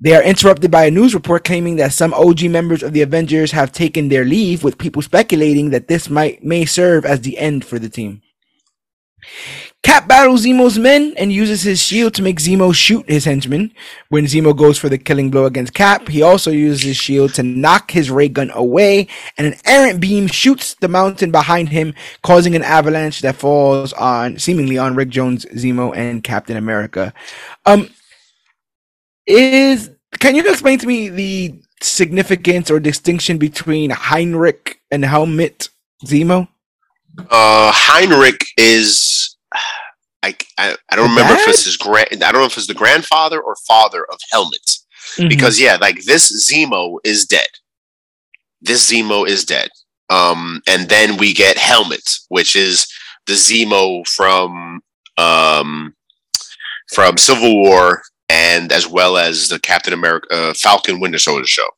They 0.00 0.14
are 0.14 0.22
interrupted 0.22 0.70
by 0.70 0.86
a 0.86 0.90
news 0.90 1.14
report 1.14 1.44
claiming 1.44 1.76
that 1.76 1.92
some 1.92 2.12
OG 2.14 2.44
members 2.44 2.82
of 2.82 2.92
the 2.92 3.02
Avengers 3.02 3.52
have 3.52 3.72
taken 3.72 4.08
their 4.08 4.24
leave, 4.24 4.64
with 4.64 4.78
people 4.78 5.02
speculating 5.02 5.70
that 5.70 5.88
this 5.88 6.10
might 6.10 6.42
may 6.42 6.64
serve 6.64 7.04
as 7.04 7.20
the 7.20 7.38
end 7.38 7.64
for 7.64 7.78
the 7.78 7.88
team. 7.88 8.22
Cap 9.84 10.08
battles 10.08 10.46
Zemo's 10.46 10.78
men 10.78 11.12
and 11.18 11.30
uses 11.30 11.62
his 11.62 11.80
shield 11.80 12.14
to 12.14 12.22
make 12.22 12.40
Zemo 12.40 12.74
shoot 12.74 13.08
his 13.08 13.26
henchmen. 13.26 13.70
When 14.08 14.24
Zemo 14.24 14.56
goes 14.56 14.78
for 14.78 14.88
the 14.88 14.96
killing 14.96 15.30
blow 15.30 15.44
against 15.44 15.74
Cap, 15.74 16.08
he 16.08 16.22
also 16.22 16.50
uses 16.50 16.82
his 16.82 16.96
shield 16.96 17.34
to 17.34 17.42
knock 17.42 17.90
his 17.90 18.10
ray 18.10 18.28
gun 18.28 18.50
away, 18.54 19.08
and 19.36 19.46
an 19.46 19.54
errant 19.66 20.00
beam 20.00 20.26
shoots 20.26 20.74
the 20.74 20.88
mountain 20.88 21.30
behind 21.30 21.68
him, 21.68 21.94
causing 22.22 22.56
an 22.56 22.62
avalanche 22.62 23.20
that 23.20 23.36
falls 23.36 23.92
on 23.92 24.38
seemingly 24.38 24.78
on 24.78 24.96
Rick 24.96 25.10
Jones, 25.10 25.44
Zemo, 25.54 25.94
and 25.94 26.24
Captain 26.24 26.56
America. 26.56 27.12
Um, 27.66 27.90
is 29.26 29.90
can 30.18 30.34
you 30.34 30.48
explain 30.48 30.78
to 30.78 30.86
me 30.86 31.08
the 31.08 31.60
significance 31.82 32.70
or 32.70 32.80
distinction 32.80 33.38
between 33.38 33.90
Heinrich 33.90 34.80
and 34.90 35.04
Helmut 35.04 35.68
Zemo? 36.04 36.48
Uh, 37.18 37.70
Heinrich 37.72 38.44
is. 38.56 39.36
I, 40.22 40.34
I, 40.56 40.74
I 40.90 40.96
don't 40.96 41.10
remember 41.10 41.34
if 41.34 41.48
it's 41.48 41.66
his 41.66 41.76
grand. 41.76 42.24
I 42.24 42.32
don't 42.32 42.40
know 42.40 42.46
if 42.46 42.56
it's 42.56 42.66
the 42.66 42.72
grandfather 42.72 43.40
or 43.40 43.56
father 43.68 44.06
of 44.10 44.18
Helmut. 44.32 44.78
because 45.28 45.60
yeah, 45.60 45.76
like 45.80 46.04
this 46.04 46.48
Zemo 46.48 46.96
is 47.04 47.26
dead. 47.26 47.46
This 48.62 48.90
Zemo 48.90 49.26
is 49.28 49.44
dead. 49.44 49.68
Um, 50.08 50.62
and 50.66 50.88
then 50.88 51.18
we 51.18 51.34
get 51.34 51.58
Helmut, 51.58 52.18
which 52.28 52.56
is 52.56 52.86
the 53.26 53.34
Zemo 53.34 54.06
from 54.06 54.80
um 55.18 55.94
from 56.92 57.16
Civil 57.18 57.60
War 57.60 58.02
and 58.28 58.72
as 58.72 58.86
well 58.88 59.16
as 59.16 59.48
the 59.48 59.58
Captain 59.58 59.92
America 59.92 60.26
uh, 60.30 60.54
Falcon 60.54 61.00
Winter 61.00 61.18
Soldier 61.18 61.46
show. 61.46 61.68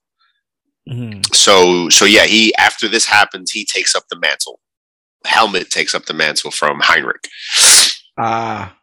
Mhm. 0.88 1.34
So 1.34 1.88
so 1.88 2.04
yeah, 2.04 2.26
he 2.26 2.54
after 2.56 2.88
this 2.88 3.06
happens, 3.06 3.50
he 3.50 3.64
takes 3.64 3.94
up 3.94 4.04
the 4.08 4.18
mantle. 4.18 4.60
Helmut 5.24 5.70
takes 5.70 5.94
up 5.94 6.06
the 6.06 6.14
mantle 6.14 6.50
from 6.52 6.78
Heinrich. 6.80 7.26
ah, 8.18 8.76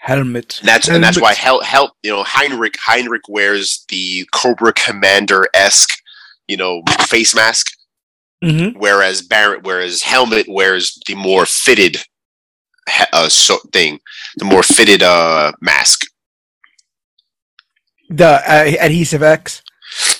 Helmut. 0.00 0.58
And 0.60 0.68
that's 0.68 0.88
and 0.88 1.02
that's 1.02 1.20
why 1.20 1.32
Hel, 1.34 1.62
Hel 1.62 1.96
you 2.02 2.10
know 2.10 2.22
Heinrich 2.22 2.76
Heinrich 2.78 3.28
wears 3.28 3.84
the 3.88 4.26
Cobra 4.34 4.72
Commander 4.74 5.46
esque 5.54 5.88
you 6.46 6.56
know 6.58 6.82
face 7.06 7.34
mask, 7.34 7.66
Mhm. 8.44 8.76
whereas 8.76 9.22
Barrett 9.22 9.62
whereas 9.62 10.02
Helmut 10.02 10.46
wears 10.48 10.98
the 11.06 11.14
more 11.14 11.46
fitted 11.46 12.04
uh, 13.12 13.28
so 13.28 13.58
thing, 13.72 13.98
the 14.36 14.44
more 14.44 14.62
fitted 14.62 15.02
uh 15.02 15.52
mask. 15.62 16.02
The 18.08 18.26
uh, 18.26 18.64
adhesive 18.80 19.22
X. 19.22 19.62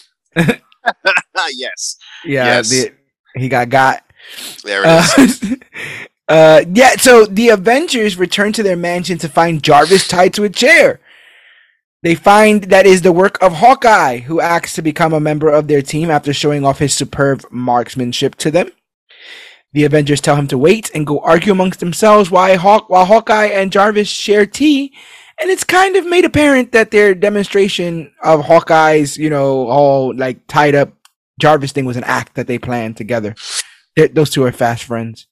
yes, 0.36 1.96
Yeah, 2.24 2.44
Yes. 2.44 2.68
the, 2.70 2.92
he 3.36 3.48
got 3.48 3.68
got. 3.70 4.02
there 4.64 4.82
it 4.84 5.18
is. 5.18 5.56
Uh, 6.30 6.62
yeah, 6.74 6.90
so 6.90 7.24
the 7.24 7.48
Avengers 7.48 8.18
return 8.18 8.52
to 8.52 8.62
their 8.62 8.76
mansion 8.76 9.16
to 9.16 9.30
find 9.30 9.62
Jarvis 9.62 10.06
tied 10.06 10.34
to 10.34 10.44
a 10.44 10.50
chair. 10.50 11.00
They 12.02 12.14
find 12.14 12.64
that 12.64 12.84
is 12.84 13.00
the 13.00 13.12
work 13.12 13.40
of 13.42 13.54
Hawkeye, 13.54 14.18
who 14.18 14.38
acts 14.38 14.74
to 14.74 14.82
become 14.82 15.14
a 15.14 15.20
member 15.20 15.48
of 15.48 15.68
their 15.68 15.80
team 15.80 16.10
after 16.10 16.34
showing 16.34 16.66
off 16.66 16.80
his 16.80 16.92
superb 16.92 17.46
marksmanship 17.50 18.34
to 18.36 18.50
them. 18.50 18.70
The 19.72 19.84
Avengers 19.84 20.20
tell 20.20 20.36
him 20.36 20.48
to 20.48 20.58
wait 20.58 20.90
and 20.94 21.06
go 21.06 21.18
argue 21.20 21.50
amongst 21.52 21.80
themselves 21.80 22.30
while, 22.30 22.58
Hawk- 22.58 22.90
while 22.90 23.06
Hawkeye 23.06 23.46
and 23.46 23.72
Jarvis 23.72 24.08
share 24.08 24.44
tea. 24.44 24.92
And 25.40 25.50
it's 25.50 25.64
kind 25.64 25.94
of 25.96 26.06
made 26.06 26.24
apparent 26.24 26.72
that 26.72 26.90
their 26.90 27.14
demonstration 27.14 28.12
of 28.22 28.44
Hawkeye's, 28.46 29.16
you 29.16 29.30
know, 29.30 29.68
all 29.68 30.14
like 30.14 30.46
tied 30.48 30.74
up 30.74 30.92
Jarvis 31.40 31.72
thing 31.72 31.84
was 31.84 31.96
an 31.96 32.04
act 32.04 32.34
that 32.34 32.48
they 32.48 32.58
planned 32.58 32.96
together. 32.96 33.34
They're- 33.96 34.08
those 34.08 34.30
two 34.30 34.44
are 34.44 34.52
fast 34.52 34.84
friends. 34.84 35.26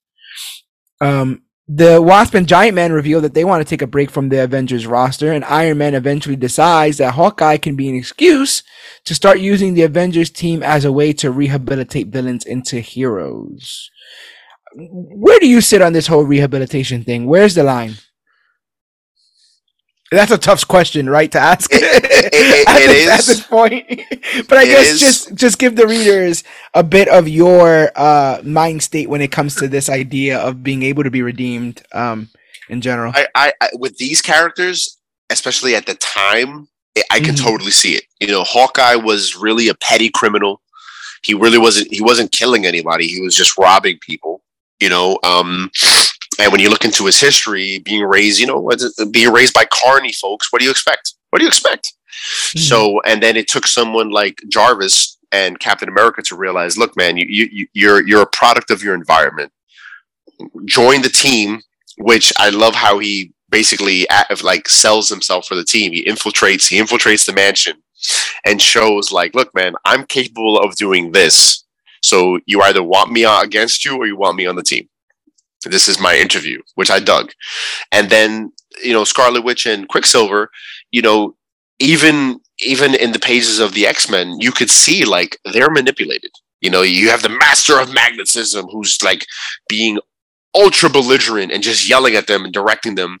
Um, 1.01 1.41
the 1.67 2.01
Wasp 2.01 2.33
and 2.33 2.47
Giant 2.47 2.75
Man 2.75 2.93
reveal 2.93 3.19
that 3.19 3.33
they 3.33 3.43
want 3.43 3.61
to 3.61 3.69
take 3.69 3.81
a 3.81 3.87
break 3.87 4.09
from 4.09 4.29
the 4.29 4.41
Avengers 4.41 4.87
roster, 4.87 5.33
and 5.33 5.43
Iron 5.43 5.77
Man 5.79 5.95
eventually 5.95 6.37
decides 6.37 6.97
that 6.97 7.15
Hawkeye 7.15 7.57
can 7.57 7.75
be 7.75 7.89
an 7.89 7.95
excuse 7.95 8.63
to 9.03 9.13
start 9.13 9.39
using 9.39 9.73
the 9.73 9.81
Avengers 9.83 10.29
team 10.29 10.63
as 10.63 10.85
a 10.85 10.93
way 10.93 11.11
to 11.13 11.29
rehabilitate 11.29 12.07
villains 12.07 12.45
into 12.45 12.79
heroes. 12.79 13.91
Where 14.75 15.39
do 15.39 15.47
you 15.47 15.59
sit 15.59 15.81
on 15.81 15.91
this 15.91 16.07
whole 16.07 16.23
rehabilitation 16.23 17.03
thing? 17.03 17.25
Where's 17.25 17.55
the 17.55 17.63
line? 17.63 17.95
That's 20.11 20.31
a 20.31 20.37
tough 20.37 20.65
question, 20.67 21.09
right, 21.09 21.31
to 21.33 21.39
ask 21.39 21.69
It- 21.73 21.81
it- 21.83 22.67
at, 22.67 22.81
it 22.81 22.87
this, 22.87 23.09
at 23.19 23.25
this 23.25 23.41
point. 23.45 23.85
but 24.49 24.57
I 24.57 24.65
guess 24.65 24.87
is. 24.93 24.99
just 24.99 25.35
just 25.35 25.59
give 25.59 25.75
the 25.75 25.87
readers 25.87 26.43
a 26.73 26.83
bit 26.83 27.07
of 27.09 27.27
your 27.27 27.91
uh, 27.95 28.39
mind 28.43 28.83
state 28.83 29.09
when 29.09 29.21
it 29.21 29.31
comes 29.31 29.55
to 29.55 29.67
this 29.67 29.89
idea 29.89 30.39
of 30.39 30.63
being 30.63 30.83
able 30.83 31.03
to 31.03 31.11
be 31.11 31.21
redeemed 31.21 31.81
um, 31.91 32.29
in 32.69 32.79
general. 32.81 33.11
I, 33.15 33.27
I, 33.35 33.53
I 33.61 33.69
with 33.73 33.97
these 33.97 34.21
characters, 34.21 34.97
especially 35.29 35.75
at 35.75 35.85
the 35.85 35.95
time, 35.95 36.67
I, 36.97 37.03
I 37.11 37.19
can 37.19 37.35
Mhm. 37.35 37.43
totally 37.43 37.71
see 37.71 37.95
it. 37.95 38.03
You 38.21 38.27
know, 38.27 38.43
Hawkeye 38.43 38.95
was 38.95 39.35
really 39.35 39.67
a 39.67 39.75
petty 39.75 40.09
criminal. 40.09 40.61
He 41.23 41.33
really 41.33 41.57
wasn't. 41.57 41.91
He 41.93 42.01
wasn't 42.01 42.31
killing 42.31 42.65
anybody. 42.65 43.07
He 43.07 43.21
was 43.21 43.35
just 43.35 43.57
robbing 43.57 43.97
people. 44.01 44.41
You 44.79 44.89
know, 44.89 45.19
um, 45.23 45.69
and 46.39 46.51
when 46.51 46.61
you 46.61 46.69
look 46.69 46.85
into 46.85 47.05
his 47.05 47.19
history, 47.19 47.79
being 47.79 48.03
raised, 48.03 48.39
you 48.39 48.45
know, 48.47 48.69
being 49.11 49.31
raised 49.31 49.53
by 49.53 49.65
carny 49.71 50.13
folks, 50.13 50.51
what 50.51 50.59
do 50.59 50.65
you 50.65 50.71
expect? 50.71 51.13
What 51.29 51.39
do 51.39 51.45
you 51.45 51.49
expect? 51.49 51.93
Hmm. 52.53 52.59
So, 52.59 53.01
and 53.01 53.21
then 53.21 53.35
it 53.37 53.47
took 53.47 53.67
someone 53.67 54.09
like 54.09 54.41
Jarvis 54.49 55.17
and 55.31 55.59
Captain 55.59 55.89
America 55.89 56.21
to 56.23 56.35
realize, 56.35 56.77
look, 56.77 56.95
man, 56.95 57.17
you, 57.17 57.25
you, 57.27 57.49
you- 57.51 57.67
you're 57.73 58.07
you're 58.07 58.21
a 58.21 58.27
product 58.27 58.71
of 58.71 58.83
your 58.83 58.93
environment. 58.95 59.51
Join 60.65 61.01
the 61.01 61.09
team, 61.09 61.61
which 61.97 62.31
I 62.37 62.49
love 62.49 62.75
how 62.75 62.99
he 62.99 63.33
basically 63.49 64.05
like 64.43 64.67
sells 64.69 65.09
himself 65.09 65.47
for 65.47 65.55
the 65.55 65.63
team. 65.63 65.91
He 65.93 66.05
infiltrates, 66.05 66.67
he 66.67 66.79
infiltrates 66.79 67.25
the 67.25 67.33
mansion, 67.33 67.81
and 68.45 68.61
shows 68.61 69.11
like, 69.11 69.33
look, 69.35 69.53
man, 69.55 69.73
I'm 69.85 70.05
capable 70.05 70.59
of 70.59 70.75
doing 70.75 71.11
this. 71.11 71.63
So 72.03 72.39
you 72.45 72.61
either 72.61 72.83
want 72.83 73.11
me 73.11 73.25
against 73.25 73.83
you 73.83 73.97
or 73.97 74.05
you 74.05 74.15
want 74.15 74.37
me 74.37 74.45
on 74.45 74.55
the 74.55 74.63
team. 74.63 74.87
This 75.65 75.87
is 75.87 75.99
my 75.99 76.15
interview, 76.15 76.61
which 76.75 76.91
I 76.91 76.99
dug. 76.99 77.31
And 77.91 78.09
then, 78.09 78.51
you 78.83 78.93
know, 78.93 79.03
Scarlet 79.03 79.43
Witch 79.43 79.65
and 79.65 79.87
Quicksilver, 79.87 80.49
you 80.91 81.01
know, 81.01 81.35
even 81.79 82.39
even 82.59 82.95
in 82.95 83.11
the 83.11 83.19
pages 83.19 83.59
of 83.59 83.73
the 83.73 83.85
X-Men, 83.85 84.39
you 84.39 84.51
could 84.51 84.69
see 84.69 85.05
like 85.05 85.37
they're 85.53 85.69
manipulated. 85.69 86.31
You 86.61 86.71
know, 86.71 86.81
you 86.81 87.09
have 87.09 87.21
the 87.21 87.29
master 87.29 87.79
of 87.79 87.93
magnetism 87.93 88.65
who's 88.71 88.97
like 89.03 89.25
being 89.69 89.99
ultra 90.55 90.89
belligerent 90.89 91.51
and 91.51 91.61
just 91.61 91.87
yelling 91.87 92.15
at 92.15 92.25
them 92.27 92.45
and 92.45 92.53
directing 92.53 92.95
them 92.95 93.17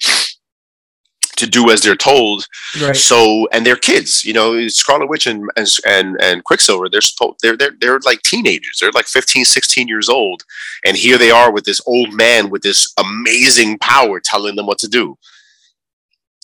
to 1.37 1.47
do 1.47 1.69
as 1.71 1.81
they're 1.81 1.95
told. 1.95 2.45
Right. 2.81 2.95
So, 2.95 3.47
and 3.51 3.65
they're 3.65 3.75
kids, 3.75 4.23
you 4.25 4.33
know, 4.33 4.67
Scarlet 4.67 5.07
Witch 5.09 5.25
and, 5.27 5.49
and, 5.55 5.67
and, 5.87 6.17
and 6.21 6.43
Quicksilver, 6.43 6.89
they're 6.89 7.01
supposed, 7.01 7.37
they're, 7.41 7.55
they're, 7.57 7.71
they're 7.79 7.99
like 8.05 8.21
teenagers. 8.23 8.77
They're 8.79 8.91
like 8.91 9.05
15, 9.05 9.45
16 9.45 9.87
years 9.87 10.09
old. 10.09 10.43
And 10.85 10.97
here 10.97 11.17
they 11.17 11.31
are 11.31 11.51
with 11.51 11.63
this 11.65 11.81
old 11.87 12.13
man 12.13 12.49
with 12.49 12.61
this 12.61 12.93
amazing 12.99 13.79
power 13.79 14.19
telling 14.19 14.55
them 14.55 14.65
what 14.67 14.79
to 14.79 14.87
do. 14.87 15.17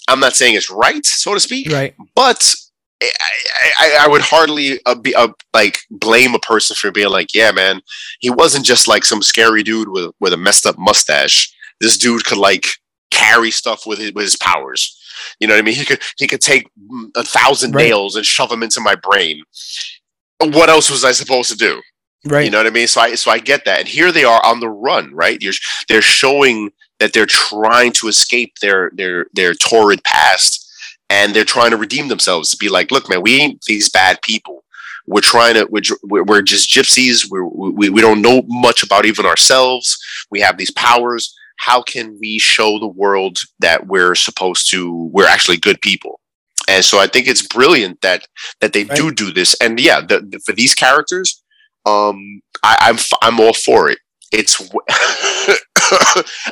I'm 0.08 0.20
not 0.20 0.34
saying 0.34 0.56
it's 0.56 0.70
right, 0.70 1.06
so 1.06 1.34
to 1.34 1.40
speak, 1.40 1.72
Right. 1.72 1.96
but 2.16 2.54
I, 3.02 3.72
I, 3.80 3.98
I 4.02 4.08
would 4.08 4.22
hardly 4.22 4.80
uh, 4.86 4.96
be 4.96 5.14
uh, 5.16 5.30
like 5.54 5.80
blame 5.90 6.34
a 6.36 6.40
person 6.40 6.76
for 6.76 6.92
being 6.92 7.10
like, 7.10 7.34
yeah, 7.34 7.52
man, 7.52 7.82
he 8.20 8.30
wasn't 8.30 8.66
just 8.66 8.88
like 8.88 9.04
some 9.06 9.22
scary 9.22 9.64
dude 9.64 9.90
with 9.90 10.12
with 10.20 10.34
a 10.34 10.38
messed 10.38 10.66
up 10.66 10.78
mustache. 10.78 11.54
This 11.82 11.98
dude 11.98 12.26
could 12.26 12.38
like 12.38 12.68
carry 13.24 13.52
stuff 13.52 13.86
with 13.86 14.00
his, 14.00 14.14
with 14.14 14.24
his 14.26 14.36
powers. 14.36 15.00
You 15.40 15.48
know 15.48 15.54
what 15.54 15.60
I 15.60 15.64
mean? 15.64 15.76
He 15.76 15.86
could 15.86 16.02
he 16.18 16.28
could 16.28 16.42
take 16.42 16.70
a 17.16 17.24
thousand 17.24 17.74
Right. 17.76 17.90
nails 17.90 18.16
and 18.16 18.26
shove 18.26 18.50
them 18.50 18.64
into 18.64 18.82
my 18.82 18.96
brain. 18.96 19.44
What 20.40 20.70
else 20.70 20.90
was 20.90 21.06
I 21.06 21.12
supposed 21.12 21.52
to 21.52 21.58
do? 21.58 21.82
Right. 22.26 22.46
You 22.46 22.52
know 22.52 22.58
what 22.58 22.68
I 22.68 22.72
mean? 22.72 22.88
So 22.88 23.02
I 23.02 23.16
so 23.16 23.32
I 23.32 23.40
get 23.40 23.66
that. 23.66 23.80
And 23.80 23.88
here 23.88 24.12
they 24.12 24.24
are 24.24 24.44
on 24.46 24.60
the 24.60 24.70
run, 24.70 25.14
right? 25.14 25.42
You're 25.42 25.54
they're 25.88 26.02
showing 26.02 26.72
that 27.00 27.14
they're 27.14 27.26
trying 27.26 27.92
to 27.94 28.08
escape 28.08 28.54
their 28.62 28.92
their 28.96 29.28
their 29.34 29.54
torrid 29.54 30.04
past 30.04 30.60
and 31.10 31.34
they're 31.34 31.44
trying 31.46 31.72
to 31.72 31.78
redeem 31.78 32.08
themselves 32.08 32.50
to 32.50 32.58
be 32.58 32.70
like, 32.70 32.92
look, 32.92 33.10
man, 33.10 33.22
we 33.22 33.40
ain't 33.40 33.62
these 33.64 33.90
bad 33.90 34.22
people. 34.22 34.64
We're 35.06 35.22
trying 35.22 35.56
to 35.56 35.68
we're 35.70 35.82
we're, 36.04 36.24
we're 36.24 36.42
just 36.42 36.70
gypsies. 36.70 37.30
We're, 37.30 37.44
we 37.46 37.90
we 37.90 38.02
don't 38.02 38.22
know 38.22 38.44
much 38.48 38.84
about 38.84 39.06
even 39.06 39.26
ourselves. 39.26 39.98
We 40.32 40.40
have 40.42 40.58
these 40.58 40.72
powers. 40.72 41.36
How 41.68 41.82
can 41.82 42.18
we 42.20 42.40
show 42.40 42.80
the 42.80 42.88
world 43.04 43.38
that 43.60 43.88
we're 43.88 44.16
supposed 44.16 44.70
to? 44.72 44.80
We're 45.14 45.28
actually 45.36 45.58
good 45.58 45.80
people. 45.82 46.20
And 46.68 46.84
so 46.84 47.00
I 47.00 47.08
think 47.08 47.28
it's 47.28 47.46
brilliant 47.48 48.02
that 48.02 48.28
that 48.62 48.74
they 48.74 48.84
do 48.84 49.08
Right. 49.08 49.16
do 49.18 49.32
this. 49.32 49.56
And 49.62 49.80
yeah, 49.80 50.02
the, 50.02 50.20
the- 50.32 50.40
for 50.46 50.54
these 50.54 50.74
characters, 50.76 51.42
um, 51.86 52.42
I, 52.64 52.74
I'm 52.88 52.96
f- 52.96 53.20
I'm 53.22 53.40
all 53.40 53.54
for 53.54 53.90
it. 53.90 54.00
It's 54.32 54.56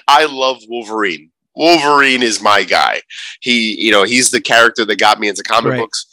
I 0.08 0.26
love 0.30 0.58
Wolverine. 0.68 1.32
Wolverine 1.56 2.24
is 2.24 2.42
my 2.42 2.64
guy. 2.64 3.02
He, 3.42 3.80
you 3.82 3.92
know, 3.92 4.04
he's 4.04 4.32
the 4.32 4.42
character 4.42 4.86
that 4.86 5.00
got 5.00 5.20
me 5.20 5.28
into 5.28 5.44
comic 5.44 5.72
Right. 5.72 5.80
books. 5.80 6.08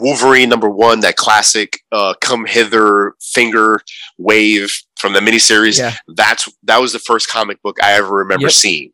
Wolverine 0.00 0.48
number 0.48 0.68
one, 0.68 1.00
that 1.00 1.16
classic 1.16 1.78
uh, 1.92 2.14
come 2.20 2.44
hither 2.44 3.14
finger 3.20 3.80
wave 4.18 4.74
from 4.98 5.12
the 5.12 5.20
miniseries. 5.20 5.78
Yeah. 5.78 5.94
That's 6.08 6.48
that 6.64 6.78
was 6.80 6.92
the 6.92 6.98
first 6.98 7.28
comic 7.28 7.60
book 7.62 7.76
I 7.82 7.92
ever 7.92 8.14
remember 8.14 8.44
Yep. 8.46 8.52
seeing. 8.52 8.92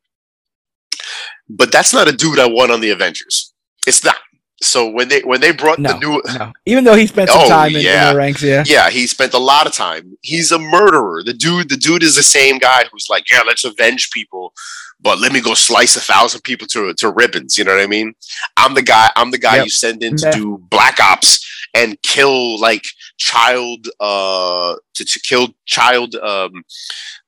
But 1.49 1.73
that's 1.73 1.93
not 1.93 2.09
a 2.09 2.12
dude 2.12 2.39
I 2.39 2.47
want 2.47 2.70
on 2.73 2.81
the 2.81 2.91
Avengers. 2.91 3.53
It's 3.87 4.05
not. 4.05 4.16
So 4.62 4.89
when 4.89 5.09
they 5.09 5.20
when 5.23 5.41
they 5.41 5.51
brought 5.51 5.79
No. 5.81 5.93
the 5.93 5.99
new 5.99 6.23
No. 6.39 6.53
Even 6.66 6.85
though 6.85 6.95
he 6.95 7.07
spent 7.09 7.31
some 7.31 7.41
Oh, 7.43 7.49
time 7.49 7.70
in, 7.70 7.77
in 7.79 7.83
yeah. 7.83 8.12
the 8.12 8.19
ranks, 8.19 8.43
yeah. 8.43 8.62
yeah, 8.66 8.91
he 8.91 9.07
spent 9.09 9.35
a 9.35 9.39
lot 9.39 9.66
of 9.66 9.73
time. 9.73 10.16
He's 10.23 10.53
a 10.53 10.59
murderer. 10.59 11.23
The 11.24 11.33
dude, 11.35 11.69
the 11.69 11.77
dude 11.77 12.03
is 12.05 12.15
the 12.15 12.23
same 12.23 12.59
guy 12.59 12.85
who's 12.91 13.09
like, 13.11 13.29
yeah, 13.31 13.41
let's 13.45 13.65
avenge 13.65 14.11
people, 14.12 14.53
but 15.01 15.19
let 15.19 15.33
me 15.33 15.41
go 15.41 15.55
slice 15.55 15.97
a 15.97 16.01
thousand 16.01 16.43
people 16.43 16.69
to 16.69 16.95
to 16.95 17.11
ribbons. 17.11 17.59
You 17.59 17.65
know 17.65 17.74
what 17.74 17.83
I 17.83 17.89
mean? 17.89 18.15
I'm 18.57 18.74
the 18.74 18.83
guy. 18.83 19.11
I'm 19.16 19.33
the 19.33 19.39
guy 19.39 19.57
Yep. 19.57 19.65
you 19.65 19.70
send 19.70 20.03
in 20.05 20.16
to 20.19 20.27
Yeah. 20.27 20.31
do 20.33 20.59
black 20.70 21.01
ops 21.01 21.45
and 21.74 22.01
kill 22.03 22.61
like 22.61 22.85
child, 23.19 23.89
uh, 24.01 24.77
to, 24.94 25.05
to 25.05 25.20
kill 25.20 25.49
child, 25.66 26.15
um, 26.16 26.65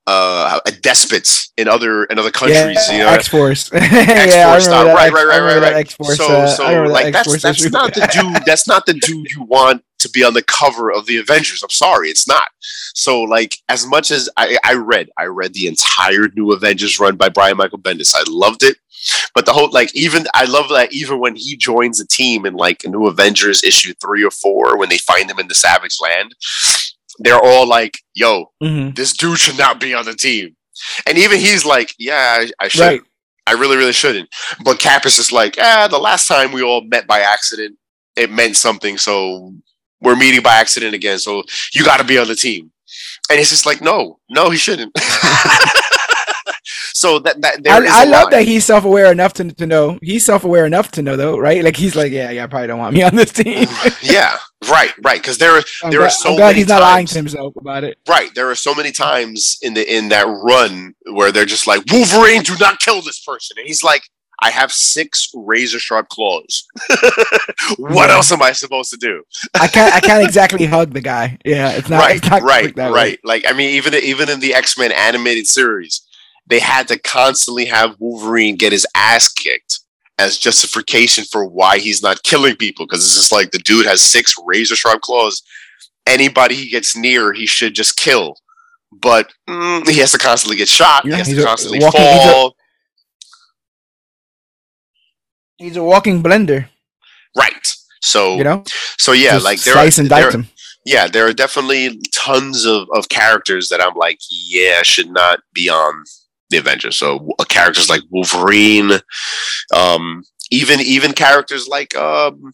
uh, 0.07 0.61
despots 0.83 1.53
in 1.57 1.69
other 1.69 2.05
in 2.05 2.19
other 2.19 2.31
countries. 2.31 2.77
yeah, 2.89 2.93
you 2.93 2.99
know, 2.99 3.09
X 3.09 3.29
Force. 3.29 3.71
yeah, 3.73 3.81
I 3.81 3.87
X-Force 3.87 4.65
style. 4.65 4.85
that 4.85 4.95
Right, 4.95 5.13
right, 5.13 5.27
right, 5.27 5.41
right, 5.41 5.63
right. 5.63 5.73
X-Force, 5.77 6.19
so 6.19 6.27
uh, 6.27 6.47
so 6.47 6.65
remember 6.67 6.89
that 6.89 6.93
like 6.93 7.13
that's 7.13 7.43
that's 7.43 7.61
issue. 7.61 7.71
not 7.71 7.95
the 7.95 8.09
dude 8.13 8.43
that's 8.47 8.69
not 8.69 8.87
the 8.87 8.95
dude 8.95 9.31
you 9.31 9.45
want 9.45 9.83
to 10.01 10.11
be 10.11 10.23
on 10.23 10.35
the 10.35 10.43
cover 10.43 10.93
of 10.93 11.07
the 11.07 11.17
Avengers. 11.17 11.63
I'm 11.63 11.71
sorry, 11.71 12.09
it's 12.09 12.29
not. 12.29 12.49
So 12.61 13.23
like 13.23 13.57
as 13.69 13.87
much 13.87 14.11
as 14.11 14.29
I, 14.37 14.59
I 14.63 14.75
read, 14.75 15.09
I 15.19 15.25
read 15.25 15.55
the 15.55 15.67
entire 15.67 16.29
new 16.35 16.53
Avengers 16.53 17.01
run 17.01 17.17
by 17.17 17.31
Brian 17.31 17.57
Michael 17.57 17.79
Bendis. 17.79 18.15
I 18.15 18.25
loved 18.29 18.63
it. 18.63 18.77
But 19.35 19.47
the 19.47 19.53
whole 19.53 19.71
like 19.71 19.95
even 19.95 20.27
I 20.35 20.45
love 20.45 20.69
that 20.71 20.93
even 20.93 21.19
when 21.21 21.37
he 21.37 21.57
joins 21.57 22.01
a 22.01 22.07
team 22.07 22.47
in 22.47 22.55
like 22.55 22.83
a 22.85 22.89
New 22.89 23.07
Avengers 23.07 23.63
issue 23.65 23.95
three 24.01 24.25
or 24.25 24.31
four, 24.31 24.77
when 24.79 24.89
they 24.89 24.99
find 24.99 25.31
him 25.31 25.39
in 25.39 25.49
the 25.49 25.55
Savage 25.55 25.97
Land, 26.01 26.35
they're 27.19 27.41
all 27.43 27.67
like, 27.67 27.99
"Yo, 28.15 28.53
Mhm. 28.63 28.95
this 28.97 29.13
dude 29.13 29.39
should 29.39 29.59
not 29.59 29.81
be 29.81 29.95
on 29.95 30.05
the 30.05 30.15
team." 30.15 30.57
And 31.07 31.19
even 31.19 31.39
he's 31.41 31.65
like, 31.65 31.95
"Yeah, 31.99 32.39
I, 32.41 32.65
I 32.65 32.69
should. 32.69 32.81
Right. 32.81 33.01
I 33.47 33.53
really, 33.53 33.77
really 33.77 33.93
shouldn't." 33.93 34.29
But 34.65 34.79
Cap 34.81 35.07
is 35.07 35.17
just 35.17 35.33
like, 35.33 35.57
"Ah, 35.61 35.87
the 35.89 35.99
last 35.99 36.27
time 36.27 36.53
we 36.53 36.63
all 36.63 36.83
met 36.83 37.07
by 37.07 37.21
accident, 37.21 37.77
it 38.17 38.31
meant 38.31 38.57
something. 38.57 38.99
So 38.99 39.53
we're 40.01 40.17
meeting 40.17 40.43
by 40.43 40.55
accident 40.55 40.95
again. 40.95 41.19
So 41.19 41.43
you 41.75 41.85
got 41.85 41.99
to 41.99 42.05
be 42.05 42.19
on 42.19 42.29
the 42.29 42.35
team." 42.37 42.71
And 43.31 43.39
it's 43.41 43.51
just 43.51 43.67
like, 43.67 43.81
"No, 43.81 44.19
no, 44.31 44.51
he 44.51 44.57
shouldn't." 44.59 44.93
so 46.97 47.19
that 47.19 47.41
that 47.43 47.63
there 47.65 47.83
is 47.85 47.91
I, 47.91 48.03
I 48.03 48.05
love 48.05 48.23
line. 48.25 48.31
that 48.31 48.43
he's 48.45 48.65
self-aware 48.65 49.11
enough 49.11 49.33
to, 49.35 49.53
to 49.53 49.67
know. 49.67 49.99
He's 50.01 50.25
self-aware 50.25 50.65
enough 50.65 50.93
to 50.93 51.03
know, 51.03 51.17
though, 51.17 51.37
right? 51.37 51.63
Like 51.65 51.77
he's 51.77 51.97
like, 51.97 52.13
yeah, 52.13 52.31
yeah, 52.31 52.45
I 52.45 52.47
probably 52.47 52.69
don't 52.69 52.79
want 52.79 52.95
me 52.95 53.03
on 53.03 53.17
this 53.17 53.33
team. 53.33 53.67
yeah, 54.03 54.37
right, 54.71 54.93
right. 55.03 55.21
Because 55.21 55.39
there, 55.39 55.57
are 55.59 55.63
I'm 55.83 55.91
there 55.91 56.01
glad, 56.01 56.07
are 56.07 56.11
so 56.11 56.31
I'm 56.31 56.37
glad 56.37 56.47
many 56.51 56.59
he's 56.61 56.69
not 56.69 56.83
lying 56.83 57.07
times- 57.07 57.11
to 57.13 57.19
himself 57.19 57.57
about 57.57 57.83
it. 57.85 57.99
Right. 58.09 58.33
There 58.35 58.49
are 58.49 58.55
so 58.55 58.75
many 58.75 58.93
times 58.93 59.59
in 59.61 59.75
the 59.75 59.85
in 59.97 60.09
that 60.11 60.27
run 60.27 60.95
where 61.11 61.33
they're 61.33 61.45
just 61.45 61.67
like, 61.67 61.83
Wolverine, 61.91 62.43
do 62.43 62.55
not 62.61 62.79
kill 62.79 63.03
this 63.03 63.21
person. 63.25 63.57
And 63.59 63.67
he's 63.67 63.83
like, 63.83 64.03
I 64.41 64.51
have 64.51 64.73
six 64.73 65.31
razor 65.35 65.79
sharp 65.81 66.09
claws. 66.11 66.65
what 67.79 68.09
Yeah. 68.09 68.15
else 68.15 68.31
am 68.33 68.43
I 68.43 68.53
supposed 68.53 68.91
to 68.91 68.97
do? 68.97 69.23
I 69.55 69.69
can't. 69.69 69.95
I 69.95 70.01
can't 70.01 70.25
exactly 70.29 70.67
hug 70.67 70.93
the 70.93 71.01
guy. 71.01 71.39
Yeah, 71.45 71.71
it's 71.73 71.89
not. 71.89 72.01
right, 72.01 72.17
it's 72.17 72.29
not 72.31 72.43
right, 72.43 72.75
that 72.77 72.93
way. 72.93 72.97
right. 72.97 73.19
Like 73.25 73.45
I 73.49 73.53
mean, 73.53 73.71
even 73.71 73.95
even 73.95 74.29
in 74.29 74.41
the 74.41 74.55
X 74.55 74.77
Men 74.79 74.93
animated 74.93 75.47
series, 75.47 76.03
they 76.47 76.59
had 76.61 76.89
to 76.89 76.99
constantly 76.99 77.65
have 77.67 77.97
Wolverine 77.99 78.57
get 78.57 78.73
his 78.73 78.87
ass 78.95 79.33
kicked 79.33 79.81
as 80.19 80.39
justification 80.39 81.25
for 81.25 81.45
why 81.47 81.79
he's 81.79 82.03
not 82.03 82.23
killing 82.23 82.55
people. 82.57 82.87
Because 82.87 83.05
it's 83.05 83.15
just 83.15 83.33
like 83.33 83.51
the 83.51 83.59
dude 83.59 83.87
has 83.87 84.01
six 84.01 84.35
razor 84.45 84.77
sharp 84.77 85.01
claws. 85.01 85.43
Anybody 86.07 86.55
he 86.55 86.69
gets 86.69 86.95
near, 86.97 87.33
he 87.33 87.47
should 87.47 87.75
just 87.75 87.97
kill. 87.97 88.37
But 88.93 89.33
mm, 89.49 89.89
he 89.89 89.99
has 90.01 90.13
to 90.13 90.19
constantly 90.19 90.57
get 90.57 90.69
shot. 90.69 91.05
Yeah, 91.05 91.13
he 91.13 91.19
has 91.19 91.29
to 91.29 91.43
constantly 91.45 91.81
walking- 91.81 92.01
he's 92.01 92.25
a- 92.27 92.33
fall. 92.33 92.57
He's 95.57 95.77
a 95.77 95.83
walking 95.85 96.23
blender. 96.23 96.69
right. 97.37 97.67
So 98.01 98.37
You 98.37 98.45
know, 98.45 98.65
so 98.99 99.13
yeah, 99.13 99.31
Just 99.33 99.45
like 99.47 99.63
there 99.63 99.73
slice 99.75 99.99
are, 99.99 100.03
and 100.03 100.11
there, 100.11 100.31
him. 100.31 100.49
yeah, 100.85 101.07
there 101.09 101.27
are 101.27 101.33
definitely 101.33 102.03
tons 102.15 102.67
of, 102.67 102.87
of 102.93 103.09
characters 103.09 103.71
that 103.71 103.81
I'm 103.81 103.95
like, 103.95 104.19
yeah, 104.31 104.83
should 104.83 105.09
not 105.11 105.41
be 105.55 105.71
on 105.71 106.05
the 106.55 106.61
Avengers. 106.61 106.97
So 106.97 107.29
uh, 107.39 107.45
characters 107.45 107.89
like 107.91 108.03
Wolverine, 108.11 108.93
um, 109.75 110.23
even 110.51 110.81
even 110.81 111.13
characters 111.13 111.67
like 111.69 111.95
um, 111.97 112.53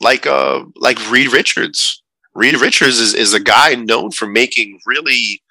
like 0.00 0.26
uh, 0.26 0.64
like 0.76 0.98
Reed 1.10 1.32
Richards. 1.32 2.02
Reed 2.34 2.60
Richards 2.60 2.98
is, 3.00 3.12
is 3.12 3.34
a 3.34 3.40
guy 3.40 3.74
known 3.74 4.12
for 4.12 4.26
making 4.26 4.78
really 4.86 5.42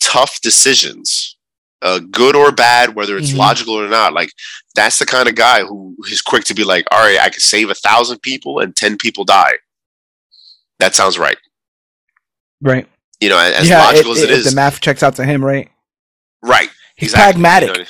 tough 0.00 0.40
decisions, 0.40 1.36
uh, 1.82 1.98
good 2.12 2.36
or 2.36 2.52
bad, 2.52 2.94
whether 2.94 3.16
it's 3.18 3.32
Mhm. 3.32 3.38
logical 3.38 3.74
or 3.74 3.88
not. 3.88 4.12
Like 4.12 4.30
that's 4.76 5.00
the 5.00 5.06
kind 5.06 5.28
of 5.28 5.34
guy 5.34 5.64
who 5.64 5.96
is 6.08 6.22
quick 6.22 6.44
to 6.44 6.54
be 6.54 6.62
like, 6.62 6.86
all 6.92 7.00
right, 7.00 7.18
I 7.18 7.28
can 7.28 7.40
save 7.40 7.70
a 7.70 7.74
thousand 7.74 8.22
people 8.22 8.60
and 8.60 8.74
ten 8.76 8.96
people 8.96 9.24
die. 9.24 9.54
That 10.78 10.94
sounds 10.94 11.18
right 11.18 11.36
Right. 12.60 12.86
you 13.20 13.28
know, 13.28 13.38
as 13.38 13.68
yeah, 13.68 13.82
logical 13.82 14.12
it, 14.12 14.18
as 14.18 14.22
it 14.22 14.30
it- 14.30 14.38
is, 14.38 14.44
the 14.50 14.54
math 14.54 14.80
checks 14.80 15.02
out 15.02 15.16
to 15.16 15.24
him, 15.24 15.44
right? 15.44 15.68
right? 16.40 16.70
He's 16.98 17.12
exactly, 17.12 17.40
you 17.40 17.44
pragmatic. 17.44 17.76
know, 17.78 17.84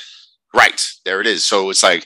right? 0.53 0.87
There 1.05 1.19
it 1.19 1.27
is. 1.27 1.43
So 1.45 1.69
it's 1.69 1.83
like 1.83 2.05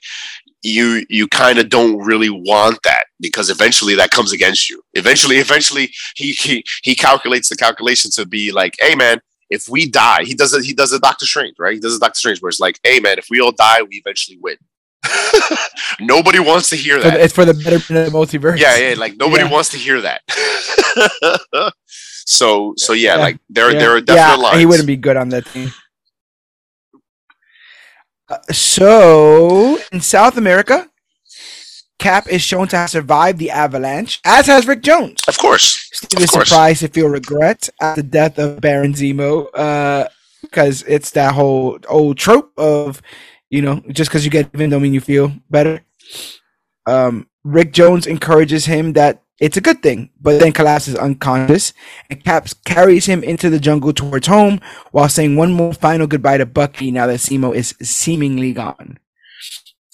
you 0.64 1.06
you 1.10 1.28
kind 1.28 1.60
of 1.60 1.70
don't 1.70 1.98
really 2.00 2.30
want 2.30 2.80
that 2.84 3.04
because 3.20 3.50
eventually 3.50 3.96
that 3.96 4.10
comes 4.12 4.32
against 4.32 4.70
you. 4.70 4.82
Eventually, 4.94 5.38
eventually 5.38 5.92
he 6.16 6.32
he 6.32 6.64
he 6.84 6.96
calculates 6.96 7.50
the 7.50 7.56
calculation 7.58 8.10
to 8.12 8.26
be 8.26 8.52
like, 8.54 8.76
hey 8.80 8.96
man, 8.96 9.20
if 9.50 9.68
we 9.68 9.90
die, 9.90 10.24
he 10.24 10.34
does 10.34 10.54
it. 10.54 10.64
He 10.64 10.74
does 10.74 10.94
a 10.94 11.00
Doctor 11.00 11.26
Strange, 11.26 11.56
right? 11.60 11.74
He 11.74 11.80
does 11.82 11.96
a 11.96 12.00
Doctor 12.00 12.18
Strange 12.18 12.42
where 12.42 12.50
it's 12.50 12.62
like, 12.62 12.80
hey 12.84 13.00
man, 13.02 13.18
if 13.20 13.28
we 13.30 13.42
all 13.42 13.52
die, 13.52 13.82
we 13.82 13.98
eventually 13.98 14.38
win. 14.42 14.56
nobody 16.00 16.40
wants 16.40 16.70
to 16.70 16.78
hear 16.78 16.98
that. 17.02 17.20
It's 17.20 17.34
for 17.34 17.44
the 17.44 17.54
betterment 17.54 18.08
of 18.08 18.14
the 18.14 18.18
multiverse. 18.18 18.58
Yeah, 18.58 18.78
yeah. 18.78 18.96
Like 18.98 19.18
nobody 19.18 19.44
Yeah. 19.44 19.52
wants 19.52 19.70
to 19.72 19.78
hear 19.78 20.00
that. 20.00 20.22
so, 22.26 22.74
so 22.78 22.94
yeah, 22.94 23.16
Yeah. 23.18 23.22
like 23.22 23.38
there, 23.50 23.72
yeah. 23.74 23.80
there 23.80 23.92
are 23.98 24.02
definite 24.02 24.22
yeah, 24.22 24.36
lines. 24.36 24.60
He 24.60 24.66
wouldn't 24.66 24.88
be 24.88 24.96
good 24.96 25.18
on 25.18 25.30
that 25.30 25.46
team. 25.48 25.72
Uh, 28.30 28.38
so 28.52 29.78
in 29.92 30.02
South 30.02 30.38
America, 30.38 30.90
Cap 32.00 32.28
is 32.28 32.42
shown 32.42 32.68
to 32.70 32.78
have 32.78 32.90
survived 32.90 33.40
the 33.40 33.50
avalanche, 33.52 34.20
as 34.26 34.48
has 34.48 34.68
Rick 34.68 34.82
Jones. 34.82 35.22
Of 35.28 35.38
course. 35.38 35.90
Steve 35.94 36.20
Of 36.20 36.24
is 36.24 36.32
course. 36.32 36.50
surprised 36.50 36.80
to 36.82 36.88
feel 36.90 37.08
regret 37.08 37.70
at 37.80 37.96
the 37.96 38.04
death 38.04 38.38
of 38.38 38.60
Baron 38.62 38.94
Zemo, 38.94 39.48
uh, 39.54 40.10
because 40.42 40.84
it's 40.84 41.12
that 41.12 41.34
whole 41.34 41.80
old 41.88 42.18
trope 42.18 42.52
of, 42.58 43.02
you 43.50 43.62
know, 43.62 43.82
just 43.90 44.10
because 44.10 44.26
you 44.26 44.32
get 44.32 44.50
even 44.54 44.70
don't 44.70 44.82
mean 44.82 44.94
you 44.94 45.02
feel 45.02 45.32
better. 45.50 45.82
Um, 46.86 47.28
Rick 47.44 47.72
Jones 47.72 48.06
encourages 48.08 48.66
him 48.66 48.94
that 48.94 49.23
it's 49.40 49.58
a 49.58 49.62
good 49.62 49.82
thing, 49.82 50.10
but 50.22 50.40
then 50.40 50.52
collapses 50.52 50.96
unconscious, 50.96 51.74
and 52.10 52.24
Caps 52.24 52.54
carries 52.54 53.08
him 53.08 53.24
into 53.24 53.50
the 53.50 53.60
jungle 53.60 53.92
towards 53.92 54.28
home 54.28 54.62
while 54.92 55.10
saying 55.10 55.36
one 55.36 55.54
more 55.54 55.74
final 55.74 56.08
goodbye 56.08 56.38
to 56.38 56.46
Bucky 56.46 56.92
now 56.92 57.08
that 57.08 57.20
Zemo 57.20 57.54
is 57.54 57.76
seemingly 57.82 58.54
gone. 58.54 59.00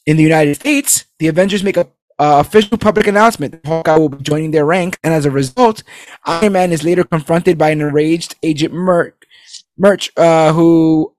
In 0.05 0.17
the 0.17 0.23
United 0.23 0.55
States, 0.55 1.05
the 1.19 1.27
Avengers 1.27 1.63
make 1.63 1.77
a 1.77 1.87
uh, 2.19 2.43
official 2.45 2.77
public 2.77 3.07
announcement 3.07 3.53
that 3.53 3.65
Hawkeye 3.65 3.97
will 3.97 4.09
be 4.09 4.21
joining 4.21 4.51
their 4.51 4.65
ranks, 4.65 4.97
and 5.03 5.13
as 5.13 5.25
a 5.25 5.31
result, 5.31 5.83
Iron 6.25 6.53
Man 6.53 6.73
is 6.73 6.83
later 6.83 7.05
confronted 7.05 7.57
by 7.57 7.69
an 7.69 7.79
enraged 7.79 8.35
Agent 8.43 8.73
Merc, 8.73 9.25
Merch, 9.77 10.11
uh, 10.17 10.51
who 10.51 11.15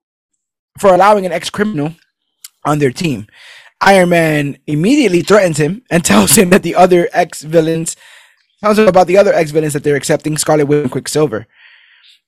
for 0.78 0.94
allowing 0.94 1.24
an 1.24 1.32
ex-criminal 1.32 1.94
on 2.64 2.78
their 2.78 2.90
team. 2.90 3.26
Iron 3.80 4.10
Man 4.10 4.58
immediately 4.66 5.22
threatens 5.22 5.56
him 5.56 5.82
and 5.90 6.04
tells 6.04 6.36
him 6.36 6.50
that 6.50 6.62
the 6.62 6.74
other 6.74 7.08
ex-villains 7.12 7.96
tells 8.62 8.78
about 8.78 9.06
the 9.06 9.18
other 9.18 9.32
ex-villains 9.32 9.72
that 9.72 9.84
they're 9.84 9.96
accepting, 9.96 10.36
Scarlet 10.36 10.66
Witch 10.66 10.82
and 10.82 10.90
Quicksilver. 10.90 11.46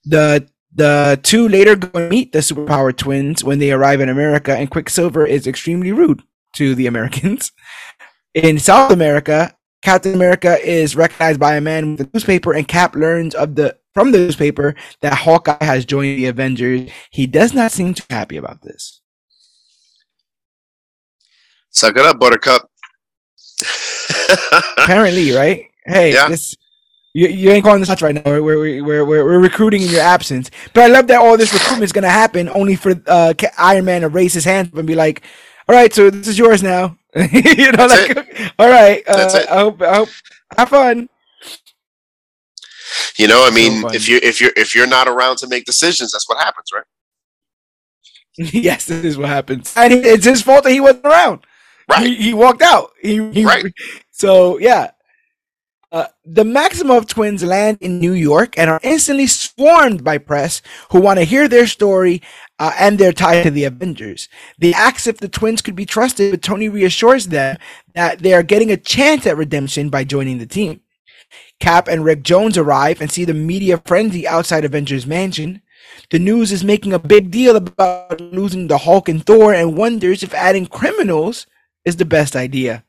The 0.04 0.48
the 0.74 1.20
two 1.22 1.48
later 1.48 1.76
go 1.76 1.90
and 1.98 2.08
meet 2.08 2.32
the 2.32 2.38
superpowered 2.38 2.96
twins 2.96 3.44
when 3.44 3.58
they 3.58 3.72
arrive 3.72 4.00
in 4.00 4.08
America, 4.08 4.56
and 4.56 4.70
Quicksilver 4.70 5.26
is 5.26 5.46
extremely 5.46 5.92
rude 5.92 6.22
to 6.54 6.74
the 6.74 6.86
Americans. 6.86 7.52
In 8.34 8.58
South 8.58 8.90
America, 8.90 9.54
Captain 9.82 10.14
America 10.14 10.58
is 10.66 10.96
recognized 10.96 11.38
by 11.38 11.56
a 11.56 11.60
man 11.60 11.92
with 11.92 12.00
a 12.06 12.10
newspaper, 12.14 12.54
and 12.54 12.66
Cap 12.66 12.94
learns 12.94 13.34
of 13.34 13.56
the 13.56 13.76
from 13.92 14.12
the 14.12 14.18
newspaper 14.18 14.74
that 15.02 15.12
Hawkeye 15.12 15.62
has 15.62 15.84
joined 15.84 16.18
the 16.18 16.26
Avengers. 16.26 16.90
He 17.10 17.26
does 17.26 17.52
not 17.52 17.72
seem 17.72 17.92
too 17.92 18.04
happy 18.08 18.38
about 18.38 18.62
this. 18.62 19.02
Suck 21.70 21.96
it 21.96 22.06
up, 22.06 22.18
Buttercup. 22.18 22.70
Apparently, 24.78 25.32
right? 25.32 25.66
Hey, 25.84 26.12
Yeah. 26.12 26.28
this 26.28 26.56
you, 27.14 27.28
you 27.28 27.50
ain't 27.50 27.62
calling 27.64 27.80
this 27.80 27.88
shots 27.88 28.00
right 28.00 28.14
now. 28.14 28.22
We're, 28.24 28.42
we're, 28.42 28.84
we're, 28.84 29.04
we're, 29.04 29.24
we're 29.24 29.38
recruiting 29.38 29.82
in 29.82 29.90
your 29.90 30.00
absence. 30.00 30.50
But 30.72 30.84
I 30.84 30.86
love 30.86 31.06
that 31.08 31.20
all 31.20 31.36
this 31.36 31.52
recruitment 31.52 31.84
is 31.84 31.92
gonna 31.92 32.08
happen 32.08 32.48
only 32.48 32.74
for 32.74 32.94
uh, 33.06 33.34
Iron 33.58 33.84
Man 33.84 34.00
to 34.00 34.08
raise 34.08 34.32
his 34.32 34.44
hand 34.44 34.72
and 34.74 34.86
be 34.86 34.94
like, 34.94 35.22
"All 35.68 35.74
right, 35.74 35.92
so 35.92 36.08
this 36.08 36.26
is 36.28 36.38
yours 36.38 36.62
now." 36.62 36.96
you 37.14 37.72
know, 37.72 37.86
That's 37.88 38.16
like, 38.16 38.52
all 38.58 38.70
right. 38.70 39.02
Uh, 39.06 39.16
That's 39.16 39.34
it. 39.34 39.48
I 39.50 39.58
hope, 39.58 39.82
I 39.82 39.96
hope, 39.96 40.08
have 40.56 40.70
fun. 40.70 41.10
you 43.18 43.28
know, 43.28 43.46
I 43.46 43.50
mean, 43.50 43.82
fun. 43.82 43.94
if 43.94 44.08
you 44.08 44.18
if 44.22 44.40
you're 44.40 44.52
if 44.56 44.74
you're 44.74 44.86
not 44.86 45.08
around 45.08 45.36
to 45.38 45.46
make 45.46 45.66
decisions, 45.66 46.12
that's 46.12 46.26
what 46.28 46.38
happens, 46.38 46.70
right? 46.74 46.84
yes, 48.38 48.86
this 48.86 49.04
is 49.04 49.18
what 49.18 49.28
happens, 49.28 49.74
and 49.76 49.92
it's 49.92 50.24
his 50.24 50.40
fault 50.40 50.64
that 50.64 50.72
he 50.72 50.80
wasn't 50.80 51.04
around. 51.04 51.40
Right. 51.90 52.06
He, 52.06 52.14
he 52.14 52.34
walked 52.34 52.62
out. 52.62 52.92
He, 53.02 53.30
he 53.32 53.44
Right. 53.44 53.66
So 54.10 54.58
yeah. 54.58 54.92
Uh, 55.92 56.06
the 56.24 56.42
Maximoff 56.42 57.06
twins 57.06 57.44
land 57.44 57.76
in 57.82 58.00
New 58.00 58.14
York 58.14 58.58
and 58.58 58.70
are 58.70 58.80
instantly 58.82 59.26
swarmed 59.26 60.02
by 60.02 60.16
press 60.16 60.62
who 60.90 60.98
want 60.98 61.18
to 61.18 61.24
hear 61.24 61.48
their 61.48 61.66
story 61.66 62.22
uh, 62.58 62.72
and 62.78 62.98
their 62.98 63.12
tie 63.12 63.42
to 63.42 63.50
the 63.50 63.64
Avengers. 63.64 64.26
They 64.58 64.72
ask 64.72 65.06
if 65.06 65.18
the 65.18 65.28
twins 65.28 65.60
could 65.60 65.76
be 65.76 65.84
trusted, 65.84 66.30
but 66.30 66.40
Tony 66.40 66.70
reassures 66.70 67.26
them 67.26 67.58
that 67.94 68.20
they 68.20 68.32
are 68.32 68.42
getting 68.42 68.70
a 68.70 68.78
chance 68.78 69.26
at 69.26 69.36
redemption 69.36 69.90
by 69.90 70.04
joining 70.04 70.38
the 70.38 70.46
team. 70.46 70.80
Cap 71.60 71.88
and 71.88 72.06
Rick 72.06 72.22
Jones 72.22 72.56
arrive 72.56 73.02
and 73.02 73.12
see 73.12 73.26
the 73.26 73.34
media 73.34 73.76
frenzy 73.84 74.26
outside 74.26 74.64
Avengers 74.64 75.06
Mansion. 75.06 75.60
The 76.10 76.18
news 76.18 76.52
is 76.52 76.64
making 76.64 76.94
a 76.94 76.98
big 76.98 77.30
deal 77.30 77.54
about 77.54 78.18
losing 78.18 78.68
the 78.68 78.78
Hulk 78.78 79.10
and 79.10 79.24
Thor 79.24 79.52
and 79.52 79.76
wonders 79.76 80.22
if 80.22 80.32
adding 80.32 80.64
criminals 80.64 81.46
is 81.84 81.96
the 81.96 82.06
best 82.06 82.34
idea. 82.34 82.84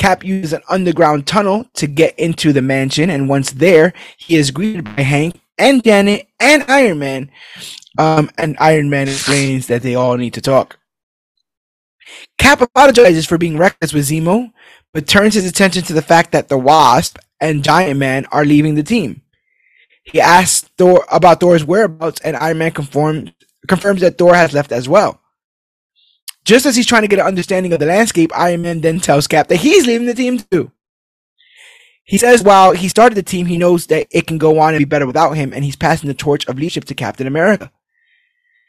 Cap 0.00 0.24
uses 0.24 0.54
an 0.54 0.62
underground 0.70 1.26
tunnel 1.26 1.66
to 1.74 1.86
get 1.86 2.18
into 2.18 2.54
the 2.54 2.62
mansion, 2.62 3.10
and 3.10 3.28
once 3.28 3.50
there, 3.50 3.92
he 4.16 4.34
is 4.34 4.50
greeted 4.50 4.82
by 4.82 5.02
Hank 5.02 5.38
and 5.58 5.84
Janet 5.84 6.26
and 6.40 6.64
Iron 6.68 6.98
Man. 6.98 7.30
Um, 7.98 8.30
and 8.38 8.56
Iron 8.58 8.88
Man 8.88 9.08
explains 9.08 9.66
that 9.66 9.82
they 9.82 9.94
all 9.94 10.16
need 10.16 10.32
to 10.34 10.40
talk. 10.40 10.78
Cap 12.38 12.62
apologizes 12.62 13.26
for 13.26 13.36
being 13.36 13.58
reckless 13.58 13.92
with 13.92 14.08
Zemo, 14.08 14.50
but 14.94 15.06
turns 15.06 15.34
his 15.34 15.44
attention 15.44 15.82
to 15.82 15.92
the 15.92 16.00
fact 16.00 16.32
that 16.32 16.48
the 16.48 16.56
Wasp 16.56 17.18
and 17.38 17.62
Giant 17.62 18.00
Man 18.00 18.24
are 18.32 18.46
leaving 18.46 18.76
the 18.76 18.82
team. 18.82 19.20
He 20.04 20.18
asks 20.18 20.66
Thor 20.78 21.04
about 21.12 21.40
Thor's 21.40 21.62
whereabouts, 21.62 22.22
and 22.22 22.38
Iron 22.38 22.56
Man 22.56 22.70
confirms 22.70 23.32
confirms 23.68 24.00
that 24.00 24.16
Thor 24.16 24.34
has 24.34 24.54
left 24.54 24.72
as 24.72 24.88
well. 24.88 25.20
Just 26.44 26.66
as 26.66 26.76
he's 26.76 26.86
trying 26.86 27.02
to 27.02 27.08
get 27.08 27.18
an 27.18 27.26
understanding 27.26 27.72
of 27.72 27.80
the 27.80 27.86
landscape, 27.86 28.32
Iron 28.34 28.62
Man 28.62 28.80
then 28.80 29.00
tells 29.00 29.26
Cap 29.26 29.48
that 29.48 29.56
he's 29.56 29.86
leaving 29.86 30.06
the 30.06 30.14
team 30.14 30.38
too. 30.38 30.72
He 32.04 32.18
says 32.18 32.42
while 32.42 32.72
he 32.72 32.88
started 32.88 33.14
the 33.14 33.22
team, 33.22 33.46
he 33.46 33.56
knows 33.56 33.86
that 33.86 34.08
it 34.10 34.26
can 34.26 34.38
go 34.38 34.58
on 34.58 34.74
and 34.74 34.80
be 34.80 34.84
better 34.84 35.06
without 35.06 35.32
him, 35.32 35.52
and 35.52 35.64
he's 35.64 35.76
passing 35.76 36.08
the 36.08 36.14
torch 36.14 36.46
of 36.46 36.56
leadership 36.56 36.84
to 36.86 36.94
Captain 36.94 37.26
America. 37.26 37.70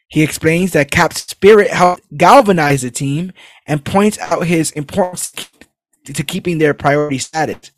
He 0.09 0.21
explains 0.21 0.73
that 0.73 0.91
Cap's 0.91 1.21
spirit 1.21 1.71
helped 1.71 2.03
galvanize 2.17 2.81
the 2.81 2.91
team 2.91 3.31
and 3.65 3.83
points 3.83 4.19
out 4.19 4.45
his 4.45 4.71
importance 4.71 5.49
to 6.05 6.23
keeping 6.23 6.57
their 6.57 6.73
priority 6.73 7.17
status. 7.17 7.71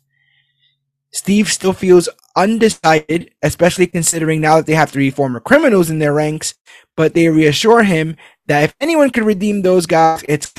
Steve 1.12 1.48
still 1.48 1.72
feels 1.72 2.08
undecided, 2.36 3.32
especially 3.40 3.86
considering 3.86 4.40
now 4.40 4.56
that 4.56 4.66
they 4.66 4.74
have 4.74 4.90
three 4.90 5.10
former 5.10 5.38
criminals 5.38 5.88
in 5.88 6.00
their 6.00 6.12
ranks, 6.12 6.54
but 6.96 7.14
they 7.14 7.28
reassure 7.28 7.84
him 7.84 8.16
that 8.46 8.64
if 8.64 8.74
anyone 8.80 9.10
could 9.10 9.24
redeem 9.24 9.62
those 9.62 9.86
guys, 9.86 10.24
it's 10.28 10.52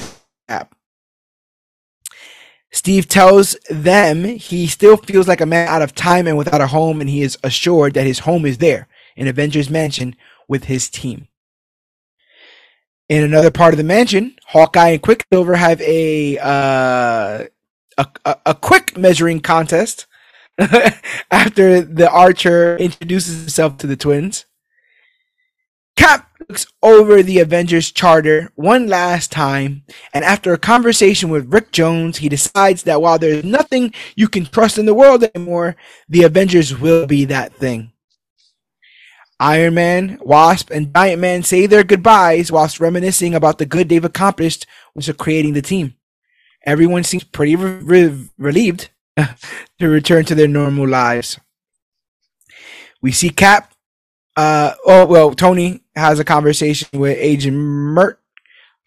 Cap. 0.48 0.76
Steve 2.72 3.08
tells 3.08 3.56
them 3.70 4.26
he 4.26 4.68
still 4.68 4.98
feels 4.98 5.28
like 5.28 5.40
a 5.40 5.46
man 5.46 5.68
out 5.68 5.82
of 5.82 5.96
time 5.96 6.28
and 6.28 6.38
without 6.38 6.62
a 6.62 6.68
home, 6.68 7.00
and 7.00 7.10
he 7.10 7.22
is 7.22 7.38
assured 7.44 7.94
that 7.94 8.06
his 8.06 8.20
home 8.20 8.46
is 8.46 8.58
there 8.58 8.88
in 9.16 9.28
Avengers 9.28 9.70
Mansion 9.70 10.16
with 10.48 10.66
his 10.66 10.90
team. 10.90 11.28
In 13.08 13.24
another 13.24 13.52
part 13.52 13.74
of 13.74 13.78
the 13.78 13.84
mansion, 13.84 14.36
Hawkeye 14.48 14.90
and 14.90 15.02
Quicksilver 15.02 15.56
have 15.56 15.80
a 15.82 16.38
uh, 16.40 17.46
a, 17.98 18.08
a, 18.26 18.38
a 18.48 18.56
quick 18.56 18.98
measuring 18.98 19.40
contest 19.40 20.08
after 21.32 21.82
the 21.82 22.10
archer 22.10 22.78
introduces 22.78 23.42
himself 23.42 23.78
to 23.78 23.88
the 23.88 23.96
twins. 23.96 24.46
Cap 25.96 26.30
looks 26.50 26.68
over 26.84 27.24
the 27.24 27.40
Avengers 27.40 27.92
charter 27.92 28.52
one 28.56 28.88
last 28.88 29.32
time, 29.32 29.84
and 30.14 30.26
after 30.26 30.54
a 30.54 30.58
conversation 30.58 31.30
with 31.30 31.52
Rick 31.52 31.72
Jones, 31.72 32.18
he 32.18 32.30
decides 32.30 32.84
that 32.84 33.02
while 33.02 33.18
there's 33.18 33.44
nothing 33.44 33.94
you 34.16 34.28
can 34.28 34.46
trust 34.46 34.78
in 34.78 34.86
the 34.86 34.94
world 34.94 35.24
anymore, 35.24 35.76
the 36.10 36.24
Avengers 36.24 36.78
will 36.78 37.08
be 37.08 37.26
that 37.26 37.54
thing. 37.54 37.92
Iron 39.40 39.74
Man, 39.74 40.18
Wasp, 40.22 40.70
and 40.72 40.94
Giant 40.94 41.22
Man 41.22 41.44
say 41.44 41.66
their 41.66 41.84
goodbyes 41.84 42.52
whilst 42.52 42.80
reminiscing 42.80 43.36
about 43.36 43.58
the 43.58 43.66
good 43.66 43.90
they've 43.90 44.06
accomplished 44.06 44.66
with 44.94 45.18
creating 45.18 45.54
the 45.54 45.62
team. 45.62 45.96
Everyone 46.66 47.04
seems 47.04 47.24
pretty 47.24 47.56
re- 47.56 47.80
re- 47.82 48.30
relieved 48.38 48.90
to 49.18 49.90
return 49.90 50.26
to 50.26 50.36
their 50.36 50.48
normal 50.48 50.88
lives. 50.88 51.40
We 53.02 53.12
see 53.12 53.30
Cap. 53.30 53.74
Uh, 54.38 54.74
oh 54.86 55.06
well, 55.06 55.34
Tony 55.34 55.85
has 55.96 56.20
a 56.20 56.26
conversation 56.26 56.88
with 56.94 57.18
Agent 57.20 57.58
Mert 57.58 58.20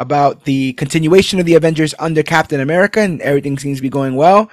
about 0.01 0.44
the 0.44 0.74
continuation 0.74 1.40
of 1.40 1.47
the 1.47 1.55
Avengers 1.55 1.94
under 1.98 2.22
Captain 2.22 2.60
America, 2.60 3.01
and 3.01 3.20
everything 3.22 3.59
seems 3.59 3.78
to 3.78 3.82
be 3.82 3.89
going 3.89 4.16
well. 4.16 4.51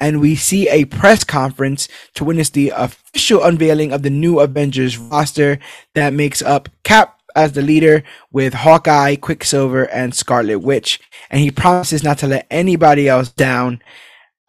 And 0.00 0.20
we 0.20 0.36
see 0.36 0.68
a 0.68 0.84
press 0.84 1.24
conference 1.24 1.88
to 2.14 2.24
witness 2.24 2.50
the 2.50 2.70
official 2.70 3.42
unveiling 3.42 3.92
of 3.92 4.02
the 4.02 4.10
new 4.10 4.40
Avengers 4.40 4.96
roster 4.96 5.58
that 5.94 6.12
makes 6.12 6.40
up 6.40 6.68
Cap 6.84 7.20
as 7.34 7.52
the 7.52 7.62
leader 7.62 8.02
with 8.32 8.54
Hawkeye, 8.54 9.16
Quicksilver, 9.16 9.84
and 9.90 10.14
Scarlet 10.14 10.60
Witch. 10.60 11.00
And 11.30 11.40
he 11.40 11.50
promises 11.50 12.02
not 12.02 12.18
to 12.18 12.26
let 12.26 12.46
anybody 12.50 13.08
else 13.08 13.30
down. 13.30 13.82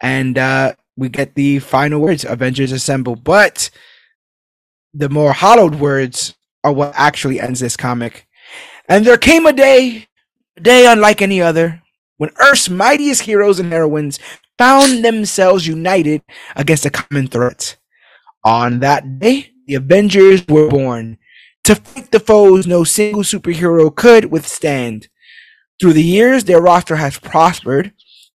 And 0.00 0.38
uh, 0.38 0.74
we 0.96 1.08
get 1.08 1.34
the 1.34 1.58
final 1.58 2.00
words 2.00 2.24
Avengers 2.24 2.72
Assemble. 2.72 3.16
But 3.16 3.70
the 4.94 5.08
more 5.08 5.32
hollowed 5.32 5.76
words 5.76 6.34
are 6.64 6.72
what 6.72 6.92
actually 6.94 7.40
ends 7.40 7.60
this 7.60 7.76
comic. 7.76 8.26
And 8.88 9.04
there 9.06 9.16
came 9.16 9.46
a 9.46 9.52
day, 9.52 10.08
a 10.56 10.60
day 10.60 10.86
unlike 10.86 11.22
any 11.22 11.40
other, 11.40 11.82
when 12.16 12.30
Earth's 12.38 12.68
mightiest 12.68 13.22
heroes 13.22 13.58
and 13.58 13.72
heroines 13.72 14.18
found 14.58 15.04
themselves 15.04 15.66
united 15.66 16.22
against 16.54 16.84
a 16.84 16.90
common 16.90 17.28
threat. 17.28 17.78
On 18.44 18.80
that 18.80 19.18
day, 19.18 19.52
the 19.66 19.74
Avengers 19.74 20.46
were 20.48 20.68
born 20.68 21.18
to 21.64 21.74
fight 21.74 22.10
the 22.10 22.20
foes 22.20 22.66
no 22.66 22.84
single 22.84 23.22
superhero 23.22 23.94
could 23.94 24.26
withstand. 24.26 25.08
Through 25.80 25.94
the 25.94 26.02
years, 26.02 26.44
their 26.44 26.60
roster 26.60 26.96
has 26.96 27.18
prospered, 27.18 27.92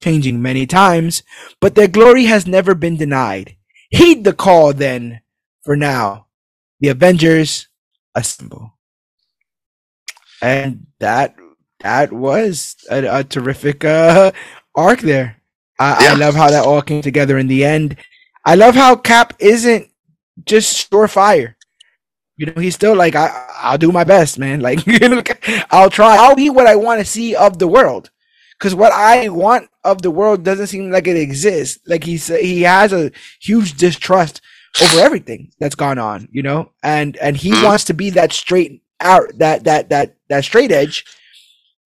changing 0.03 0.41
many 0.41 0.65
times, 0.67 1.23
but 1.59 1.75
their 1.75 1.87
glory 1.87 2.25
has 2.25 2.45
never 2.45 2.75
been 2.75 2.97
denied. 2.97 3.55
Heed 3.89 4.23
the 4.23 4.33
call 4.33 4.73
then, 4.73 5.21
for 5.63 5.75
now. 5.75 6.27
The 6.79 6.89
Avengers 6.89 7.67
assemble. 8.15 8.77
And 10.41 10.87
that 10.99 11.35
that 11.81 12.11
was 12.11 12.75
a, 12.89 13.19
a 13.19 13.23
terrific 13.23 13.83
uh, 13.85 14.31
arc 14.75 14.99
there. 15.01 15.37
I, 15.79 16.03
yeah. 16.03 16.11
I 16.11 16.15
love 16.15 16.35
how 16.35 16.49
that 16.49 16.65
all 16.65 16.81
came 16.81 17.01
together 17.01 17.37
in 17.37 17.47
the 17.47 17.65
end. 17.65 17.97
I 18.45 18.55
love 18.55 18.75
how 18.75 18.95
Cap 18.95 19.33
isn't 19.39 19.89
just 20.45 20.89
surefire. 20.89 21.55
You 22.37 22.47
know, 22.47 22.61
he's 22.61 22.75
still 22.75 22.95
like, 22.95 23.15
I, 23.15 23.47
I'll 23.57 23.77
do 23.77 23.91
my 23.91 24.03
best, 24.03 24.39
man. 24.39 24.61
Like, 24.61 24.85
you 24.85 24.99
know, 24.99 25.23
I'll 25.69 25.89
try. 25.89 26.17
I'll 26.17 26.35
be 26.35 26.49
what 26.49 26.67
I 26.67 26.75
want 26.75 26.99
to 26.99 27.05
see 27.05 27.35
of 27.35 27.59
the 27.59 27.67
world. 27.67 28.09
Because 28.57 28.75
what 28.75 28.91
I 28.91 29.29
want 29.29 29.69
of 29.83 30.01
the 30.03 30.11
world 30.11 30.43
doesn't 30.43 30.67
seem 30.67 30.91
like 30.91 31.07
it 31.07 31.17
exists. 31.17 31.79
Like 31.87 32.03
he's 32.03 32.27
he 32.27 32.61
has 32.61 32.93
a 32.93 33.11
huge 33.39 33.73
distrust 33.73 34.39
over 34.79 34.99
everything 34.99 35.51
that's 35.59 35.75
gone 35.75 35.97
on, 35.97 36.27
you 36.31 36.41
know, 36.41 36.71
and 36.83 37.17
and 37.17 37.35
he 37.35 37.51
mm-hmm. 37.51 37.65
wants 37.65 37.83
to 37.85 37.93
be 37.93 38.09
that 38.11 38.31
straight 38.31 38.81
out 38.99 39.25
that 39.37 39.63
that 39.65 39.89
that 39.89 40.15
that 40.29 40.43
straight 40.43 40.71
edge 40.71 41.05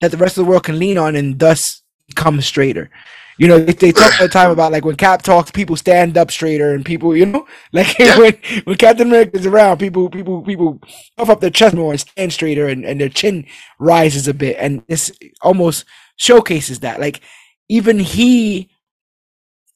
that 0.02 0.12
the 0.12 0.18
rest 0.18 0.38
of 0.38 0.46
the 0.46 0.50
world 0.50 0.64
can 0.64 0.78
lean 0.78 0.98
on 0.98 1.16
and 1.16 1.40
thus 1.40 1.82
come 2.16 2.40
straighter. 2.42 2.90
You 3.38 3.50
know, 3.50 3.60
they, 3.60 3.74
they 3.74 3.92
talk 3.92 4.14
all 4.20 4.28
the 4.28 4.32
time 4.32 4.52
about 4.52 4.72
like 4.72 4.86
when 4.86 4.96
Cap 4.96 5.22
talks, 5.22 5.52
people 5.52 5.76
stand 5.76 6.18
up 6.18 6.32
straighter, 6.32 6.74
and 6.74 6.86
people, 6.86 7.16
you 7.16 7.26
know, 7.26 7.46
like 7.74 7.98
yeah. 8.00 8.18
when 8.18 8.38
when 8.64 8.78
Captain 8.78 9.08
America's 9.08 9.46
around, 9.46 9.80
people 9.80 10.10
people 10.10 10.42
people 10.42 10.80
puff 11.18 11.30
up 11.30 11.42
their 11.42 11.50
chest 11.50 11.76
more 11.76 11.92
and 11.92 12.00
stand 12.00 12.32
straighter, 12.32 12.68
and, 12.68 12.86
and 12.86 13.02
their 13.02 13.10
chin 13.10 13.46
rises 13.80 14.28
a 14.28 14.34
bit, 14.34 14.56
and 14.60 14.84
this 14.88 15.12
almost 15.42 15.86
showcases 16.16 16.80
that. 16.80 17.00
Like 17.00 17.22
even 17.68 18.00
he 18.00 18.70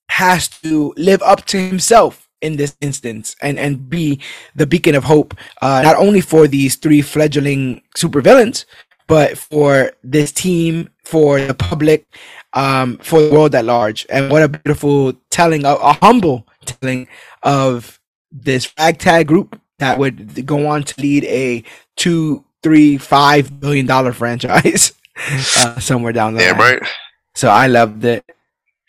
has 0.09 0.47
to 0.47 0.93
live 0.95 1.21
up 1.21 1.45
to 1.45 1.57
himself 1.57 2.28
in 2.41 2.55
this 2.57 2.75
instance 2.81 3.35
and 3.41 3.59
and 3.59 3.89
be 3.89 4.19
the 4.55 4.65
beacon 4.67 4.95
of 4.95 5.05
hope, 5.05 5.33
uh, 5.61 5.81
not 5.83 5.95
only 5.97 6.21
for 6.21 6.47
these 6.47 6.75
three 6.75 7.01
fledgling 7.01 7.81
supervillains, 7.95 8.65
but 9.07 9.37
for 9.37 9.91
this 10.03 10.31
team, 10.31 10.89
for 11.03 11.41
the 11.41 11.53
public, 11.53 12.05
um, 12.53 12.97
for 12.99 13.21
the 13.21 13.31
world 13.31 13.55
at 13.55 13.65
large. 13.65 14.05
And 14.09 14.31
what 14.31 14.43
a 14.43 14.47
beautiful 14.47 15.13
telling, 15.31 15.65
a, 15.65 15.73
a 15.73 15.93
humble 15.93 16.47
telling 16.65 17.07
of 17.43 17.99
this 18.31 18.71
ragtag 18.77 19.27
group 19.27 19.59
that 19.79 19.97
would 19.97 20.45
go 20.45 20.67
on 20.67 20.83
to 20.83 21.01
lead 21.01 21.23
a 21.25 21.63
two, 21.97 22.45
three, 22.61 22.97
five 22.97 23.59
billion 23.59 23.85
dollar 23.87 24.13
franchise 24.13 24.93
uh, 25.57 25.79
somewhere 25.79 26.13
down 26.13 26.35
the 26.35 26.41
Damn 26.41 26.57
line. 26.57 26.73
right. 26.79 26.89
So 27.35 27.49
I 27.49 27.67
loved 27.67 28.05
it. 28.05 28.23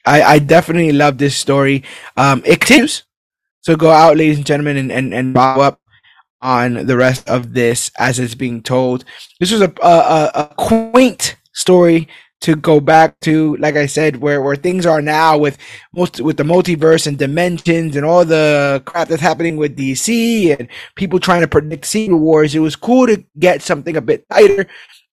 I, 0.07 0.23
I 0.23 0.39
definitely 0.39 0.93
love 0.93 1.19
this 1.19 1.37
story. 1.37 1.85
Um, 2.17 2.43
it 2.45 2.61
continues. 2.61 3.05
So 3.63 3.77
go 3.77 3.91
out, 3.91 4.17
ladies 4.17 4.39
and 4.39 4.47
gentlemen, 4.47 4.77
and, 4.77 4.91
and, 4.91 5.13
and 5.13 5.35
follow 5.35 5.65
up 5.65 5.81
on 6.41 6.87
the 6.87 6.97
rest 6.97 7.29
of 7.29 7.53
this 7.53 7.91
as 7.99 8.19
it's 8.19 8.35
being 8.35 8.63
told. 8.63 9.05
This 9.39 9.53
was 9.53 9.61
a, 9.61 9.73
a, 9.83 10.31
a 10.35 10.55
quaint 10.57 11.37
story 11.53 12.09
to 12.41 12.57
go 12.57 12.81
back 12.81 13.21
to, 13.21 13.57
like 13.57 13.77
I 13.77 13.85
said, 13.85 14.17
where, 14.17 14.41
where 14.41 14.57
things 14.57 14.87
are 14.87 15.03
now 15.03 15.37
with 15.37 15.59
most 15.95 16.21
with 16.21 16.39
the 16.39 16.43
multiverse 16.43 17.07
and 17.07 17.19
dimensions 17.19 17.97
and 17.97 18.07
all 18.07 18.25
the 18.25 18.83
crap 18.87 19.09
that's 19.09 19.21
happening 19.21 19.57
with 19.57 19.77
DC 19.77 20.59
and 20.59 20.69
people 20.95 21.21
trying 21.21 21.43
to 21.43 21.49
predict 21.49 21.85
Secret 21.85 22.17
Wars. 22.17 22.55
It 22.55 22.61
was 22.61 22.77
cool 22.77 23.07
to 23.07 23.23
get 23.39 23.61
something 23.63 23.97
a 23.97 24.01
bit 24.01 24.25
tighter, 24.31 24.67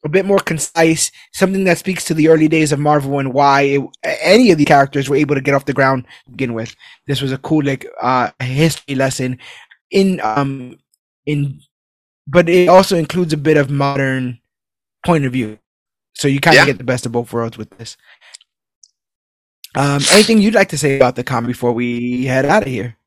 a 0.05 0.09
bit 0.09 0.25
more 0.25 0.39
concise, 0.39 1.11
something 1.33 1.63
that 1.63 1.77
speaks 1.77 2.05
to 2.05 2.13
the 2.13 2.27
early 2.27 2.47
days 2.47 2.71
of 2.71 2.79
Marvel 2.79 3.19
and 3.19 3.33
why 3.33 3.61
it, 3.61 3.81
any 4.03 4.51
of 4.51 4.57
the 4.57 4.65
characters 4.65 5.09
were 5.09 5.15
able 5.15 5.35
to 5.35 5.41
get 5.41 5.53
off 5.53 5.65
the 5.65 5.73
ground 5.73 6.05
to 6.25 6.31
begin 6.31 6.53
with. 6.53 6.75
This 7.07 7.21
was 7.21 7.31
a 7.31 7.37
cool 7.39 7.63
like 7.63 7.85
uh, 8.01 8.31
history 8.39 8.95
lesson 8.95 9.39
in 9.89 10.19
um 10.21 10.77
in, 11.25 11.59
but 12.27 12.49
it 12.49 12.69
also 12.69 12.97
includes 12.97 13.33
a 13.33 13.37
bit 13.37 13.57
of 13.57 13.69
modern 13.69 14.39
point 15.05 15.25
of 15.25 15.33
view. 15.33 15.59
So 16.13 16.27
you 16.27 16.39
kind 16.39 16.55
of 16.55 16.61
yeah. 16.61 16.65
get 16.65 16.77
the 16.77 16.83
best 16.83 17.05
of 17.05 17.11
both 17.11 17.31
worlds 17.31 17.57
with 17.57 17.69
this. 17.77 17.97
Um, 19.75 20.01
anything 20.11 20.41
you'd 20.41 20.55
like 20.55 20.69
to 20.69 20.77
say 20.77 20.95
about 20.95 21.15
the 21.15 21.23
comic 21.23 21.47
before 21.47 21.71
we 21.71 22.25
head 22.25 22.45
out 22.45 22.63
of 22.63 22.69
here? 22.69 22.97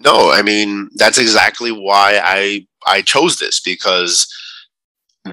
No, 0.00 0.30
I 0.30 0.42
mean 0.42 0.88
that's 0.94 1.18
exactly 1.18 1.72
why 1.72 2.20
I 2.22 2.66
I 2.86 3.02
chose 3.02 3.38
this 3.38 3.60
because 3.60 4.32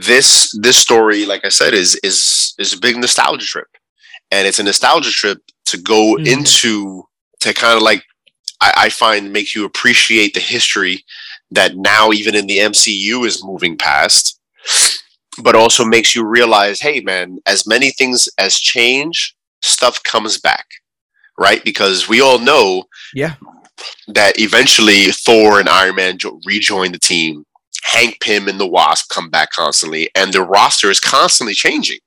this 0.02 0.58
this 0.62 0.78
story, 0.78 1.26
like 1.26 1.46
I 1.46 1.50
said, 1.50 1.74
is 1.74 1.96
is 2.04 2.54
is 2.58 2.74
a 2.74 2.80
big 2.80 2.98
nostalgia 2.98 3.46
trip, 3.46 3.68
and 4.32 4.48
it's 4.48 4.60
a 4.60 4.64
nostalgia 4.64 5.12
trip 5.12 5.40
to 5.66 5.78
go 5.78 6.16
mm-hmm. 6.16 6.28
into 6.28 7.04
to 7.42 7.54
kind 7.54 7.76
of 7.76 7.84
like 7.84 8.04
I, 8.62 8.74
I 8.78 8.90
find 8.90 9.34
make 9.34 9.56
you 9.56 9.66
appreciate 9.66 10.34
the 10.34 10.40
history 10.40 11.04
that 11.52 11.76
now 11.76 12.12
even 12.12 12.36
in 12.36 12.48
the 12.48 12.58
MCU 12.60 13.26
is 13.26 13.44
moving 13.44 13.78
past 13.78 14.40
but 15.42 15.56
also 15.56 15.86
makes 15.86 16.16
you 16.16 16.26
realize, 16.26 16.80
hey, 16.80 17.02
man, 17.02 17.40
as 17.46 17.68
many 17.68 17.92
things 17.92 18.30
as 18.38 18.56
change, 18.56 19.36
stuff 19.62 20.02
comes 20.04 20.40
back, 20.40 20.66
right? 21.38 21.64
Because 21.64 22.08
we 22.08 22.22
all 22.22 22.40
know, 22.40 22.86
yeah, 23.14 23.36
that 24.08 24.40
eventually 24.40 25.12
Thor 25.12 25.60
and 25.60 25.68
Iron 25.68 25.96
Man 25.96 26.18
jo- 26.18 26.40
rejoin 26.46 26.92
the 26.92 27.00
team. 27.00 27.46
Hank 27.96 28.20
Pym 28.20 28.48
and 28.50 28.60
the 28.60 28.68
Wasp 28.68 29.10
come 29.10 29.30
back 29.30 29.52
constantly, 29.52 30.10
and 30.16 30.34
the 30.34 30.44
roster 30.44 30.92
is 30.92 31.00
constantly 31.00 31.54
changing. 31.54 32.00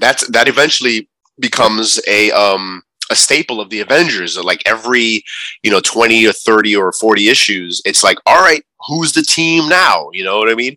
That's 0.00 0.26
that 0.28 0.48
eventually 0.48 1.08
becomes 1.38 2.00
a 2.08 2.32
um 2.32 2.82
a 3.10 3.16
staple 3.16 3.60
of 3.60 3.70
the 3.70 3.80
Avengers. 3.80 4.36
Like 4.36 4.62
every, 4.66 5.22
you 5.62 5.70
know, 5.70 5.80
20 5.80 6.26
or 6.26 6.32
30 6.32 6.76
or 6.76 6.92
40 6.92 7.28
issues, 7.28 7.80
it's 7.86 8.02
like, 8.02 8.18
all 8.26 8.42
right, 8.42 8.62
who's 8.86 9.12
the 9.12 9.22
team 9.22 9.68
now? 9.68 10.10
You 10.12 10.24
know 10.24 10.38
what 10.38 10.50
I 10.50 10.54
mean? 10.54 10.76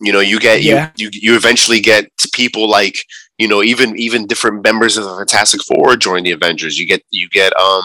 You 0.00 0.12
know, 0.12 0.20
you 0.20 0.40
get 0.40 0.62
yeah. 0.62 0.90
you, 0.96 1.08
you 1.12 1.20
you 1.22 1.36
eventually 1.36 1.80
get 1.80 2.10
people 2.32 2.68
like 2.68 2.96
you 3.38 3.48
know 3.48 3.62
even 3.62 3.96
even 3.96 4.26
different 4.26 4.64
members 4.64 4.96
of 4.96 5.04
the 5.04 5.16
Fantastic 5.16 5.62
Four 5.62 5.96
join 5.96 6.24
the 6.24 6.32
Avengers. 6.32 6.78
You 6.78 6.86
get 6.86 7.02
you 7.10 7.28
get 7.28 7.56
um 7.56 7.84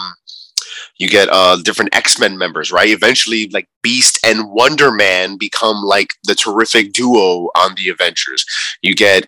you 1.00 1.08
get 1.08 1.28
uh 1.32 1.56
different 1.62 1.94
X-Men 1.94 2.38
members, 2.38 2.70
right? 2.70 2.88
Eventually 2.88 3.48
like 3.48 3.68
Beast 3.82 4.18
and 4.24 4.50
Wonder 4.50 4.92
Man 4.92 5.36
become 5.36 5.82
like 5.82 6.14
the 6.24 6.34
terrific 6.34 6.92
duo 6.92 7.48
on 7.56 7.74
the 7.74 7.88
Avengers. 7.88 8.44
You 8.82 8.94
get 8.94 9.26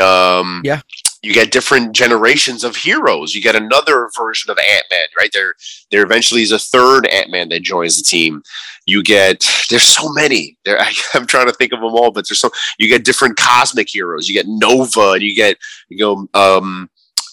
um 0.00 0.62
yeah 0.64 0.80
you 1.22 1.34
get 1.34 1.50
different 1.50 1.92
generations 1.92 2.64
of 2.64 2.76
heroes. 2.76 3.34
You 3.34 3.42
get 3.42 3.54
another 3.54 4.08
version 4.16 4.50
of 4.50 4.58
Ant 4.58 4.84
Man, 4.90 5.06
right? 5.18 5.30
There, 5.32 5.54
there 5.90 6.02
eventually 6.02 6.40
is 6.40 6.52
a 6.52 6.58
third 6.58 7.06
Ant 7.08 7.30
Man 7.30 7.50
that 7.50 7.62
joins 7.62 7.98
the 7.98 8.04
team. 8.04 8.42
You 8.86 9.02
get 9.02 9.46
there's 9.68 9.82
so 9.82 10.10
many. 10.12 10.56
There, 10.64 10.80
I, 10.80 10.92
am 11.14 11.26
trying 11.26 11.46
to 11.46 11.52
think 11.52 11.72
of 11.72 11.80
them 11.80 11.92
all, 11.92 12.10
but 12.10 12.26
there's 12.28 12.40
so 12.40 12.50
you 12.78 12.88
get 12.88 13.04
different 13.04 13.36
cosmic 13.36 13.90
heroes. 13.90 14.28
You 14.28 14.34
get 14.34 14.46
Nova, 14.48 15.12
and 15.12 15.22
you 15.22 15.34
get 15.34 15.58
you 15.90 15.98
know 15.98 16.28
um, 16.32 16.88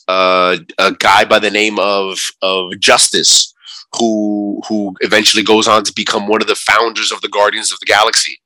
uh, 0.09 0.57
a 0.77 0.91
guy 0.91 1.23
by 1.23 1.39
the 1.39 1.51
name 1.51 1.79
of 1.79 2.19
of 2.41 2.77
Justice, 2.79 3.53
who 3.95 4.61
who 4.67 4.93
eventually 5.01 5.43
goes 5.43 5.67
on 5.67 5.83
to 5.83 5.93
become 5.95 6.27
one 6.27 6.41
of 6.41 6.47
the 6.47 6.55
founders 6.55 7.11
of 7.11 7.21
the 7.21 7.29
Guardians 7.29 7.71
of 7.71 7.79
the 7.79 7.85
Galaxy. 7.85 8.39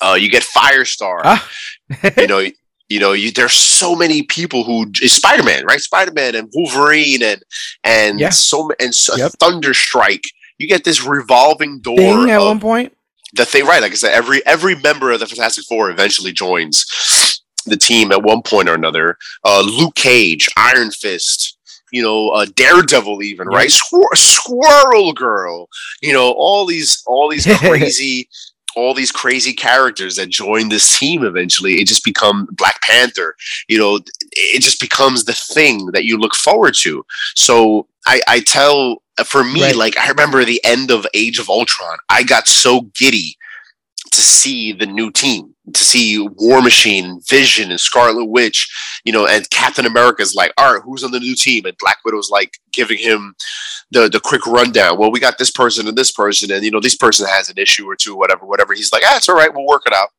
Uh, 0.00 0.16
you 0.18 0.28
get 0.28 0.42
Firestar. 0.42 1.20
Ah. 1.24 1.50
you 2.16 2.26
know, 2.26 2.44
you 2.88 3.00
know, 3.00 3.12
you, 3.12 3.30
there's 3.30 3.52
so 3.52 3.96
many 3.96 4.22
people 4.22 4.64
who 4.64 4.86
Spider 4.94 5.42
Man, 5.42 5.64
right? 5.64 5.80
Spider 5.80 6.12
Man 6.12 6.34
and 6.34 6.50
Wolverine 6.54 7.22
and 7.22 7.42
and 7.82 8.20
yeah. 8.20 8.30
so 8.30 8.70
and 8.80 8.94
so, 8.94 9.16
yep. 9.16 9.32
Thunderstrike. 9.32 10.24
You 10.58 10.68
get 10.68 10.84
this 10.84 11.04
revolving 11.04 11.80
door 11.80 11.96
thing 11.96 12.30
at 12.30 12.40
one 12.40 12.60
point. 12.60 12.96
The 13.32 13.44
thing, 13.44 13.66
right? 13.66 13.82
Like 13.82 13.92
I 13.92 13.96
said, 13.96 14.12
every 14.12 14.44
every 14.46 14.76
member 14.76 15.10
of 15.10 15.20
the 15.20 15.26
Fantastic 15.26 15.64
Four 15.64 15.90
eventually 15.90 16.32
joins 16.32 16.84
the 17.66 17.76
team 17.76 18.12
at 18.12 18.22
one 18.22 18.42
point 18.42 18.68
or 18.68 18.74
another. 18.74 19.16
Uh, 19.44 19.62
Luke 19.62 19.94
Cage, 19.94 20.48
Iron 20.56 20.90
Fist, 20.90 21.58
you 21.92 22.02
know, 22.02 22.30
uh, 22.30 22.46
Daredevil, 22.54 23.22
even 23.22 23.46
right? 23.48 23.70
Squir- 23.70 24.14
Squirrel 24.14 25.12
Girl, 25.12 25.68
you 26.02 26.12
know, 26.12 26.32
all 26.32 26.66
these 26.66 27.02
all 27.06 27.28
these 27.28 27.46
crazy 27.58 28.28
all 28.76 28.94
these 28.94 29.12
crazy 29.12 29.52
characters 29.52 30.16
that 30.16 30.28
join 30.28 30.68
this 30.68 30.98
team 30.98 31.24
eventually 31.24 31.74
it 31.74 31.86
just 31.86 32.04
become 32.04 32.48
black 32.52 32.80
panther 32.82 33.36
you 33.68 33.78
know 33.78 34.00
it 34.32 34.60
just 34.60 34.80
becomes 34.80 35.24
the 35.24 35.32
thing 35.32 35.86
that 35.92 36.04
you 36.04 36.18
look 36.18 36.34
forward 36.34 36.74
to 36.74 37.04
so 37.36 37.86
i 38.06 38.20
i 38.26 38.40
tell 38.40 39.00
for 39.24 39.44
me 39.44 39.62
right. 39.62 39.76
like 39.76 39.96
i 39.98 40.08
remember 40.08 40.44
the 40.44 40.60
end 40.64 40.90
of 40.90 41.06
age 41.14 41.38
of 41.38 41.48
ultron 41.48 41.96
i 42.08 42.22
got 42.22 42.48
so 42.48 42.82
giddy 42.94 43.36
to 44.14 44.22
see 44.22 44.72
the 44.72 44.86
new 44.86 45.10
team, 45.10 45.54
to 45.72 45.84
see 45.84 46.20
War 46.36 46.62
Machine, 46.62 47.20
Vision, 47.28 47.70
and 47.70 47.80
Scarlet 47.80 48.26
Witch, 48.26 48.70
you 49.04 49.12
know, 49.12 49.26
and 49.26 49.48
Captain 49.50 49.86
America's 49.86 50.34
like, 50.34 50.52
all 50.56 50.74
right, 50.74 50.82
who's 50.84 51.02
on 51.02 51.10
the 51.10 51.18
new 51.18 51.34
team? 51.34 51.64
And 51.64 51.76
Black 51.78 51.98
Widow's 52.04 52.30
like 52.30 52.58
giving 52.72 52.98
him 52.98 53.34
the 53.90 54.08
the 54.08 54.20
quick 54.20 54.46
rundown. 54.46 54.98
Well, 54.98 55.10
we 55.10 55.18
got 55.18 55.38
this 55.38 55.50
person 55.50 55.88
and 55.88 55.98
this 55.98 56.12
person, 56.12 56.52
and 56.52 56.64
you 56.64 56.70
know, 56.70 56.80
this 56.80 56.96
person 56.96 57.26
has 57.26 57.48
an 57.48 57.58
issue 57.58 57.86
or 57.86 57.96
two, 57.96 58.14
whatever, 58.14 58.46
whatever. 58.46 58.72
He's 58.72 58.92
like, 58.92 59.02
ah, 59.04 59.16
it's 59.16 59.28
all 59.28 59.36
right, 59.36 59.52
we'll 59.52 59.66
work 59.66 59.82
it 59.86 59.92
out. 59.92 60.10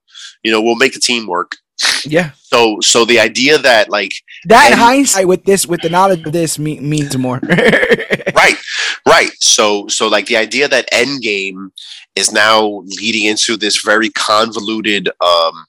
You 0.44 0.52
know, 0.52 0.62
we'll 0.62 0.76
make 0.76 0.94
the 0.94 1.00
team 1.00 1.26
work. 1.26 1.56
Yeah. 2.06 2.32
So 2.44 2.80
so 2.82 3.06
the 3.06 3.20
idea 3.20 3.58
that 3.58 3.90
like 3.90 4.12
that 4.46 4.72
and, 4.72 4.80
hindsight 4.80 5.28
with 5.28 5.44
this 5.44 5.66
with 5.66 5.82
the 5.82 5.90
knowledge 5.90 6.26
of 6.26 6.32
this 6.32 6.58
me, 6.58 6.80
means 6.80 7.18
more. 7.18 7.40
right. 8.36 8.56
Right. 9.08 9.32
So 9.40 9.88
so 9.88 10.08
like 10.08 10.28
the 10.28 10.38
idea 10.38 10.68
that 10.68 10.90
Endgame 10.92 11.72
is 12.16 12.32
now 12.32 12.84
leading 12.86 13.26
into 13.26 13.58
this 13.58 13.82
very 13.82 14.10
convoluted 14.10 15.10
um 15.22 15.66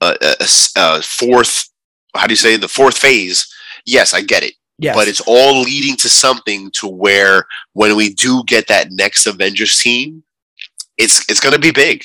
uh, 0.00 0.14
uh, 0.22 0.46
uh, 0.76 1.00
fourth 1.02 1.68
how 2.14 2.26
do 2.26 2.32
you 2.32 2.36
say 2.36 2.56
the 2.56 2.68
fourth 2.68 2.96
phase 2.96 3.52
yes 3.84 4.14
i 4.14 4.20
get 4.20 4.44
it 4.44 4.54
yes. 4.78 4.94
but 4.94 5.08
it's 5.08 5.20
all 5.26 5.60
leading 5.60 5.96
to 5.96 6.08
something 6.08 6.70
to 6.72 6.86
where 6.86 7.44
when 7.72 7.96
we 7.96 8.14
do 8.14 8.44
get 8.44 8.68
that 8.68 8.92
next 8.92 9.26
avengers 9.26 9.76
team 9.78 10.22
it's 10.96 11.28
it's 11.28 11.40
going 11.40 11.52
to 11.52 11.60
be 11.60 11.72
big 11.72 12.02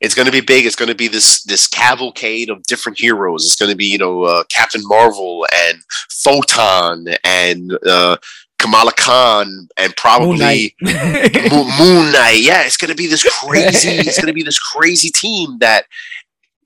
it's 0.00 0.14
going 0.14 0.26
to 0.26 0.32
be 0.32 0.40
big 0.40 0.64
it's 0.64 0.76
going 0.76 0.88
to 0.88 0.94
be 0.94 1.08
this 1.08 1.42
this 1.44 1.66
cavalcade 1.66 2.50
of 2.50 2.62
different 2.64 2.98
heroes 2.98 3.44
it's 3.44 3.56
going 3.56 3.70
to 3.70 3.76
be 3.76 3.86
you 3.86 3.98
know 3.98 4.22
uh, 4.22 4.44
captain 4.44 4.82
marvel 4.84 5.46
and 5.66 5.78
photon 6.10 7.06
and 7.24 7.78
uh, 7.86 8.16
Kamala 8.58 8.92
Khan 8.92 9.68
and 9.76 9.94
probably 9.96 10.74
Moon 10.80 10.92
Knight. 10.92 11.50
Moon 11.80 12.12
Knight. 12.12 12.40
Yeah, 12.40 12.64
it's 12.64 12.76
gonna 12.76 12.94
be 12.94 13.06
this 13.06 13.22
crazy. 13.22 13.90
it's 13.90 14.20
gonna 14.20 14.32
be 14.32 14.42
this 14.42 14.58
crazy 14.58 15.10
team 15.10 15.58
that 15.60 15.84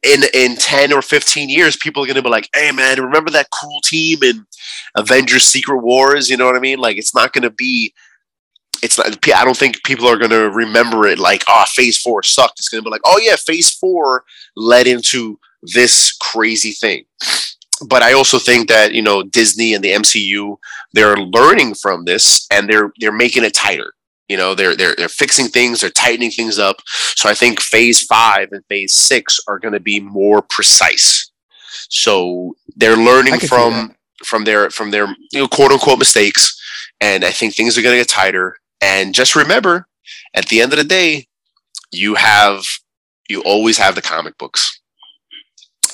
in 0.03 0.23
in 0.33 0.57
ten 0.57 0.93
or 0.93 1.03
fifteen 1.03 1.49
years, 1.49 1.77
people 1.77 2.03
are 2.03 2.07
gonna 2.07 2.23
be 2.23 2.31
like, 2.31 2.49
"Hey, 2.55 2.73
man, 2.73 3.01
remember 3.01 3.31
that 3.33 3.51
cool 3.51 3.81
team 3.83 4.23
in 4.23 4.47
Avengers: 4.97 5.45
Secret 5.45 5.81
Wars?" 5.81 6.31
You 6.31 6.37
know 6.39 6.47
what 6.47 6.57
I 6.57 6.61
mean? 6.61 6.79
Like, 6.79 6.97
it's 6.97 7.15
not 7.15 7.33
gonna 7.33 7.51
be. 7.51 7.93
It's 8.83 8.99
not. 8.99 9.17
I 9.35 9.45
don't 9.45 9.57
think 9.57 9.85
people 9.85 10.09
are 10.09 10.19
gonna 10.19 10.51
remember 10.51 11.07
it 11.07 11.19
like, 11.19 11.45
"Oh, 11.49 11.65
Phase 11.69 11.99
Four 11.99 12.23
sucked." 12.23 12.59
It's 12.59 12.69
gonna 12.69 12.83
be 12.83 12.91
like, 12.91 13.03
"Oh 13.05 13.19
yeah, 13.19 13.37
Phase 13.37 13.71
Four 13.71 14.25
led 14.57 14.87
into 14.87 15.39
this 15.63 16.13
crazy 16.13 16.73
thing." 16.73 17.05
but 17.89 18.03
I 18.03 18.13
also 18.13 18.39
think 18.39 18.69
that 18.69 18.93
you 18.93 19.03
know 19.03 19.23
Disney 19.23 19.75
and 19.75 19.83
the 19.83 19.93
MCU 19.93 20.57
they're 20.93 21.17
learning 21.17 21.75
from 21.75 22.05
this 22.05 22.47
and 22.51 22.69
they're 22.69 22.93
they're 22.99 23.13
making 23.13 23.45
it 23.45 23.55
tighter. 23.55 23.95
You 24.29 24.37
know, 24.37 24.55
they're 24.55 24.77
they're 24.77 24.95
they're 24.97 25.09
fixing 25.09 25.49
things, 25.49 25.81
they're 25.81 25.91
tightening 25.91 26.31
things 26.31 26.59
up. 26.59 26.77
So 26.87 27.29
I 27.29 27.35
think 27.35 27.61
Phase 27.61 28.03
Five 28.03 28.49
and 28.53 28.65
Phase 28.67 28.95
Six 28.95 29.39
are 29.49 29.59
going 29.59 29.75
to 29.75 29.81
be 29.81 30.01
more 30.01 30.43
precise. 30.43 31.31
So 31.91 32.57
they're 32.77 32.97
learning 32.97 33.41
from 33.41 33.95
from 34.25 34.45
their 34.45 34.71
from 34.71 34.91
their 34.91 35.09
you 35.33 35.41
know 35.41 35.49
quote 35.49 35.73
unquote 35.73 35.99
mistakes, 35.99 36.59
and 37.01 37.25
I 37.25 37.31
think 37.31 37.55
things 37.55 37.77
are 37.77 37.83
going 37.83 37.95
to 37.95 38.01
get 38.01 38.09
tighter. 38.09 38.57
And 38.83 39.15
just 39.15 39.37
remember, 39.37 39.87
at 40.35 40.47
the 40.47 40.61
end 40.61 40.73
of 40.73 40.79
the 40.79 40.85
day, 40.85 41.29
you 41.91 42.17
have 42.17 42.65
you 43.29 43.43
always 43.43 43.79
have 43.79 43.95
the 43.95 44.03
comic 44.03 44.37
books 44.37 44.83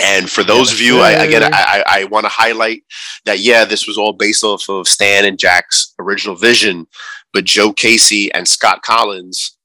and 0.01 0.31
for 0.31 0.45
those 0.45 0.73
of 0.73 0.81
you, 0.81 1.01
I, 1.01 1.11
again, 1.11 1.43
I, 1.53 1.83
I 1.87 2.05
want 2.05 2.25
to 2.25 2.31
highlight 2.31 2.85
that, 3.25 3.41
yeah, 3.41 3.65
this 3.65 3.87
was 3.87 3.99
all 3.99 4.13
based 4.13 4.45
off 4.45 4.69
of 4.69 4.87
Stan 4.87 5.25
and 5.25 5.39
Jack's 5.39 5.95
original 5.99 6.37
vision, 6.37 6.87
but 7.33 7.45
Joe 7.45 7.73
Casey 7.73 8.33
and 8.33 8.47
Scott 8.47 8.83
Kolins 8.85 9.57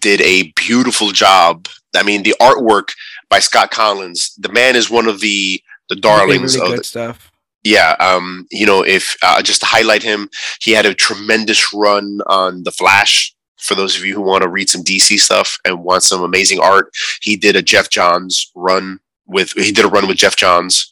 did 0.00 0.20
a 0.22 0.52
beautiful 0.56 1.12
job. 1.12 1.68
I 1.94 2.02
mean, 2.02 2.24
the 2.24 2.34
artwork 2.40 2.88
by 3.30 3.38
Scott 3.38 3.70
Kolins, 3.70 4.32
the 4.38 4.52
man 4.52 4.74
is 4.74 4.90
one 4.90 5.06
of 5.06 5.20
the 5.20 5.62
the 5.88 5.96
darlings 5.96 6.56
really 6.56 6.72
of 6.72 6.78
the, 6.78 6.84
stuff. 6.84 7.30
Yeah, 7.66 7.96
um, 7.98 8.46
you 8.52 8.64
know, 8.64 8.84
if 8.84 9.16
uh, 9.22 9.42
just 9.42 9.58
to 9.58 9.66
highlight 9.66 10.04
him, 10.04 10.30
he 10.60 10.70
had 10.70 10.86
a 10.86 10.94
tremendous 10.94 11.74
run 11.74 12.20
on 12.28 12.62
the 12.62 12.70
Flash. 12.70 13.34
For 13.58 13.74
those 13.74 13.96
of 13.96 14.04
you 14.04 14.14
who 14.14 14.20
want 14.20 14.44
to 14.44 14.48
read 14.48 14.70
some 14.70 14.84
DC 14.84 15.18
stuff 15.18 15.58
and 15.64 15.82
want 15.82 16.04
some 16.04 16.22
amazing 16.22 16.60
art, 16.60 16.92
he 17.22 17.34
did 17.34 17.56
a 17.56 17.62
Geoff 17.62 17.90
Johns 17.90 18.52
run 18.54 19.00
with 19.26 19.50
he 19.54 19.72
did 19.72 19.84
a 19.84 19.88
run 19.88 20.06
with 20.06 20.18
Geoff 20.18 20.36
Johns, 20.36 20.88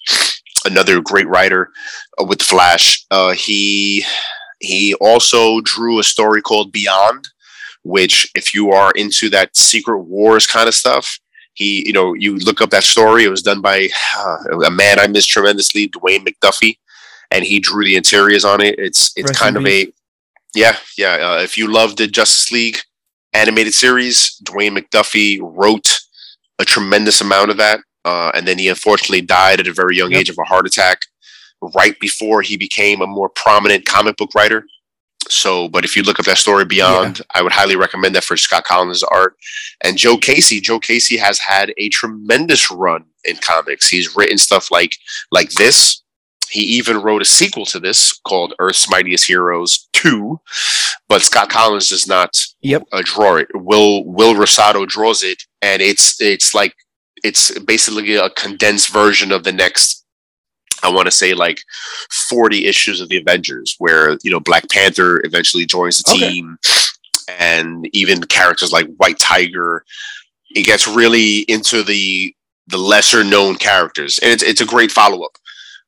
another 0.64 1.00
great 1.00 1.28
writer 1.28 1.70
uh, 2.20 2.24
with 2.24 2.42
Flash. 2.42 3.06
Uh, 3.08 3.34
he 3.34 4.04
he 4.58 4.94
also 4.94 5.60
drew 5.60 6.00
a 6.00 6.02
story 6.02 6.42
called 6.42 6.72
Beyond, 6.72 7.28
which 7.84 8.28
if 8.34 8.52
you 8.52 8.72
are 8.72 8.90
into 8.96 9.30
that 9.30 9.56
Secret 9.56 10.00
Wars 10.00 10.44
kind 10.44 10.66
of 10.66 10.74
stuff, 10.74 11.20
he 11.54 11.86
you 11.86 11.92
know 11.92 12.14
you 12.14 12.36
look 12.38 12.60
up 12.60 12.70
that 12.70 12.84
story. 12.84 13.24
It 13.24 13.30
was 13.30 13.42
done 13.42 13.60
by 13.60 13.88
uh, 14.16 14.60
a 14.66 14.70
man 14.70 14.98
I 14.98 15.06
miss 15.06 15.26
tremendously, 15.26 15.88
Dwayne 15.88 16.26
McDuffie, 16.26 16.78
and 17.30 17.44
he 17.44 17.60
drew 17.60 17.84
the 17.84 17.96
interiors 17.96 18.44
on 18.44 18.60
it. 18.60 18.78
It's 18.78 19.12
it's 19.16 19.30
Rest 19.30 19.40
kind 19.40 19.56
of 19.56 19.66
a 19.66 19.92
yeah 20.54 20.76
yeah. 20.98 21.14
Uh, 21.14 21.42
if 21.42 21.56
you 21.56 21.72
love 21.72 21.96
the 21.96 22.06
Justice 22.06 22.50
League 22.50 22.78
animated 23.32 23.74
series, 23.74 24.40
Dwayne 24.44 24.78
McDuffie 24.78 25.40
wrote 25.42 26.00
a 26.58 26.64
tremendous 26.64 27.20
amount 27.20 27.50
of 27.50 27.56
that. 27.56 27.80
Uh, 28.04 28.30
and 28.34 28.46
then 28.46 28.58
he 28.58 28.68
unfortunately 28.68 29.22
died 29.22 29.60
at 29.60 29.66
a 29.66 29.72
very 29.72 29.96
young 29.96 30.12
yep. 30.12 30.20
age 30.20 30.30
of 30.30 30.38
a 30.38 30.44
heart 30.44 30.66
attack 30.66 31.00
right 31.74 31.98
before 32.00 32.42
he 32.42 32.56
became 32.56 33.00
a 33.00 33.06
more 33.06 33.30
prominent 33.30 33.86
comic 33.86 34.16
book 34.16 34.34
writer. 34.34 34.66
So, 35.28 35.68
but 35.68 35.84
if 35.84 35.96
you 35.96 36.02
look 36.02 36.18
up 36.18 36.26
that 36.26 36.38
story 36.38 36.64
beyond, 36.64 37.18
yeah. 37.18 37.24
I 37.34 37.42
would 37.42 37.52
highly 37.52 37.76
recommend 37.76 38.14
that 38.14 38.24
for 38.24 38.36
Scott 38.36 38.64
Kolins' 38.64 39.02
art. 39.10 39.36
And 39.82 39.96
Joe 39.96 40.16
Casey, 40.16 40.60
Joe 40.60 40.80
Casey 40.80 41.16
has 41.16 41.38
had 41.38 41.72
a 41.76 41.88
tremendous 41.88 42.70
run 42.70 43.04
in 43.24 43.36
comics. 43.36 43.88
He's 43.88 44.16
written 44.16 44.38
stuff 44.38 44.70
like 44.70 44.96
like 45.30 45.50
this. 45.52 46.02
He 46.50 46.60
even 46.60 46.98
wrote 46.98 47.22
a 47.22 47.24
sequel 47.24 47.64
to 47.66 47.80
this 47.80 48.12
called 48.12 48.54
Earth's 48.58 48.88
Mightiest 48.88 49.26
Heroes 49.26 49.88
2, 49.94 50.38
but 51.08 51.22
Scott 51.22 51.50
Kolins 51.50 51.88
does 51.88 52.06
not 52.06 52.38
yep. 52.60 52.84
uh, 52.92 53.02
draw 53.04 53.36
it. 53.36 53.48
Will 53.54 54.04
Will 54.04 54.34
Rosado 54.34 54.86
draws 54.86 55.22
it, 55.22 55.42
and 55.62 55.82
it's 55.82 56.20
it's 56.20 56.54
like 56.54 56.74
it's 57.24 57.58
basically 57.60 58.14
a 58.14 58.30
condensed 58.30 58.92
version 58.92 59.32
of 59.32 59.44
the 59.44 59.52
next 59.52 60.03
I 60.84 60.90
want 60.90 61.06
to 61.06 61.10
say 61.10 61.34
like 61.34 61.60
40 62.28 62.66
issues 62.66 63.00
of 63.00 63.08
the 63.08 63.16
Avengers 63.16 63.74
where, 63.78 64.18
you 64.22 64.30
know, 64.30 64.40
Black 64.40 64.68
Panther 64.70 65.20
eventually 65.24 65.66
joins 65.66 66.02
the 66.02 66.12
okay. 66.12 66.30
team 66.30 66.58
and 67.28 67.88
even 67.92 68.22
characters 68.24 68.72
like 68.72 68.94
White 68.96 69.18
Tiger. 69.18 69.84
It 70.54 70.66
gets 70.66 70.86
really 70.86 71.40
into 71.40 71.82
the 71.82 72.34
the 72.66 72.78
lesser 72.78 73.22
known 73.22 73.56
characters 73.56 74.18
and 74.20 74.30
it's 74.30 74.42
it's 74.42 74.60
a 74.60 74.66
great 74.66 74.90
follow 74.90 75.22
up. 75.22 75.36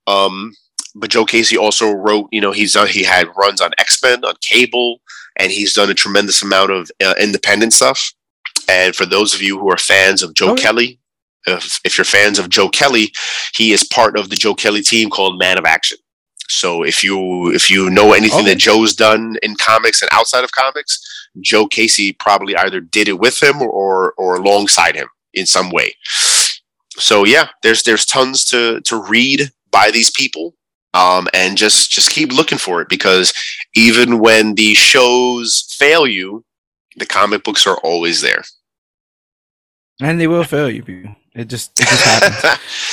Um 0.07 0.53
but 0.95 1.11
Joe 1.11 1.27
Casey 1.27 1.59
also 1.59 1.93
wrote, 1.93 2.29
you 2.33 2.41
know, 2.41 2.53
he's 2.53 2.73
done, 2.73 2.89
he 2.89 3.05
had 3.05 3.29
runs 3.37 3.61
on 3.61 3.73
X-Men 3.79 4.25
on 4.25 4.35
cable 4.41 5.01
and 5.39 5.53
he's 5.53 5.75
done 5.75 5.91
a 5.91 5.95
tremendous 5.95 6.43
amount 6.43 6.71
of 6.71 6.91
uh, 7.05 7.15
independent 7.21 7.75
stuff. 7.75 8.15
And 8.67 8.97
for 8.97 9.05
those 9.05 9.35
of 9.35 9.43
you 9.43 9.59
who 9.59 9.71
are 9.71 9.77
fans 9.77 10.23
of 10.23 10.33
Joe 10.33 10.53
okay. 10.53 10.63
Kelly, 10.63 10.99
if, 11.47 11.81
if 11.85 11.97
you're 11.97 12.05
fans 12.05 12.39
of 12.39 12.49
Joe 12.49 12.69
Kelly, 12.69 13.13
he 13.55 13.73
is 13.73 13.85
part 13.85 14.19
of 14.19 14.31
the 14.31 14.37
Joe 14.37 14.55
Kelly 14.55 14.83
team 14.83 15.11
called 15.11 15.39
Man 15.39 15.59
of 15.59 15.65
Action. 15.65 15.99
So 16.49 16.85
if 16.85 17.03
you 17.03 17.51
if 17.53 17.71
you 17.71 17.91
know 17.91 18.13
anything 18.13 18.41
okay. 18.41 18.51
that 18.51 18.59
Joe's 18.59 18.95
done 18.95 19.37
in 19.43 19.57
comics 19.57 20.01
and 20.01 20.09
outside 20.13 20.45
of 20.45 20.53
comics, 20.53 21.01
Joe 21.41 21.67
Casey 21.67 22.13
probably 22.13 22.57
either 22.57 22.81
did 22.81 23.09
it 23.09 23.19
with 23.19 23.43
him 23.43 23.61
or 23.63 24.13
or 24.13 24.37
alongside 24.37 24.95
him 24.95 25.09
in 25.35 25.47
some 25.47 25.71
way. 25.71 25.95
So 26.99 27.25
yeah, 27.25 27.49
there's 27.63 27.83
there's 27.83 28.07
tons 28.07 28.45
to 28.47 28.81
to 28.83 29.03
read 29.03 29.51
by 29.71 29.91
these 29.91 30.11
people. 30.11 30.55
Um, 30.95 31.29
and 31.35 31.59
just 31.59 31.91
just 31.91 32.11
keep 32.11 32.33
looking 32.33 32.57
for 32.57 32.81
it 32.81 32.89
because 32.89 33.35
even 33.75 34.19
when 34.19 34.55
the 34.55 34.73
shows 34.73 35.67
fail 35.77 36.07
you, 36.07 36.43
the 36.97 37.05
comic 37.05 37.45
books 37.45 37.67
are 37.67 37.77
always 37.79 38.23
there. 38.23 38.45
And 40.01 40.19
they 40.19 40.27
will 40.27 40.45
fail 40.45 40.71
you, 40.71 40.83
people. 40.83 41.15
It 41.37 41.49
just 41.49 41.79
it 41.79 41.87
just 41.87 42.05
happens. 42.05 42.45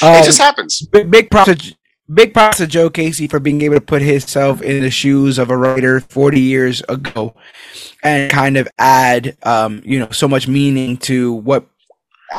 um, 0.01 0.13
it 0.21 0.25
just 0.25 0.39
happens. 0.39 0.85
Big, 0.87 1.09
big 1.09 1.31
props 1.31 1.55
to 1.55 1.75
big 2.13 2.33
props 2.33 2.57
to 2.57 2.67
Joe 2.67 2.89
Casey 2.89 3.27
for 3.27 3.39
being 3.39 3.61
able 3.61 3.75
to 3.75 3.81
put 3.81 4.01
himself 4.01 4.61
in 4.61 4.81
the 4.81 4.91
shoes 4.91 5.37
of 5.37 5.49
a 5.49 5.57
writer 5.57 6.01
40 6.01 6.39
years 6.39 6.81
ago 6.89 7.33
and 8.03 8.29
kind 8.29 8.57
of 8.57 8.67
add 8.77 9.37
um, 9.43 9.81
you 9.85 9.99
know 9.99 10.09
so 10.11 10.27
much 10.27 10.47
meaning 10.47 10.97
to 10.97 11.33
what 11.33 11.65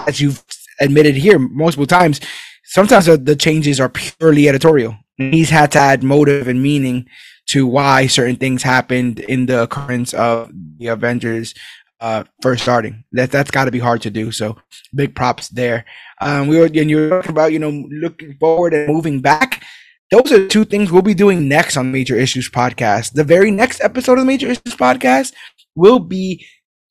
as 0.06 0.20
you've 0.20 0.44
admitted 0.81 1.14
here 1.14 1.39
multiple 1.39 1.86
times 1.86 2.20
sometimes 2.64 3.06
the, 3.06 3.16
the 3.16 3.36
changes 3.36 3.81
are 3.81 3.89
purely 3.89 4.48
editorial 4.48 4.97
he's 5.16 5.51
had 5.51 5.70
to 5.72 5.78
add 5.78 6.02
motive 6.02 6.48
and 6.48 6.62
meaning 6.62 7.06
to 7.47 7.66
why 7.66 8.06
certain 8.06 8.36
things 8.36 8.62
happened 8.62 9.20
in 9.20 9.47
the 9.47 9.62
occurrence 9.62 10.14
of 10.14 10.51
the 10.78 10.89
Avengers 10.89 11.55
uh, 12.05 12.22
first 12.43 12.62
starting. 12.62 13.02
That 13.12 13.31
that's 13.31 13.51
got 13.51 13.64
to 13.64 13.70
be 13.70 13.78
hard 13.78 14.02
to 14.02 14.10
do. 14.10 14.31
So 14.31 14.59
big 14.94 15.16
props 15.16 15.48
there. 15.48 15.86
Um, 16.20 16.48
we 16.48 16.59
were 16.59 16.66
and 16.66 16.90
you 16.90 16.97
were 16.98 17.09
talking 17.09 17.31
about 17.31 17.52
you 17.52 17.59
know 17.59 17.70
looking 17.90 18.36
forward 18.39 18.74
and 18.74 18.93
moving 18.93 19.20
back. 19.20 19.64
Those 20.10 20.31
are 20.31 20.47
two 20.47 20.66
things 20.66 20.93
we'll 20.93 21.01
be 21.01 21.14
doing 21.14 21.48
next 21.48 21.78
on 21.78 21.90
Major 21.90 22.14
Issues 22.14 22.51
Podcast. 22.51 23.14
The 23.14 23.24
very 23.24 23.51
next 23.51 23.82
episode 23.82 24.18
of 24.18 24.18
the 24.20 24.24
Major 24.26 24.48
Issues 24.48 24.76
Podcast 24.76 25.32
will 25.74 25.98
be 25.98 26.47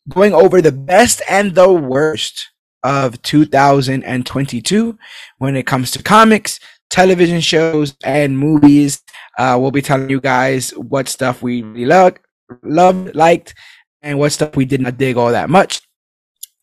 going 0.10 0.34
over 0.34 0.62
the 0.64 0.72
best 0.72 1.22
and 1.30 1.54
the 1.54 1.72
worst 1.72 2.50
of 2.82 3.22
2022 3.22 4.98
when 5.38 5.56
it 5.56 5.68
comes 5.68 5.92
to 5.92 6.02
comics, 6.02 6.60
television 6.90 7.40
shows, 7.40 7.96
and 8.04 8.38
movies. 8.38 9.04
Uh, 9.38 9.58
we'll 9.62 9.70
be 9.70 9.84
telling 9.84 10.10
you 10.10 10.20
guys 10.20 10.72
what 10.72 11.08
stuff 11.08 11.44
we 11.44 11.62
really 11.62 11.86
loved, 11.86 12.18
loved, 12.64 13.16
liked, 13.16 13.54
and 14.04 14.20
what 14.20 14.32
stuff 14.32 14.56
we 14.56 14.66
did 14.66 14.82
not 14.82 14.98
dig 14.98 15.18
all 15.18 15.32
that 15.32 15.50
much. 15.50 15.82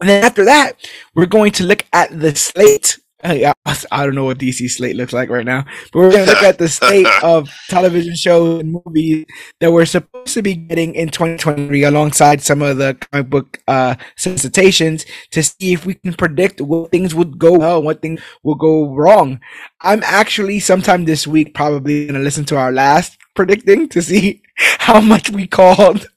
And 0.00 0.08
then 0.08 0.24
after 0.24 0.44
that, 0.44 0.74
we're 1.14 1.26
going 1.26 1.52
to 1.52 1.64
look 1.64 1.84
at 1.92 2.18
the 2.18 2.34
slate 2.34 2.98
I 3.22 3.54
don't 3.92 4.14
know 4.14 4.24
what 4.24 4.38
DC 4.38 4.70
slate 4.70 4.96
looks 4.96 5.12
like 5.12 5.28
right 5.28 5.44
now, 5.44 5.64
but 5.92 5.98
we're 5.98 6.10
going 6.10 6.24
to 6.24 6.32
look 6.32 6.42
at 6.42 6.58
the 6.58 6.68
state 6.68 7.06
of 7.22 7.50
television 7.68 8.14
shows 8.14 8.60
and 8.60 8.72
movies 8.84 9.26
that 9.60 9.72
we're 9.72 9.84
supposed 9.84 10.34
to 10.34 10.42
be 10.42 10.54
getting 10.54 10.94
in 10.94 11.08
2023 11.08 11.84
alongside 11.84 12.40
some 12.40 12.62
of 12.62 12.78
the 12.78 12.94
comic 12.94 13.28
book 13.28 13.58
uh, 13.68 13.94
solicitations 14.16 15.04
to 15.30 15.42
see 15.42 15.72
if 15.72 15.84
we 15.84 15.94
can 15.94 16.14
predict 16.14 16.60
what 16.60 16.90
things 16.90 17.14
would 17.14 17.38
go 17.38 17.58
well 17.58 17.76
and 17.76 17.84
what 17.84 18.00
things 18.00 18.20
will 18.42 18.54
go 18.54 18.94
wrong. 18.94 19.40
I'm 19.82 20.02
actually 20.04 20.60
sometime 20.60 21.04
this 21.04 21.26
week 21.26 21.54
probably 21.54 22.06
going 22.06 22.14
to 22.14 22.24
listen 22.24 22.44
to 22.46 22.56
our 22.56 22.72
last 22.72 23.18
predicting 23.34 23.88
to 23.90 24.00
see 24.00 24.42
how 24.56 25.00
much 25.00 25.30
we 25.30 25.46
called 25.46 26.08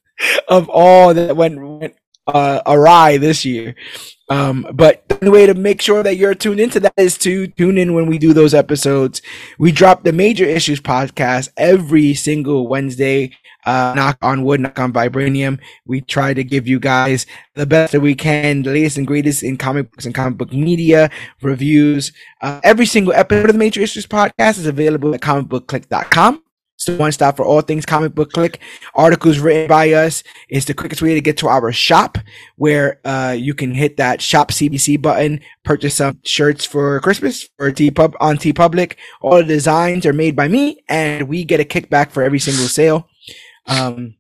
of 0.48 0.70
all 0.70 1.14
that 1.14 1.36
went, 1.36 1.60
went 1.60 1.96
uh, 2.28 2.62
awry 2.66 3.18
this 3.18 3.46
year. 3.46 3.76
Um, 4.30 4.66
but 4.74 5.08
the 5.08 5.32
way 5.32 5.46
to 5.46 5.54
make 5.54 5.82
sure 5.82 6.02
that 6.04 6.16
you're 6.16 6.34
tuned 6.34 6.60
into 6.60 6.80
that 6.82 6.94
is 6.98 7.18
to 7.20 7.48
tune 7.48 7.78
in 7.78 7.94
when 7.94 8.08
we 8.08 8.18
do 8.18 8.34
those 8.34 8.54
episodes. 8.54 9.22
We 9.60 9.72
drop 9.72 10.04
the 10.04 10.14
major 10.14 10.46
issues 10.46 10.80
podcast 10.80 11.50
every 11.58 12.14
single 12.14 12.68
Wednesday. 12.68 13.36
Uh, 13.66 13.94
knock 13.96 14.18
on 14.22 14.44
wood, 14.44 14.60
knock 14.60 14.78
on 14.78 14.92
vibranium. 14.92 15.60
We 15.86 16.02
try 16.02 16.34
to 16.34 16.44
give 16.44 16.68
you 16.68 16.80
guys 16.80 17.26
the 17.56 17.66
best 17.66 17.94
that 17.94 18.02
we 18.02 18.14
can, 18.14 18.64
the 18.64 18.72
latest 18.72 18.98
and 18.98 19.08
greatest 19.08 19.42
in 19.42 19.56
comic 19.56 19.90
books 19.90 20.06
and 20.06 20.14
comic 20.14 20.38
book 20.38 20.52
media 20.52 21.10
reviews. 21.42 22.12
Uh, 22.42 22.60
every 22.64 22.86
single 22.86 23.14
episode 23.14 23.46
of 23.46 23.54
the 23.54 23.60
Major 23.60 23.80
Issues 23.80 24.06
podcast 24.06 24.58
is 24.58 24.68
available 24.68 25.14
at 25.16 25.22
comicbookclick.com. 25.22 26.44
So 26.84 26.98
one 26.98 27.14
stop 27.14 27.38
for 27.38 27.46
all 27.46 27.62
things 27.62 27.86
comic 27.86 28.14
book 28.14 28.34
click. 28.34 28.60
Articles 28.94 29.40
written 29.40 29.70
by 29.70 29.94
us 29.94 30.22
is 30.50 30.66
the 30.66 30.74
quickest 30.74 31.02
way 31.02 31.14
to 31.14 31.22
get 31.22 31.38
to 31.38 31.48
our 31.48 31.72
shop 31.72 32.18
where 32.58 33.00
uh, 33.06 33.36
you 33.38 33.54
can 33.54 33.74
hit 33.74 33.96
that 33.98 34.22
shop 34.22 34.52
CBC 34.52 35.02
button, 35.02 35.40
purchase 35.64 35.96
some 35.96 36.20
shirts 36.24 36.66
for 36.66 37.00
Christmas 37.00 37.48
for 37.58 37.72
TeePub 37.72 38.16
on 38.20 38.36
TeePublic. 38.36 38.96
All 39.22 39.38
the 39.38 39.46
designs 39.46 40.06
are 40.06 40.12
made 40.12 40.36
by 40.36 40.50
me 40.50 40.84
and 40.90 41.30
we 41.30 41.46
get 41.46 41.62
a 41.62 41.64
kickback 41.64 42.12
for 42.12 42.22
every 42.22 42.40
single 42.40 42.68
sale. 42.68 43.08
Um, 43.68 44.16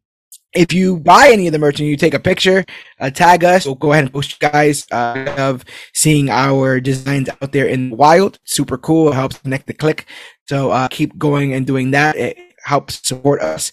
if 0.53 0.71
you 0.71 0.99
buy 0.99 1.29
any 1.31 1.47
of 1.47 1.53
the 1.53 1.59
merch 1.59 1.79
and 1.79 1.89
you 1.89 1.97
take 1.97 2.13
a 2.13 2.19
picture, 2.19 2.63
uh, 2.99 3.09
tag 3.09 3.43
us. 3.43 3.65
We'll 3.65 3.75
go 3.75 3.91
ahead 3.91 4.05
and 4.05 4.13
post 4.13 4.37
you 4.39 4.49
guys 4.49 4.87
uh, 4.91 5.33
of 5.37 5.65
seeing 5.93 6.29
our 6.29 6.79
designs 6.79 7.27
out 7.27 7.51
there 7.51 7.65
in 7.65 7.89
the 7.89 7.95
wild. 7.95 8.39
Super 8.45 8.77
cool. 8.77 9.11
It 9.11 9.15
helps 9.15 9.39
connect 9.39 9.67
the 9.67 9.73
click. 9.73 10.05
So 10.47 10.71
uh, 10.71 10.87
keep 10.89 11.17
going 11.17 11.53
and 11.53 11.65
doing 11.65 11.91
that. 11.91 12.15
It, 12.15 12.37
help 12.63 12.91
support 12.91 13.41
us. 13.41 13.71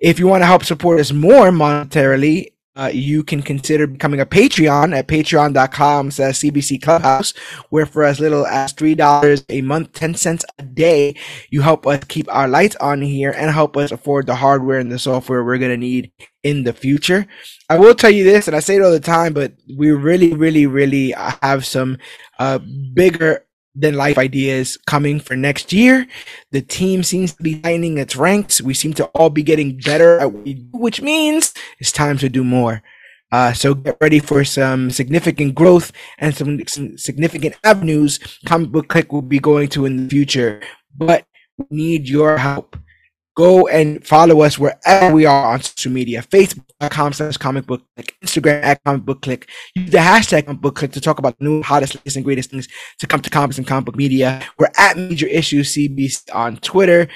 If 0.00 0.18
you 0.18 0.26
want 0.26 0.42
to 0.42 0.46
help 0.46 0.64
support 0.64 1.00
us 1.00 1.12
more 1.12 1.48
monetarily, 1.50 2.52
uh, 2.78 2.90
you 2.94 3.24
can 3.24 3.42
consider 3.42 3.88
becoming 3.88 4.20
a 4.20 4.26
Patreon 4.26 4.96
at 4.96 5.08
patreon.com 5.08 6.12
slash 6.12 6.34
CBC 6.36 6.80
Clubhouse, 6.80 7.34
where 7.70 7.84
for 7.86 8.04
as 8.04 8.20
little 8.20 8.46
as 8.46 8.72
$3 8.72 9.44
a 9.48 9.62
month, 9.62 9.92
10 9.94 10.14
cents 10.14 10.44
a 10.60 10.62
day, 10.62 11.16
you 11.50 11.60
help 11.62 11.88
us 11.88 12.04
keep 12.04 12.32
our 12.32 12.46
lights 12.46 12.76
on 12.76 13.02
here 13.02 13.34
and 13.36 13.50
help 13.50 13.76
us 13.76 13.90
afford 13.90 14.26
the 14.26 14.36
hardware 14.36 14.78
and 14.78 14.92
the 14.92 14.98
software 14.98 15.42
we're 15.42 15.58
going 15.58 15.72
to 15.72 15.76
need 15.76 16.12
in 16.44 16.62
the 16.62 16.72
future. 16.72 17.26
I 17.68 17.78
will 17.78 17.96
tell 17.96 18.12
you 18.12 18.22
this, 18.22 18.46
and 18.46 18.56
I 18.56 18.60
say 18.60 18.76
it 18.76 18.82
all 18.82 18.92
the 18.92 19.00
time, 19.00 19.32
but 19.32 19.54
we 19.76 19.90
really, 19.90 20.32
really, 20.32 20.66
really 20.68 21.12
have 21.42 21.66
some 21.66 21.98
uh, 22.38 22.60
bigger 22.94 23.44
than 23.78 23.94
life 23.94 24.18
ideas 24.18 24.76
coming 24.86 25.20
for 25.20 25.36
next 25.36 25.72
year. 25.72 26.06
The 26.50 26.62
team 26.62 27.02
seems 27.02 27.34
to 27.34 27.42
be 27.42 27.60
tightening 27.60 27.98
its 27.98 28.16
ranks. 28.16 28.60
We 28.60 28.74
seem 28.74 28.92
to 28.94 29.06
all 29.06 29.30
be 29.30 29.42
getting 29.42 29.78
better 29.78 30.18
at 30.18 30.32
what 30.32 30.44
we 30.44 30.54
do, 30.54 30.68
which 30.72 31.00
means 31.00 31.54
it's 31.78 31.92
time 31.92 32.18
to 32.18 32.28
do 32.28 32.42
more. 32.42 32.82
Uh, 33.30 33.52
so 33.52 33.74
get 33.74 33.96
ready 34.00 34.18
for 34.18 34.42
some 34.42 34.90
significant 34.90 35.54
growth 35.54 35.92
and 36.18 36.34
some, 36.34 36.66
some 36.66 36.96
significant 36.96 37.54
avenues 37.62 38.18
Comic 38.46 38.70
Book 38.70 38.88
Click 38.88 39.12
will 39.12 39.22
be 39.22 39.38
going 39.38 39.68
to 39.68 39.84
in 39.84 39.96
the 39.96 40.08
future. 40.08 40.62
But 40.96 41.26
we 41.58 41.66
need 41.70 42.08
your 42.08 42.38
help 42.38 42.76
go 43.38 43.68
and 43.68 44.04
follow 44.04 44.40
us 44.40 44.58
wherever 44.58 45.14
we 45.14 45.24
are 45.24 45.52
on 45.54 45.62
social 45.62 45.92
media 45.92 46.20
facebook.com 46.22 47.12
slash 47.12 47.36
comic 47.36 47.64
book 47.66 47.80
click 47.94 48.16
instagram 48.24 48.60
at 48.64 48.82
comic 48.82 49.04
book 49.04 49.22
click. 49.22 49.48
Use 49.76 49.90
the 49.92 49.98
hashtag 49.98 50.46
comic 50.46 50.60
book 50.60 50.74
click 50.74 50.90
to 50.90 51.00
talk 51.00 51.20
about 51.20 51.38
the 51.38 51.44
new 51.44 51.62
hottest 51.62 51.94
latest 51.94 52.16
and 52.16 52.24
greatest 52.24 52.50
things 52.50 52.66
to 52.98 53.06
come 53.06 53.20
to 53.20 53.30
comics 53.30 53.56
and 53.56 53.66
comic 53.66 53.84
book 53.84 53.96
media. 53.96 54.42
We're 54.58 54.72
at 54.76 54.96
major 54.96 55.28
issues 55.28 55.72
cbc 55.72 56.34
on 56.34 56.56
twitter. 56.56 57.06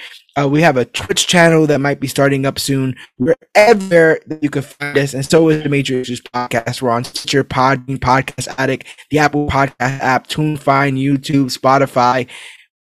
Uh, 0.40 0.48
we 0.48 0.62
have 0.62 0.76
a 0.76 0.84
twitch 0.84 1.26
channel 1.26 1.66
that 1.66 1.80
might 1.80 2.00
be 2.00 2.06
starting 2.06 2.46
up 2.46 2.58
soon. 2.58 2.94
Wherever 3.16 4.20
you 4.40 4.48
can 4.48 4.62
find 4.62 4.96
us 4.96 5.14
and 5.14 5.26
so 5.26 5.48
is 5.48 5.64
the 5.64 5.68
major 5.68 5.98
issues 5.98 6.20
podcast. 6.20 6.80
We're 6.80 6.90
on 6.90 7.02
stitcher 7.02 7.42
podbean 7.42 7.98
podcast 7.98 8.54
addict 8.58 8.86
the 9.10 9.18
apple 9.18 9.48
podcast 9.48 9.98
app 10.00 10.28
TuneFind, 10.28 11.02
youtube 11.02 11.58
spotify 11.58 12.28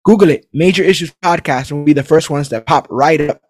Google 0.03 0.30
it, 0.30 0.48
Major 0.53 0.84
Issues 0.84 1.11
Podcast, 1.23 1.69
and 1.69 1.80
we'll 1.80 1.86
be 1.86 1.94
the 1.94 2.03
first 2.03 2.30
ones 2.30 2.49
that 2.49 2.65
pop 2.65 2.88
right 2.90 3.22
up. 3.22 3.41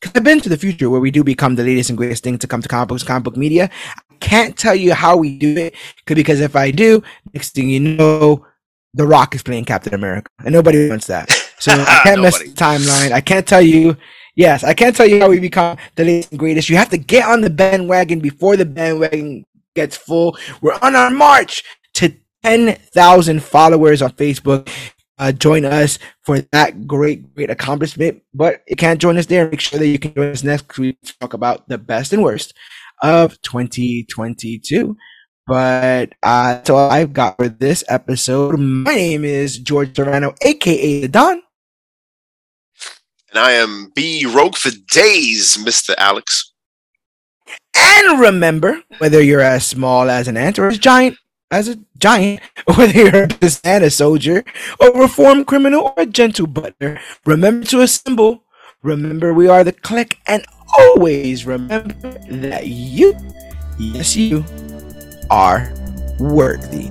Because 0.00 0.16
I've 0.16 0.24
been 0.24 0.40
to 0.40 0.48
the 0.48 0.56
future 0.56 0.90
where 0.90 1.00
we 1.00 1.10
do 1.10 1.24
become 1.24 1.54
the 1.54 1.64
latest 1.64 1.90
and 1.90 1.96
greatest 1.96 2.22
thing 2.22 2.38
to 2.38 2.46
come 2.46 2.62
to 2.62 2.68
comic 2.68 2.88
books, 2.88 3.02
comic 3.02 3.24
book 3.24 3.36
media. 3.36 3.70
I 3.96 4.14
can't 4.20 4.56
tell 4.56 4.74
you 4.74 4.94
how 4.94 5.16
we 5.16 5.38
do 5.38 5.56
it, 5.56 5.74
because 6.06 6.40
if 6.40 6.56
I 6.56 6.70
do, 6.70 7.02
next 7.32 7.54
thing 7.54 7.68
you 7.68 7.80
know, 7.80 8.46
The 8.94 9.06
Rock 9.06 9.34
is 9.34 9.42
playing 9.42 9.66
Captain 9.66 9.94
America, 9.94 10.30
and 10.44 10.52
nobody 10.52 10.88
wants 10.88 11.06
that. 11.06 11.30
So 11.58 11.72
I 11.72 12.00
can't 12.02 12.22
mess 12.22 12.38
the 12.38 12.50
timeline. 12.50 13.12
I 13.12 13.20
can't 13.20 13.46
tell 13.46 13.62
you. 13.62 13.96
Yes, 14.34 14.64
I 14.64 14.74
can't 14.74 14.94
tell 14.94 15.06
you 15.06 15.20
how 15.20 15.30
we 15.30 15.40
become 15.40 15.78
the 15.94 16.04
latest 16.04 16.30
and 16.30 16.38
greatest. 16.38 16.68
You 16.68 16.76
have 16.76 16.90
to 16.90 16.98
get 16.98 17.26
on 17.26 17.40
the 17.40 17.48
bandwagon 17.48 18.20
before 18.20 18.56
the 18.56 18.66
bandwagon 18.66 19.46
gets 19.74 19.96
full. 19.96 20.36
We're 20.60 20.78
on 20.82 20.94
our 20.94 21.10
march 21.10 21.64
to 21.94 22.12
10,000 22.42 23.42
followers 23.42 24.02
on 24.02 24.10
Facebook 24.12 24.68
uh, 25.18 25.32
join 25.32 25.64
us 25.64 25.98
for 26.22 26.40
that 26.52 26.86
great, 26.86 27.34
great 27.34 27.50
accomplishment. 27.50 28.22
But 28.34 28.62
you 28.68 28.76
can't 28.76 29.00
join 29.00 29.18
us 29.18 29.26
there. 29.26 29.48
Make 29.48 29.60
sure 29.60 29.78
that 29.78 29.88
you 29.88 29.98
can 29.98 30.14
join 30.14 30.30
us 30.30 30.42
next 30.42 30.78
week 30.78 31.00
to 31.02 31.18
talk 31.18 31.34
about 31.34 31.68
the 31.68 31.78
best 31.78 32.12
and 32.12 32.22
worst 32.22 32.54
of 33.02 33.40
2022. 33.42 34.96
But 35.46 36.12
uh, 36.22 36.54
that's 36.54 36.70
all 36.70 36.90
I've 36.90 37.12
got 37.12 37.36
for 37.38 37.48
this 37.48 37.84
episode. 37.88 38.58
My 38.58 38.94
name 38.94 39.24
is 39.24 39.58
George 39.58 39.94
Serrano, 39.94 40.34
aka 40.42 41.00
the 41.00 41.08
Don. 41.08 41.42
And 43.30 43.38
I 43.38 43.52
am 43.52 43.92
B 43.94 44.26
Rogue 44.26 44.56
for 44.56 44.70
days, 44.90 45.56
Mr. 45.56 45.94
Alex. 45.98 46.52
And 47.76 48.18
remember, 48.18 48.82
whether 48.98 49.22
you're 49.22 49.40
as 49.40 49.66
small 49.66 50.10
as 50.10 50.26
an 50.26 50.36
ant 50.36 50.58
or 50.58 50.68
as 50.68 50.78
giant 50.78 51.16
as 51.50 51.68
a 51.68 51.78
giant, 51.98 52.40
whether 52.74 52.92
you're 52.92 53.28
a 53.42 53.90
soldier, 53.90 54.44
a 54.80 54.90
reformed 54.92 55.46
criminal, 55.46 55.92
or 55.96 56.02
a 56.02 56.06
gentle 56.06 56.46
butler. 56.46 57.00
Remember 57.24 57.66
to 57.66 57.80
assemble. 57.80 58.42
Remember 58.82 59.32
we 59.32 59.48
are 59.48 59.64
the 59.64 59.72
clique, 59.72 60.18
and 60.26 60.44
always 60.78 61.46
remember 61.46 62.10
that 62.30 62.66
you, 62.66 63.14
yes, 63.78 64.16
you, 64.16 64.44
are 65.30 65.72
worthy. 66.18 66.90